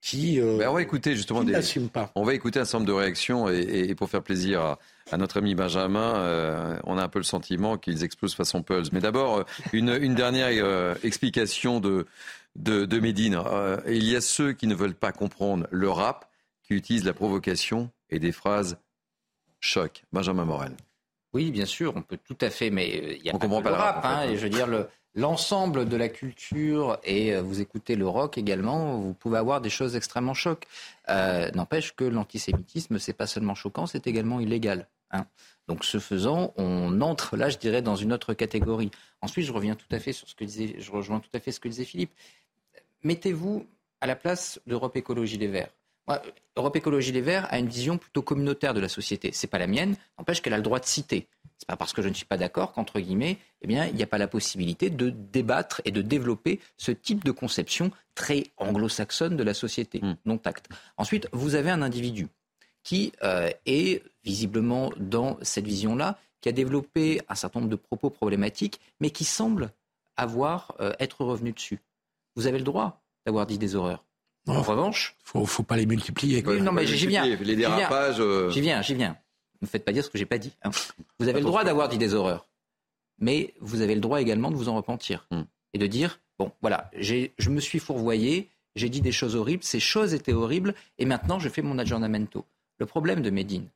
qui 0.00 0.40
euh, 0.40 0.58
ben, 0.58 0.68
on 0.68 0.74
va 0.74 0.82
écouter 0.82 1.14
justement 1.14 1.44
des, 1.44 1.54
pas. 1.92 2.10
On 2.16 2.24
va 2.24 2.34
écouter 2.34 2.58
un 2.58 2.64
certain 2.64 2.78
nombre 2.78 2.88
de 2.88 2.98
réactions 2.98 3.48
et, 3.48 3.94
pour 3.94 4.10
faire 4.10 4.22
plaisir 4.22 4.76
à, 5.10 5.16
notre 5.16 5.36
ami 5.36 5.54
Benjamin, 5.54 6.16
euh, 6.16 6.76
on 6.84 6.98
a 6.98 7.04
un 7.04 7.08
peu 7.08 7.20
le 7.20 7.24
sentiment 7.24 7.78
qu'ils 7.78 8.02
explosent 8.02 8.34
façon 8.34 8.62
Pulse. 8.62 8.90
Mais 8.92 9.00
d'abord, 9.00 9.38
euh, 9.38 9.44
une, 9.72 10.14
dernière 10.14 10.96
explication 11.04 11.78
de, 11.78 12.06
de, 12.56 12.84
de 12.84 12.98
Médine. 12.98 13.40
il 13.86 14.04
y 14.04 14.16
a 14.16 14.20
ceux 14.20 14.52
qui 14.52 14.66
ne 14.66 14.74
veulent 14.74 14.94
pas 14.94 15.12
comprendre 15.12 15.68
le 15.70 15.88
rap, 15.88 16.30
qui 16.64 16.74
utilisent 16.74 17.04
la 17.04 17.14
provocation 17.14 17.90
et 18.10 18.18
des 18.18 18.32
phrases 18.32 18.78
choc. 19.60 20.02
Benjamin 20.12 20.44
Morel. 20.44 20.76
Oui, 21.32 21.50
bien 21.50 21.66
sûr, 21.66 21.94
on 21.96 22.02
peut 22.02 22.18
tout 22.22 22.36
à 22.40 22.50
fait, 22.50 22.70
mais 22.70 23.16
il 23.18 23.24
y 23.24 23.30
a 23.30 23.38
pas, 23.38 23.46
le 23.46 23.54
rap. 23.54 24.04
Hein, 24.04 24.24
et 24.24 24.36
je 24.36 24.42
veux 24.42 24.50
dire, 24.50 24.66
le, 24.66 24.88
l'ensemble 25.14 25.88
de 25.88 25.96
la 25.96 26.08
culture 26.08 26.98
et 27.04 27.34
euh, 27.34 27.42
vous 27.42 27.60
écoutez 27.60 27.96
le 27.96 28.06
rock 28.06 28.38
également, 28.38 28.98
vous 28.98 29.14
pouvez 29.14 29.38
avoir 29.38 29.60
des 29.60 29.70
choses 29.70 29.96
extrêmement 29.96 30.34
chocs. 30.34 30.66
Euh, 31.08 31.50
n'empêche 31.52 31.94
que 31.94 32.04
l'antisémitisme, 32.04 32.98
c'est 32.98 33.12
pas 33.12 33.26
seulement 33.26 33.54
choquant, 33.54 33.86
c'est 33.86 34.06
également 34.06 34.40
illégal. 34.40 34.88
Hein. 35.10 35.26
Donc, 35.68 35.84
ce 35.84 35.98
faisant, 35.98 36.52
on 36.56 37.00
entre 37.00 37.36
là, 37.36 37.48
je 37.48 37.58
dirais, 37.58 37.82
dans 37.82 37.96
une 37.96 38.12
autre 38.12 38.34
catégorie. 38.34 38.90
Ensuite, 39.20 39.46
je 39.46 39.52
reviens 39.52 39.74
tout 39.74 39.86
à 39.90 39.98
fait 39.98 40.12
sur 40.12 40.28
ce 40.28 40.34
que 40.34 40.44
disait, 40.44 40.76
je 40.78 40.90
rejoins 40.90 41.20
tout 41.20 41.30
à 41.34 41.40
fait 41.40 41.52
ce 41.52 41.60
que 41.60 41.68
disait 41.68 41.84
Philippe. 41.84 42.12
Mettez-vous 43.02 43.66
à 44.00 44.06
la 44.06 44.16
place 44.16 44.60
d'Europe 44.66 44.96
Écologie 44.96 45.38
Les 45.38 45.48
Verts. 45.48 45.70
Europe 46.56 46.76
Écologie 46.76 47.12
Les 47.12 47.20
Verts 47.20 47.46
a 47.50 47.58
une 47.58 47.68
vision 47.68 47.98
plutôt 47.98 48.22
communautaire 48.22 48.74
de 48.74 48.80
la 48.80 48.88
société. 48.88 49.30
C'est 49.32 49.46
pas 49.46 49.58
la 49.58 49.66
mienne, 49.66 49.96
n'empêche 50.18 50.42
qu'elle 50.42 50.52
a 50.52 50.58
le 50.58 50.62
droit 50.62 50.80
de 50.80 50.84
citer. 50.84 51.28
C'est 51.58 51.68
pas 51.68 51.76
parce 51.76 51.92
que 51.92 52.02
je 52.02 52.08
ne 52.08 52.14
suis 52.14 52.26
pas 52.26 52.36
d'accord 52.36 52.72
qu'entre 52.72 52.98
guillemets, 52.98 53.38
eh 53.60 53.68
bien, 53.68 53.86
il 53.86 53.94
n'y 53.94 54.02
a 54.02 54.06
pas 54.08 54.18
la 54.18 54.26
possibilité 54.26 54.90
de 54.90 55.10
débattre 55.10 55.80
et 55.84 55.92
de 55.92 56.02
développer 56.02 56.60
ce 56.76 56.90
type 56.90 57.24
de 57.24 57.30
conception 57.30 57.92
très 58.16 58.44
anglo-saxonne 58.56 59.36
de 59.36 59.44
la 59.44 59.54
société, 59.54 60.00
hmm. 60.00 60.16
non 60.24 60.38
tact. 60.38 60.68
Ensuite, 60.96 61.28
vous 61.32 61.54
avez 61.54 61.70
un 61.70 61.82
individu 61.82 62.26
qui 62.82 63.12
euh, 63.22 63.48
est 63.64 64.02
visiblement 64.24 64.92
dans 64.96 65.38
cette 65.42 65.66
vision-là, 65.66 66.18
qui 66.40 66.48
a 66.48 66.52
développé 66.52 67.20
un 67.28 67.36
certain 67.36 67.60
nombre 67.60 67.70
de 67.70 67.76
propos 67.76 68.10
problématiques, 68.10 68.80
mais 69.00 69.10
qui 69.10 69.24
semble 69.24 69.70
avoir 70.16 70.74
euh, 70.80 70.92
être 70.98 71.24
revenu 71.24 71.52
dessus. 71.52 71.78
Vous 72.34 72.48
avez 72.48 72.58
le 72.58 72.64
droit 72.64 73.02
d'avoir 73.24 73.46
dit 73.46 73.58
des 73.58 73.76
horreurs. 73.76 74.04
En 74.46 74.62
revanche, 74.62 75.16
faut, 75.22 75.46
faut 75.46 75.62
pas 75.62 75.76
les 75.76 75.86
multiplier. 75.86 76.42
non, 76.42 76.72
mais 76.72 76.86
j'y 76.86 77.06
viens. 77.06 77.24
Les 77.24 77.56
dérapages. 77.56 78.20
Euh, 78.20 78.50
j'y 78.50 78.60
viens, 78.60 78.82
j'y 78.82 78.94
viens. 78.94 79.16
Ne 79.60 79.66
faites 79.66 79.84
pas 79.84 79.92
dire 79.92 80.04
ce 80.04 80.10
que 80.10 80.18
j'ai 80.18 80.26
pas 80.26 80.38
dit. 80.38 80.52
Hein. 80.64 80.70
Vous 81.18 81.28
avez 81.28 81.40
le 81.40 81.46
droit 81.46 81.62
d'avoir 81.62 81.88
dit 81.88 81.98
des 81.98 82.14
horreurs, 82.14 82.48
mais 83.18 83.54
vous 83.60 83.80
avez 83.80 83.94
le 83.94 84.00
droit 84.00 84.20
également 84.20 84.50
de 84.50 84.56
vous 84.56 84.68
en 84.68 84.74
repentir 84.74 85.26
hmm. 85.30 85.42
et 85.72 85.78
de 85.78 85.86
dire 85.86 86.18
bon, 86.38 86.52
voilà, 86.60 86.90
je 86.98 87.50
me 87.50 87.60
suis 87.60 87.78
fourvoyé, 87.78 88.50
j'ai 88.74 88.88
dit 88.88 89.00
des 89.00 89.12
choses 89.12 89.36
horribles, 89.36 89.62
ces 89.62 89.80
choses 89.80 90.14
étaient 90.14 90.32
horribles, 90.32 90.74
et 90.98 91.04
maintenant 91.04 91.38
je 91.38 91.48
fais 91.48 91.62
mon 91.62 91.78
aggiornamento. 91.78 92.44
Le 92.78 92.86
problème 92.86 93.22
de 93.22 93.30
Medine, 93.30 93.68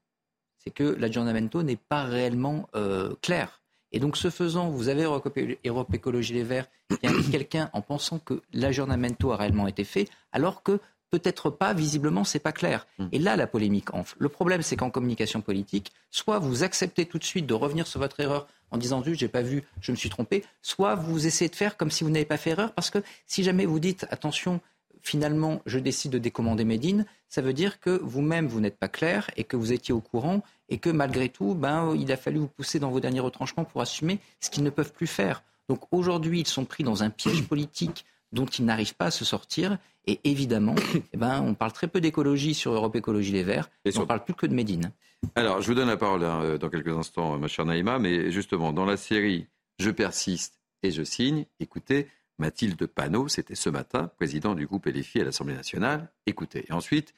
c'est 0.58 0.70
que 0.70 0.82
l'aggiornamento 0.82 1.62
n'est 1.62 1.76
pas 1.76 2.04
réellement 2.04 2.68
euh, 2.74 3.14
clair. 3.22 3.62
Et 3.92 3.98
donc, 3.98 4.16
ce 4.16 4.30
faisant, 4.30 4.68
vous 4.68 4.88
avez 4.88 5.04
Europe 5.04 5.94
Écologie 5.94 6.34
Les 6.34 6.42
Verts 6.42 6.68
qui 7.00 7.06
invite 7.06 7.30
quelqu'un 7.32 7.70
en 7.72 7.82
pensant 7.82 8.18
que 8.18 8.42
l'aggiornamento 8.52 9.32
a 9.32 9.36
réellement 9.36 9.68
été 9.68 9.84
fait, 9.84 10.08
alors 10.32 10.62
que 10.62 10.80
peut-être 11.10 11.50
pas, 11.50 11.72
visiblement, 11.72 12.24
c'est 12.24 12.40
pas 12.40 12.52
clair. 12.52 12.86
Hmm. 12.98 13.08
Et 13.12 13.18
là, 13.18 13.36
la 13.36 13.46
polémique 13.46 13.94
enfle. 13.94 14.16
Le 14.18 14.28
problème, 14.28 14.62
c'est 14.62 14.76
qu'en 14.76 14.90
communication 14.90 15.40
politique, 15.40 15.92
soit 16.10 16.38
vous 16.38 16.62
acceptez 16.62 17.06
tout 17.06 17.18
de 17.18 17.24
suite 17.24 17.46
de 17.46 17.54
revenir 17.54 17.86
sur 17.86 18.00
votre 18.00 18.20
erreur 18.20 18.46
en 18.70 18.78
disant 18.78 19.02
juste 19.02 19.20
j'ai 19.20 19.28
pas 19.28 19.42
vu, 19.42 19.62
je 19.80 19.92
me 19.92 19.96
suis 19.96 20.10
trompé, 20.10 20.44
soit 20.60 20.96
vous 20.96 21.26
essayez 21.26 21.48
de 21.48 21.54
faire 21.54 21.76
comme 21.76 21.90
si 21.90 22.02
vous 22.02 22.10
n'avez 22.10 22.24
pas 22.24 22.36
fait 22.36 22.50
erreur, 22.50 22.72
parce 22.72 22.90
que 22.90 22.98
si 23.26 23.44
jamais 23.44 23.64
vous 23.64 23.78
dites 23.78 24.06
attention, 24.10 24.60
finalement, 25.00 25.62
je 25.66 25.78
décide 25.78 26.10
de 26.10 26.18
décommander 26.18 26.64
Médine, 26.64 27.06
ça 27.28 27.40
veut 27.40 27.52
dire 27.52 27.78
que 27.80 28.00
vous-même, 28.02 28.48
vous, 28.48 28.60
n'êtes 28.60 28.76
pas 28.76 28.88
clair 28.88 29.30
et 29.36 29.44
que 29.44 29.56
vous 29.56 29.72
étiez 29.72 29.94
au 29.94 30.00
courant 30.00 30.42
et 30.68 30.78
que 30.78 30.90
malgré 30.90 31.28
tout, 31.28 31.54
ben, 31.54 31.94
il 31.96 32.10
a 32.12 32.16
fallu 32.16 32.38
vous 32.38 32.48
pousser 32.48 32.78
dans 32.78 32.90
vos 32.90 33.00
derniers 33.00 33.20
retranchements 33.20 33.64
pour 33.64 33.80
assumer 33.80 34.18
ce 34.40 34.50
qu'ils 34.50 34.64
ne 34.64 34.70
peuvent 34.70 34.92
plus 34.92 35.06
faire. 35.06 35.42
Donc 35.68 35.80
aujourd'hui, 35.90 36.40
ils 36.40 36.46
sont 36.46 36.64
pris 36.64 36.84
dans 36.84 37.02
un 37.02 37.10
piège 37.10 37.42
politique 37.48 38.04
dont 38.32 38.46
ils 38.46 38.64
n'arrivent 38.64 38.96
pas 38.96 39.06
à 39.06 39.10
se 39.10 39.24
sortir. 39.24 39.78
Et 40.06 40.20
évidemment, 40.24 40.74
eh 41.12 41.16
ben, 41.16 41.42
on 41.42 41.54
parle 41.54 41.72
très 41.72 41.88
peu 41.88 42.00
d'écologie 42.00 42.54
sur 42.54 42.72
Europe 42.72 42.96
Écologie 42.96 43.32
Les 43.32 43.42
Verts. 43.42 43.70
Et 43.84 43.96
on 43.96 44.00
ne 44.00 44.06
parle 44.06 44.24
plus 44.24 44.34
que 44.34 44.46
de 44.46 44.54
Médine. 44.54 44.92
Alors, 45.34 45.60
je 45.60 45.68
vous 45.68 45.74
donne 45.74 45.88
la 45.88 45.96
parole 45.96 46.24
hein, 46.24 46.42
euh, 46.42 46.58
dans 46.58 46.68
quelques 46.68 46.96
instants, 46.96 47.38
ma 47.38 47.48
chère 47.48 47.64
Naïma. 47.64 47.98
Mais 47.98 48.30
justement, 48.30 48.72
dans 48.72 48.84
la 48.84 48.96
série 48.96 49.46
Je 49.78 49.90
persiste 49.90 50.60
et 50.82 50.90
je 50.90 51.02
signe, 51.02 51.46
écoutez, 51.58 52.08
Mathilde 52.38 52.86
Panot, 52.86 53.28
c'était 53.28 53.54
ce 53.54 53.70
matin, 53.70 54.10
président 54.16 54.54
du 54.54 54.66
groupe 54.66 54.86
LFI 54.86 55.22
à 55.22 55.24
l'Assemblée 55.24 55.54
nationale. 55.54 56.10
Écoutez. 56.26 56.66
Et 56.68 56.72
ensuite, 56.72 57.14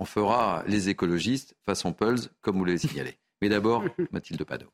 on 0.00 0.06
fera 0.06 0.64
les 0.66 0.88
écologistes 0.88 1.54
façon 1.64 1.92
Pulse, 1.92 2.30
comme 2.40 2.56
vous 2.56 2.64
l'avez 2.64 2.78
signalé. 2.78 3.18
Mais 3.40 3.48
d'abord, 3.48 3.84
Mathilde 4.10 4.42
Panot. 4.44 4.72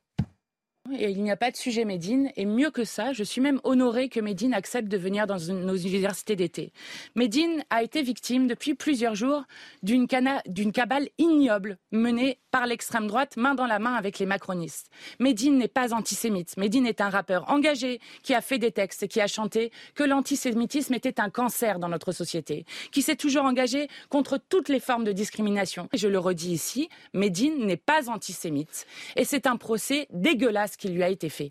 Et 0.98 1.10
il 1.10 1.22
n'y 1.22 1.30
a 1.30 1.36
pas 1.36 1.50
de 1.50 1.56
sujet 1.56 1.84
Médine. 1.84 2.30
Et 2.36 2.44
mieux 2.44 2.70
que 2.70 2.84
ça, 2.84 3.12
je 3.12 3.24
suis 3.24 3.40
même 3.40 3.60
honorée 3.64 4.08
que 4.08 4.20
Médine 4.20 4.54
accepte 4.54 4.88
de 4.88 4.96
venir 4.96 5.26
dans 5.26 5.38
nos 5.52 5.76
universités 5.76 6.36
d'été. 6.36 6.72
Médine 7.14 7.64
a 7.70 7.82
été 7.82 8.02
victime 8.02 8.46
depuis 8.46 8.74
plusieurs 8.74 9.14
jours 9.14 9.44
d'une 9.82 10.06
cabale 10.06 11.08
ignoble 11.18 11.78
menée 11.92 12.38
par 12.50 12.66
l'extrême 12.66 13.06
droite, 13.06 13.36
main 13.36 13.54
dans 13.54 13.66
la 13.66 13.78
main 13.78 13.94
avec 13.94 14.18
les 14.18 14.26
macronistes. 14.26 14.90
Médine 15.20 15.58
n'est 15.58 15.68
pas 15.68 15.92
antisémite. 15.92 16.56
Médine 16.56 16.86
est 16.86 17.00
un 17.00 17.10
rappeur 17.10 17.50
engagé 17.50 18.00
qui 18.22 18.34
a 18.34 18.40
fait 18.40 18.58
des 18.58 18.72
textes 18.72 19.02
et 19.02 19.08
qui 19.08 19.20
a 19.20 19.26
chanté 19.26 19.70
que 19.94 20.04
l'antisémitisme 20.04 20.94
était 20.94 21.20
un 21.20 21.28
cancer 21.28 21.78
dans 21.78 21.88
notre 21.88 22.12
société, 22.12 22.64
qui 22.92 23.02
s'est 23.02 23.16
toujours 23.16 23.44
engagé 23.44 23.88
contre 24.08 24.38
toutes 24.38 24.68
les 24.68 24.80
formes 24.80 25.04
de 25.04 25.12
discrimination. 25.12 25.88
Et 25.92 25.98
je 25.98 26.08
le 26.08 26.18
redis 26.18 26.52
ici, 26.52 26.88
Médine 27.12 27.66
n'est 27.66 27.76
pas 27.76 28.08
antisémite. 28.08 28.86
Et 29.16 29.24
c'est 29.24 29.46
un 29.46 29.56
procès 29.56 30.06
dégueulasse 30.10 30.76
qui 30.77 30.89
lui 30.89 31.03
a 31.03 31.09
été 31.09 31.28
fait. 31.28 31.51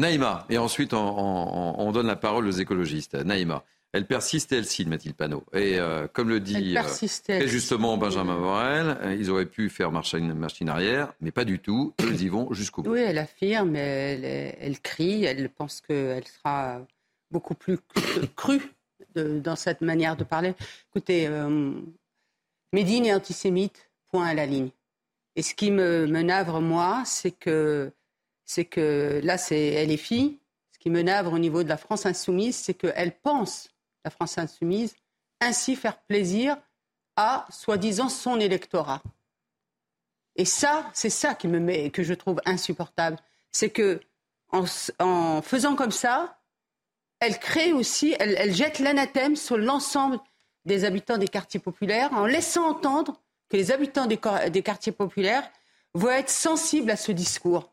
Naïma, 0.00 0.46
et 0.48 0.56
ensuite 0.56 0.94
on, 0.94 1.92
donne 1.92 2.06
la 2.06 2.16
parole 2.16 2.46
aux 2.46 2.52
écologistes. 2.52 3.14
Naïma, 3.14 3.64
elle 3.92 4.06
persiste 4.06 4.50
et 4.52 4.56
elle 4.56 4.64
signe, 4.64 4.88
Mathilde 4.88 5.14
Panot. 5.14 5.44
Et 5.52 5.78
euh, 5.78 6.08
comme 6.10 6.30
le 6.30 6.40
dit 6.40 6.74
euh, 6.74 7.46
justement 7.46 7.98
Benjamin 7.98 8.36
Morel, 8.36 8.96
euh, 9.02 9.14
ils 9.14 9.30
auraient 9.30 9.46
pu 9.46 9.68
faire 9.68 9.92
machine, 9.92 10.32
machine 10.32 10.70
arrière, 10.70 11.12
mais 11.20 11.32
pas 11.32 11.44
du 11.44 11.58
tout. 11.58 11.92
Ils 12.00 12.22
y 12.22 12.28
vont 12.28 12.52
jusqu'au 12.54 12.82
bout. 12.82 12.92
Oui, 12.92 13.00
elle 13.00 13.18
affirme, 13.18 13.76
elle, 13.76 14.24
elle 14.24 14.80
crie, 14.80 15.24
elle 15.24 15.50
pense 15.50 15.82
qu'elle 15.82 16.26
sera 16.26 16.80
beaucoup 17.30 17.54
plus 17.54 17.78
crue 18.36 18.72
dans 19.14 19.56
cette 19.56 19.82
manière 19.82 20.16
de 20.16 20.24
parler. 20.24 20.54
Écoutez, 20.88 21.28
Médine 22.72 23.04
est 23.04 23.14
antisémite, 23.14 23.90
point 24.10 24.26
à 24.26 24.34
la 24.34 24.46
ligne. 24.46 24.70
Et 25.36 25.42
ce 25.42 25.54
qui 25.54 25.70
me, 25.70 26.06
me 26.06 26.22
navre, 26.22 26.60
moi, 26.60 27.02
c'est 27.04 27.30
que 27.30 27.92
c'est 28.50 28.64
que 28.64 29.20
là, 29.22 29.38
c'est 29.38 29.86
LFI. 29.86 30.40
Ce 30.72 30.78
qui 30.80 30.90
me 30.90 31.02
navre 31.02 31.32
au 31.32 31.38
niveau 31.38 31.62
de 31.62 31.68
la 31.68 31.76
France 31.76 32.04
insoumise, 32.04 32.56
c'est 32.56 32.74
qu'elle 32.74 33.16
pense, 33.16 33.68
la 34.04 34.10
France 34.10 34.38
insoumise, 34.38 34.96
ainsi 35.40 35.76
faire 35.76 36.00
plaisir 36.00 36.56
à, 37.14 37.46
soi-disant, 37.50 38.08
son 38.08 38.40
électorat. 38.40 39.02
Et 40.34 40.44
ça, 40.44 40.90
c'est 40.94 41.10
ça 41.10 41.36
qui 41.36 41.46
me 41.46 41.60
met, 41.60 41.90
que 41.90 42.02
je 42.02 42.12
trouve 42.12 42.40
insupportable. 42.44 43.18
C'est 43.52 43.70
que 43.70 44.00
en, 44.50 44.66
faisant 45.42 45.76
comme 45.76 45.92
ça, 45.92 46.36
elle 47.20 47.38
crée 47.38 47.72
aussi, 47.72 48.16
elle, 48.18 48.52
jette 48.52 48.80
l'anathème 48.80 49.36
sur 49.36 49.58
l'ensemble 49.58 50.18
des 50.64 50.84
habitants 50.84 51.18
des 51.18 51.28
quartiers 51.28 51.60
populaires 51.60 52.12
en 52.14 52.26
laissant 52.26 52.68
entendre 52.68 53.20
que 53.48 53.56
les 53.56 53.70
habitants 53.70 54.06
des 54.06 54.62
quartiers 54.62 54.90
populaires 54.90 55.48
vont 55.94 56.10
être 56.10 56.30
sensibles 56.30 56.90
à 56.90 56.96
ce 56.96 57.12
discours. 57.12 57.70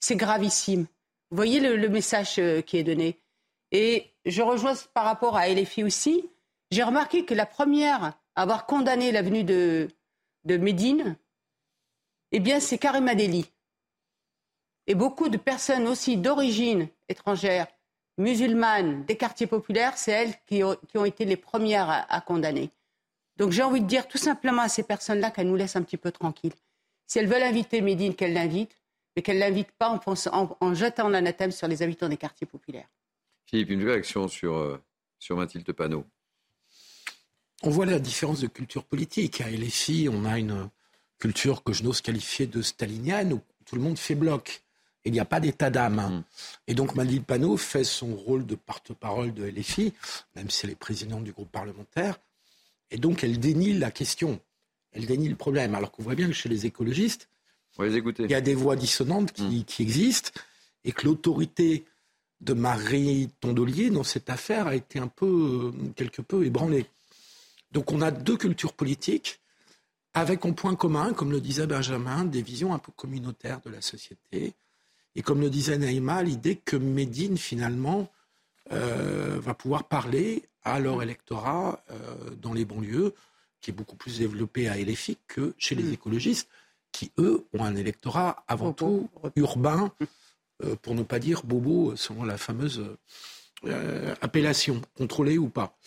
C'est 0.00 0.16
gravissime. 0.16 0.86
Vous 1.30 1.36
voyez 1.36 1.60
le, 1.60 1.88
message 1.88 2.38
euh, 2.38 2.60
qui 2.62 2.78
est 2.78 2.82
donné. 2.82 3.20
Et 3.70 4.10
je 4.24 4.42
rejoins 4.42 4.74
par 4.94 5.04
rapport 5.04 5.36
à 5.36 5.48
LFI 5.48 5.84
aussi. 5.84 6.28
J'ai 6.70 6.82
remarqué 6.82 7.24
que 7.24 7.34
la 7.34 7.46
première 7.46 8.04
à 8.34 8.42
avoir 8.42 8.66
condamné 8.66 9.12
la 9.12 9.22
venue 9.22 9.44
de, 9.44 9.88
de 10.44 10.56
Médine, 10.56 11.16
eh 12.32 12.40
bien, 12.40 12.60
c'est 12.60 12.78
Karim 12.78 13.06
Deli. 13.14 13.46
Et 14.86 14.94
beaucoup 14.94 15.28
de 15.28 15.36
personnes 15.36 15.86
aussi 15.86 16.16
d'origine 16.16 16.88
étrangère, 17.08 17.66
musulmanes, 18.18 19.04
des 19.04 19.16
quartiers 19.16 19.46
populaires, 19.46 19.96
c'est 19.96 20.12
elles 20.12 20.34
qui 20.46 20.62
ont, 20.64 21.04
été 21.04 21.24
les 21.24 21.36
premières 21.36 21.90
à, 21.90 22.12
à 22.12 22.20
condamner. 22.20 22.70
Donc 23.36 23.52
j'ai 23.52 23.62
envie 23.62 23.80
de 23.80 23.86
dire 23.86 24.08
tout 24.08 24.18
simplement 24.18 24.62
à 24.62 24.68
ces 24.68 24.82
personnes-là 24.82 25.30
qu'elles 25.30 25.48
nous 25.48 25.56
laissent 25.56 25.76
un 25.76 25.82
petit 25.82 25.96
peu 25.96 26.10
tranquilles. 26.10 26.54
Si 27.06 27.18
elles 27.18 27.26
veulent 27.26 27.42
inviter 27.42 27.80
Médine, 27.80 28.14
qu'elles 28.14 28.34
l'invitent. 28.34 28.79
Mais 29.14 29.22
qu'elle 29.22 29.36
ne 29.36 29.40
l'invite 29.40 29.72
pas 29.72 29.88
en, 29.90 30.56
en, 30.60 30.74
jetant 30.74 31.08
l'anathème 31.08 31.50
sur 31.50 31.68
les 31.68 31.82
habitants 31.82 32.08
des 32.08 32.16
quartiers 32.16 32.46
populaires. 32.46 32.88
Philippe, 33.46 33.70
une 33.70 33.84
réaction 33.84 34.28
sur, 34.28 34.54
euh, 34.54 34.80
sur 35.18 35.36
Mathilde 35.36 35.70
Panot. 35.72 36.04
On 37.62 37.70
voit 37.70 37.86
la 37.86 37.98
différence 37.98 38.40
de 38.40 38.46
culture 38.46 38.84
politique. 38.84 39.40
À 39.40 39.50
LFI, 39.50 40.08
on 40.10 40.24
a 40.24 40.38
une 40.38 40.70
culture 41.18 41.62
que 41.62 41.72
je 41.72 41.82
n'ose 41.82 42.00
qualifier 42.00 42.46
de 42.46 42.62
stalinienne, 42.62 43.32
où 43.32 43.40
tout 43.66 43.76
le 43.76 43.82
monde 43.82 43.98
fait 43.98 44.14
bloc. 44.14 44.62
Il 45.04 45.12
n'y 45.12 45.20
a 45.20 45.24
pas 45.24 45.40
d'état 45.40 45.70
d'âme. 45.70 45.96
Mm. 45.96 46.24
Et 46.68 46.74
donc 46.74 46.94
Mathilde 46.94 47.24
Panot 47.24 47.56
fait 47.56 47.84
son 47.84 48.14
rôle 48.14 48.46
de 48.46 48.54
porte-parole 48.54 49.34
de 49.34 49.44
LFI, 49.44 49.92
même 50.36 50.50
si 50.50 50.66
elle 50.66 50.72
est 50.72 50.76
présidente 50.76 51.24
du 51.24 51.32
groupe 51.32 51.50
parlementaire. 51.50 52.18
Et 52.90 52.98
donc 52.98 53.24
elle 53.24 53.38
dénie 53.38 53.74
la 53.74 53.90
question, 53.90 54.40
elle 54.92 55.06
dénie 55.06 55.28
le 55.28 55.36
problème. 55.36 55.74
Alors 55.74 55.90
qu'on 55.90 56.02
voit 56.02 56.14
bien 56.14 56.26
que 56.26 56.32
chez 56.32 56.48
les 56.48 56.66
écologistes, 56.66 57.28
il 57.78 58.30
y 58.30 58.34
a 58.34 58.40
des 58.40 58.54
voix 58.54 58.76
dissonantes 58.76 59.32
qui, 59.32 59.42
mm. 59.42 59.82
existent 59.82 60.30
et 60.84 60.92
que 60.92 61.06
l'autorité 61.06 61.84
de 62.40 62.54
Marie 62.54 63.30
Tondelier 63.40 63.90
dans 63.90 64.02
cette 64.02 64.30
affaire 64.30 64.66
a 64.66 64.74
été 64.74 64.98
un 64.98 65.08
peu, 65.08 65.72
quelque 65.94 66.22
peu 66.22 66.44
ébranlée. 66.44 66.86
Donc 67.72 67.92
on 67.92 68.00
a 68.00 68.10
deux 68.10 68.36
cultures 68.36 68.72
politiques 68.72 69.40
avec 70.14 70.44
en 70.44 70.52
point 70.52 70.74
commun, 70.74 71.12
comme 71.12 71.30
le 71.30 71.40
disait 71.40 71.66
Benjamin, 71.66 72.24
des 72.24 72.42
visions 72.42 72.74
un 72.74 72.78
peu 72.78 72.92
communautaires 72.92 73.60
de 73.60 73.70
la 73.70 73.80
société. 73.80 74.54
Et 75.14 75.22
comme 75.22 75.40
le 75.40 75.50
disait 75.50 75.78
Naïma, 75.78 76.22
l'idée 76.22 76.56
que 76.56 76.76
Médine, 76.76 77.36
finalement, 77.36 78.10
euh, 78.72 79.38
va 79.40 79.54
pouvoir 79.54 79.84
parler 79.84 80.44
à 80.62 80.80
leur 80.80 81.02
électorat 81.02 81.82
euh, 81.90 82.30
dans 82.40 82.52
les 82.52 82.64
banlieues, 82.64 83.14
qui 83.60 83.70
est 83.70 83.74
beaucoup 83.74 83.96
plus 83.96 84.18
développé 84.18 84.68
à 84.68 84.76
LFI 84.76 85.18
que 85.28 85.54
chez 85.58 85.74
les 85.74 85.82
mm. 85.84 85.92
écologistes 85.92 86.48
qui, 86.92 87.12
eux, 87.18 87.46
ont 87.52 87.64
un 87.64 87.76
électorat 87.76 88.44
avant 88.48 88.72
tout 88.72 89.08
urbain, 89.36 89.92
euh, 90.64 90.76
pour 90.82 90.94
ne 90.94 91.02
pas 91.02 91.18
dire 91.18 91.42
bobo, 91.44 91.96
selon 91.96 92.24
la 92.24 92.36
fameuse 92.36 92.84
euh, 93.64 94.14
appellation, 94.20 94.80
contrôlée 94.96 95.38
ou 95.38 95.48
pas. 95.48 95.78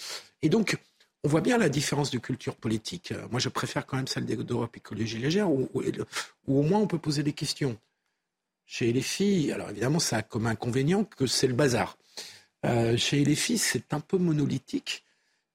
Et 0.42 0.50
donc, 0.50 0.78
on 1.24 1.30
voit 1.30 1.42
bien 1.42 1.58
la 1.58 1.70
différence 1.70 2.12
de 2.12 2.18
culture 2.18 2.56
politique. 2.56 3.14
Moi, 3.32 3.40
je 3.40 3.50
préfère 3.50 3.86
quand 3.86 3.98
même 3.98 4.08
celle 4.08 4.26
d'Europe 4.26 4.76
Écologie 4.76 5.20
Légère, 5.20 5.50
où, 5.50 5.70
où, 5.74 6.60
au 6.60 6.64
moins 6.64 6.80
on 6.80 6.88
peut 6.88 6.98
poser 6.98 7.24
des 7.24 7.34
questions. 7.34 7.78
Chez 8.66 8.92
les 8.92 9.02
filles, 9.02 9.52
alors 9.52 9.70
évidemment, 9.70 10.00
ça 10.00 10.18
a 10.18 10.22
comme 10.22 10.48
inconvénient 10.48 11.04
que 11.04 11.28
c'est 11.28 11.48
le 11.48 11.54
bazar. 11.54 11.98
Euh, 12.66 12.98
chez 12.98 13.24
les 13.24 13.36
filles, 13.36 13.58
c'est 13.58 13.94
un 13.94 14.00
peu 14.00 14.18
monolithique 14.18 15.04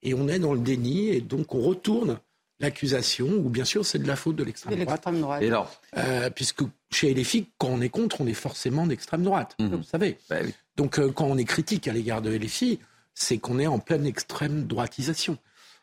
et 0.03 0.15
on 0.15 0.29
est 0.29 0.39
dans 0.39 0.55
le 0.55 0.61
déni 0.61 1.09
et 1.09 1.21
donc 1.21 1.55
on 1.55 1.61
retourne 1.61 2.21
l'accusation, 2.61 3.29
ou 3.29 3.49
bien 3.49 3.65
sûr 3.65 3.87
c'est 3.87 3.99
de 3.99 4.07
la 4.07 4.17
faute 4.17 4.37
de 4.37 4.45
l'extrême 4.45 4.85
droite. 4.85 5.05
droite. 5.05 5.43
Et 5.43 5.47
alors 5.47 5.71
euh, 5.97 6.31
Puisque 6.31 6.63
chez 6.91 7.15
filles, 7.25 7.47
quand 7.59 7.69
on 7.69 7.81
est 7.81 7.89
contre, 7.89 8.21
on 8.21 8.27
est 8.27 8.35
forcément 8.35 8.87
d'extrême 8.87 9.23
droite, 9.23 9.55
mhm. 9.59 9.77
vous 9.77 9.83
savez. 9.83 10.19
Bah 10.29 10.37
Donc 10.77 10.99
euh, 10.99 11.11
quand 11.11 11.27
on 11.27 11.39
est 11.39 11.45
critique 11.45 11.89
à 11.89 11.93
l'égard 11.93 12.23
de 12.23 12.31
LFI, 12.31 12.81
c'est 13.15 13.39
qu'on 13.39 13.59
est 13.59 13.67
en 13.67 13.79
pleine 13.79 14.07
extrême 14.07 14.67
droitisation. 14.67 15.39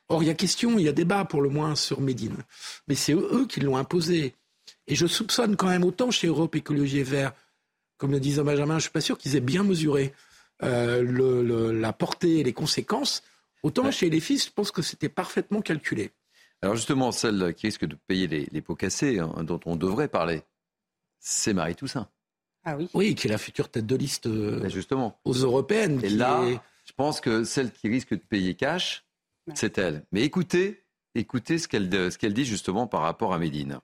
Or, 0.07 0.22
il 0.22 0.27
y 0.27 0.30
a 0.30 0.35
question, 0.35 0.77
il 0.77 0.85
y 0.85 0.88
a 0.88 0.91
débat 0.91 1.26
pour 1.26 1.41
le 1.41 1.49
moins 1.49 1.76
sur 1.76 1.99
Médine. 1.99 2.38
Mais 2.88 2.95
c'est 2.95 3.14
eux, 3.14 3.45
qui 3.49 3.60
l'ont 3.60 3.77
imposé. 3.77 4.35
Et 4.88 4.95
je 4.95 5.07
soupçonne 5.07 5.56
quand 5.56 5.68
même 5.68 5.84
autant 5.84 6.11
chez 6.11 6.27
Europe 6.27 6.56
Écologie 6.56 6.99
et 6.99 7.03
Vert, 7.03 7.34
comme 7.97 8.11
le 8.11 8.19
disait 8.19 8.43
Benjamin, 8.43 8.73
je 8.73 8.77
ne 8.77 8.81
suis 8.81 8.91
pas 8.91 9.02
sûr 9.02 9.18
qu'ils 9.18 9.35
aient 9.35 9.41
bien 9.41 9.64
mesuré 9.64 10.14
euh, 10.64 11.02
le, 11.02 11.72
la 11.72 11.91
portée 11.91 12.39
et 12.39 12.43
les 12.43 12.53
conséquences. 12.53 13.23
Autant 13.64 13.89
chez 13.89 14.11
les 14.11 14.19
je 14.19 14.52
pense 14.53 14.69
que 14.69 14.84
c'était 14.84 15.10
parfaitement 15.10 15.61
calculé. 15.61 16.11
Alors 16.66 16.76
justement, 16.76 17.12
celle 17.12 17.54
qui 17.54 17.68
risque 17.68 17.86
de 17.86 17.94
payer 17.94 18.26
les, 18.28 18.62
pots 18.62 18.74
cassés, 18.74 19.20
hein, 19.20 19.44
dont 19.44 19.60
on 19.68 19.76
devrait 19.76 20.08
parler, 20.08 20.42
c'est 21.20 21.54
Marie 21.54 21.76
Toussaint. 21.76 22.10
Ah 22.64 22.76
oui. 22.76 22.90
Oui, 22.96 23.14
qui 23.14 23.28
est 23.28 23.30
la 23.30 23.38
future 23.38 23.70
tête 23.70 23.86
de 23.86 23.96
liste 23.96 24.26
euh, 24.26 24.68
justement. 24.68 25.20
aux 25.26 25.34
européennes. 25.34 26.00
Et 26.04 26.10
là, 26.10 26.44
je 26.84 26.92
pense 26.94 27.22
que 27.22 27.44
celle 27.44 27.72
qui 27.72 27.88
risque 27.88 28.16
de 28.16 28.16
payer 28.16 28.56
cash, 28.56 29.06
c'est 29.54 29.78
elle. 29.78 30.08
Mais 30.12 30.24
écoutez, 30.24 30.84
écoutez 31.14 31.60
ce 31.60 31.68
qu'elle 31.68 31.92
ce 32.12 32.18
qu'elle 32.18 32.34
dit 32.34 32.46
justement 32.46 32.88
par 32.88 33.02
rapport 33.02 33.32
à 33.32 33.38
Médine. 33.38 33.80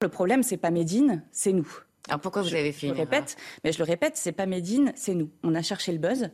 Le 0.00 0.08
problème, 0.08 0.42
c'est 0.42 0.56
pas 0.56 0.70
Médine, 0.70 1.22
c'est 1.32 1.52
nous. 1.52 1.70
Alors 2.08 2.20
pourquoi 2.20 2.40
vous 2.40 2.54
avez 2.54 2.72
fait 2.72 2.88
Je 2.88 2.94
le 2.94 2.98
répète, 2.98 3.36
mais 3.62 3.72
je 3.72 3.78
le 3.78 3.84
répète, 3.84 4.16
c'est 4.16 4.32
pas 4.32 4.46
Médine, 4.46 4.94
c'est 4.96 5.14
nous. 5.14 5.30
On 5.42 5.54
a 5.54 5.60
cherché 5.60 5.92
le 5.92 5.98
buzz, 5.98 6.30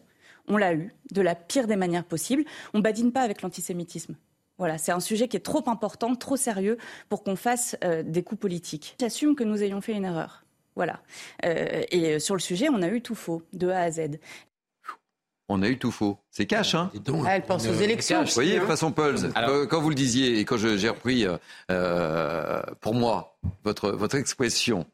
on 0.47 0.57
l'a 0.57 0.74
eu 0.74 0.95
de 1.11 1.23
la 1.23 1.35
pire 1.35 1.66
des 1.66 1.74
manières 1.74 2.05
possibles. 2.05 2.45
On 2.73 2.78
badine 2.78 3.11
pas 3.11 3.23
avec 3.23 3.43
l'antisémitisme. 3.43 4.15
Voilà, 4.59 4.76
c'est 4.76 4.93
un 4.93 5.01
sujet 5.01 5.28
qui 5.28 5.36
est 5.36 5.40
trop 5.40 5.62
important, 5.68 6.14
trop 6.16 6.36
sérieux 6.36 6.78
pour 7.09 7.22
qu'on 7.22 7.36
fasse 7.36 7.76
euh, 7.85 8.02
des 8.02 8.22
coups 8.22 8.40
politiques. 8.40 8.97
J'assume 9.01 9.36
que 9.36 9.44
nous 9.44 9.62
ayons 9.62 9.80
fait 9.80 9.93
une 9.93 10.05
erreur. 10.05 10.44
Voilà. 10.74 11.01
Euh, 11.44 11.82
et 11.90 12.18
sur 12.18 12.35
le 12.35 12.40
sujet, 12.40 12.68
on 12.68 12.82
a 12.82 12.89
eu 12.89 13.01
tout 13.01 13.14
faux, 13.14 13.43
de 13.52 13.68
A 13.68 13.80
à 13.80 13.90
Z. 13.90 14.18
On 15.48 15.62
a 15.62 15.68
eu 15.68 15.78
tout 15.78 15.90
faux. 15.90 16.18
C'est 16.30 16.47
cash, 16.47 16.74
hein 16.74 16.90
ah, 17.24 17.36
Elle 17.36 17.43
pense 17.43 17.66
aux 17.66 17.72
élections. 17.72 18.22
Vous 18.22 18.30
voyez, 18.32 18.59
hein. 18.59 18.66
façon 18.66 18.93
Pulse, 18.93 19.26
quand 19.70 19.80
vous 19.80 19.89
le 19.89 19.94
disiez 19.94 20.39
et 20.39 20.44
quand 20.44 20.59
j'ai 20.59 20.89
repris 20.89 21.26
euh, 21.70 22.62
pour 22.80 22.94
moi 22.94 23.39
votre, 23.64 23.90
votre 23.90 24.16
expression, 24.16 24.86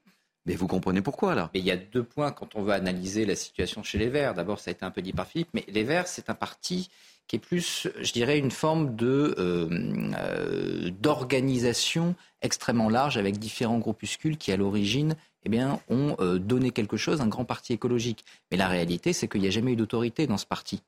mais 0.47 0.55
vous 0.55 0.67
comprenez 0.69 1.03
pourquoi 1.03 1.35
là? 1.35 1.51
Mais 1.55 1.61
Il 1.61 1.67
y 1.67 1.73
a 1.73 1.77
deux 1.77 2.05
points 2.05 2.31
quand 2.31 2.55
on 2.55 2.63
veut 2.63 2.73
analyser 2.73 3.25
la 3.25 3.35
situation 3.35 3.83
chez 3.83 3.99
les 3.99 4.09
Verts. 4.09 4.35
D'abord, 4.35 4.61
ça 4.61 4.71
a 4.71 4.73
été 4.73 4.85
un 4.85 4.91
peu 4.91 5.03
dit 5.03 5.13
par 5.13 5.27
Philippe, 5.27 5.49
mais 5.55 5.65
les 5.69 5.83
Verts, 5.83 6.07
c'est 6.07 6.31
un 6.31 6.35
parti 6.35 6.89
qui 7.27 7.37
est 7.37 7.41
plus, 7.41 7.89
je 8.01 8.13
dirais, 8.13 8.39
une 8.39 8.51
forme 8.51 8.97
de 8.97 9.35
euh, 9.39 9.69
euh, 10.19 10.91
d'organisation 10.91 12.15
extrêmement 12.43 12.91
large 12.91 13.17
avec 13.17 13.39
différents 13.39 13.79
groupuscules 13.79 14.37
qui, 14.37 14.53
à 14.53 14.57
l'origine, 14.57 15.17
eh 15.45 15.49
bien, 15.49 15.81
ont 15.89 16.17
euh, 16.21 16.39
donné 16.39 16.71
quelque 16.71 16.97
chose, 16.97 17.21
un 17.21 17.27
grand 17.27 17.45
parti 17.45 17.73
écologique. 17.73 18.25
Mais 18.51 18.57
la 18.57 18.69
réalité, 18.69 19.13
c'est 19.13 19.29
qu'il 19.29 19.41
n'y 19.41 19.47
a 19.47 19.51
jamais 19.51 19.73
eu 19.73 19.77
d'autorité 19.77 20.27
dans 20.27 20.37
ce 20.37 20.47
parti. 20.47 20.83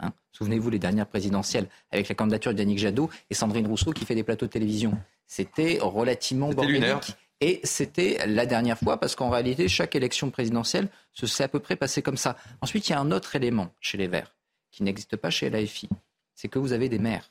Hein. 0.00 0.12
Souvenez-vous 0.32 0.70
les 0.70 0.78
dernières 0.78 1.06
présidentielles 1.06 1.68
avec 1.90 2.08
la 2.08 2.14
candidature 2.14 2.54
d'Yannick 2.54 2.78
Jadot 2.78 3.10
et 3.30 3.34
Sandrine 3.34 3.66
Rousseau 3.66 3.92
qui 3.92 4.04
fait 4.04 4.14
des 4.14 4.24
plateaux 4.24 4.46
de 4.46 4.50
télévision. 4.50 4.98
C'était 5.26 5.78
relativement 5.80 6.50
bordélique. 6.50 7.14
Et 7.40 7.60
c'était 7.64 8.26
la 8.26 8.46
dernière 8.46 8.78
fois 8.78 8.98
parce 8.98 9.16
qu'en 9.16 9.28
réalité, 9.28 9.68
chaque 9.68 9.94
élection 9.96 10.30
présidentielle 10.30 10.88
se 11.12 11.26
s'est 11.26 11.44
à 11.44 11.48
peu 11.48 11.60
près 11.60 11.76
passé 11.76 12.00
comme 12.00 12.16
ça. 12.16 12.36
Ensuite, 12.62 12.88
il 12.88 12.92
y 12.92 12.94
a 12.94 13.00
un 13.00 13.10
autre 13.10 13.36
élément 13.36 13.70
chez 13.80 13.98
les 13.98 14.06
Verts 14.06 14.34
qui 14.74 14.82
n'existe 14.82 15.16
pas 15.16 15.30
chez 15.30 15.50
l'AFI. 15.50 15.88
C'est 16.34 16.48
que 16.48 16.58
vous 16.58 16.72
avez 16.72 16.88
des 16.88 16.98
maires. 16.98 17.30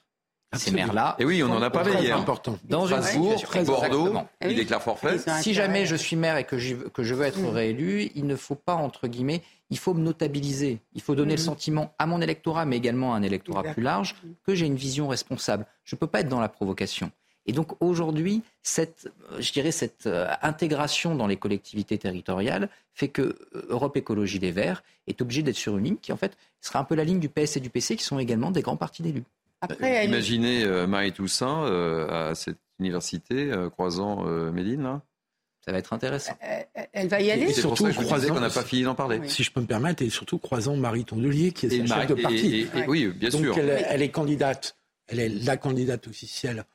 Ces 0.56 0.72
maires-là. 0.72 1.16
Et 1.18 1.26
oui, 1.26 1.42
on 1.44 1.50
en 1.50 1.62
a 1.62 1.70
parlé 1.70 1.94
hier. 1.96 2.16
Important. 2.16 2.60
Dans 2.64 2.86
une 2.86 3.66
Bordeaux, 3.66 4.14
il 4.48 4.56
déclare 4.56 4.82
forfait. 4.82 5.18
Si 5.42 5.54
jamais 5.54 5.86
je 5.86 5.96
suis 5.96 6.16
maire 6.16 6.38
et 6.38 6.44
que 6.44 6.58
je, 6.58 6.76
que 6.76 7.04
je 7.04 7.14
veux 7.16 7.26
être 7.26 7.44
réélu, 7.50 8.12
il 8.16 8.28
ne 8.28 8.36
faut 8.36 8.56
pas, 8.56 8.76
entre 8.76 9.08
guillemets, 9.08 9.42
il 9.72 9.80
faut 9.80 9.94
me 9.94 10.02
notabiliser. 10.02 10.80
Il 10.94 11.02
faut 11.02 11.16
donner 11.16 11.36
le 11.36 11.42
mm. 11.42 11.46
sentiment 11.46 11.96
à 11.98 12.06
mon 12.06 12.22
électorat, 12.22 12.66
mais 12.66 12.78
également 12.78 13.16
à 13.16 13.18
un 13.18 13.24
électorat 13.24 13.64
plus 13.64 13.82
large, 13.82 14.16
que 14.46 14.54
j'ai 14.54 14.68
une 14.68 14.76
vision 14.76 15.08
responsable. 15.08 15.66
Je 15.84 15.96
ne 15.96 16.00
peux 16.00 16.08
pas 16.08 16.22
être 16.22 16.30
dans 16.30 16.40
la 16.40 16.50
provocation. 16.50 17.12
Et 17.46 17.52
donc 17.52 17.82
aujourd'hui, 17.82 18.42
cette, 18.62 19.12
je 19.40 19.52
dirais, 19.52 19.72
cette 19.72 20.08
euh, 20.08 20.28
intégration 20.42 21.16
dans 21.16 21.28
les 21.28 21.36
collectivités 21.36 21.98
territoriales 21.98 22.70
fait 22.94 23.10
que 23.10 23.22
euh, 23.22 23.66
Europe 23.70 23.98
Écologie 23.98 24.40
Les 24.40 24.52
Verts 24.52 24.84
est 25.08 25.22
obligée 25.22 25.44
d'être 25.44 25.58
sur 25.58 25.78
une 25.78 25.84
ligne 25.84 25.98
qui, 25.98 26.14
en 26.14 26.18
fait, 26.18 26.38
sera 26.62 26.80
un 26.80 26.84
peu 26.84 26.96
la 26.96 27.04
ligne 27.04 27.20
du 27.20 27.30
PS 27.30 27.58
et 27.58 27.60
du 27.60 27.70
PC, 27.70 27.98
qui 27.98 28.04
sont 28.04 28.20
également 28.20 28.52
des 28.52 28.62
grands 28.62 28.78
partis 28.78 29.04
d'élus. 29.04 29.24
Après, 29.60 30.06
Imaginez 30.06 30.64
euh, 30.64 30.88
Marie 30.88 31.12
Toussaint 31.12 31.66
à 32.10 32.36
cette 32.36 32.60
université 32.80 33.52
croisant 33.72 34.24
Médine, 34.52 34.84
là 34.84 35.02
ça 35.66 35.72
va 35.72 35.78
être 35.78 35.94
intéressant. 35.94 36.38
elle 36.92 37.08
va 37.08 37.22
y 37.22 37.32
aller. 37.32 37.44
Et 37.44 37.54
surtout 37.54 37.86
croisant, 37.86 38.34
qu'on 38.34 38.42
n'a 38.42 38.50
pas 38.50 38.64
fini 38.64 38.84
d'en 38.84 38.96
parler. 38.96 39.22
Si 39.30 39.44
je 39.44 39.52
peux 39.52 39.62
me 39.62 39.66
permettre, 39.66 40.04
et 40.04 40.10
surtout 40.10 40.38
croisant 40.38 40.76
Marie 40.76 41.06
Tondelier, 41.06 41.54
qui 41.54 41.68
est 41.68 41.88
sa 41.88 42.02
chef 42.02 42.08
de 42.08 42.22
parti. 42.22 42.68
oui, 42.90 43.08
bien 43.08 43.32
sûr. 43.32 43.58
Elle, 43.58 43.86
elle, 43.88 44.02
est 44.02 44.10
candidate, 44.10 44.76
elle 45.08 45.22
est 45.22 45.30
la 45.30 45.56
candidate 45.56 46.06
officielle 46.08 46.66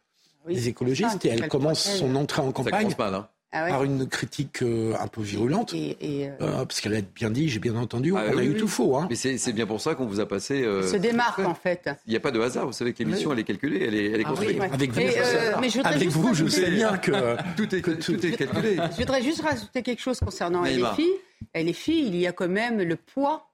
des 0.46 0.68
écologistes 0.68 1.24
et 1.24 1.28
elle 1.28 1.48
commence 1.48 1.82
son 1.82 2.14
entrée 2.16 2.42
en 2.42 2.52
campagne 2.52 2.94
hein. 2.98 3.28
ah 3.52 3.68
par 3.68 3.84
une 3.84 4.06
critique 4.06 4.62
euh, 4.62 4.94
un 4.98 5.06
peu 5.06 5.22
virulente. 5.22 5.74
Et, 5.74 5.96
euh, 6.02 6.30
euh, 6.40 6.64
parce 6.64 6.80
qu'elle 6.80 6.94
a 6.94 7.00
bien 7.00 7.30
dit, 7.30 7.48
j'ai 7.48 7.58
bien 7.58 7.76
entendu, 7.76 8.14
ah 8.16 8.24
on 8.32 8.38
a 8.38 8.44
eu 8.44 8.54
tout 8.54 8.68
faux. 8.68 8.96
Hein. 8.96 9.08
Mais 9.10 9.16
c'est 9.16 9.52
bien 9.52 9.66
pour 9.66 9.80
ça 9.80 9.94
qu'on 9.94 10.06
vous 10.06 10.20
a 10.20 10.26
passé. 10.26 10.62
se 10.62 10.96
démarque 10.96 11.40
en 11.40 11.54
fait. 11.54 11.90
Il 12.06 12.10
n'y 12.10 12.16
a 12.16 12.20
pas 12.20 12.30
de 12.30 12.40
hasard, 12.40 12.66
vous 12.66 12.72
savez 12.72 12.92
que 12.92 13.02
l'émission 13.02 13.32
elle 13.32 13.40
est 13.40 13.44
calculée, 13.44 13.84
elle 13.84 13.94
est, 13.94 14.06
elle 14.06 14.20
est 14.20 14.24
ah 14.26 14.30
construite. 14.30 14.60
Avec 14.60 14.90
vous, 14.92 15.00
je 15.00 15.80
Avec 15.82 16.08
vous 16.08 16.34
je 16.34 16.46
sais 16.46 16.70
bien 16.70 16.98
que 16.98 17.12
tout 17.56 17.74
est, 17.74 18.00
tout 18.00 18.26
est 18.26 18.32
calculé. 18.32 18.76
Je 18.92 18.96
voudrais 18.96 19.22
juste 19.22 19.42
rajouter 19.42 19.82
quelque 19.82 20.00
chose 20.00 20.20
concernant 20.20 20.62
les 20.62 20.82
filles. 20.96 21.14
Les 21.54 21.72
filles, 21.72 22.06
il 22.06 22.16
y 22.16 22.26
a 22.26 22.32
quand 22.32 22.48
même 22.48 22.80
le 22.80 22.96
poids 22.96 23.50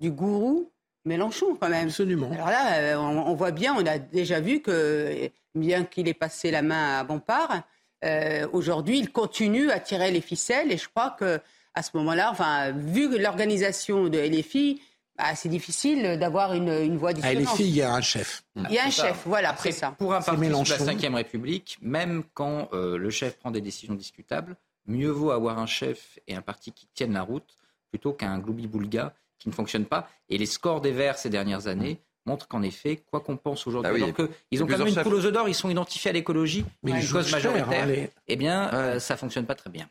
du 0.00 0.10
gourou 0.10 0.70
Mélenchon 1.06 1.54
quand 1.60 1.68
même. 1.68 1.88
Absolument. 1.88 2.30
Alors 2.32 2.48
là, 2.48 2.98
on 2.98 3.34
voit 3.34 3.50
bien, 3.50 3.74
on 3.78 3.84
a 3.84 3.98
déjà 3.98 4.40
vu 4.40 4.60
que 4.60 5.30
bien 5.54 5.84
qu'il 5.84 6.08
ait 6.08 6.14
passé 6.14 6.50
la 6.50 6.62
main 6.62 7.00
à 7.00 7.04
Bompard, 7.04 7.62
euh, 8.04 8.46
aujourd'hui, 8.52 8.98
il 8.98 9.10
continue 9.10 9.70
à 9.70 9.80
tirer 9.80 10.10
les 10.10 10.20
ficelles. 10.20 10.72
Et 10.72 10.76
je 10.76 10.88
crois 10.88 11.10
que 11.18 11.40
à 11.74 11.82
ce 11.82 11.90
moment-là, 11.94 12.30
enfin, 12.30 12.70
vu 12.72 13.18
l'organisation 13.18 14.08
de 14.08 14.18
LFI, 14.18 14.80
bah, 15.16 15.34
c'est 15.34 15.48
difficile 15.48 16.18
d'avoir 16.18 16.54
une, 16.54 16.68
une 16.68 16.96
voix 16.96 17.12
dissonante. 17.12 17.36
À 17.36 17.40
LFI, 17.40 17.64
il 17.64 17.74
y 17.74 17.82
a 17.82 17.92
un 17.92 18.00
chef. 18.00 18.44
Il 18.56 18.70
y 18.70 18.78
a 18.78 18.86
un 18.86 18.90
chef, 18.90 19.22
voilà, 19.26 19.50
après 19.50 19.72
ça. 19.72 19.94
Pour 19.98 20.14
un 20.14 20.20
parti 20.20 20.40
de 20.40 20.52
la 20.52 21.08
Ve 21.08 21.14
République, 21.14 21.78
même 21.80 22.22
quand 22.34 22.68
euh, 22.72 22.96
le 22.96 23.10
chef 23.10 23.38
prend 23.38 23.50
des 23.50 23.60
décisions 23.60 23.94
discutables, 23.94 24.56
Mieux 24.86 25.10
vaut 25.10 25.30
avoir 25.30 25.58
un 25.58 25.66
chef 25.66 26.18
et 26.26 26.34
un 26.34 26.42
parti 26.42 26.72
qui 26.72 26.86
tiennent 26.94 27.14
la 27.14 27.22
route 27.22 27.56
plutôt 27.90 28.12
qu'un 28.12 28.38
gloubi-boulga 28.38 29.14
qui 29.38 29.48
ne 29.48 29.54
fonctionne 29.54 29.86
pas. 29.86 30.08
Et 30.28 30.36
les 30.36 30.46
scores 30.46 30.80
des 30.80 30.92
Verts 30.92 31.18
ces 31.18 31.30
dernières 31.30 31.68
années 31.68 32.00
montrent 32.26 32.48
qu'en 32.48 32.62
effet, 32.62 33.00
quoi 33.10 33.20
qu'on 33.20 33.36
pense 33.36 33.66
aujourd'hui, 33.66 33.92
ah 34.02 34.04
alors 34.04 34.28
qu'ils 34.48 34.62
ont 34.62 34.66
quand 34.66 34.78
même 34.78 34.88
une 34.88 35.02
poule 35.02 35.14
aux 35.14 35.26
œufs 35.26 35.32
d'or, 35.32 35.48
ils 35.48 35.54
sont 35.54 35.68
identifiés 35.68 36.10
à 36.10 36.14
l'écologie, 36.14 36.64
mais 36.82 36.92
une 36.92 37.08
cause 37.08 37.30
majoritaire, 37.30 37.88
hein, 37.88 38.06
eh 38.28 38.36
bien, 38.36 38.72
euh, 38.72 38.98
ça 38.98 39.16
fonctionne 39.16 39.46
pas 39.46 39.54
très 39.54 39.70
bien. 39.70 39.88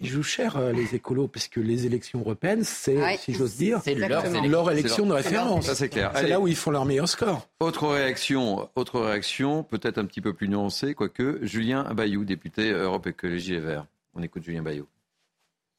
Ils, 0.00 0.08
jouent, 0.08 0.22
cher, 0.22 0.56
euh, 0.56 0.70
les 0.70 0.94
écolos, 0.94 1.26
parce 1.26 1.48
que 1.48 1.58
les 1.58 1.84
élections 1.84 2.20
européennes, 2.20 2.62
c'est, 2.62 3.16
si 3.16 3.34
j'ose 3.34 3.56
dire, 3.56 3.80
leur, 3.84 4.70
élection 4.70 5.06
de 5.06 5.12
référence. 5.12 5.66
Ça, 5.66 5.74
c'est 5.74 5.88
clair. 5.88 6.12
C'est 6.14 6.28
là 6.28 6.38
où 6.38 6.46
ils 6.46 6.54
font 6.54 6.70
leur 6.70 6.84
meilleur 6.84 7.08
score. 7.08 7.48
Autre 7.58 7.88
réaction, 7.88 8.68
autre 8.76 9.00
réaction, 9.00 9.64
peut-être 9.64 9.98
un 9.98 10.04
petit 10.04 10.20
peu 10.20 10.32
plus 10.32 10.48
nuancée, 10.48 10.94
quoique, 10.94 11.40
Julien 11.42 11.82
Bayou, 11.94 12.24
député 12.24 12.70
Europe 12.70 13.08
Écologie 13.08 13.52
Les 13.52 13.60
Verts. 13.60 13.86
On 14.14 14.22
écoute 14.22 14.44
Julien 14.44 14.62
Bayou. 14.62 14.86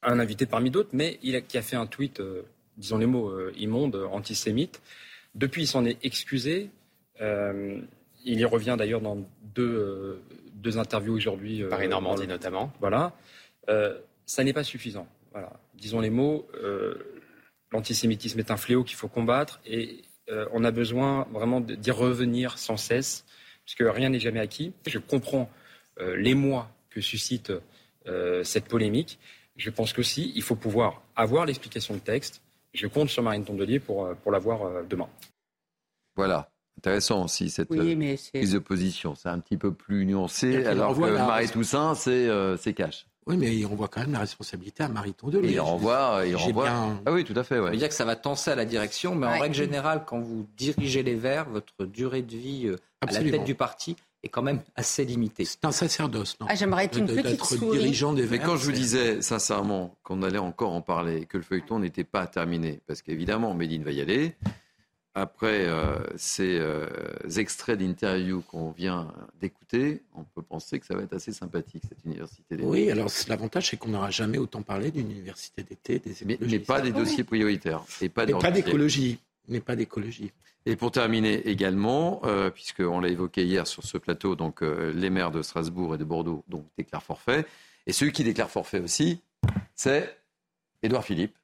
Un 0.04 0.20
invité 0.20 0.46
parmi 0.46 0.70
d'autres, 0.70 0.90
mais 0.94 1.18
il 1.24 1.36
a, 1.36 1.42
qui 1.42 1.58
a 1.58 1.62
fait 1.62 1.76
un 1.78 1.86
tweet, 1.86 2.20
euh, 2.20 2.44
disons 2.78 2.98
les 2.98 3.06
mots, 3.06 3.34
immonde, 3.58 4.06
antisémite, 4.12 4.82
depuis, 5.40 5.64
il 5.64 5.68
s'en 5.68 5.86
est 5.86 5.98
excusé. 6.04 6.70
Euh, 7.22 7.80
il 8.26 8.40
y 8.40 8.46
revient 8.46 8.76
d'ailleurs 8.78 9.00
dans 9.00 9.26
deux, 9.56 9.64
euh, 9.64 10.22
deux 10.54 10.78
interviews 10.78 11.14
aujourd'hui. 11.14 11.64
Euh, 11.64 11.70
Paris 11.70 11.88
Normandie 11.88 12.28
notamment. 12.28 12.74
Voilà. 12.82 13.14
ça 14.26 14.44
n'est 14.44 14.54
pas 14.54 14.66
suffisant. 14.66 15.08
Voilà. 15.32 15.54
Disons 15.76 16.02
les 16.02 16.10
mots. 16.10 16.46
L'antisémitisme 17.72 18.40
est 18.40 18.52
un 18.52 18.58
fléau 18.58 18.84
qu'il 18.84 18.98
faut 18.98 19.08
combattre 19.08 19.62
et 19.66 20.02
on 20.52 20.64
a 20.64 20.72
besoin 20.72 21.28
vraiment 21.32 21.62
d'y 21.62 21.92
revenir 21.92 22.58
sans 22.58 22.78
cesse, 22.78 23.26
puisque 23.64 23.84
rien 23.96 24.10
n'est 24.10 24.20
jamais 24.20 24.40
acquis. 24.40 24.74
Je 24.88 25.00
comprends 25.00 25.50
l'émoi 26.00 26.70
que 26.90 27.00
suscite 27.00 27.54
cette 28.44 28.68
polémique. 28.68 29.20
Je 29.56 29.70
pense 29.70 29.94
qu'aussi, 29.94 30.32
il 30.36 30.42
faut 30.42 30.56
pouvoir 30.56 31.04
avoir 31.16 31.46
l'explication 31.46 31.94
de 31.94 32.00
texte, 32.00 32.42
je 32.74 32.88
compte 32.88 33.10
sur 33.10 33.24
Marine 33.24 33.44
Tondelier 33.44 33.80
pour, 33.80 34.06
euh, 34.06 34.14
pour 34.16 34.32
l'avoir 34.32 34.64
euh, 34.64 34.84
demain. 34.88 35.08
Voilà. 36.16 36.50
Intéressant 36.78 37.26
aussi 37.26 37.50
cette 37.50 37.72
euh, 37.72 38.18
prise 38.34 38.54
de 38.54 38.60
position. 38.60 39.14
C'est 39.14 39.28
un 39.28 39.40
petit 39.40 39.58
peu 39.58 39.74
plus 39.74 40.06
nuancé, 40.06 40.66
alors 40.66 40.96
que 40.96 41.02
Marie 41.02 41.50
Toussaint, 41.50 41.94
c'est 41.96 42.74
cash. 42.74 43.06
Oui, 43.28 43.38
mais 43.38 43.54
il 43.56 43.66
renvoie 43.66 43.90
quand 43.90 44.00
même 44.00 44.14
la 44.14 44.20
responsabilité 44.20 44.84
à 44.84 44.88
Marie 44.88 45.14
Tondelier. 45.14 45.52
Il 45.52 45.60
renvoie, 45.60 46.24
il 46.26 46.36
renvoie. 46.36 46.70
Ah 47.06 47.12
oui, 47.12 47.26
tout 47.26 47.34
à 47.36 47.44
fait. 47.44 47.60
Ouais. 47.60 47.72
Il 47.74 47.80
dire 47.80 47.90
que 47.90 47.94
ça 47.94 48.06
va 48.06 48.16
tenser 48.16 48.52
à 48.52 48.56
la 48.56 48.66
direction, 48.66 49.14
mais 49.14 49.28
en 49.28 49.40
règle 49.40 49.56
générale, 49.56 50.04
quand 50.08 50.20
vous 50.20 50.48
dirigez 50.58 51.04
les 51.04 51.16
Verts, 51.16 51.50
votre 51.50 51.86
durée 51.86 52.22
de 52.22 52.36
vie 52.36 52.74
à 53.02 53.12
la 53.12 53.20
tête 53.20 53.44
du 53.44 53.56
parti 53.56 53.98
est 54.24 54.30
quand 54.30 54.42
même 54.42 54.62
assez 54.76 55.06
limité. 55.06 55.46
C'est 55.46 55.64
un 55.66 55.72
sacerdoce, 55.72 56.38
non 56.40 56.48
ah, 56.50 56.56
J'aimerais 56.56 56.86
être 56.86 56.98
une 56.98 57.08
petite 57.08 57.44
souris. 57.44 57.80
dirigeant 57.80 58.14
des 58.14 58.26
Mais 58.28 58.40
quand 58.40 58.58
je 58.58 58.66
vous 58.66 58.72
disais 58.72 59.22
sincèrement 59.22 59.96
qu'on 60.04 60.22
allait 60.24 60.40
encore 60.40 60.74
en 60.74 60.82
parler, 60.82 61.26
que 61.26 61.38
le 61.38 61.44
feuilleton 61.44 61.80
n'était 61.80 62.04
pas 62.04 62.28
terminé, 62.28 62.82
parce 62.88 63.02
qu'évidemment, 63.02 63.54
Médine 63.54 63.84
va 63.84 63.92
y 63.92 64.02
aller. 64.02 64.36
Après 65.16 65.66
euh, 65.66 65.98
ces 66.18 66.60
euh, 66.60 66.88
extraits 67.36 67.80
d'interviews 67.80 68.42
qu'on 68.42 68.72
vient 68.72 69.12
d'écouter, 69.42 70.04
on 70.14 70.24
peut 70.24 70.44
penser 70.44 70.80
que 70.80 70.86
ça 70.86 70.96
va 70.96 71.02
être 71.02 71.14
assez 71.14 71.34
sympathique, 71.34 71.84
cette 71.90 72.06
université 72.06 72.56
d'été. 72.56 72.68
Oui, 72.68 72.92
alors 72.92 73.10
l'avantage, 73.28 73.70
c'est 73.70 73.78
qu'on 73.78 73.90
n'aura 73.90 74.12
jamais 74.12 74.38
autant 74.38 74.62
parlé 74.62 74.92
d'une 74.92 75.10
université 75.10 75.64
d'été, 75.64 76.00
des 76.00 76.14
mais, 76.26 76.38
mais, 76.40 76.60
pas 76.60 76.82
des 76.82 76.92
dossiers 76.92 77.24
prioritaires. 77.24 77.84
Et 78.02 78.10
pas, 78.10 78.28
pas 78.28 78.52
d'écologie. 78.52 79.18
Mais 79.48 79.60
pas 79.60 79.76
d'écologie. 79.76 80.32
Et 80.66 80.76
pour 80.76 80.92
terminer 80.92 81.48
également, 81.48 82.22
euh, 82.26 82.50
puisqu'on 82.50 83.00
l'a 83.00 83.10
évoqué 83.10 83.46
hier 83.46 83.66
sur 83.66 83.84
ce 83.84 83.98
plateau, 83.98 84.36
donc 84.36 84.62
euh, 84.62 84.92
les 84.94 85.10
maires 85.10 85.32
de 85.32 85.42
Strasbourg 85.42 85.96
et 85.96 85.98
de 85.98 86.04
Bordeaux 86.04 86.44
donc, 86.48 86.66
déclarent 86.78 87.04
forfait. 87.04 87.46
Et 87.88 87.94
celui 87.94 88.12
qui 88.12 88.24
déclare 88.24 88.50
forfait 88.50 88.80
aussi, 88.80 89.22
c'est 89.76 90.18
Édouard 90.84 91.04
Philippe. 91.04 91.36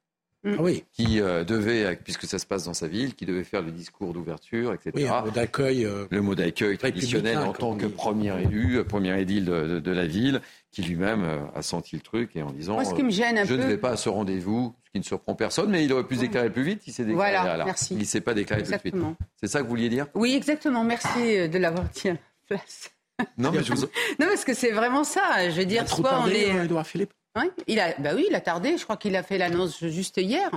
Ah 0.44 0.50
oui. 0.60 0.84
Qui 0.92 1.20
euh, 1.20 1.44
devait, 1.44 1.96
puisque 1.96 2.26
ça 2.26 2.38
se 2.38 2.46
passe 2.46 2.64
dans 2.64 2.74
sa 2.74 2.86
ville, 2.86 3.14
qui 3.14 3.26
devait 3.26 3.44
faire 3.44 3.62
le 3.62 3.72
discours 3.72 4.12
d'ouverture, 4.12 4.72
etc. 4.72 4.92
Oui, 4.94 5.02
le 5.02 5.22
mot 5.24 5.30
d'accueil. 5.30 5.88
le 6.10 6.20
mot 6.20 6.34
d'accueil 6.34 6.78
traditionnel 6.78 7.38
en 7.38 7.52
tant 7.52 7.76
que 7.76 7.86
premier 7.86 8.40
élu, 8.42 8.82
premier 8.84 9.20
édile 9.20 9.46
de, 9.46 9.90
la 9.90 10.06
ville, 10.06 10.40
qui 10.70 10.82
lui-même 10.82 11.24
a 11.54 11.62
senti 11.62 11.96
le 11.96 12.02
truc 12.02 12.36
et 12.36 12.42
en 12.42 12.50
disant 12.50 12.82
ce 12.84 12.94
qui 12.94 13.02
me 13.02 13.10
gêne 13.10 13.38
un 13.38 13.44
Je 13.44 13.54
ne 13.54 13.64
vais 13.64 13.78
pas 13.78 13.90
à 13.90 13.96
ce 13.96 14.08
rendez-vous, 14.08 14.74
qui 14.92 15.00
ne 15.00 15.04
surprend 15.04 15.34
personne, 15.34 15.70
mais 15.70 15.84
il 15.84 15.92
aurait 15.92 16.06
pu 16.06 16.16
se 16.16 16.20
déclarer 16.20 16.50
plus 16.50 16.62
vite. 16.62 16.82
Il 16.86 16.92
s'est 16.92 17.04
déclaré. 17.04 17.32
Voilà, 17.32 17.64
merci. 17.64 17.94
Il 17.94 18.00
ne 18.00 18.04
s'est 18.04 18.20
pas 18.20 18.34
déclaré 18.34 18.62
tout 18.62 18.72
de 18.72 18.78
suite. 18.78 18.94
C'est 19.40 19.46
ça 19.46 19.58
que 19.58 19.64
vous 19.64 19.70
vouliez 19.70 19.88
dire? 19.88 20.06
Oui, 20.14 20.34
exactement. 20.34 20.84
Merci 20.84 21.38
euh, 21.38 21.48
de 21.48 21.58
l'avoir 21.58 21.84
dit 21.90 22.10
place. 22.46 22.90
Non, 23.36 23.50
mais 23.52 23.62
je 23.62 23.72
vous... 23.74 23.82
non, 24.18 24.26
parce 24.26 24.44
que 24.44 24.54
c'est 24.54 24.70
vraiment 24.70 25.04
ça. 25.04 25.50
Je 25.50 25.56
veux 25.56 25.66
dire, 25.66 25.88
soit 25.88 26.22
on 26.22 26.28
est. 26.28 26.64
Edouard 26.64 26.86
Philippe? 26.86 27.12
Oui, 27.36 27.50
il 27.66 27.80
a, 27.80 27.94
bah 27.98 28.10
oui, 28.14 28.26
il 28.28 28.34
a 28.34 28.40
tardé. 28.40 28.76
Je 28.76 28.84
crois 28.84 28.96
qu'il 28.96 29.14
a 29.16 29.22
fait 29.22 29.38
l'annonce 29.38 29.84
juste 29.84 30.16
hier. 30.16 30.50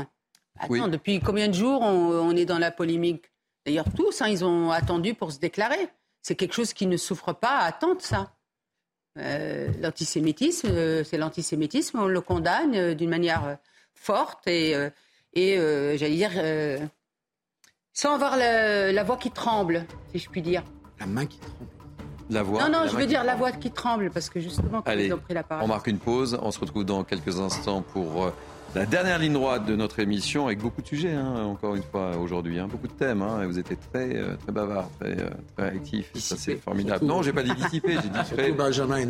Attends, 0.59 0.87
depuis 0.87 1.19
combien 1.19 1.47
de 1.47 1.53
jours 1.53 1.81
on, 1.81 2.35
est 2.35 2.45
dans 2.45 2.59
la 2.59 2.71
polémique? 2.71 3.25
D'ailleurs, 3.65 3.85
tous, 3.95 4.21
hein, 4.21 4.27
ils 4.27 4.43
ont 4.43 4.71
attendu 4.71 5.13
pour 5.13 5.31
se 5.31 5.39
déclarer. 5.39 5.89
C'est 6.21 6.35
quelque 6.35 6.53
chose 6.53 6.73
qui 6.73 6.87
ne 6.87 6.97
souffre 6.97 7.33
pas 7.33 7.59
à 7.59 7.65
attendre, 7.65 8.01
ça. 8.01 8.33
Euh, 9.17 9.69
l'antisémitisme, 9.81 10.69
euh, 10.69 11.03
c'est 11.03 11.17
l'antisémitisme, 11.17 11.99
on 11.99 12.07
le 12.07 12.21
condamne 12.21 12.93
d'une 12.93 13.09
manière 13.09 13.57
forte 13.99 14.47
et, 14.47 14.75
euh, 14.75 14.89
et 15.33 15.57
euh, 15.57 15.97
j'allais 15.97 16.15
dire, 16.15 16.31
euh, 16.35 16.79
sans 17.93 18.13
avoir 18.13 18.37
la, 18.37 19.03
voix 19.03 19.17
qui 19.17 19.31
tremble, 19.31 19.85
si 20.11 20.19
je 20.19 20.29
puis 20.29 20.41
dire. 20.41 20.63
La 20.99 21.05
main 21.05 21.25
qui 21.25 21.39
tremble. 21.39 21.68
La 22.29 22.43
voix. 22.43 22.67
Non, 22.67 22.79
non, 22.79 22.87
je 22.87 22.95
veux 22.95 23.07
dire 23.07 23.23
la 23.23 23.35
voix 23.35 23.51
qui 23.51 23.71
tremble, 23.71 24.11
parce 24.11 24.29
que 24.29 24.39
justement, 24.39 24.81
quand 24.81 24.91
ils 24.91 25.13
ont 25.13 25.17
pris 25.17 25.33
la 25.33 25.43
parole. 25.43 25.65
On 25.65 25.67
marque 25.67 25.87
une 25.87 25.97
pause. 25.97 26.37
On 26.41 26.51
se 26.51 26.59
retrouve 26.59 26.85
dans 26.85 27.03
quelques 27.03 27.39
instants 27.39 27.81
pour 27.81 28.31
la 28.75 28.85
dernière 28.85 29.19
ligne 29.19 29.33
droite 29.33 29.65
de 29.65 29.75
notre 29.75 29.99
émission 29.99 30.45
avec 30.45 30.59
beaucoup 30.59 30.81
de 30.81 30.87
sujets, 30.87 31.13
hein, 31.13 31.43
encore 31.43 31.75
une 31.75 31.83
fois 31.83 32.15
aujourd'hui, 32.17 32.59
hein, 32.59 32.67
beaucoup 32.69 32.87
de 32.87 32.93
thèmes. 32.93 33.21
Hein, 33.21 33.41
et 33.43 33.45
vous 33.45 33.57
étiez 33.57 33.77
très, 33.91 34.15
euh, 34.15 34.35
très 34.43 34.51
bavard, 34.51 34.89
très, 34.99 35.19
euh, 35.19 35.29
très 35.57 35.67
actif. 35.67 36.11
ça, 36.15 36.35
c'est 36.37 36.55
formidable. 36.55 37.05
Non, 37.05 37.21
j'ai 37.21 37.33
pas 37.33 37.43
dit 37.43 37.53
dissipé, 37.53 37.93
j'ai 37.93 38.09
dit 38.09 38.33
très, 38.33 38.51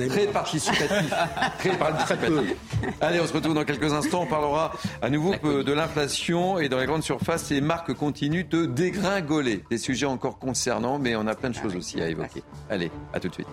très 0.07 0.27
participatif. 0.27 1.13
très 1.59 1.77
participatif. 1.77 2.55
Allez, 3.01 3.19
on 3.19 3.27
se 3.27 3.33
retrouve 3.33 3.53
dans 3.53 3.65
quelques 3.65 3.91
instants. 3.93 4.21
On 4.23 4.27
parlera 4.27 4.71
à 5.01 5.09
nouveau 5.09 5.35
de 5.43 5.73
l'inflation 5.73 6.59
et 6.59 6.69
dans 6.69 6.79
les 6.79 6.85
grandes 6.85 7.03
surfaces, 7.03 7.49
les 7.49 7.61
marques 7.61 7.93
continuent 7.93 8.47
de 8.49 8.65
dégringoler. 8.65 9.63
Des 9.69 9.77
sujets 9.77 10.05
encore 10.05 10.39
concernants, 10.39 10.99
mais 10.99 11.15
on 11.15 11.27
a 11.27 11.35
plein 11.35 11.49
de 11.49 11.55
choses 11.55 11.75
aussi 11.75 12.01
à 12.01 12.07
évoquer. 12.07 12.43
Allez, 12.69 12.91
à 13.13 13.19
tout 13.19 13.27
de 13.27 13.33
suite. 13.33 13.47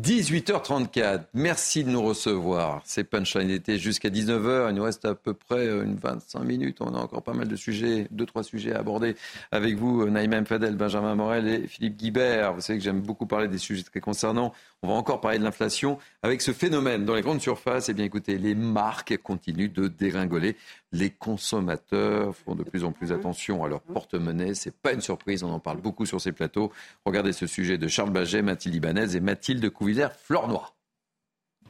18h34, 0.00 1.22
merci 1.34 1.82
de 1.82 1.90
nous 1.90 2.02
recevoir. 2.02 2.82
C'est 2.84 3.02
Punchline 3.02 3.50
été 3.50 3.78
jusqu'à 3.78 4.10
19h. 4.10 4.70
Il 4.70 4.76
nous 4.76 4.84
reste 4.84 5.04
à 5.04 5.16
peu 5.16 5.34
près 5.34 5.66
euh, 5.66 5.82
une 5.82 5.96
25 5.96 6.44
minutes. 6.44 6.78
On 6.80 6.94
a 6.94 6.98
encore 6.98 7.22
pas 7.22 7.32
mal 7.32 7.48
de 7.48 7.56
sujets, 7.56 8.06
deux, 8.12 8.24
trois 8.24 8.44
sujets 8.44 8.72
à 8.72 8.78
aborder 8.78 9.16
avec 9.50 9.76
vous, 9.76 10.02
euh, 10.02 10.10
Naïma 10.10 10.44
Fadel, 10.44 10.76
Benjamin 10.76 11.16
Morel 11.16 11.48
et 11.48 11.66
Philippe 11.66 11.96
Guibert. 11.96 12.54
Vous 12.54 12.60
savez 12.60 12.78
que 12.78 12.84
j'aime 12.84 13.00
beaucoup 13.00 13.26
parler 13.26 13.48
des 13.48 13.58
sujets 13.58 13.82
très 13.82 13.98
concernants. 13.98 14.52
On 14.84 14.88
va 14.88 14.94
encore 14.94 15.20
parler 15.20 15.38
de 15.40 15.44
l'inflation 15.44 15.98
avec 16.22 16.40
ce 16.40 16.52
phénomène 16.52 17.04
dans 17.04 17.16
les 17.16 17.22
grandes 17.22 17.40
surfaces. 17.40 17.88
Eh 17.88 17.94
bien, 17.94 18.04
écoutez, 18.04 18.38
les 18.38 18.54
marques 18.54 19.16
continuent 19.16 19.72
de 19.72 19.88
dégringoler. 19.88 20.56
Les 20.92 21.10
consommateurs 21.10 22.36
font 22.36 22.54
de 22.54 22.62
plus 22.62 22.84
en 22.84 22.92
plus 22.92 23.10
attention 23.10 23.64
à 23.64 23.68
leur 23.68 23.80
porte-monnaie. 23.80 24.54
C'est 24.54 24.76
pas 24.76 24.92
une 24.92 25.00
surprise. 25.00 25.42
On 25.42 25.50
en 25.50 25.58
parle 25.58 25.80
beaucoup 25.80 26.06
sur 26.06 26.20
ces 26.20 26.30
plateaux. 26.30 26.70
Regardez 27.04 27.32
ce 27.32 27.48
sujet 27.48 27.76
de 27.76 27.88
Charles 27.88 28.10
Baget, 28.10 28.40
Mathilde 28.40 28.76
Ibanez 28.76 29.16
et 29.16 29.20
Mathilde 29.20 29.68
Couvillère-Flornois. 29.68 30.76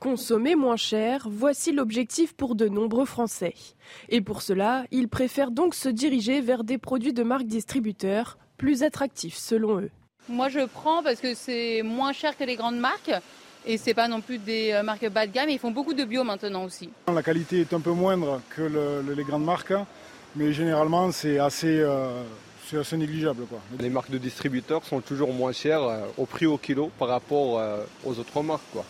Consommer 0.00 0.54
moins 0.54 0.76
cher, 0.76 1.28
voici 1.30 1.72
l'objectif 1.72 2.34
pour 2.34 2.54
de 2.56 2.68
nombreux 2.68 3.06
Français. 3.06 3.54
Et 4.10 4.20
pour 4.20 4.42
cela, 4.42 4.84
ils 4.90 5.08
préfèrent 5.08 5.50
donc 5.50 5.74
se 5.74 5.88
diriger 5.88 6.42
vers 6.42 6.62
des 6.62 6.76
produits 6.76 7.14
de 7.14 7.22
marques 7.22 7.46
distributeurs 7.46 8.38
plus 8.58 8.82
attractifs 8.82 9.36
selon 9.36 9.80
eux. 9.80 9.90
Moi, 10.28 10.48
je 10.50 10.60
prends 10.66 11.02
parce 11.02 11.20
que 11.20 11.34
c'est 11.34 11.82
moins 11.82 12.12
cher 12.12 12.36
que 12.36 12.44
les 12.44 12.56
grandes 12.56 12.78
marques. 12.78 13.12
Et 13.66 13.76
c'est 13.76 13.94
pas 13.94 14.08
non 14.08 14.20
plus 14.20 14.38
des 14.38 14.72
euh, 14.72 14.82
marques 14.82 15.08
bas 15.08 15.26
de 15.26 15.32
gamme. 15.32 15.48
Ils 15.48 15.58
font 15.58 15.70
beaucoup 15.70 15.94
de 15.94 16.04
bio 16.04 16.24
maintenant 16.24 16.64
aussi. 16.64 16.90
La 17.12 17.22
qualité 17.22 17.60
est 17.60 17.72
un 17.72 17.80
peu 17.80 17.90
moindre 17.90 18.40
que 18.50 18.62
les 19.14 19.24
grandes 19.24 19.44
marques, 19.44 19.74
mais 20.36 20.52
généralement 20.52 21.10
c'est 21.12 21.38
assez, 21.38 21.80
euh, 21.80 22.22
assez 22.76 22.96
négligeable. 22.96 23.44
Quoi. 23.46 23.60
Les 23.80 23.88
marques 23.88 24.10
de 24.10 24.18
distributeurs 24.18 24.84
sont 24.84 25.00
toujours 25.00 25.32
moins 25.32 25.52
chères 25.52 25.82
euh, 25.82 26.04
au 26.18 26.26
prix 26.26 26.46
au 26.46 26.58
kilo 26.58 26.90
par 26.98 27.08
rapport 27.08 27.60
aux 28.04 28.18
autres 28.18 28.42
marques. 28.42 28.62
Quoi. 28.72 28.84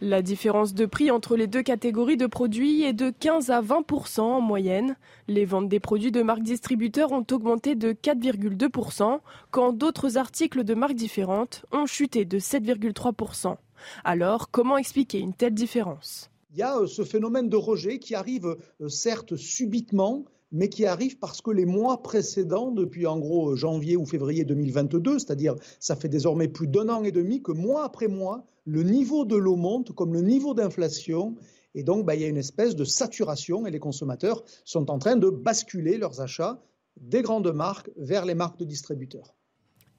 La 0.00 0.22
différence 0.22 0.74
de 0.74 0.86
prix 0.86 1.10
entre 1.10 1.36
les 1.36 1.48
deux 1.48 1.62
catégories 1.62 2.16
de 2.16 2.26
produits 2.26 2.82
est 2.82 2.92
de 2.92 3.10
15 3.10 3.50
à 3.50 3.60
20% 3.60 4.20
en 4.20 4.40
moyenne. 4.40 4.96
Les 5.26 5.44
ventes 5.44 5.68
des 5.68 5.80
produits 5.80 6.12
de 6.12 6.22
marques 6.22 6.42
distributeurs 6.42 7.10
ont 7.10 7.26
augmenté 7.30 7.74
de 7.74 7.92
4,2% 7.92 9.18
quand 9.50 9.72
d'autres 9.72 10.16
articles 10.16 10.62
de 10.62 10.74
marques 10.74 10.94
différentes 10.94 11.64
ont 11.72 11.86
chuté 11.86 12.24
de 12.24 12.38
7,3% 12.38 13.56
Alors, 14.04 14.50
comment 14.50 14.78
expliquer 14.78 15.18
une 15.18 15.34
telle 15.34 15.54
différence? 15.54 16.30
Il 16.52 16.58
y 16.58 16.62
a 16.62 16.78
euh, 16.78 16.86
ce 16.86 17.04
phénomène 17.04 17.48
de 17.48 17.56
rejet 17.56 17.98
qui 17.98 18.14
arrive 18.14 18.56
euh, 18.80 18.88
certes 18.88 19.36
subitement, 19.36 20.24
mais 20.50 20.68
qui 20.68 20.86
arrive 20.86 21.18
parce 21.18 21.40
que 21.40 21.50
les 21.50 21.66
mois 21.66 22.02
précédents, 22.02 22.70
depuis 22.70 23.06
en 23.06 23.18
gros 23.18 23.54
janvier 23.56 23.96
ou 23.96 24.06
février 24.06 24.44
2022, 24.44 25.18
c'est-à-dire 25.18 25.54
ça 25.80 25.96
fait 25.96 26.08
désormais 26.08 26.48
plus 26.48 26.68
d'un 26.68 26.88
an 26.88 27.04
et 27.04 27.12
demi 27.12 27.42
que 27.42 27.52
mois 27.52 27.84
après 27.84 28.08
mois, 28.08 28.46
le 28.64 28.82
niveau 28.82 29.24
de 29.24 29.36
l'eau 29.36 29.56
monte 29.56 29.92
comme 29.92 30.12
le 30.12 30.20
niveau 30.20 30.54
d'inflation. 30.54 31.36
Et 31.74 31.82
donc, 31.82 32.04
bah, 32.04 32.14
il 32.14 32.22
y 32.22 32.24
a 32.24 32.28
une 32.28 32.36
espèce 32.36 32.76
de 32.76 32.84
saturation 32.84 33.66
et 33.66 33.70
les 33.70 33.78
consommateurs 33.78 34.42
sont 34.64 34.90
en 34.90 34.98
train 34.98 35.16
de 35.16 35.30
basculer 35.30 35.96
leurs 35.98 36.20
achats 36.20 36.62
des 37.00 37.22
grandes 37.22 37.52
marques 37.52 37.90
vers 37.96 38.24
les 38.24 38.34
marques 38.34 38.58
de 38.58 38.64
distributeurs. 38.64 39.37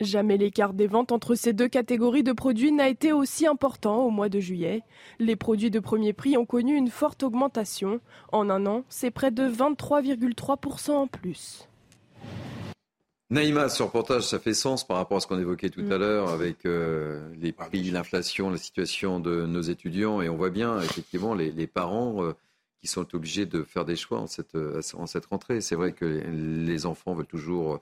Jamais 0.02 0.38
l'écart 0.38 0.74
des 0.74 0.88
ventes 0.88 1.12
entre 1.12 1.36
ces 1.36 1.52
deux 1.52 1.68
catégories 1.68 2.24
de 2.24 2.32
produits 2.32 2.72
n'a 2.72 2.88
été 2.88 3.12
aussi 3.12 3.46
important 3.46 4.06
au 4.06 4.10
mois 4.12 4.30
de 4.30 4.40
juillet. 4.40 4.82
Les 5.20 5.36
produits 5.36 5.72
de 5.72 5.80
premier 5.80 6.14
prix 6.14 6.38
ont 6.38 6.46
connu 6.46 6.76
une 6.76 6.88
forte 6.90 7.22
augmentation. 7.22 8.00
En 8.32 8.50
un 8.50 8.66
an, 8.66 8.84
c'est 8.88 9.12
près 9.12 9.30
de 9.32 9.44
23,3% 9.44 10.92
en 10.92 11.08
plus. 11.08 11.68
Naïma, 13.30 13.68
ce 13.68 13.84
reportage, 13.84 14.24
ça 14.24 14.40
fait 14.40 14.54
sens 14.54 14.88
par 14.88 14.96
rapport 14.96 15.18
à 15.18 15.20
ce 15.20 15.28
qu'on 15.28 15.38
évoquait 15.38 15.70
tout 15.70 15.82
à 15.82 15.98
Mm. 15.98 16.00
l'heure 16.00 16.30
avec 16.30 16.66
euh, 16.66 17.30
les 17.40 17.52
prix, 17.52 17.92
l'inflation, 17.92 18.50
la 18.50 18.58
situation 18.58 19.20
de 19.20 19.46
nos 19.46 19.62
étudiants. 19.62 20.22
Et 20.22 20.30
on 20.30 20.38
voit 20.38 20.50
bien, 20.50 20.80
effectivement, 20.82 21.36
les, 21.36 21.52
les 21.52 21.68
parents 21.68 22.24
euh, 22.24 22.32
qui 22.80 22.88
sont 22.88 23.14
obligés 23.14 23.46
de 23.46 23.64
faire 23.64 23.84
des 23.84 23.98
choix 23.98 24.20
en 24.20 24.28
cette, 24.28 24.56
euh, 24.56 24.82
en 24.94 25.06
cette 25.08 25.26
rentrée. 25.26 25.60
C'est 25.60 25.76
vrai 25.76 25.92
que 25.92 26.06
les, 26.06 26.24
les 26.66 26.86
enfants 26.86 27.14
veulent 27.14 27.26
toujours 27.26 27.74
euh, 27.74 27.80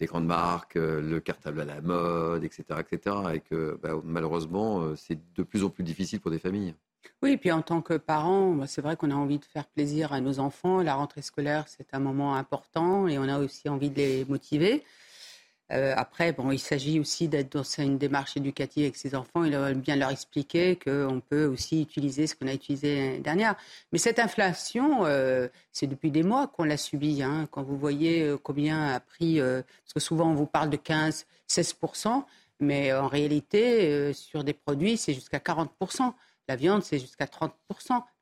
des 0.00 0.06
grandes 0.06 0.26
marques, 0.26 0.76
euh, 0.76 1.00
le 1.00 1.20
cartable 1.20 1.60
à 1.60 1.64
la 1.64 1.80
mode, 1.80 2.44
etc. 2.44 2.64
etc. 2.80 3.16
et 3.34 3.40
que 3.40 3.78
bah, 3.82 4.00
malheureusement, 4.04 4.80
euh, 4.80 4.96
c'est 4.96 5.18
de 5.34 5.42
plus 5.42 5.64
en 5.64 5.70
plus 5.70 5.84
difficile 5.84 6.20
pour 6.20 6.30
des 6.30 6.38
familles. 6.38 6.74
Oui, 7.22 7.36
puis 7.36 7.50
en 7.50 7.62
tant 7.62 7.82
que 7.82 7.94
parent, 7.94 8.50
moi, 8.50 8.66
c'est 8.66 8.80
vrai 8.82 8.96
qu'on 8.96 9.10
a 9.10 9.14
envie 9.14 9.38
de 9.38 9.44
faire 9.44 9.66
plaisir 9.66 10.12
à 10.12 10.20
nos 10.20 10.38
enfants. 10.38 10.82
La 10.82 10.94
rentrée 10.94 11.22
scolaire, 11.22 11.64
c'est 11.66 11.94
un 11.94 11.98
moment 11.98 12.34
important 12.34 13.08
et 13.08 13.18
on 13.18 13.24
a 13.24 13.38
aussi 13.38 13.68
envie 13.68 13.90
de 13.90 13.96
les 13.96 14.24
motiver. 14.24 14.84
Euh, 15.70 15.92
après, 15.96 16.32
bon, 16.32 16.50
il 16.50 16.58
s'agit 16.58 16.98
aussi 16.98 17.28
d'être 17.28 17.52
dans 17.52 17.62
une 17.62 17.98
démarche 17.98 18.36
éducative 18.36 18.84
avec 18.84 18.96
ses 18.96 19.14
enfants 19.14 19.44
et 19.44 19.50
de 19.50 19.74
bien 19.74 19.96
leur 19.96 20.10
expliquer 20.10 20.76
qu'on 20.76 21.20
peut 21.20 21.44
aussi 21.44 21.82
utiliser 21.82 22.26
ce 22.26 22.34
qu'on 22.34 22.46
a 22.46 22.54
utilisé 22.54 22.96
l'année 22.96 23.18
dernière. 23.18 23.54
Mais 23.92 23.98
cette 23.98 24.18
inflation, 24.18 25.04
euh, 25.04 25.48
c'est 25.72 25.86
depuis 25.86 26.10
des 26.10 26.22
mois 26.22 26.46
qu'on 26.46 26.64
l'a 26.64 26.78
subie. 26.78 27.22
Hein. 27.22 27.46
Quand 27.50 27.62
vous 27.62 27.76
voyez 27.76 28.22
euh, 28.22 28.38
combien 28.42 28.94
a 28.94 29.00
pris, 29.00 29.40
parce 29.40 29.94
que 29.94 30.00
souvent 30.00 30.30
on 30.30 30.34
vous 30.34 30.46
parle 30.46 30.70
de 30.70 30.76
15, 30.76 31.26
16%, 31.48 32.24
mais 32.60 32.92
en 32.92 33.06
réalité, 33.06 34.12
sur 34.14 34.42
des 34.42 34.52
produits, 34.52 34.96
c'est 34.96 35.14
jusqu'à 35.14 35.38
40%. 35.38 36.12
La 36.48 36.56
viande, 36.56 36.82
c'est 36.82 36.98
jusqu'à 36.98 37.26
30%. 37.26 37.50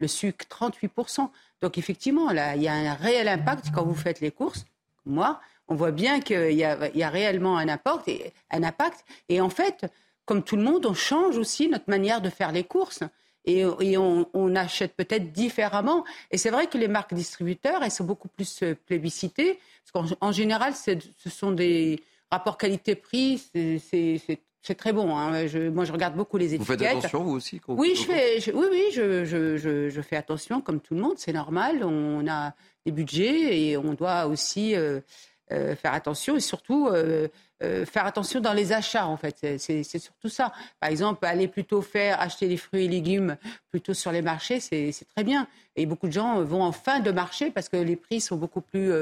Le 0.01 0.09
sucre, 0.09 0.44
38%. 0.51 1.31
Donc 1.62 1.78
effectivement, 1.78 2.32
là, 2.32 2.56
il 2.56 2.62
y 2.62 2.68
a 2.68 2.74
un 2.74 2.94
réel 2.94 3.28
impact 3.28 3.66
quand 3.73 3.85
vous 3.85 3.94
faites 3.94 4.20
les 4.20 4.31
courses. 4.31 4.66
Moi, 5.06 5.40
on 5.68 5.74
voit 5.74 5.90
bien 5.93 6.20
qu'il 6.20 6.52
y 6.52 6.64
a, 6.64 6.88
il 6.88 6.98
y 6.98 7.02
a 7.02 7.10
réellement 7.10 7.56
un 7.59 7.68
impact, 7.68 8.09
et, 8.09 8.32
un 8.51 8.62
impact. 8.62 9.05
Et 9.28 9.40
en 9.40 9.48
fait, 9.51 9.86
comme 10.24 10.43
tout 10.43 10.56
le 10.56 10.62
monde, 10.62 10.86
on 10.86 10.94
change 10.94 11.36
aussi 11.38 11.68
notre 11.68 11.88
manière 11.88 12.20
de 12.20 12.30
faire 12.30 12.52
les 12.52 12.64
courses. 12.64 13.01
Et, 13.48 13.60
et 13.80 13.97
on, 13.97 14.28
on 14.34 14.56
achète 14.56 14.94
peut-être 14.97 15.30
différemment. 15.32 16.05
Et 16.32 16.36
c'est 16.38 16.51
vrai 16.51 16.66
que 16.66 16.76
les 16.78 16.88
marques 16.88 17.14
distributeurs, 17.14 17.82
elles 17.84 17.93
sont 17.93 18.02
beaucoup 18.05 18.26
plus 18.28 18.62
euh, 18.64 18.74
plébiscitées. 18.86 19.60
Parce 19.93 20.10
qu'en 20.10 20.16
en 20.20 20.32
général, 20.32 20.74
ce 20.74 21.30
sont 21.30 21.52
des 21.52 22.01
rapports 22.30 22.59
qualité-prix. 22.59 23.38
c'est- 23.55 24.40
très 24.76 24.93
bon. 24.93 25.16
hein. 25.16 25.47
Je- 25.47 25.68
moi, 25.68 25.84
je 25.84 25.93
regarde 25.93 26.16
beaucoup 26.16 26.38
les 26.38 26.48
Vous 26.48 26.55
étiquettes. 26.56 26.78
faites 26.80 26.88
attention, 26.98 27.22
vous 27.22 27.36
aussi 27.36 27.60
quand 27.60 27.74
vous- 27.74 27.80
Oui, 27.80 27.93
je 27.94 28.02
fais, 28.02 28.40
je- 28.40 28.51
oui, 28.51 28.66
oui, 28.68 28.90
je 28.90 30.01
fais 30.02 30.16
attention 30.16 30.60
comme 30.60 30.80
tout 30.80 30.97
le 30.97 31.01
monde, 31.02 31.14
c'est 31.18 31.32
normal. 31.32 31.84
On 31.84 32.26
a 32.26 32.52
des 32.84 32.90
budgets 32.90 33.60
et 33.68 33.76
on 33.76 33.94
doit 33.94 34.26
aussi 34.26 34.74
euh, 34.74 35.01
euh, 35.52 35.77
faire 35.77 35.94
attention 35.94 36.36
et 36.36 36.40
surtout 36.40 36.89
euh, 36.89 37.28
euh, 37.62 37.86
faire 37.86 38.05
attention 38.06 38.40
dans 38.40 38.52
les 38.52 38.73
achats 38.73 39.06
en 39.06 39.16
fait. 39.16 39.36
C'est- 39.59 39.82
surtout 39.98 40.28
ça. 40.28 40.52
Par 40.81 40.90
exemple, 40.90 41.24
aller 41.27 41.48
plutôt 41.48 41.82
faire 41.82 42.20
acheter 42.20 42.48
des 42.48 42.56
fruits 42.56 42.85
et 42.85 42.89
légumes 42.89 43.36
plutôt 43.70 43.94
sur 43.94 44.12
les 44.12 44.23
marchés, 44.23 44.60
c'est 44.60 44.93
très 45.14 45.24
bien. 45.24 45.47
Et 45.77 45.86
beaucoup 45.86 46.09
de 46.09 46.12
gens 46.12 46.43
vont 46.43 46.62
en 46.62 46.73
fin 46.73 47.01
de 47.01 47.10
marché 47.10 47.51
parce 47.51 47.68
que 47.68 47.77
les 47.77 47.97
prix 47.97 48.20
sont 48.20 48.36
beaucoup 48.36 48.60
plus 48.60 48.93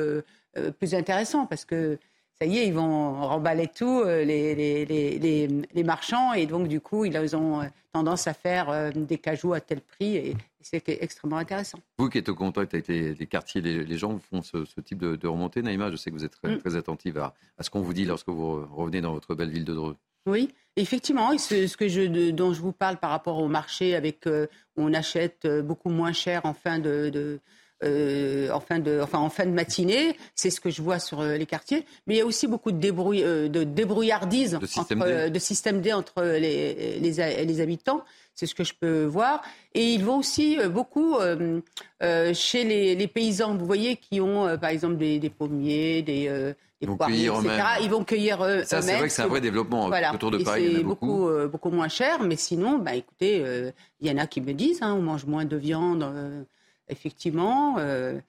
plus 0.79 0.95
intéressants 0.95 1.47
parce 1.47 1.65
que 1.65 1.99
ça 2.39 2.47
y 2.47 2.59
est, 2.59 2.67
ils 2.67 2.75
vont 2.75 3.15
remballer 3.29 3.69
tout, 3.69 4.01
euh, 4.01 4.25
les, 4.25 4.55
les, 4.55 4.85
les, 4.85 5.49
les, 5.73 5.83
marchands, 5.85 6.33
et 6.33 6.47
donc 6.47 6.69
du 6.69 6.81
coup, 6.81 7.05
ils 7.05 7.37
ont 7.37 7.61
euh, 7.61 7.67
tendance 7.93 8.27
à 8.27 8.35
faire 8.35 8.71
euh, 8.71 8.91
des 8.91 9.19
cajous 9.19 9.53
à 9.53 9.61
tel 9.61 9.81
prix, 9.81 10.17
et 10.17 10.37
c'est 10.61 10.83
extrêmement 10.89 11.37
intéressant. 11.37 11.79
Vous 11.99 12.09
qui 12.09 12.19
êtes 12.19 12.29
au 12.29 12.35
contact 12.35 12.75
avec 12.75 12.89
les, 12.89 13.27
quartiers, 13.27 13.61
les, 13.61 13.99
gens 13.99 14.19
font 14.19 14.43
ce, 14.43 14.65
ce 14.65 14.81
type 14.81 14.99
de, 14.99 15.15
de 15.15 15.29
remontée. 15.29 15.63
Naïma, 15.63 15.91
je 15.91 15.97
sais 15.97 16.11
que 16.11 16.17
vous 16.17 16.25
êtes 16.25 16.33
très, 16.43 16.57
Mm. 16.57 16.59
très 16.59 16.77
attentive 16.77 17.19
à, 17.19 17.35
à 17.59 17.63
ce 17.63 17.71
qu'on 17.71 17.83
vous 17.83 17.95
dit 17.95 18.05
lorsque 18.05 18.29
vous 18.29 18.67
revenez 18.75 19.01
dans 19.01 19.13
votre 19.13 19.35
belle 19.35 19.51
ville 19.51 19.65
de 19.65 19.75
Dreux. 19.75 19.97
Oui, 20.27 20.55
effectivement, 20.77 21.37
ce, 21.37 21.67
ce 21.67 21.77
que 21.77 21.87
je, 21.89 22.31
dont 22.31 22.55
je 22.55 22.61
vous 22.63 22.73
parle 22.73 22.97
par 22.97 23.11
rapport 23.11 23.39
au 23.39 23.49
marché, 23.49 23.95
avec 23.95 24.27
euh, 24.27 24.47
on 24.77 24.95
achète 24.95 25.47
beaucoup 25.47 25.91
moins 25.91 26.13
cher 26.13 26.41
en 26.45 26.55
fin 26.55 26.79
de, 26.79 27.11
de, 27.11 27.41
euh, 27.83 28.51
en 28.51 28.61
fin 28.61 28.79
de, 28.79 29.01
enfin 29.03 29.19
en 29.19 29.31
fin 29.31 29.47
de 29.47 29.51
matinée, 29.51 30.17
c'est 30.35 30.51
ce 30.51 30.61
que 30.61 30.71
je 30.71 30.81
vois 30.81 30.99
sur 30.99 31.21
euh, 31.21 31.37
les 31.37 31.47
quartiers. 31.47 31.85
Mais 32.07 32.15
il 32.15 32.19
y 32.19 32.21
a 32.21 32.27
aussi 32.27 32.47
beaucoup 32.47 32.71
de, 32.73 32.79
débrouille, 32.79 33.23
euh, 33.25 33.49
de 33.49 33.65
débrouillardise 33.65 34.59
De 34.61 34.67
système 34.67 35.03
entre, 35.03 35.11
D. 35.25 35.31
de 35.31 35.39
système 35.39 35.81
D 35.81 35.93
entre 35.93 36.23
les, 36.23 36.99
les, 37.01 37.21
a- 37.21 37.43
les 37.43 37.61
habitants. 37.61 38.03
C'est 38.35 38.47
ce 38.47 38.55
que 38.55 38.65
je 38.65 38.75
peux 38.79 39.05
voir. 39.05 39.43
Et 39.75 39.93
ils 39.93 40.05
vont 40.05 40.19
aussi 40.19 40.59
beaucoup 40.69 41.17
euh, 41.17 41.61
euh, 42.03 42.35
chez 42.35 42.65
les, 42.65 42.95
les 42.97 43.07
paysans, 43.07 43.57
vous 43.57 43.67
voyez, 43.67 43.97
qui 43.97 44.21
ont 44.21 44.57
par 44.59 44.71
exemple 44.71 44.97
des, 44.97 45.19
des 45.19 45.31
pommiers, 45.31 46.03
des, 46.03 46.53
vont 46.83 46.97
cueillir 46.97 47.35
etc. 47.37 47.63
Ils 47.83 47.91
vont 47.91 48.05
cueillir 48.05 48.45
eux- 48.45 48.63
Ça, 48.65 48.83
c'est 48.83 48.97
vrai 48.99 49.07
que 49.09 49.13
c'est 49.13 49.23
un 49.23 49.27
vrai 49.29 49.41
développement. 49.41 49.89
Autour 50.13 50.31
de 50.33 50.39
Et 50.41 50.45
Paris, 50.45 50.73
c'est 50.77 50.83
beaucoup. 50.83 51.71
moins 51.71 51.89
cher. 51.89 52.23
Mais 52.23 52.37
sinon, 52.37 52.79
bah, 52.79 52.95
écoutez, 52.95 53.43
euh, 53.45 53.71
il 54.01 54.09
y 54.09 54.11
en 54.11 54.19
a 54.19 54.27
qui 54.27 54.41
me 54.41 54.53
disent, 54.53 54.83
hein, 54.83 54.95
on 54.99 55.03
mange 55.03 55.27
moins 55.27 55.45
de 55.45 55.57
viande, 55.57 56.03
euh, 56.03 56.43
effectivement. 56.89 57.77
euh, 57.79 58.21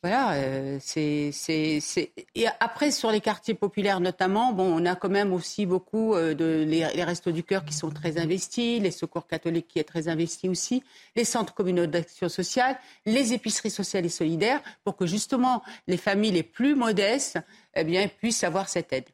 voilà, 0.00 0.34
euh, 0.34 0.78
c'est, 0.80 1.32
c'est, 1.32 2.12
Et 2.36 2.46
après, 2.60 2.92
sur 2.92 3.10
les 3.10 3.20
quartiers 3.20 3.54
populaires 3.54 3.98
notamment, 3.98 4.52
bon, 4.52 4.80
on 4.80 4.86
a 4.86 4.94
quand 4.94 5.08
même 5.08 5.32
aussi 5.32 5.66
beaucoup 5.66 6.14
euh, 6.14 6.34
de 6.34 6.64
les, 6.64 6.86
les 6.94 7.02
restos 7.02 7.32
du 7.32 7.42
cœur 7.42 7.64
qui 7.64 7.74
sont 7.74 7.90
très 7.90 8.16
investis, 8.16 8.80
les 8.80 8.92
secours 8.92 9.26
catholiques 9.26 9.66
qui 9.66 9.80
est 9.80 9.84
très 9.84 10.06
investi 10.06 10.48
aussi, 10.48 10.84
les 11.16 11.24
centres 11.24 11.52
communaux 11.52 11.86
d'action 11.86 12.28
sociale, 12.28 12.78
les 13.06 13.32
épiceries 13.32 13.70
sociales 13.70 14.06
et 14.06 14.08
solidaires, 14.08 14.62
pour 14.84 14.96
que 14.96 15.04
justement 15.04 15.64
les 15.88 15.96
familles 15.96 16.30
les 16.30 16.44
plus 16.44 16.76
modestes 16.76 17.40
eh 17.74 17.82
bien, 17.82 18.06
puissent 18.06 18.44
avoir 18.44 18.68
cette 18.68 18.92
aide. 18.92 19.08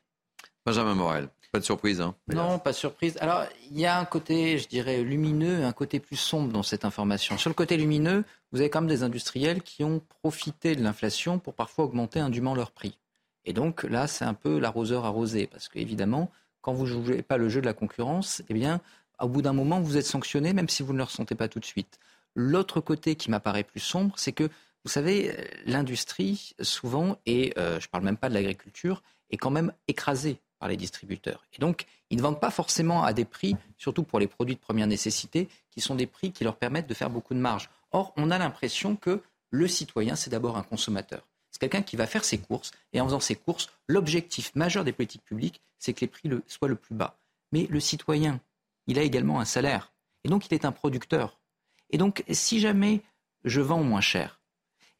Benjamin 0.66 0.94
Morel, 0.94 1.30
pas 1.54 1.60
de 1.60 1.64
surprise. 1.64 2.00
Hein, 2.00 2.16
Non, 2.26 2.58
pas 2.58 2.72
de 2.72 2.76
surprise. 2.76 3.16
Alors, 3.20 3.44
il 3.70 3.78
y 3.78 3.86
a 3.86 3.96
un 3.96 4.04
côté, 4.04 4.58
je 4.58 4.66
dirais, 4.66 5.04
lumineux 5.04 5.60
et 5.60 5.62
un 5.62 5.72
côté 5.72 6.00
plus 6.00 6.16
sombre 6.16 6.52
dans 6.52 6.64
cette 6.64 6.84
information. 6.84 7.38
Sur 7.38 7.48
le 7.48 7.54
côté 7.54 7.76
lumineux, 7.76 8.24
vous 8.50 8.58
avez 8.58 8.70
quand 8.70 8.80
même 8.80 8.90
des 8.90 9.04
industriels 9.04 9.62
qui 9.62 9.84
ont 9.84 10.02
profité 10.20 10.74
de 10.74 10.82
l'inflation 10.82 11.38
pour 11.38 11.54
parfois 11.54 11.84
augmenter 11.84 12.18
indûment 12.18 12.56
leur 12.56 12.72
prix. 12.72 12.98
Et 13.44 13.52
donc 13.52 13.84
là, 13.84 14.08
c'est 14.08 14.24
un 14.24 14.34
peu 14.34 14.58
l'arroseur 14.58 15.04
arrosé, 15.04 15.46
parce 15.46 15.68
qu'évidemment, 15.68 16.28
quand 16.60 16.72
vous 16.72 16.86
ne 16.86 17.04
jouez 17.04 17.22
pas 17.22 17.36
le 17.36 17.48
jeu 17.48 17.60
de 17.60 17.66
la 17.66 17.72
concurrence, 17.72 18.42
eh 18.48 18.54
bien, 18.54 18.80
au 19.20 19.28
bout 19.28 19.40
d'un 19.40 19.52
moment, 19.52 19.80
vous 19.80 19.96
êtes 19.96 20.06
sanctionné, 20.06 20.54
même 20.54 20.68
si 20.68 20.82
vous 20.82 20.92
ne 20.92 20.98
le 20.98 21.04
ressentez 21.04 21.36
pas 21.36 21.46
tout 21.46 21.60
de 21.60 21.64
suite. 21.64 22.00
L'autre 22.34 22.80
côté 22.80 23.14
qui 23.14 23.30
m'apparaît 23.30 23.62
plus 23.62 23.78
sombre, 23.78 24.14
c'est 24.18 24.32
que, 24.32 24.48
vous 24.84 24.90
savez, 24.90 25.32
l'industrie, 25.66 26.56
souvent, 26.60 27.16
et 27.26 27.54
euh, 27.58 27.78
je 27.78 27.86
ne 27.86 27.90
parle 27.92 28.02
même 28.02 28.16
pas 28.16 28.28
de 28.28 28.34
l'agriculture, 28.34 29.04
est 29.30 29.36
quand 29.36 29.52
même 29.52 29.72
écrasée 29.86 30.40
par 30.58 30.68
les 30.68 30.76
distributeurs. 30.76 31.44
Et 31.52 31.58
donc, 31.58 31.86
ils 32.10 32.16
ne 32.16 32.22
vendent 32.22 32.40
pas 32.40 32.50
forcément 32.50 33.04
à 33.04 33.12
des 33.12 33.24
prix, 33.24 33.56
surtout 33.76 34.02
pour 34.02 34.18
les 34.18 34.26
produits 34.26 34.54
de 34.54 34.60
première 34.60 34.86
nécessité, 34.86 35.48
qui 35.70 35.80
sont 35.80 35.94
des 35.94 36.06
prix 36.06 36.32
qui 36.32 36.44
leur 36.44 36.56
permettent 36.56 36.86
de 36.86 36.94
faire 36.94 37.10
beaucoup 37.10 37.34
de 37.34 37.38
marge. 37.38 37.70
Or, 37.92 38.12
on 38.16 38.30
a 38.30 38.38
l'impression 38.38 38.96
que 38.96 39.22
le 39.50 39.68
citoyen, 39.68 40.16
c'est 40.16 40.30
d'abord 40.30 40.56
un 40.56 40.62
consommateur. 40.62 41.26
C'est 41.50 41.60
quelqu'un 41.60 41.82
qui 41.82 41.96
va 41.96 42.06
faire 42.06 42.24
ses 42.24 42.38
courses, 42.38 42.72
et 42.92 43.00
en 43.00 43.06
faisant 43.06 43.20
ses 43.20 43.36
courses, 43.36 43.70
l'objectif 43.86 44.54
majeur 44.54 44.84
des 44.84 44.92
politiques 44.92 45.24
publiques, 45.24 45.60
c'est 45.78 45.92
que 45.92 46.00
les 46.00 46.08
prix 46.08 46.28
soient 46.46 46.68
le 46.68 46.74
plus 46.74 46.94
bas. 46.94 47.18
Mais 47.52 47.66
le 47.70 47.78
citoyen, 47.78 48.40
il 48.86 48.98
a 48.98 49.02
également 49.02 49.40
un 49.40 49.44
salaire, 49.44 49.92
et 50.24 50.28
donc 50.28 50.46
il 50.46 50.54
est 50.54 50.64
un 50.64 50.72
producteur. 50.72 51.38
Et 51.90 51.98
donc, 51.98 52.24
si 52.30 52.58
jamais 52.58 53.02
je 53.44 53.60
vends 53.60 53.82
moins 53.82 54.00
cher, 54.00 54.40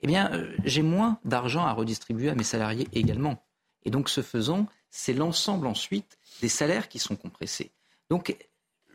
eh 0.01 0.07
bien, 0.07 0.31
euh, 0.33 0.55
j'ai 0.65 0.83
moins 0.83 1.19
d'argent 1.25 1.65
à 1.65 1.73
redistribuer 1.73 2.29
à 2.29 2.35
mes 2.35 2.45
salariés 2.45 2.87
également. 2.93 3.43
Et 3.85 3.91
donc, 3.91 4.09
ce 4.09 4.21
faisant, 4.21 4.67
c'est 4.97 5.13
l'ensemble 5.13 5.67
ensuite 5.67 6.19
des 6.41 6.49
salaires 6.49 6.89
qui 6.89 7.01
sont 7.01 7.17
compressés. 7.17 7.73
Donc, 8.11 8.37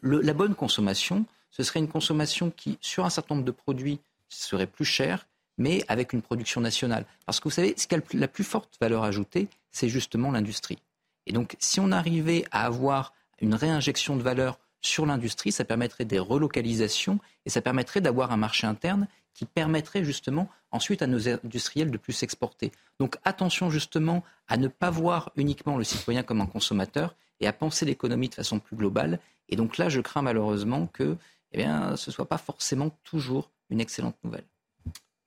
la 0.02 0.34
bonne 0.34 0.56
consommation, 0.56 1.26
ce 1.52 1.62
serait 1.62 1.82
une 1.82 1.90
consommation 1.90 2.52
qui, 2.52 2.78
sur 2.80 3.04
un 3.04 3.10
certain 3.10 3.36
nombre 3.36 3.46
de 3.46 3.52
produits, 3.52 4.00
serait 4.30 4.66
plus 4.66 4.86
chère, 4.86 5.28
mais 5.58 5.84
avec 5.90 6.14
une 6.14 6.22
production 6.22 6.62
nationale. 6.62 7.06
Parce 7.26 7.42
que 7.42 7.50
vous 7.50 7.54
savez, 7.54 7.74
ce 7.76 7.86
qui 7.86 7.96
a 7.96 8.00
la 8.14 8.30
plus 8.30 8.46
forte 8.46 8.78
valeur 8.80 9.04
ajoutée, 9.04 9.50
c'est 9.72 9.90
justement 9.90 10.32
l'industrie. 10.32 10.78
Et 11.26 11.34
donc, 11.34 11.58
si 11.60 11.82
on 11.82 11.92
arrivait 11.92 12.46
à 12.52 12.66
avoir 12.66 13.14
une 13.42 13.54
réinjection 13.54 14.16
de 14.16 14.24
valeur 14.24 14.58
sur 14.80 15.06
l'industrie, 15.06 15.52
ça 15.52 15.66
permettrait 15.66 16.06
des 16.06 16.20
relocalisations 16.20 17.20
et 17.46 17.50
ça 17.50 17.62
permettrait 17.62 18.00
d'avoir 18.00 18.32
un 18.32 18.38
marché 18.38 18.66
interne 18.66 19.06
qui 19.34 19.46
permettrait 19.46 20.04
justement 20.04 20.50
ensuite 20.72 21.02
à 21.02 21.08
nos 21.08 21.28
industriels 21.28 21.92
de 21.92 21.98
plus 21.98 22.14
s'exporter. 22.14 22.72
Donc 23.00 23.18
attention 23.24 23.70
justement 23.70 24.24
à 24.48 24.58
ne 24.58 24.68
pas 24.68 24.90
voir 24.90 25.32
uniquement 25.36 25.78
le 25.78 25.84
citoyen 25.84 26.24
comme 26.24 26.42
un 26.42 26.46
consommateur 26.46 27.16
et 27.40 27.48
à 27.48 27.54
penser 27.54 27.86
l'économie 27.86 28.30
de 28.30 28.36
façon 28.36 28.60
plus 28.60 28.76
globale. 28.76 29.20
Et 29.48 29.56
donc 29.56 29.78
là, 29.78 29.90
je 29.90 30.02
crains 30.02 30.22
malheureusement 30.22 30.88
que 30.88 31.18
eh 31.52 31.58
bien, 31.58 31.96
ce 31.96 32.10
ne 32.10 32.14
soit 32.14 32.28
pas 32.28 32.38
forcément 32.38 32.92
toujours 33.04 33.50
une 33.70 33.82
excellente 33.82 34.18
nouvelle. 34.24 34.46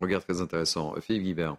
Regarde 0.00 0.24
très 0.24 0.40
intéressant. 0.40 0.94
Philippe 1.00 1.24
Guibert. 1.24 1.56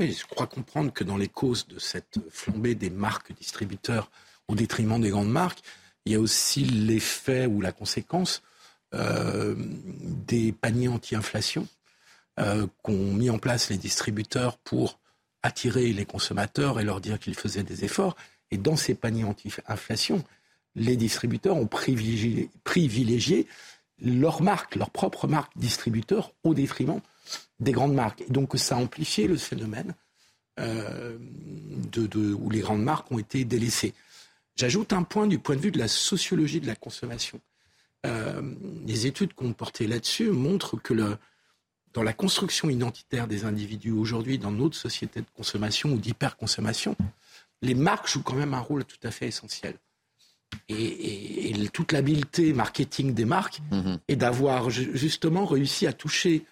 Oui, 0.00 0.12
je 0.12 0.26
crois 0.26 0.46
comprendre 0.46 0.92
que 0.92 1.04
dans 1.04 1.16
les 1.16 1.28
causes 1.28 1.66
de 1.66 1.78
cette 1.78 2.18
flambée 2.30 2.74
des 2.74 2.90
marques 2.90 3.32
distributeurs 3.32 4.10
au 4.46 4.54
détriment 4.54 5.00
des 5.00 5.10
grandes 5.10 5.30
marques, 5.30 5.60
il 6.04 6.12
y 6.12 6.14
a 6.14 6.20
aussi 6.20 6.64
l'effet 6.64 7.46
ou 7.46 7.60
la 7.60 7.72
conséquence 7.72 8.42
euh, 8.42 8.48
des 8.92 10.52
paniers 10.52 10.88
anti-inflation 10.88 11.66
euh, 12.38 12.68
qu'ont 12.82 13.12
mis 13.12 13.30
en 13.30 13.38
place 13.38 13.68
les 13.68 13.78
distributeurs 13.78 14.58
pour 14.58 15.00
attirer 15.42 15.92
les 15.92 16.04
consommateurs 16.04 16.78
et 16.78 16.84
leur 16.84 17.00
dire 17.00 17.18
qu'ils 17.18 17.34
faisaient 17.34 17.64
des 17.64 17.84
efforts. 17.84 18.14
Et 18.52 18.58
dans 18.58 18.76
ces 18.76 18.94
paniers 18.94 19.24
anti-inflation, 19.24 20.22
les 20.76 20.96
distributeurs 20.96 21.56
ont 21.56 21.66
privilégié, 21.66 23.48
leur 24.00 24.40
marque, 24.40 24.76
leur 24.76 24.90
propre 24.90 25.26
marque 25.26 25.50
distributeur 25.56 26.32
au 26.44 26.54
détriment 26.54 27.00
des 27.58 27.72
grandes 27.72 27.94
marques. 27.94 28.20
Et 28.20 28.30
donc 28.30 28.56
ça 28.56 28.76
a 28.76 28.78
amplifié 28.78 29.26
le 29.26 29.36
phénomène 29.36 29.94
euh, 30.60 31.18
où 31.96 32.50
les 32.50 32.60
grandes 32.60 32.84
marques 32.84 33.10
ont 33.10 33.18
été 33.18 33.44
délaissées. 33.44 33.94
J'ajoute 34.54 34.92
un 34.92 35.02
point 35.02 35.26
du 35.26 35.40
point 35.40 35.56
de 35.56 35.60
vue 35.60 35.72
de 35.72 35.78
la 35.78 35.88
sociologie 35.88 36.60
de 36.60 36.68
la 36.68 36.76
consommation. 36.76 37.40
Euh, 38.06 38.42
les 38.86 39.06
études 39.06 39.34
qu'on 39.34 39.52
portait 39.52 39.86
là-dessus 39.86 40.30
montrent 40.30 40.76
que 40.76 40.94
le, 40.94 41.16
dans 41.92 42.02
la 42.02 42.12
construction 42.12 42.70
identitaire 42.70 43.26
des 43.26 43.44
individus 43.44 43.90
aujourd'hui, 43.90 44.38
dans 44.38 44.52
notre 44.52 44.76
société 44.76 45.20
de 45.20 45.26
consommation 45.34 45.90
ou 45.90 45.98
d'hyperconsommation, 45.98 46.96
les 47.62 47.74
marques 47.74 48.08
jouent 48.08 48.22
quand 48.22 48.36
même 48.36 48.54
un 48.54 48.60
rôle 48.60 48.84
tout 48.84 49.00
à 49.02 49.10
fait 49.10 49.26
essentiel. 49.26 49.74
Et, 50.68 51.54
toute 51.72 51.92
l'habileté 51.92 52.54
marketing 52.54 53.12
des 53.14 53.26
marques 53.26 53.60
mm-hmm. 53.70 53.98
est 54.08 54.16
d'avoir 54.16 54.70
justement 54.70 55.44
réussi 55.44 55.86
à 55.86 55.92
toucher 55.92 56.44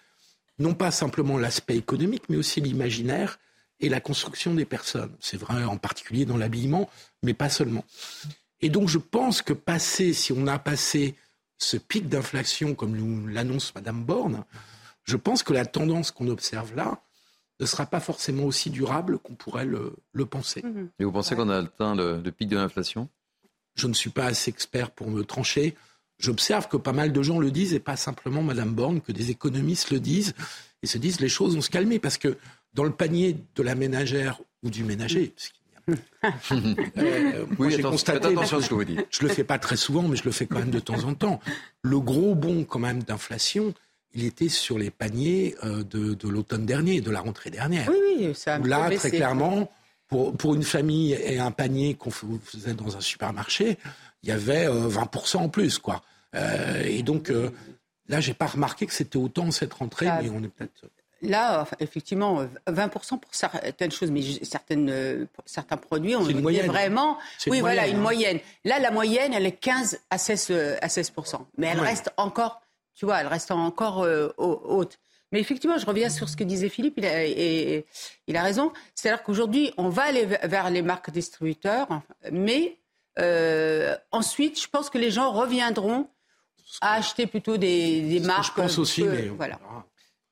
non 0.59 0.75
pas 0.75 0.91
simplement 0.91 1.39
l'aspect 1.39 1.77
économique, 1.77 2.25
mais 2.29 2.37
aussi 2.37 2.61
l'imaginaire 2.61 3.39
et 3.81 3.89
la 3.89 4.01
construction 4.01 4.55
des 4.55 4.65
personnes. 4.65 5.13
C'est 5.21 5.37
vrai 5.37 5.65
en 5.65 5.79
particulier 5.79 6.25
dans 6.25 6.37
l'habillement, 6.37 6.89
mais 7.23 7.35
pas 7.35 7.49
seulement. 7.49 7.85
Et 8.61 8.69
donc 8.69 8.89
je 8.89 8.99
pense 8.99 9.43
que 9.43 9.53
passer, 9.53 10.13
si 10.13 10.33
on 10.33 10.47
a 10.47 10.59
passé 10.59 11.15
ce 11.59 11.77
pic 11.77 12.09
d'inflation 12.09 12.75
comme 12.75 13.29
l'annonce 13.29 13.75
Madame 13.75 14.05
Borne, 14.05 14.45
je 15.05 15.17
pense 15.17 15.43
que 15.43 15.53
la 15.53 15.65
tendance 15.65 16.11
qu'on 16.11 16.29
observe 16.29 16.75
là 16.75 17.01
ne 17.61 17.67
sera 17.67 17.87
pas 17.87 18.01
forcément 18.01 18.45
aussi 18.45 18.71
durable 18.71 19.19
qu'on 19.19 19.35
pourrait 19.35 19.65
le, 19.65 19.97
penser. 20.27 20.63
Mhm. 20.63 20.91
Et 20.99 21.05
vous 21.05 21.13
pensez 21.13 21.35
qu'on 21.35 21.49
a 21.49 21.59
atteint 21.59 21.95
le, 21.95 22.21
pic 22.31 22.49
de 22.49 22.57
l'inflation? 22.57 23.09
Je 23.75 23.87
ne 23.87 23.95
suis 23.95 24.11
pas 24.11 24.27
assez 24.27 24.51
expert 24.51 24.91
pour 24.91 25.11
me 25.11 25.25
trancher. 25.25 25.75
J'observe 26.19 26.69
que 26.69 26.77
pas 26.77 26.93
mal 26.93 27.13
de 27.13 27.23
gens 27.23 27.39
le 27.39 27.51
disent 27.51 27.75
et 27.75 27.81
pas 27.81 27.97
simplement 27.97 28.43
Madame 28.43 28.75
Borne, 28.75 29.01
que 29.01 29.13
des 29.13 29.31
économistes 29.31 29.91
le 29.91 30.01
disent 30.01 30.35
et 30.83 30.87
se 30.87 30.99
disent 30.99 31.21
les 31.21 31.29
choses 31.29 31.55
vont 31.55 31.63
se 31.63 31.71
calmer 31.71 31.99
parce 31.99 32.19
que 32.19 32.37
dans 32.75 32.85
le 32.85 32.93
panier 32.93 33.39
de 33.55 33.63
la 33.63 33.75
ménagère 33.75 34.41
ou 34.63 34.71
du 34.71 34.85
ménager, 34.85 35.35
euh, 35.89 37.47
oui, 37.59 37.71
j'ai 37.71 37.83
constaté, 37.83 38.29
attention 38.29 38.59
à 38.59 38.63
ce 38.63 38.69
que 38.69 38.75
vous 38.75 38.85
dites. 38.85 39.07
je 39.11 39.23
le 39.23 39.29
fais 39.29 39.45
pas 39.45 39.59
très 39.59 39.77
souvent, 39.77 40.03
mais 40.03 40.17
je 40.17 40.25
le 40.25 40.33
fais 40.33 40.47
quand 40.47 40.59
même 40.59 40.71
de 40.71 40.81
temps 40.81 41.05
en 41.05 41.15
temps. 41.15 41.41
Le 41.83 42.01
gros 42.01 42.35
bond 42.35 42.65
quand 42.65 42.79
même 42.79 43.03
d'inflation, 43.03 43.73
il 44.15 44.25
était 44.25 44.49
sur 44.49 44.79
les 44.79 44.91
paniers 44.91 45.55
euh, 45.65 45.85
de, 45.85 46.29
l'automne 46.29 46.67
dernier, 46.67 47.01
de 47.01 47.11
la 47.11 47.21
rentrée 47.21 47.51
dernière. 47.51 47.89
Oui, 47.89 47.97
oui, 48.27 48.35
ça 48.35 48.57
a 48.57 48.59
Là, 48.59 48.91
très 48.91 49.11
clairement, 49.11 49.71
pour, 50.09 50.37
pour 50.37 50.55
une 50.55 50.65
famille 50.65 51.13
et 51.13 51.39
un 51.39 51.51
panier 51.51 51.95
qu'on 51.95 52.11
faisait 52.11 52.75
dans 52.75 52.97
un 52.97 53.01
supermarché, 53.01 53.79
il 54.23 54.29
y 54.29 54.33
avait 54.33 54.67
20% 54.67 55.37
euh, 55.37 55.41
en 55.41 55.49
plus, 55.49 55.79
quoi. 55.79 56.03
et 56.85 57.03
donc, 57.03 57.33
là, 58.09 58.21
j'ai 58.21 58.35
pas 58.35 58.47
remarqué 58.47 58.87
que 58.87 58.93
c'était 58.93 59.19
autant 59.19 59.51
cette 59.51 59.75
rentrée, 59.75 60.09
mais 60.23 60.31
on 60.31 60.43
est 60.43 60.49
peut-être 60.49 60.87
Là, 61.23 61.67
effectivement, 61.81 62.47
20% 62.67 63.19
pour 63.19 63.35
certaines 63.35 63.91
choses, 63.91 64.11
mais 64.11 64.23
certaines, 64.43 65.27
certains 65.47 65.77
produits, 65.77 66.15
on 66.15 66.29
est 66.29 66.35
moyenne. 66.35 66.67
vraiment. 66.67 67.19
Oui, 67.47 67.61
voilà, 67.61 67.89
une 67.89 67.97
hein. 67.97 68.01
moyenne. 68.01 68.39
Là, 68.65 68.79
la 68.79 68.91
moyenne, 68.91 69.33
elle 69.33 69.47
est 69.47 69.53
15 69.53 69.99
à 70.11 70.19
16, 70.19 70.51
à 70.83 70.89
16%. 70.89 71.37
Mais 71.57 71.69
elle 71.69 71.81
reste 71.81 72.11
encore, 72.19 72.61
tu 72.95 73.07
vois, 73.07 73.21
elle 73.21 73.29
reste 73.29 73.51
encore 73.51 74.03
euh, 74.03 74.29
haute. 74.37 74.99
Mais 75.33 75.41
effectivement, 75.41 75.79
je 75.79 75.87
reviens 75.87 76.09
sur 76.09 76.29
ce 76.29 76.37
que 76.37 76.45
disait 76.45 76.69
Philippe, 76.69 76.95
il 76.99 77.07
a, 77.07 77.25
et, 77.25 77.85
il 78.27 78.37
a 78.37 78.43
raison. 78.43 78.73
C'est-à-dire 78.95 79.23
qu'aujourd'hui, 79.23 79.73
on 79.77 79.89
va 79.89 80.05
aller 80.05 80.25
vers 80.25 80.71
les 80.71 80.83
marques 80.83 81.11
distributeurs, 81.11 81.89
mais 82.31 82.79
euh, 83.19 83.97
ensuite, 84.13 84.61
je 84.61 84.69
pense 84.69 84.91
que 84.91 84.99
les 84.99 85.11
gens 85.11 85.33
reviendront 85.33 86.09
à 86.81 86.95
acheter 86.95 87.27
plutôt 87.27 87.57
des, 87.57 88.03
des 88.03 88.21
marques. 88.21 88.45
Je 88.57 88.63
pense 88.63 88.79
aussi, 88.79 89.03
mais 89.03 89.29
voilà. 89.29 89.59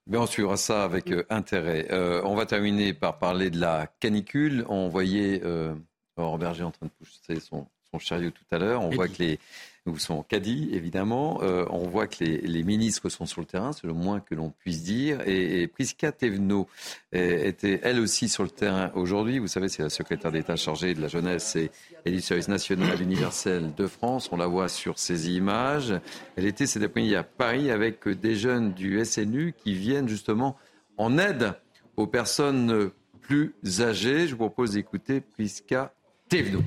Mais 0.06 0.18
on 0.18 0.26
suivra 0.26 0.56
ça 0.56 0.84
avec 0.84 1.10
euh, 1.10 1.24
intérêt. 1.30 1.88
Euh, 1.90 2.20
on 2.24 2.34
va 2.34 2.44
terminer 2.44 2.92
par 2.92 3.18
parler 3.18 3.50
de 3.50 3.58
la 3.58 3.88
canicule. 4.00 4.64
On 4.68 4.88
voyait 4.88 5.40
euh, 5.44 5.74
Berger 6.16 6.64
en 6.64 6.70
train 6.70 6.86
de 6.86 6.92
pousser 6.92 7.40
son, 7.40 7.66
son 7.90 7.98
chariot 7.98 8.30
tout 8.30 8.54
à 8.54 8.58
l'heure. 8.58 8.82
On 8.82 8.90
voit 8.90 9.08
que 9.08 9.18
les, 9.18 9.38
nous 9.86 9.98
sont 9.98 10.22
caddie, 10.22 10.70
évidemment. 10.72 11.40
Euh, 11.42 11.66
on 11.70 11.86
voit 11.86 12.06
que 12.06 12.24
les, 12.24 12.62
ministres 12.62 13.08
sont 13.08 13.26
sur 13.26 13.40
le 13.40 13.46
terrain, 13.46 13.72
c'est 13.72 13.86
le 13.86 13.92
moins 13.92 14.20
que 14.20 14.34
l'on 14.34 14.50
puisse 14.50 14.82
dire. 14.82 15.20
Et, 15.26 15.62
et 15.62 15.66
Priska 15.66 16.12
Thévenot 16.12 16.66
était 17.12 17.80
elle 17.82 18.00
aussi 18.00 18.28
sur 18.28 18.42
le 18.42 18.50
terrain 18.50 18.90
aujourd'hui. 18.94 19.38
Vous 19.38 19.48
savez, 19.48 19.68
c'est 19.68 19.82
la 19.82 19.90
secrétaire 19.90 20.32
d'État 20.32 20.56
chargée 20.56 20.94
de 20.94 21.00
la 21.00 21.08
jeunesse 21.08 21.56
et, 21.56 21.70
du 22.06 22.20
service 22.20 22.48
national 22.48 23.00
universel 23.00 23.74
de 23.74 23.86
France. 23.86 24.30
On 24.32 24.36
la 24.36 24.46
voit 24.46 24.68
sur 24.68 24.98
ces 24.98 25.30
images. 25.30 25.94
Elle 26.36 26.46
était 26.46 26.66
cet 26.66 26.82
après-midi 26.82 27.14
à 27.14 27.22
Paris 27.22 27.70
avec 27.70 28.08
des 28.08 28.34
jeunes 28.34 28.72
du 28.72 29.04
SNU 29.04 29.54
qui 29.56 29.74
viennent 29.74 30.08
justement 30.08 30.56
en 30.96 31.18
aide 31.18 31.54
aux 31.96 32.06
personnes 32.06 32.90
plus 33.20 33.54
âgées. 33.80 34.26
Je 34.26 34.32
vous 34.32 34.38
propose 34.38 34.72
d'écouter 34.72 35.20
Priska 35.20 35.92
Thévenot. 36.28 36.62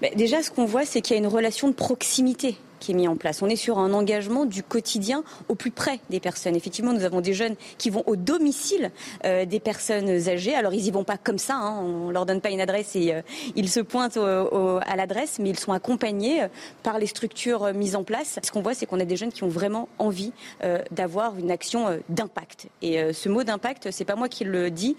Bah, 0.00 0.08
déjà, 0.16 0.42
ce 0.42 0.50
qu'on 0.50 0.64
voit, 0.64 0.84
c'est 0.84 1.00
qu'il 1.00 1.14
y 1.14 1.18
a 1.18 1.22
une 1.22 1.26
relation 1.26 1.68
de 1.68 1.74
proximité 1.74 2.56
qui 2.80 2.92
est 2.92 2.94
mis 2.94 3.06
en 3.06 3.16
place. 3.16 3.42
On 3.42 3.48
est 3.48 3.56
sur 3.56 3.78
un 3.78 3.92
engagement 3.92 4.46
du 4.46 4.62
quotidien 4.62 5.22
au 5.48 5.54
plus 5.54 5.70
près 5.70 6.00
des 6.08 6.18
personnes. 6.18 6.56
Effectivement, 6.56 6.92
nous 6.92 7.04
avons 7.04 7.20
des 7.20 7.34
jeunes 7.34 7.54
qui 7.78 7.90
vont 7.90 8.02
au 8.06 8.16
domicile 8.16 8.90
euh, 9.24 9.44
des 9.44 9.60
personnes 9.60 10.28
âgées. 10.28 10.54
Alors, 10.54 10.74
ils 10.74 10.86
y 10.86 10.90
vont 10.90 11.04
pas 11.04 11.18
comme 11.18 11.38
ça. 11.38 11.56
Hein. 11.56 11.80
On 11.82 12.10
leur 12.10 12.26
donne 12.26 12.40
pas 12.40 12.50
une 12.50 12.60
adresse 12.60 12.96
et 12.96 13.14
euh, 13.14 13.22
ils 13.54 13.68
se 13.68 13.80
pointent 13.80 14.16
à 14.16 14.96
l'adresse, 14.96 15.38
mais 15.38 15.50
ils 15.50 15.58
sont 15.58 15.72
accompagnés 15.72 16.42
euh, 16.42 16.48
par 16.82 16.98
les 16.98 17.06
structures 17.06 17.72
mises 17.74 17.94
en 17.94 18.02
place. 18.02 18.38
Ce 18.42 18.50
qu'on 18.50 18.62
voit, 18.62 18.74
c'est 18.74 18.86
qu'on 18.86 19.00
a 19.00 19.04
des 19.04 19.16
jeunes 19.16 19.32
qui 19.32 19.44
ont 19.44 19.48
vraiment 19.48 19.88
envie 19.98 20.32
d'avoir 20.90 21.36
une 21.38 21.50
action 21.50 22.00
d'impact. 22.08 22.68
Et 22.80 23.12
ce 23.12 23.28
mot 23.28 23.44
d'impact, 23.44 23.90
c'est 23.90 24.04
pas 24.04 24.16
moi 24.16 24.28
qui 24.28 24.44
le 24.44 24.70
dis, 24.70 24.96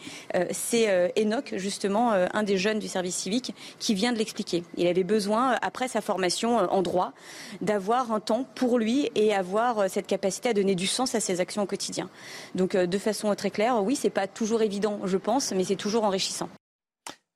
c'est 0.51 1.11
Enoch, 1.17 1.53
justement, 1.55 2.11
un 2.11 2.43
des 2.43 2.57
jeunes 2.57 2.79
du 2.79 2.87
service 2.87 3.15
civique, 3.15 3.55
qui 3.79 3.93
vient 3.93 4.13
de 4.13 4.17
l'expliquer. 4.17 4.63
Il 4.77 4.87
avait 4.87 5.03
besoin, 5.03 5.57
après 5.61 5.87
sa 5.87 6.01
formation 6.01 6.57
en 6.57 6.81
droit, 6.81 7.13
d'avoir 7.71 8.11
un 8.11 8.19
temps 8.19 8.45
pour 8.55 8.77
lui 8.77 9.09
et 9.15 9.33
avoir 9.33 9.79
euh, 9.79 9.87
cette 9.87 10.05
capacité 10.05 10.49
à 10.49 10.53
donner 10.53 10.75
du 10.75 10.87
sens 10.87 11.15
à 11.15 11.21
ses 11.21 11.39
actions 11.39 11.61
au 11.61 11.65
quotidien. 11.65 12.09
Donc 12.53 12.75
euh, 12.75 12.85
de 12.85 12.97
façon 12.97 13.33
très 13.33 13.49
claire, 13.49 13.81
oui, 13.81 13.95
c'est 13.95 14.09
pas 14.09 14.27
toujours 14.27 14.61
évident, 14.61 14.99
je 15.05 15.15
pense, 15.15 15.53
mais 15.53 15.63
c'est 15.63 15.77
toujours 15.77 16.03
enrichissant. 16.03 16.49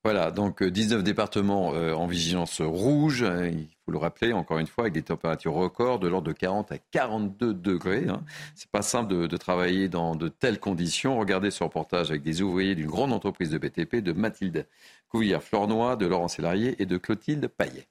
Voilà, 0.04 0.32
donc 0.32 0.62
19 0.62 1.00
euh, 1.00 1.04
départements 1.04 1.68
en 1.70 2.06
vigilance 2.06 2.60
rouge, 2.60 3.24
hein, 3.24 3.46
il 3.46 3.70
faut 3.86 3.94
le 3.94 3.98
rappeler 3.98 4.34
encore 4.34 4.60
une 4.60 4.68
fois, 4.68 4.84
avec 4.84 4.94
des 4.94 5.04
températures 5.04 5.54
records 5.54 6.00
de 6.00 6.10
l'ordre 6.10 6.28
de 6.28 6.34
40 6.34 6.74
à 6.74 6.80
42 6.80 7.54
degrés. 7.54 8.06
Hein. 8.10 8.22
C'est 8.56 8.70
pas 8.70 8.82
simple 8.82 9.28
de, 9.28 9.38
travailler 9.38 9.88
dans 9.88 10.18
de 10.18 10.28
telles 10.28 10.60
conditions. 10.60 11.18
Regardez 11.18 11.50
ce 11.50 11.64
reportage 11.64 12.10
avec 12.10 12.24
des 12.24 12.42
ouvriers 12.42 12.76
d'une 12.76 12.88
grande 12.88 13.14
entreprise 13.14 13.52
de 13.52 13.58
BTP, 13.58 14.04
de 14.04 14.12
Mathilde 14.12 14.68
Couvillière-Flornois, 15.08 15.96
de 15.96 16.06
Laurent 16.08 16.28
Sélarié 16.28 16.76
et 16.80 16.86
de 16.86 16.98
Clotilde 16.98 17.48
Paillet. 17.48 17.88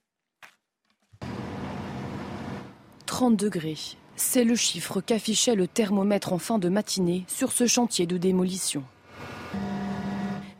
30 3.06 3.36
degrés. 3.36 3.76
C'est 4.16 4.44
le 4.44 4.54
chiffre 4.54 5.00
qu'affichait 5.00 5.54
le 5.54 5.66
thermomètre 5.66 6.32
en 6.32 6.38
fin 6.38 6.58
de 6.58 6.68
matinée 6.68 7.24
sur 7.26 7.52
ce 7.52 7.66
chantier 7.66 8.06
de 8.06 8.16
démolition. 8.16 8.82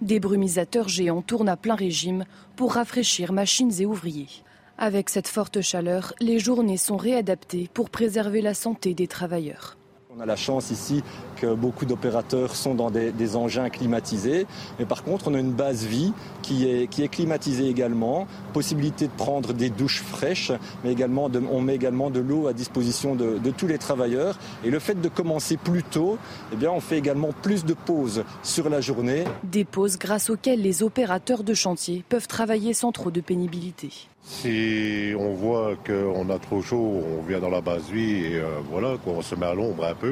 Des 0.00 0.20
brumisateurs 0.20 0.88
géants 0.88 1.22
tournent 1.22 1.48
à 1.48 1.56
plein 1.56 1.74
régime 1.74 2.24
pour 2.56 2.74
rafraîchir 2.74 3.32
machines 3.32 3.72
et 3.80 3.86
ouvriers. 3.86 4.28
Avec 4.76 5.08
cette 5.08 5.28
forte 5.28 5.60
chaleur, 5.60 6.12
les 6.20 6.38
journées 6.38 6.76
sont 6.76 6.96
réadaptées 6.96 7.70
pour 7.72 7.90
préserver 7.90 8.42
la 8.42 8.54
santé 8.54 8.92
des 8.92 9.06
travailleurs. 9.06 9.76
On 10.16 10.20
a 10.20 10.26
la 10.26 10.36
chance 10.36 10.70
ici 10.70 11.02
que 11.36 11.54
beaucoup 11.54 11.86
d'opérateurs 11.86 12.54
sont 12.54 12.74
dans 12.74 12.90
des, 12.90 13.36
engins 13.36 13.68
climatisés. 13.68 14.46
Mais 14.78 14.84
par 14.84 15.02
contre, 15.02 15.26
on 15.26 15.34
a 15.34 15.40
une 15.40 15.50
base 15.50 15.84
vie 15.84 16.12
qui 16.40 16.68
est, 16.68 16.86
qui 16.86 17.02
est 17.02 17.08
climatisée 17.08 17.68
également. 17.68 18.28
Possibilité 18.52 19.06
de 19.08 19.12
prendre 19.12 19.52
des 19.52 19.70
douches 19.70 20.02
fraîches, 20.02 20.52
mais 20.84 20.92
également 20.92 21.28
on 21.50 21.60
met 21.60 21.74
également 21.74 22.10
de 22.10 22.20
l'eau 22.20 22.46
à 22.46 22.52
disposition 22.52 23.16
de, 23.16 23.50
tous 23.50 23.66
les 23.66 23.78
travailleurs. 23.78 24.38
Et 24.62 24.70
le 24.70 24.78
fait 24.78 25.00
de 25.00 25.08
commencer 25.08 25.56
plus 25.56 25.82
tôt, 25.82 26.16
eh 26.52 26.56
bien, 26.56 26.70
on 26.70 26.80
fait 26.80 26.98
également 26.98 27.30
plus 27.42 27.64
de 27.64 27.74
pauses 27.74 28.22
sur 28.44 28.68
la 28.68 28.80
journée. 28.80 29.24
Des 29.42 29.64
pauses 29.64 29.98
grâce 29.98 30.30
auxquelles 30.30 30.62
les 30.62 30.84
opérateurs 30.84 31.42
de 31.42 31.54
chantier 31.54 32.04
peuvent 32.08 32.28
travailler 32.28 32.72
sans 32.72 32.92
trop 32.92 33.10
de 33.10 33.20
pénibilité. 33.20 33.90
Si 34.26 35.12
on 35.18 35.34
voit 35.34 35.74
qu'on 35.86 36.30
a 36.30 36.38
trop 36.38 36.62
chaud, 36.62 37.02
on 37.18 37.22
vient 37.28 37.40
dans 37.40 37.50
la 37.50 37.60
base 37.60 37.90
vie 37.90 38.24
et 38.24 38.36
euh, 38.36 38.60
voilà, 38.70 38.96
on 39.06 39.20
se 39.20 39.34
met 39.34 39.44
à 39.44 39.52
l'ombre 39.52 39.84
un 39.84 39.94
peu. 39.94 40.03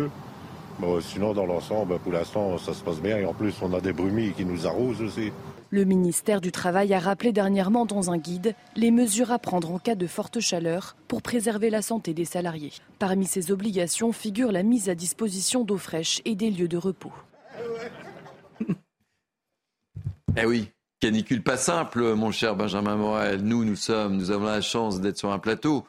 Sinon, 1.01 1.33
dans 1.33 1.47
l'ensemble, 1.47 1.99
pour 1.99 2.13
l'instant, 2.13 2.59
ça 2.59 2.75
se 2.75 2.83
passe 2.83 3.01
bien. 3.01 3.19
Et 3.19 3.25
en 3.25 3.35
plus, 3.35 3.55
on 3.63 3.73
a 3.75 3.81
des 3.81 3.93
brumis 3.93 4.33
qui 4.33 4.45
nous 4.45 4.67
arrosent 4.67 5.03
aussi. 5.03 5.33
Le 5.71 5.85
ministère 5.85 6.41
du 6.43 6.53
Travail 6.53 6.93
a 6.93 6.99
rappelé 6.99 7.33
dernièrement 7.33 7.87
dans 7.87 8.11
un 8.11 8.19
guide 8.19 8.55
les 8.77 8.91
mesures 8.91 9.33
à 9.33 9.39
prendre 9.39 9.73
en 9.73 9.79
cas 9.79 9.95
de 9.95 10.07
forte 10.07 10.39
chaleur 10.39 10.97
pour 11.09 11.23
préserver 11.23 11.71
la 11.71 11.81
santé 11.81 12.13
des 12.13 12.27
salariés. 12.27 12.73
Parmi 12.99 13.25
ces 13.25 13.51
obligations 13.51 14.13
figure 14.13 14.53
la 14.53 14.63
mise 14.63 14.91
à 14.91 14.95
disposition 14.95 15.65
d'eau 15.65 15.79
fraîche 15.79 16.21
et 16.27 16.35
des 16.35 16.51
lieux 16.51 16.69
de 16.69 16.77
repos. 16.77 17.13
Eh 20.35 20.47
oui, 20.47 20.71
Canicule 21.03 21.43
pas 21.43 21.57
simple, 21.57 22.15
mon 22.15 22.31
cher 22.31 22.55
Benjamin 22.55 22.97
Morel. 22.97 23.43
Nous, 23.43 23.65
nous 23.65 23.77
sommes, 23.77 24.17
nous 24.17 24.31
avons 24.31 24.47
la 24.47 24.61
chance 24.61 25.01
d'être 25.01 25.19
sur 25.19 25.33
un 25.33 25.39
plateau. 25.39 25.85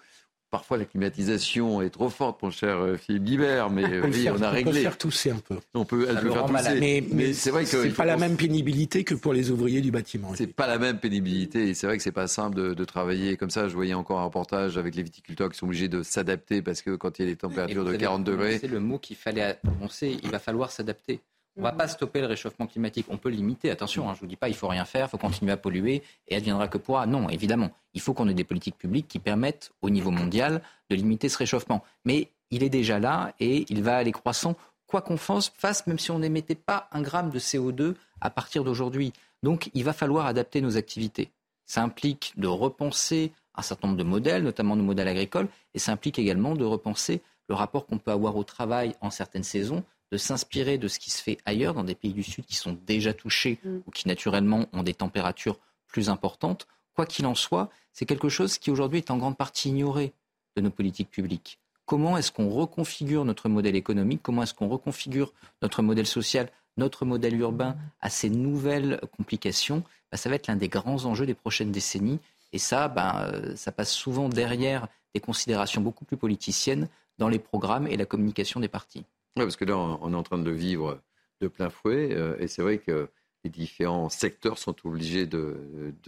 Parfois, 0.53 0.77
la 0.77 0.85
climatisation 0.85 1.81
est 1.81 1.89
trop 1.89 2.11
forte, 2.11 2.43
mon 2.43 2.51
cher 2.51 2.77
euh, 2.77 2.95
Philippe 2.95 3.23
Guibert, 3.23 3.71
mais 3.71 3.85
oui, 4.01 4.29
on 4.29 4.39
a 4.39 4.51
réglé. 4.51 4.69
On 4.69 4.73
peut 4.75 4.79
faire 4.81 4.97
tousser 4.99 5.31
un 5.31 5.39
peu. 5.39 5.57
On 5.73 5.83
peut, 5.83 6.05
elle 6.07 6.19
peut 6.19 6.29
faire 6.29 6.45
tousser. 6.45 7.03
Mais, 7.11 7.33
c'est 7.33 7.49
vrai 7.49 7.63
que 7.63 7.69
c'est 7.69 7.89
pas 7.89 8.05
la 8.05 8.17
même 8.17 8.35
pénibilité 8.35 9.03
que 9.03 9.15
pour 9.15 9.33
les 9.33 9.49
ouvriers 9.49 9.81
du 9.81 9.89
bâtiment. 9.89 10.31
C'est 10.35 10.45
pas 10.45 10.67
la 10.67 10.77
même 10.77 10.99
pénibilité 10.99 11.69
et 11.69 11.73
c'est 11.73 11.87
vrai 11.87 11.97
que 11.97 12.03
c'est 12.03 12.11
pas 12.11 12.27
simple 12.27 12.75
de, 12.75 12.85
travailler 12.85 13.35
comme 13.35 13.49
ça. 13.49 13.67
Je 13.67 13.73
voyais 13.73 13.95
encore 13.95 14.19
un 14.19 14.25
reportage 14.25 14.77
avec 14.77 14.93
les 14.93 15.01
viticulteurs 15.01 15.49
qui 15.49 15.57
sont 15.57 15.65
obligés 15.65 15.87
de 15.87 16.03
s'adapter 16.03 16.61
parce 16.61 16.83
que 16.83 16.91
quand 16.91 17.17
il 17.17 17.25
y 17.25 17.27
a 17.27 17.31
des 17.31 17.37
températures 17.37 17.83
de 17.83 17.95
40 17.95 18.23
degrés. 18.23 18.59
C'est 18.59 18.67
le 18.67 18.79
mot 18.79 18.99
qu'il 18.99 19.15
fallait 19.15 19.57
annoncer. 19.65 20.19
Il 20.21 20.29
va 20.29 20.37
falloir 20.37 20.69
s'adapter. 20.69 21.19
On 21.55 21.61
ne 21.61 21.65
va 21.65 21.71
pas 21.71 21.87
stopper 21.87 22.19
le 22.19 22.27
réchauffement 22.27 22.65
climatique. 22.65 23.05
On 23.09 23.17
peut 23.17 23.29
limiter. 23.29 23.69
Attention, 23.69 24.09
hein, 24.09 24.13
je 24.13 24.17
ne 24.17 24.19
vous 24.21 24.27
dis 24.27 24.35
pas 24.35 24.49
il 24.49 24.55
faut 24.55 24.67
rien 24.67 24.85
faire, 24.85 25.05
il 25.05 25.09
faut 25.09 25.19
continuer 25.19 25.51
à 25.51 25.57
polluer 25.57 26.01
et 26.27 26.35
adviendra 26.35 26.67
que 26.67 26.79
pourra. 26.79 27.05
Non, 27.05 27.29
évidemment, 27.29 27.71
il 27.93 28.01
faut 28.01 28.13
qu'on 28.13 28.27
ait 28.27 28.33
des 28.33 28.43
politiques 28.43 28.77
publiques 28.77 29.07
qui 29.07 29.19
permettent 29.19 29.71
au 29.81 29.91
niveau 29.91 30.09
mondial 30.09 30.61
de 30.89 30.95
limiter 30.95 31.29
ce 31.29 31.37
réchauffement. 31.37 31.83
Mais 32.05 32.29
il 32.49 32.63
est 32.63 32.69
déjà 32.69 32.99
là 32.99 33.33
et 33.39 33.65
il 33.69 33.83
va 33.83 33.97
aller 33.97 34.11
croissant, 34.11 34.55
quoi 34.87 35.01
qu'on 35.01 35.17
fasse, 35.17 35.85
même 35.85 35.99
si 35.99 36.09
on 36.11 36.19
n'émettait 36.19 36.55
pas 36.55 36.87
un 36.91 37.01
gramme 37.01 37.29
de 37.29 37.39
CO2 37.39 37.95
à 38.19 38.29
partir 38.31 38.63
d'aujourd'hui. 38.63 39.13
Donc 39.43 39.69
il 39.73 39.83
va 39.83 39.93
falloir 39.93 40.25
adapter 40.25 40.59
nos 40.59 40.77
activités. 40.77 41.31
Ça 41.65 41.83
implique 41.83 42.33
de 42.35 42.47
repenser 42.47 43.31
un 43.55 43.61
certain 43.61 43.87
nombre 43.87 43.99
de 43.99 44.03
modèles, 44.03 44.43
notamment 44.43 44.75
nos 44.75 44.83
modèles 44.83 45.07
agricoles, 45.07 45.47
et 45.75 45.79
ça 45.79 45.91
implique 45.91 46.17
également 46.17 46.55
de 46.55 46.65
repenser 46.65 47.21
le 47.47 47.55
rapport 47.55 47.85
qu'on 47.85 47.99
peut 47.99 48.11
avoir 48.11 48.35
au 48.37 48.43
travail 48.43 48.95
en 49.01 49.11
certaines 49.11 49.43
saisons 49.43 49.83
de 50.13 50.17
s'inspirer 50.19 50.77
de 50.77 50.87
ce 50.87 50.99
qui 50.99 51.09
se 51.09 51.23
fait 51.23 51.39
ailleurs, 51.43 51.73
dans 51.73 51.83
des 51.83 51.95
pays 51.95 52.13
du 52.13 52.21
Sud 52.21 52.45
qui 52.45 52.53
sont 52.53 52.77
déjà 52.85 53.15
touchés 53.15 53.57
mm. 53.63 53.77
ou 53.87 53.91
qui 53.91 54.07
naturellement 54.07 54.67
ont 54.71 54.83
des 54.83 54.93
températures 54.93 55.57
plus 55.87 56.07
importantes. 56.07 56.67
Quoi 56.93 57.07
qu'il 57.07 57.25
en 57.25 57.33
soit, 57.33 57.71
c'est 57.93 58.05
quelque 58.05 58.29
chose 58.29 58.59
qui 58.59 58.69
aujourd'hui 58.69 58.99
est 58.99 59.09
en 59.09 59.17
grande 59.17 59.35
partie 59.35 59.69
ignoré 59.69 60.13
de 60.55 60.61
nos 60.61 60.69
politiques 60.69 61.09
publiques. 61.09 61.57
Comment 61.87 62.15
est-ce 62.15 62.31
qu'on 62.31 62.47
reconfigure 62.47 63.25
notre 63.25 63.49
modèle 63.49 63.75
économique? 63.75 64.19
Comment 64.21 64.43
est-ce 64.43 64.53
qu'on 64.53 64.67
reconfigure 64.67 65.33
notre 65.63 65.81
modèle 65.81 66.05
social, 66.05 66.47
notre 66.77 67.05
modèle 67.05 67.35
urbain 67.39 67.75
à 67.99 68.11
ces 68.11 68.29
nouvelles 68.29 69.01
complications? 69.17 69.81
Bah, 70.11 70.17
Ça 70.19 70.29
va 70.29 70.35
être 70.35 70.45
l'un 70.45 70.57
des 70.57 70.69
grands 70.69 71.05
enjeux 71.05 71.25
des 71.25 71.33
prochaines 71.33 71.71
décennies. 71.71 72.19
Et 72.51 72.59
ça, 72.59 72.87
bah, 72.87 73.31
ça 73.55 73.71
passe 73.71 73.91
souvent 73.91 74.29
derrière 74.29 74.87
des 75.15 75.21
considérations 75.21 75.81
beaucoup 75.81 76.05
plus 76.05 76.17
politiciennes 76.17 76.87
dans 77.17 77.29
les 77.29 77.39
programmes 77.39 77.87
et 77.87 77.97
la 77.97 78.05
communication 78.05 78.59
des 78.59 78.67
partis. 78.67 79.05
Oui, 79.35 79.43
parce 79.43 79.55
que 79.55 79.65
là, 79.65 79.77
on 79.77 80.13
est 80.13 80.15
en 80.15 80.23
train 80.23 80.37
de 80.37 80.51
vivre 80.51 81.01
de 81.41 81.47
plein 81.47 81.69
fouet, 81.69 82.09
euh, 82.11 82.35
et 82.39 82.47
c'est 82.47 82.61
vrai 82.61 82.77
que 82.77 83.09
les 83.43 83.49
différents 83.49 84.09
secteurs 84.09 84.57
sont 84.57 84.75
obligés 84.85 85.25
de, 85.25 85.55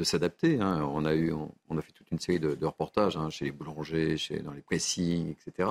s'adapter. 0.04 0.60
Hein. 0.62 0.88
On, 0.94 1.06
a 1.06 1.14
eu, 1.14 1.34
on, 1.34 1.78
a 1.78 1.82
fait 1.82 1.92
toute 1.92 2.10
une 2.12 2.20
série 2.20 2.40
de, 2.40 2.66
reportages 2.66 3.18
hein, 3.18 3.30
chez 3.30 3.46
les 3.46 3.52
boulangers, 3.52 4.18
chez, 4.18 4.40
dans 4.40 4.54
les 4.54 4.62
pressings, 4.62 5.32
etc. 5.32 5.70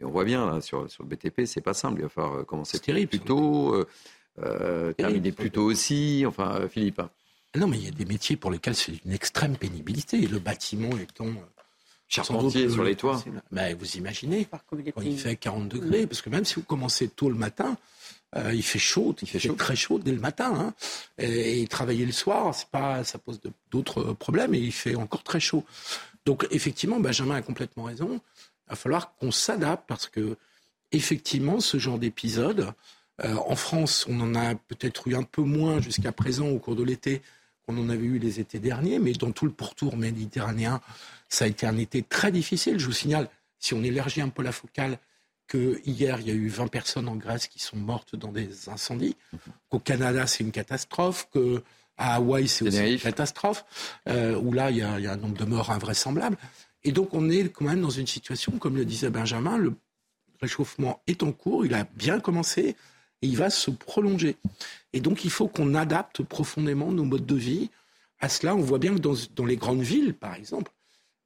Et 0.00 0.04
on 0.04 0.10
voit 0.10 0.24
bien, 0.24 0.50
là, 0.50 0.60
sur, 0.60 0.90
sur 0.90 1.04
le 1.04 1.08
BTP, 1.08 1.44
c'est 1.44 1.60
pas 1.60 1.74
simple. 1.74 2.00
Il 2.00 2.02
va 2.02 2.08
falloir 2.08 2.34
euh, 2.34 2.44
commencer 2.44 2.78
terrible, 2.78 3.10
plus 3.10 3.20
tôt, 3.20 3.74
euh, 3.74 3.86
euh 4.38 4.92
terminer 4.92 5.32
plus 5.32 5.50
tôt 5.50 5.64
aussi. 5.64 6.24
Enfin, 6.26 6.66
Philippe. 6.68 7.00
Hein. 7.00 7.10
Non, 7.54 7.66
mais 7.66 7.76
il 7.76 7.84
y 7.84 7.88
a 7.88 7.92
des 7.92 8.06
métiers 8.06 8.36
pour 8.36 8.50
lesquels 8.50 8.74
c'est 8.74 9.04
une 9.04 9.12
extrême 9.12 9.56
pénibilité. 9.58 10.18
Le 10.26 10.38
bâtiment 10.38 10.96
étant 10.96 11.26
Charpentier 12.12 12.68
sur 12.68 12.84
les 12.84 12.94
toits. 12.94 13.24
Ben, 13.50 13.74
vous 13.74 13.96
imaginez, 13.96 14.46
quand 14.70 15.02
il 15.02 15.18
fait 15.18 15.36
40 15.36 15.68
degrés, 15.68 16.06
parce 16.06 16.20
que 16.20 16.28
même 16.28 16.44
si 16.44 16.56
vous 16.56 16.62
commencez 16.62 17.08
tôt 17.08 17.30
le 17.30 17.36
matin, 17.36 17.76
euh, 18.36 18.52
il 18.52 18.62
fait 18.62 18.78
chaud, 18.78 19.14
il, 19.22 19.28
fait, 19.28 19.56
très 19.56 19.76
chaud 19.76 19.98
dès 19.98 20.12
le 20.12 20.20
matin. 20.20 20.52
Hein. 20.54 20.74
Et, 21.18 21.66
travailler 21.68 22.04
le 22.04 22.12
soir, 22.12 22.54
c'est 22.54 22.68
pas, 22.68 23.02
ça 23.04 23.18
pose 23.18 23.40
d'autres 23.70 24.12
problèmes 24.12 24.54
et 24.54 24.58
il 24.58 24.72
fait 24.72 24.94
encore 24.94 25.22
très 25.22 25.40
chaud. 25.40 25.64
Donc 26.26 26.46
effectivement, 26.50 27.00
Benjamin 27.00 27.36
a 27.36 27.42
complètement 27.42 27.84
raison. 27.84 28.20
Il 28.66 28.70
va 28.70 28.76
falloir 28.76 29.14
qu'on 29.16 29.30
s'adapte 29.30 29.84
parce 29.86 30.06
que 30.06 30.36
effectivement, 30.92 31.60
ce 31.60 31.78
genre 31.78 31.98
d'épisode, 31.98 32.72
euh, 33.24 33.34
en 33.34 33.56
France, 33.56 34.06
on 34.08 34.20
en 34.20 34.34
a 34.34 34.54
peut-être 34.54 35.08
eu 35.08 35.14
un 35.14 35.22
peu 35.22 35.42
moins 35.42 35.80
jusqu'à 35.80 36.12
présent 36.12 36.48
au 36.48 36.58
cours 36.58 36.76
de 36.76 36.82
l'été 36.82 37.22
qu'on 37.66 37.78
en 37.78 37.88
avait 37.88 38.04
eu 38.04 38.18
les 38.18 38.40
étés 38.40 38.58
derniers, 38.58 38.98
mais 38.98 39.12
dans 39.12 39.30
tout 39.30 39.44
le 39.44 39.52
pourtour 39.52 39.96
méditerranéen, 39.96 40.80
ça 41.32 41.46
a 41.46 41.48
été 41.48 41.66
un 41.66 41.78
été 41.78 42.02
très 42.02 42.30
difficile. 42.30 42.78
Je 42.78 42.84
vous 42.84 42.92
signale, 42.92 43.28
si 43.58 43.72
on 43.72 43.82
élargit 43.82 44.20
un 44.20 44.28
peu 44.28 44.42
la 44.42 44.52
focale, 44.52 44.98
que 45.46 45.80
hier 45.86 46.20
il 46.20 46.28
y 46.28 46.30
a 46.30 46.34
eu 46.34 46.48
20 46.48 46.68
personnes 46.68 47.08
en 47.08 47.16
Grèce 47.16 47.46
qui 47.46 47.58
sont 47.58 47.76
mortes 47.76 48.16
dans 48.16 48.30
des 48.30 48.68
incendies, 48.68 49.16
qu'au 49.70 49.78
Canada 49.78 50.26
c'est 50.26 50.44
une 50.44 50.52
catastrophe, 50.52 51.28
que 51.32 51.62
à 51.96 52.16
Hawaï 52.16 52.48
c'est 52.48 52.66
aussi 52.66 52.92
une 52.92 52.98
catastrophe, 52.98 53.64
euh, 54.08 54.36
où 54.36 54.52
là 54.52 54.70
il 54.70 54.76
y, 54.76 54.82
a, 54.82 54.98
il 54.98 55.04
y, 55.04 55.08
a, 55.08 55.12
un 55.12 55.16
nombre 55.16 55.38
de 55.38 55.44
morts 55.46 55.70
invraisemblable. 55.70 56.36
Et 56.84 56.92
donc 56.92 57.14
on 57.14 57.30
est 57.30 57.48
quand 57.48 57.64
même 57.64 57.80
dans 57.80 57.90
une 57.90 58.06
situation, 58.06 58.52
comme 58.58 58.76
le 58.76 58.84
disait 58.84 59.10
Benjamin, 59.10 59.56
le 59.56 59.74
réchauffement 60.40 61.02
est 61.06 61.22
en 61.22 61.32
cours, 61.32 61.64
il 61.64 61.72
a 61.72 61.84
bien 61.96 62.20
commencé 62.20 62.76
et 63.22 63.26
il 63.26 63.38
va 63.38 63.48
se 63.48 63.70
prolonger. 63.70 64.36
Et 64.92 65.00
donc 65.00 65.24
il 65.24 65.30
faut 65.30 65.48
qu'on 65.48 65.74
adapte 65.74 66.22
profondément 66.22 66.92
nos 66.92 67.04
modes 67.04 67.26
de 67.26 67.36
vie 67.36 67.70
à 68.20 68.28
cela. 68.28 68.54
On 68.54 68.60
voit 68.60 68.78
bien 68.78 68.94
que 68.94 69.00
dans, 69.00 69.14
dans 69.34 69.46
les 69.46 69.56
grandes 69.56 69.82
villes, 69.82 70.12
par 70.12 70.34
exemple, 70.34 70.70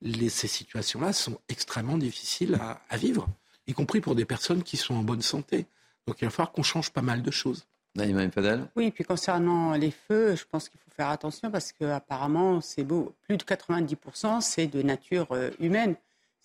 ces 0.02 0.48
situations-là 0.48 1.12
sont 1.12 1.38
extrêmement 1.48 1.98
difficiles 1.98 2.58
à, 2.88 2.96
vivre, 2.96 3.28
y 3.66 3.72
compris 3.72 4.00
pour 4.00 4.14
des 4.14 4.24
personnes 4.24 4.62
qui 4.62 4.76
sont 4.76 4.94
en 4.94 5.02
bonne 5.02 5.22
santé. 5.22 5.66
Donc 6.06 6.16
il 6.20 6.24
va 6.24 6.30
falloir 6.30 6.52
qu'on 6.52 6.62
change 6.62 6.90
pas 6.90 7.02
mal 7.02 7.22
de 7.22 7.30
choses. 7.30 7.66
Oui, 8.76 8.90
puis 8.90 9.04
concernant 9.04 9.72
les 9.72 9.90
feux, 9.90 10.36
je 10.36 10.44
pense 10.50 10.68
qu'il 10.68 10.78
faut 10.78 10.90
faire 10.94 11.08
attention 11.08 11.50
parce 11.50 11.72
qu'apparemment, 11.72 12.60
c'est 12.60 12.84
beau. 12.84 13.14
Plus 13.26 13.36
de 13.36 13.42
90%, 13.42 14.40
c'est 14.40 14.66
de 14.66 14.82
nature 14.82 15.28
euh, 15.32 15.50
humaine. 15.60 15.94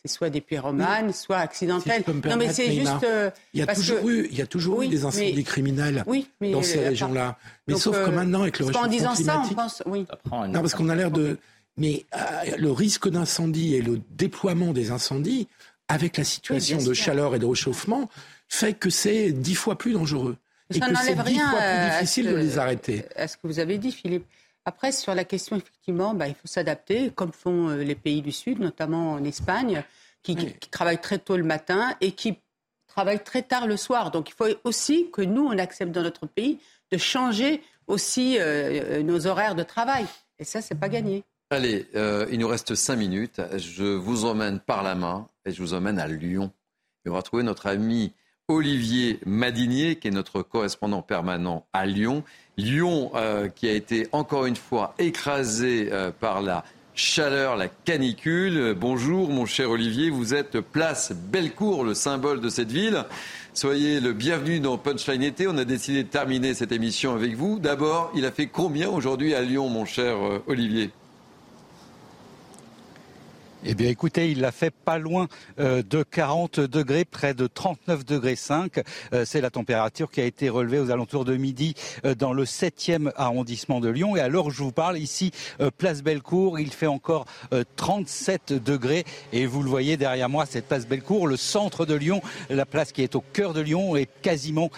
C'est 0.04 0.12
soit 0.12 0.32
des 0.32 0.42
pyromanes, 0.42 1.14
soit 1.14 1.38
accidentels. 1.38 2.04
non, 2.08 2.36
mais 2.36 2.52
c'est 2.52 2.72
juste. 2.72 3.04
Euh, 3.04 3.30
il 3.54 3.60
y 3.60 3.64
a 3.64 3.68
toujours 3.68 4.10
eu, 4.10 4.28
il 4.32 4.38
y 4.38 4.42
a 4.42 4.48
toujours 4.48 4.82
eu 4.82 4.88
des 4.88 5.06
incendies 5.06 5.44
criminels 5.44 6.04
dans 6.42 6.64
ces 6.64 6.80
régions-là. 6.80 7.38
Mais 7.68 7.76
sauf 7.76 7.96
que 8.04 8.10
maintenant, 8.10 8.42
avec 8.42 8.58
le 8.58 8.66
réchauffement 8.66 8.88
climatique. 8.88 9.08
En 9.08 9.14
disant 9.14 9.24
ça, 9.24 9.44
on 9.48 9.54
pense. 9.54 9.84
Oui. 9.86 10.08
Non, 10.32 10.62
parce 10.62 10.74
qu'on 10.74 10.90
a 10.90 10.96
l'air 10.96 11.12
de 11.12 11.38
mais 11.78 12.06
euh, 12.16 12.58
le 12.58 12.72
risque 12.72 13.10
d'incendie 13.10 13.76
et 13.76 13.82
le 13.82 14.02
déploiement 14.10 14.74
des 14.74 14.92
incendies, 14.92 15.48
avec 15.88 16.18
la 16.18 16.24
situation 16.24 16.78
de 16.78 16.94
chaleur 16.94 17.36
et 17.36 17.40
de 17.40 17.46
réchauffement, 17.46 18.10
fait 18.48 18.74
que 18.74 18.90
c'est 18.90 19.32
dix 19.32 19.56
fois 19.56 19.78
plus 19.78 19.94
dangereux. 19.94 20.38
et 20.74 20.80
que 20.80 20.86
c'est 20.96 21.16
dix 21.24 21.40
fois 21.40 21.60
plus 21.60 21.92
difficile 21.92 22.28
de 22.28 22.36
les 22.36 22.58
arrêter. 22.58 23.06
À 23.16 23.28
ce 23.28 23.38
que 23.38 23.48
vous 23.48 23.60
avez 23.60 23.78
dit, 23.78 23.92
Philippe. 23.92 24.26
Après, 24.64 24.92
sur 24.92 25.16
la 25.16 25.24
question, 25.24 25.56
effectivement, 25.56 26.14
bah, 26.14 26.28
il 26.28 26.36
faut 26.36 26.48
s'adapter, 26.48 27.10
comme 27.10 27.34
font 27.34 27.70
euh, 27.70 27.84
les 27.84 27.96
pays 27.96 28.22
du 28.22 28.32
Sud, 28.32 28.60
notamment 28.60 29.14
en 29.14 29.24
Espagne, 29.24 29.84
qui, 30.22 30.36
travaillent 30.70 31.02
très 31.02 31.18
tôt 31.18 31.36
le 31.36 31.44
matin 31.44 31.96
et 32.00 32.12
qui 32.12 32.38
travaillent 32.88 33.24
très 33.24 33.42
tard 33.42 33.66
le 33.66 33.76
soir. 33.76 34.12
Donc 34.12 34.30
il 34.30 34.34
faut 34.34 34.54
aussi 34.64 35.10
que 35.12 35.22
nous, 35.22 35.46
on 35.46 35.58
accepte 35.58 35.92
dans 35.92 36.04
notre 36.04 36.28
pays 36.28 36.60
de 36.92 36.98
changer 36.98 37.64
aussi 37.88 38.38
euh, 38.40 39.02
nos 39.02 39.26
horaires 39.26 39.56
de 39.56 39.64
travail. 39.64 40.06
Et 40.38 40.44
ça, 40.44 40.62
c'est 40.62 40.76
pas 40.76 40.90
gagné. 40.90 41.24
Allez, 41.54 41.86
euh, 41.96 42.26
il 42.32 42.40
nous 42.40 42.48
reste 42.48 42.76
cinq 42.76 42.96
minutes. 42.96 43.42
Je 43.58 43.84
vous 43.84 44.24
emmène 44.24 44.62
par 44.62 44.84
la 44.84 44.96
main 44.96 45.28
et 45.46 45.52
je 45.52 45.62
vous 45.62 45.74
emmène 45.74 46.00
à 46.00 46.08
Lyon. 46.08 46.50
Et 47.06 47.10
on 47.10 47.14
va 47.14 47.22
trouver 47.24 47.44
notre 47.44 47.68
ami 47.68 48.14
Olivier 48.48 49.20
Madinier, 49.26 49.98
qui 49.98 50.08
est 50.08 50.12
notre 50.12 50.44
correspondant 50.44 51.02
permanent 51.02 51.66
à 51.74 51.86
Lyon. 51.86 52.24
Lyon, 52.56 53.12
euh, 53.16 53.50
qui 53.50 53.68
a 53.68 53.74
été 53.74 54.08
encore 54.14 54.46
une 54.46 54.56
fois 54.56 54.96
écrasé 54.98 55.90
euh, 55.92 56.12
par 56.18 56.42
la 56.42 56.64
chaleur, 56.94 57.58
la 57.58 57.68
canicule. 57.68 58.74
Bonjour 58.74 59.30
mon 59.30 59.46
cher 59.46 59.72
Olivier, 59.72 60.10
vous 60.10 60.34
êtes 60.34 60.62
place 60.62 61.12
Bellecour, 61.12 61.84
le 61.84 61.96
symbole 61.96 62.40
de 62.40 62.48
cette 62.48 62.72
ville. 62.72 63.04
Soyez 63.54 64.00
le 64.00 64.14
bienvenu 64.14 64.62
dans 64.62 64.78
Punchline 64.78 65.24
été. 65.24 65.50
On 65.50 65.58
a 65.58 65.66
décidé 65.66 66.04
de 66.04 66.10
terminer 66.10 66.54
cette 66.54 66.72
émission 66.72 67.14
avec 67.14 67.36
vous. 67.36 67.60
D'abord, 67.60 68.10
il 68.16 68.26
a 68.26 68.32
fait 68.32 68.48
combien 68.48 68.90
aujourd'hui 68.90 69.36
à 69.36 69.42
Lyon, 69.42 69.68
mon 69.68 69.84
cher 69.84 70.16
Olivier? 70.48 70.92
Eh 73.64 73.76
bien, 73.76 73.90
écoutez, 73.90 74.32
il 74.32 74.42
l'a 74.42 74.52
fait 74.52 74.72
pas 74.72 74.98
loin 74.98 75.28
euh, 75.60 75.84
de 75.84 76.02
40 76.02 76.60
degrés, 76.60 77.06
près 77.06 77.36
de 77.36 77.46
39 77.46 78.06
degrés 78.06 78.36
5. 78.36 78.82
Euh, 79.14 79.24
c'est 79.24 79.40
la 79.40 79.52
température 79.52 80.10
qui 80.10 80.20
a 80.20 80.26
été 80.26 80.50
relevée 80.50 80.80
aux 80.80 80.90
alentours 80.90 81.26
de 81.26 81.38
midi 81.38 81.76
euh, 82.04 82.16
dans 82.16 82.34
le 82.34 82.46
7e 82.46 83.12
arrondissement 83.16 83.80
de 83.80 83.90
Lyon. 83.90 84.16
Et 84.18 84.24
où 84.32 84.50
je 84.50 84.64
vous 84.64 84.72
parle, 84.72 84.98
ici, 84.98 85.32
place 85.78 86.02
Bellecour, 86.02 86.60
il 86.60 86.72
fait 86.72 86.88
encore 86.88 87.26
37 87.76 88.54
degrés. 88.54 89.04
Et 89.34 89.46
vous 89.46 89.62
le 89.62 89.70
voyez 89.70 89.98
derrière 89.98 90.30
moi, 90.30 90.48
cette 90.48 90.68
place 90.68 90.88
Bellecour, 90.88 91.28
le 91.28 91.38
centre 91.38 91.86
de 91.86 91.94
Lyon, 91.94 92.22
la 92.50 92.66
place 92.66 92.92
qui 92.92 93.04
est 93.04 93.16
au 93.16 93.22
cœur 93.22 93.54
de 93.54 93.62
Lyon, 93.62 93.96
est 93.96 94.10
quasiment 94.22 94.72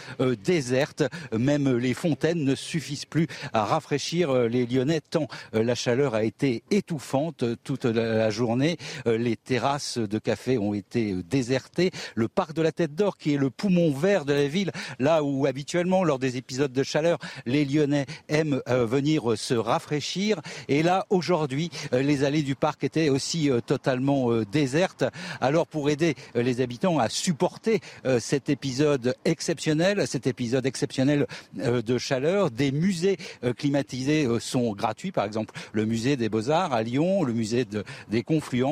déserte. 0.43 1.03
Même 1.37 1.77
les 1.77 1.93
fontaines 1.93 2.43
ne 2.43 2.55
suffisent 2.55 3.05
plus 3.05 3.27
à 3.53 3.63
rafraîchir 3.63 4.33
les 4.33 4.65
Lyonnais, 4.65 5.01
tant 5.01 5.27
la 5.53 5.75
chaleur 5.75 6.15
a 6.15 6.23
été 6.23 6.63
étouffante 6.71 7.45
toute 7.63 7.85
la 7.85 8.29
journée. 8.29 8.72
Euh, 9.07 9.17
les 9.17 9.35
terrasses 9.35 9.97
de 9.97 10.19
café 10.19 10.57
ont 10.57 10.73
été 10.73 11.11
euh, 11.13 11.23
désertées. 11.23 11.91
Le 12.15 12.27
parc 12.27 12.53
de 12.53 12.61
la 12.61 12.71
Tête 12.71 12.95
d'Or, 12.95 13.17
qui 13.17 13.33
est 13.33 13.37
le 13.37 13.49
poumon 13.49 13.91
vert 13.91 14.25
de 14.25 14.33
la 14.33 14.47
ville, 14.47 14.71
là 14.99 15.23
où 15.23 15.45
habituellement, 15.45 16.03
lors 16.03 16.19
des 16.19 16.37
épisodes 16.37 16.71
de 16.71 16.83
chaleur, 16.83 17.19
les 17.45 17.65
Lyonnais 17.65 18.05
aiment 18.29 18.61
euh, 18.69 18.85
venir 18.85 19.37
se 19.37 19.53
rafraîchir. 19.53 20.41
Et 20.67 20.83
là, 20.83 21.05
aujourd'hui, 21.09 21.69
les 21.91 22.23
allées 22.23 22.43
du 22.43 22.55
parc 22.55 22.83
étaient 22.83 23.09
aussi 23.09 23.49
totalement 23.65 24.41
désertes. 24.43 25.05
Alors, 25.41 25.67
pour 25.67 25.89
aider 25.89 26.15
les 26.35 26.61
habitants 26.61 26.99
à 26.99 27.09
supporter 27.09 27.81
cet 28.19 28.49
épisode 28.49 29.15
exceptionnel, 29.25 30.07
cet 30.07 30.27
épisode 30.27 30.65
exceptionnel 30.65 31.27
de 31.55 31.97
chaleur, 31.97 32.51
des 32.51 32.71
musées 32.71 33.17
climatisés 33.57 34.27
sont 34.39 34.73
gratuits. 34.73 35.11
Par 35.11 35.25
exemple, 35.25 35.53
le 35.71 35.85
musée 35.85 36.17
des 36.17 36.29
Beaux-Arts 36.29 36.73
à 36.73 36.83
Lyon, 36.83 37.23
le 37.23 37.33
musée 37.33 37.65
des 38.09 38.23
Confluents 38.23 38.62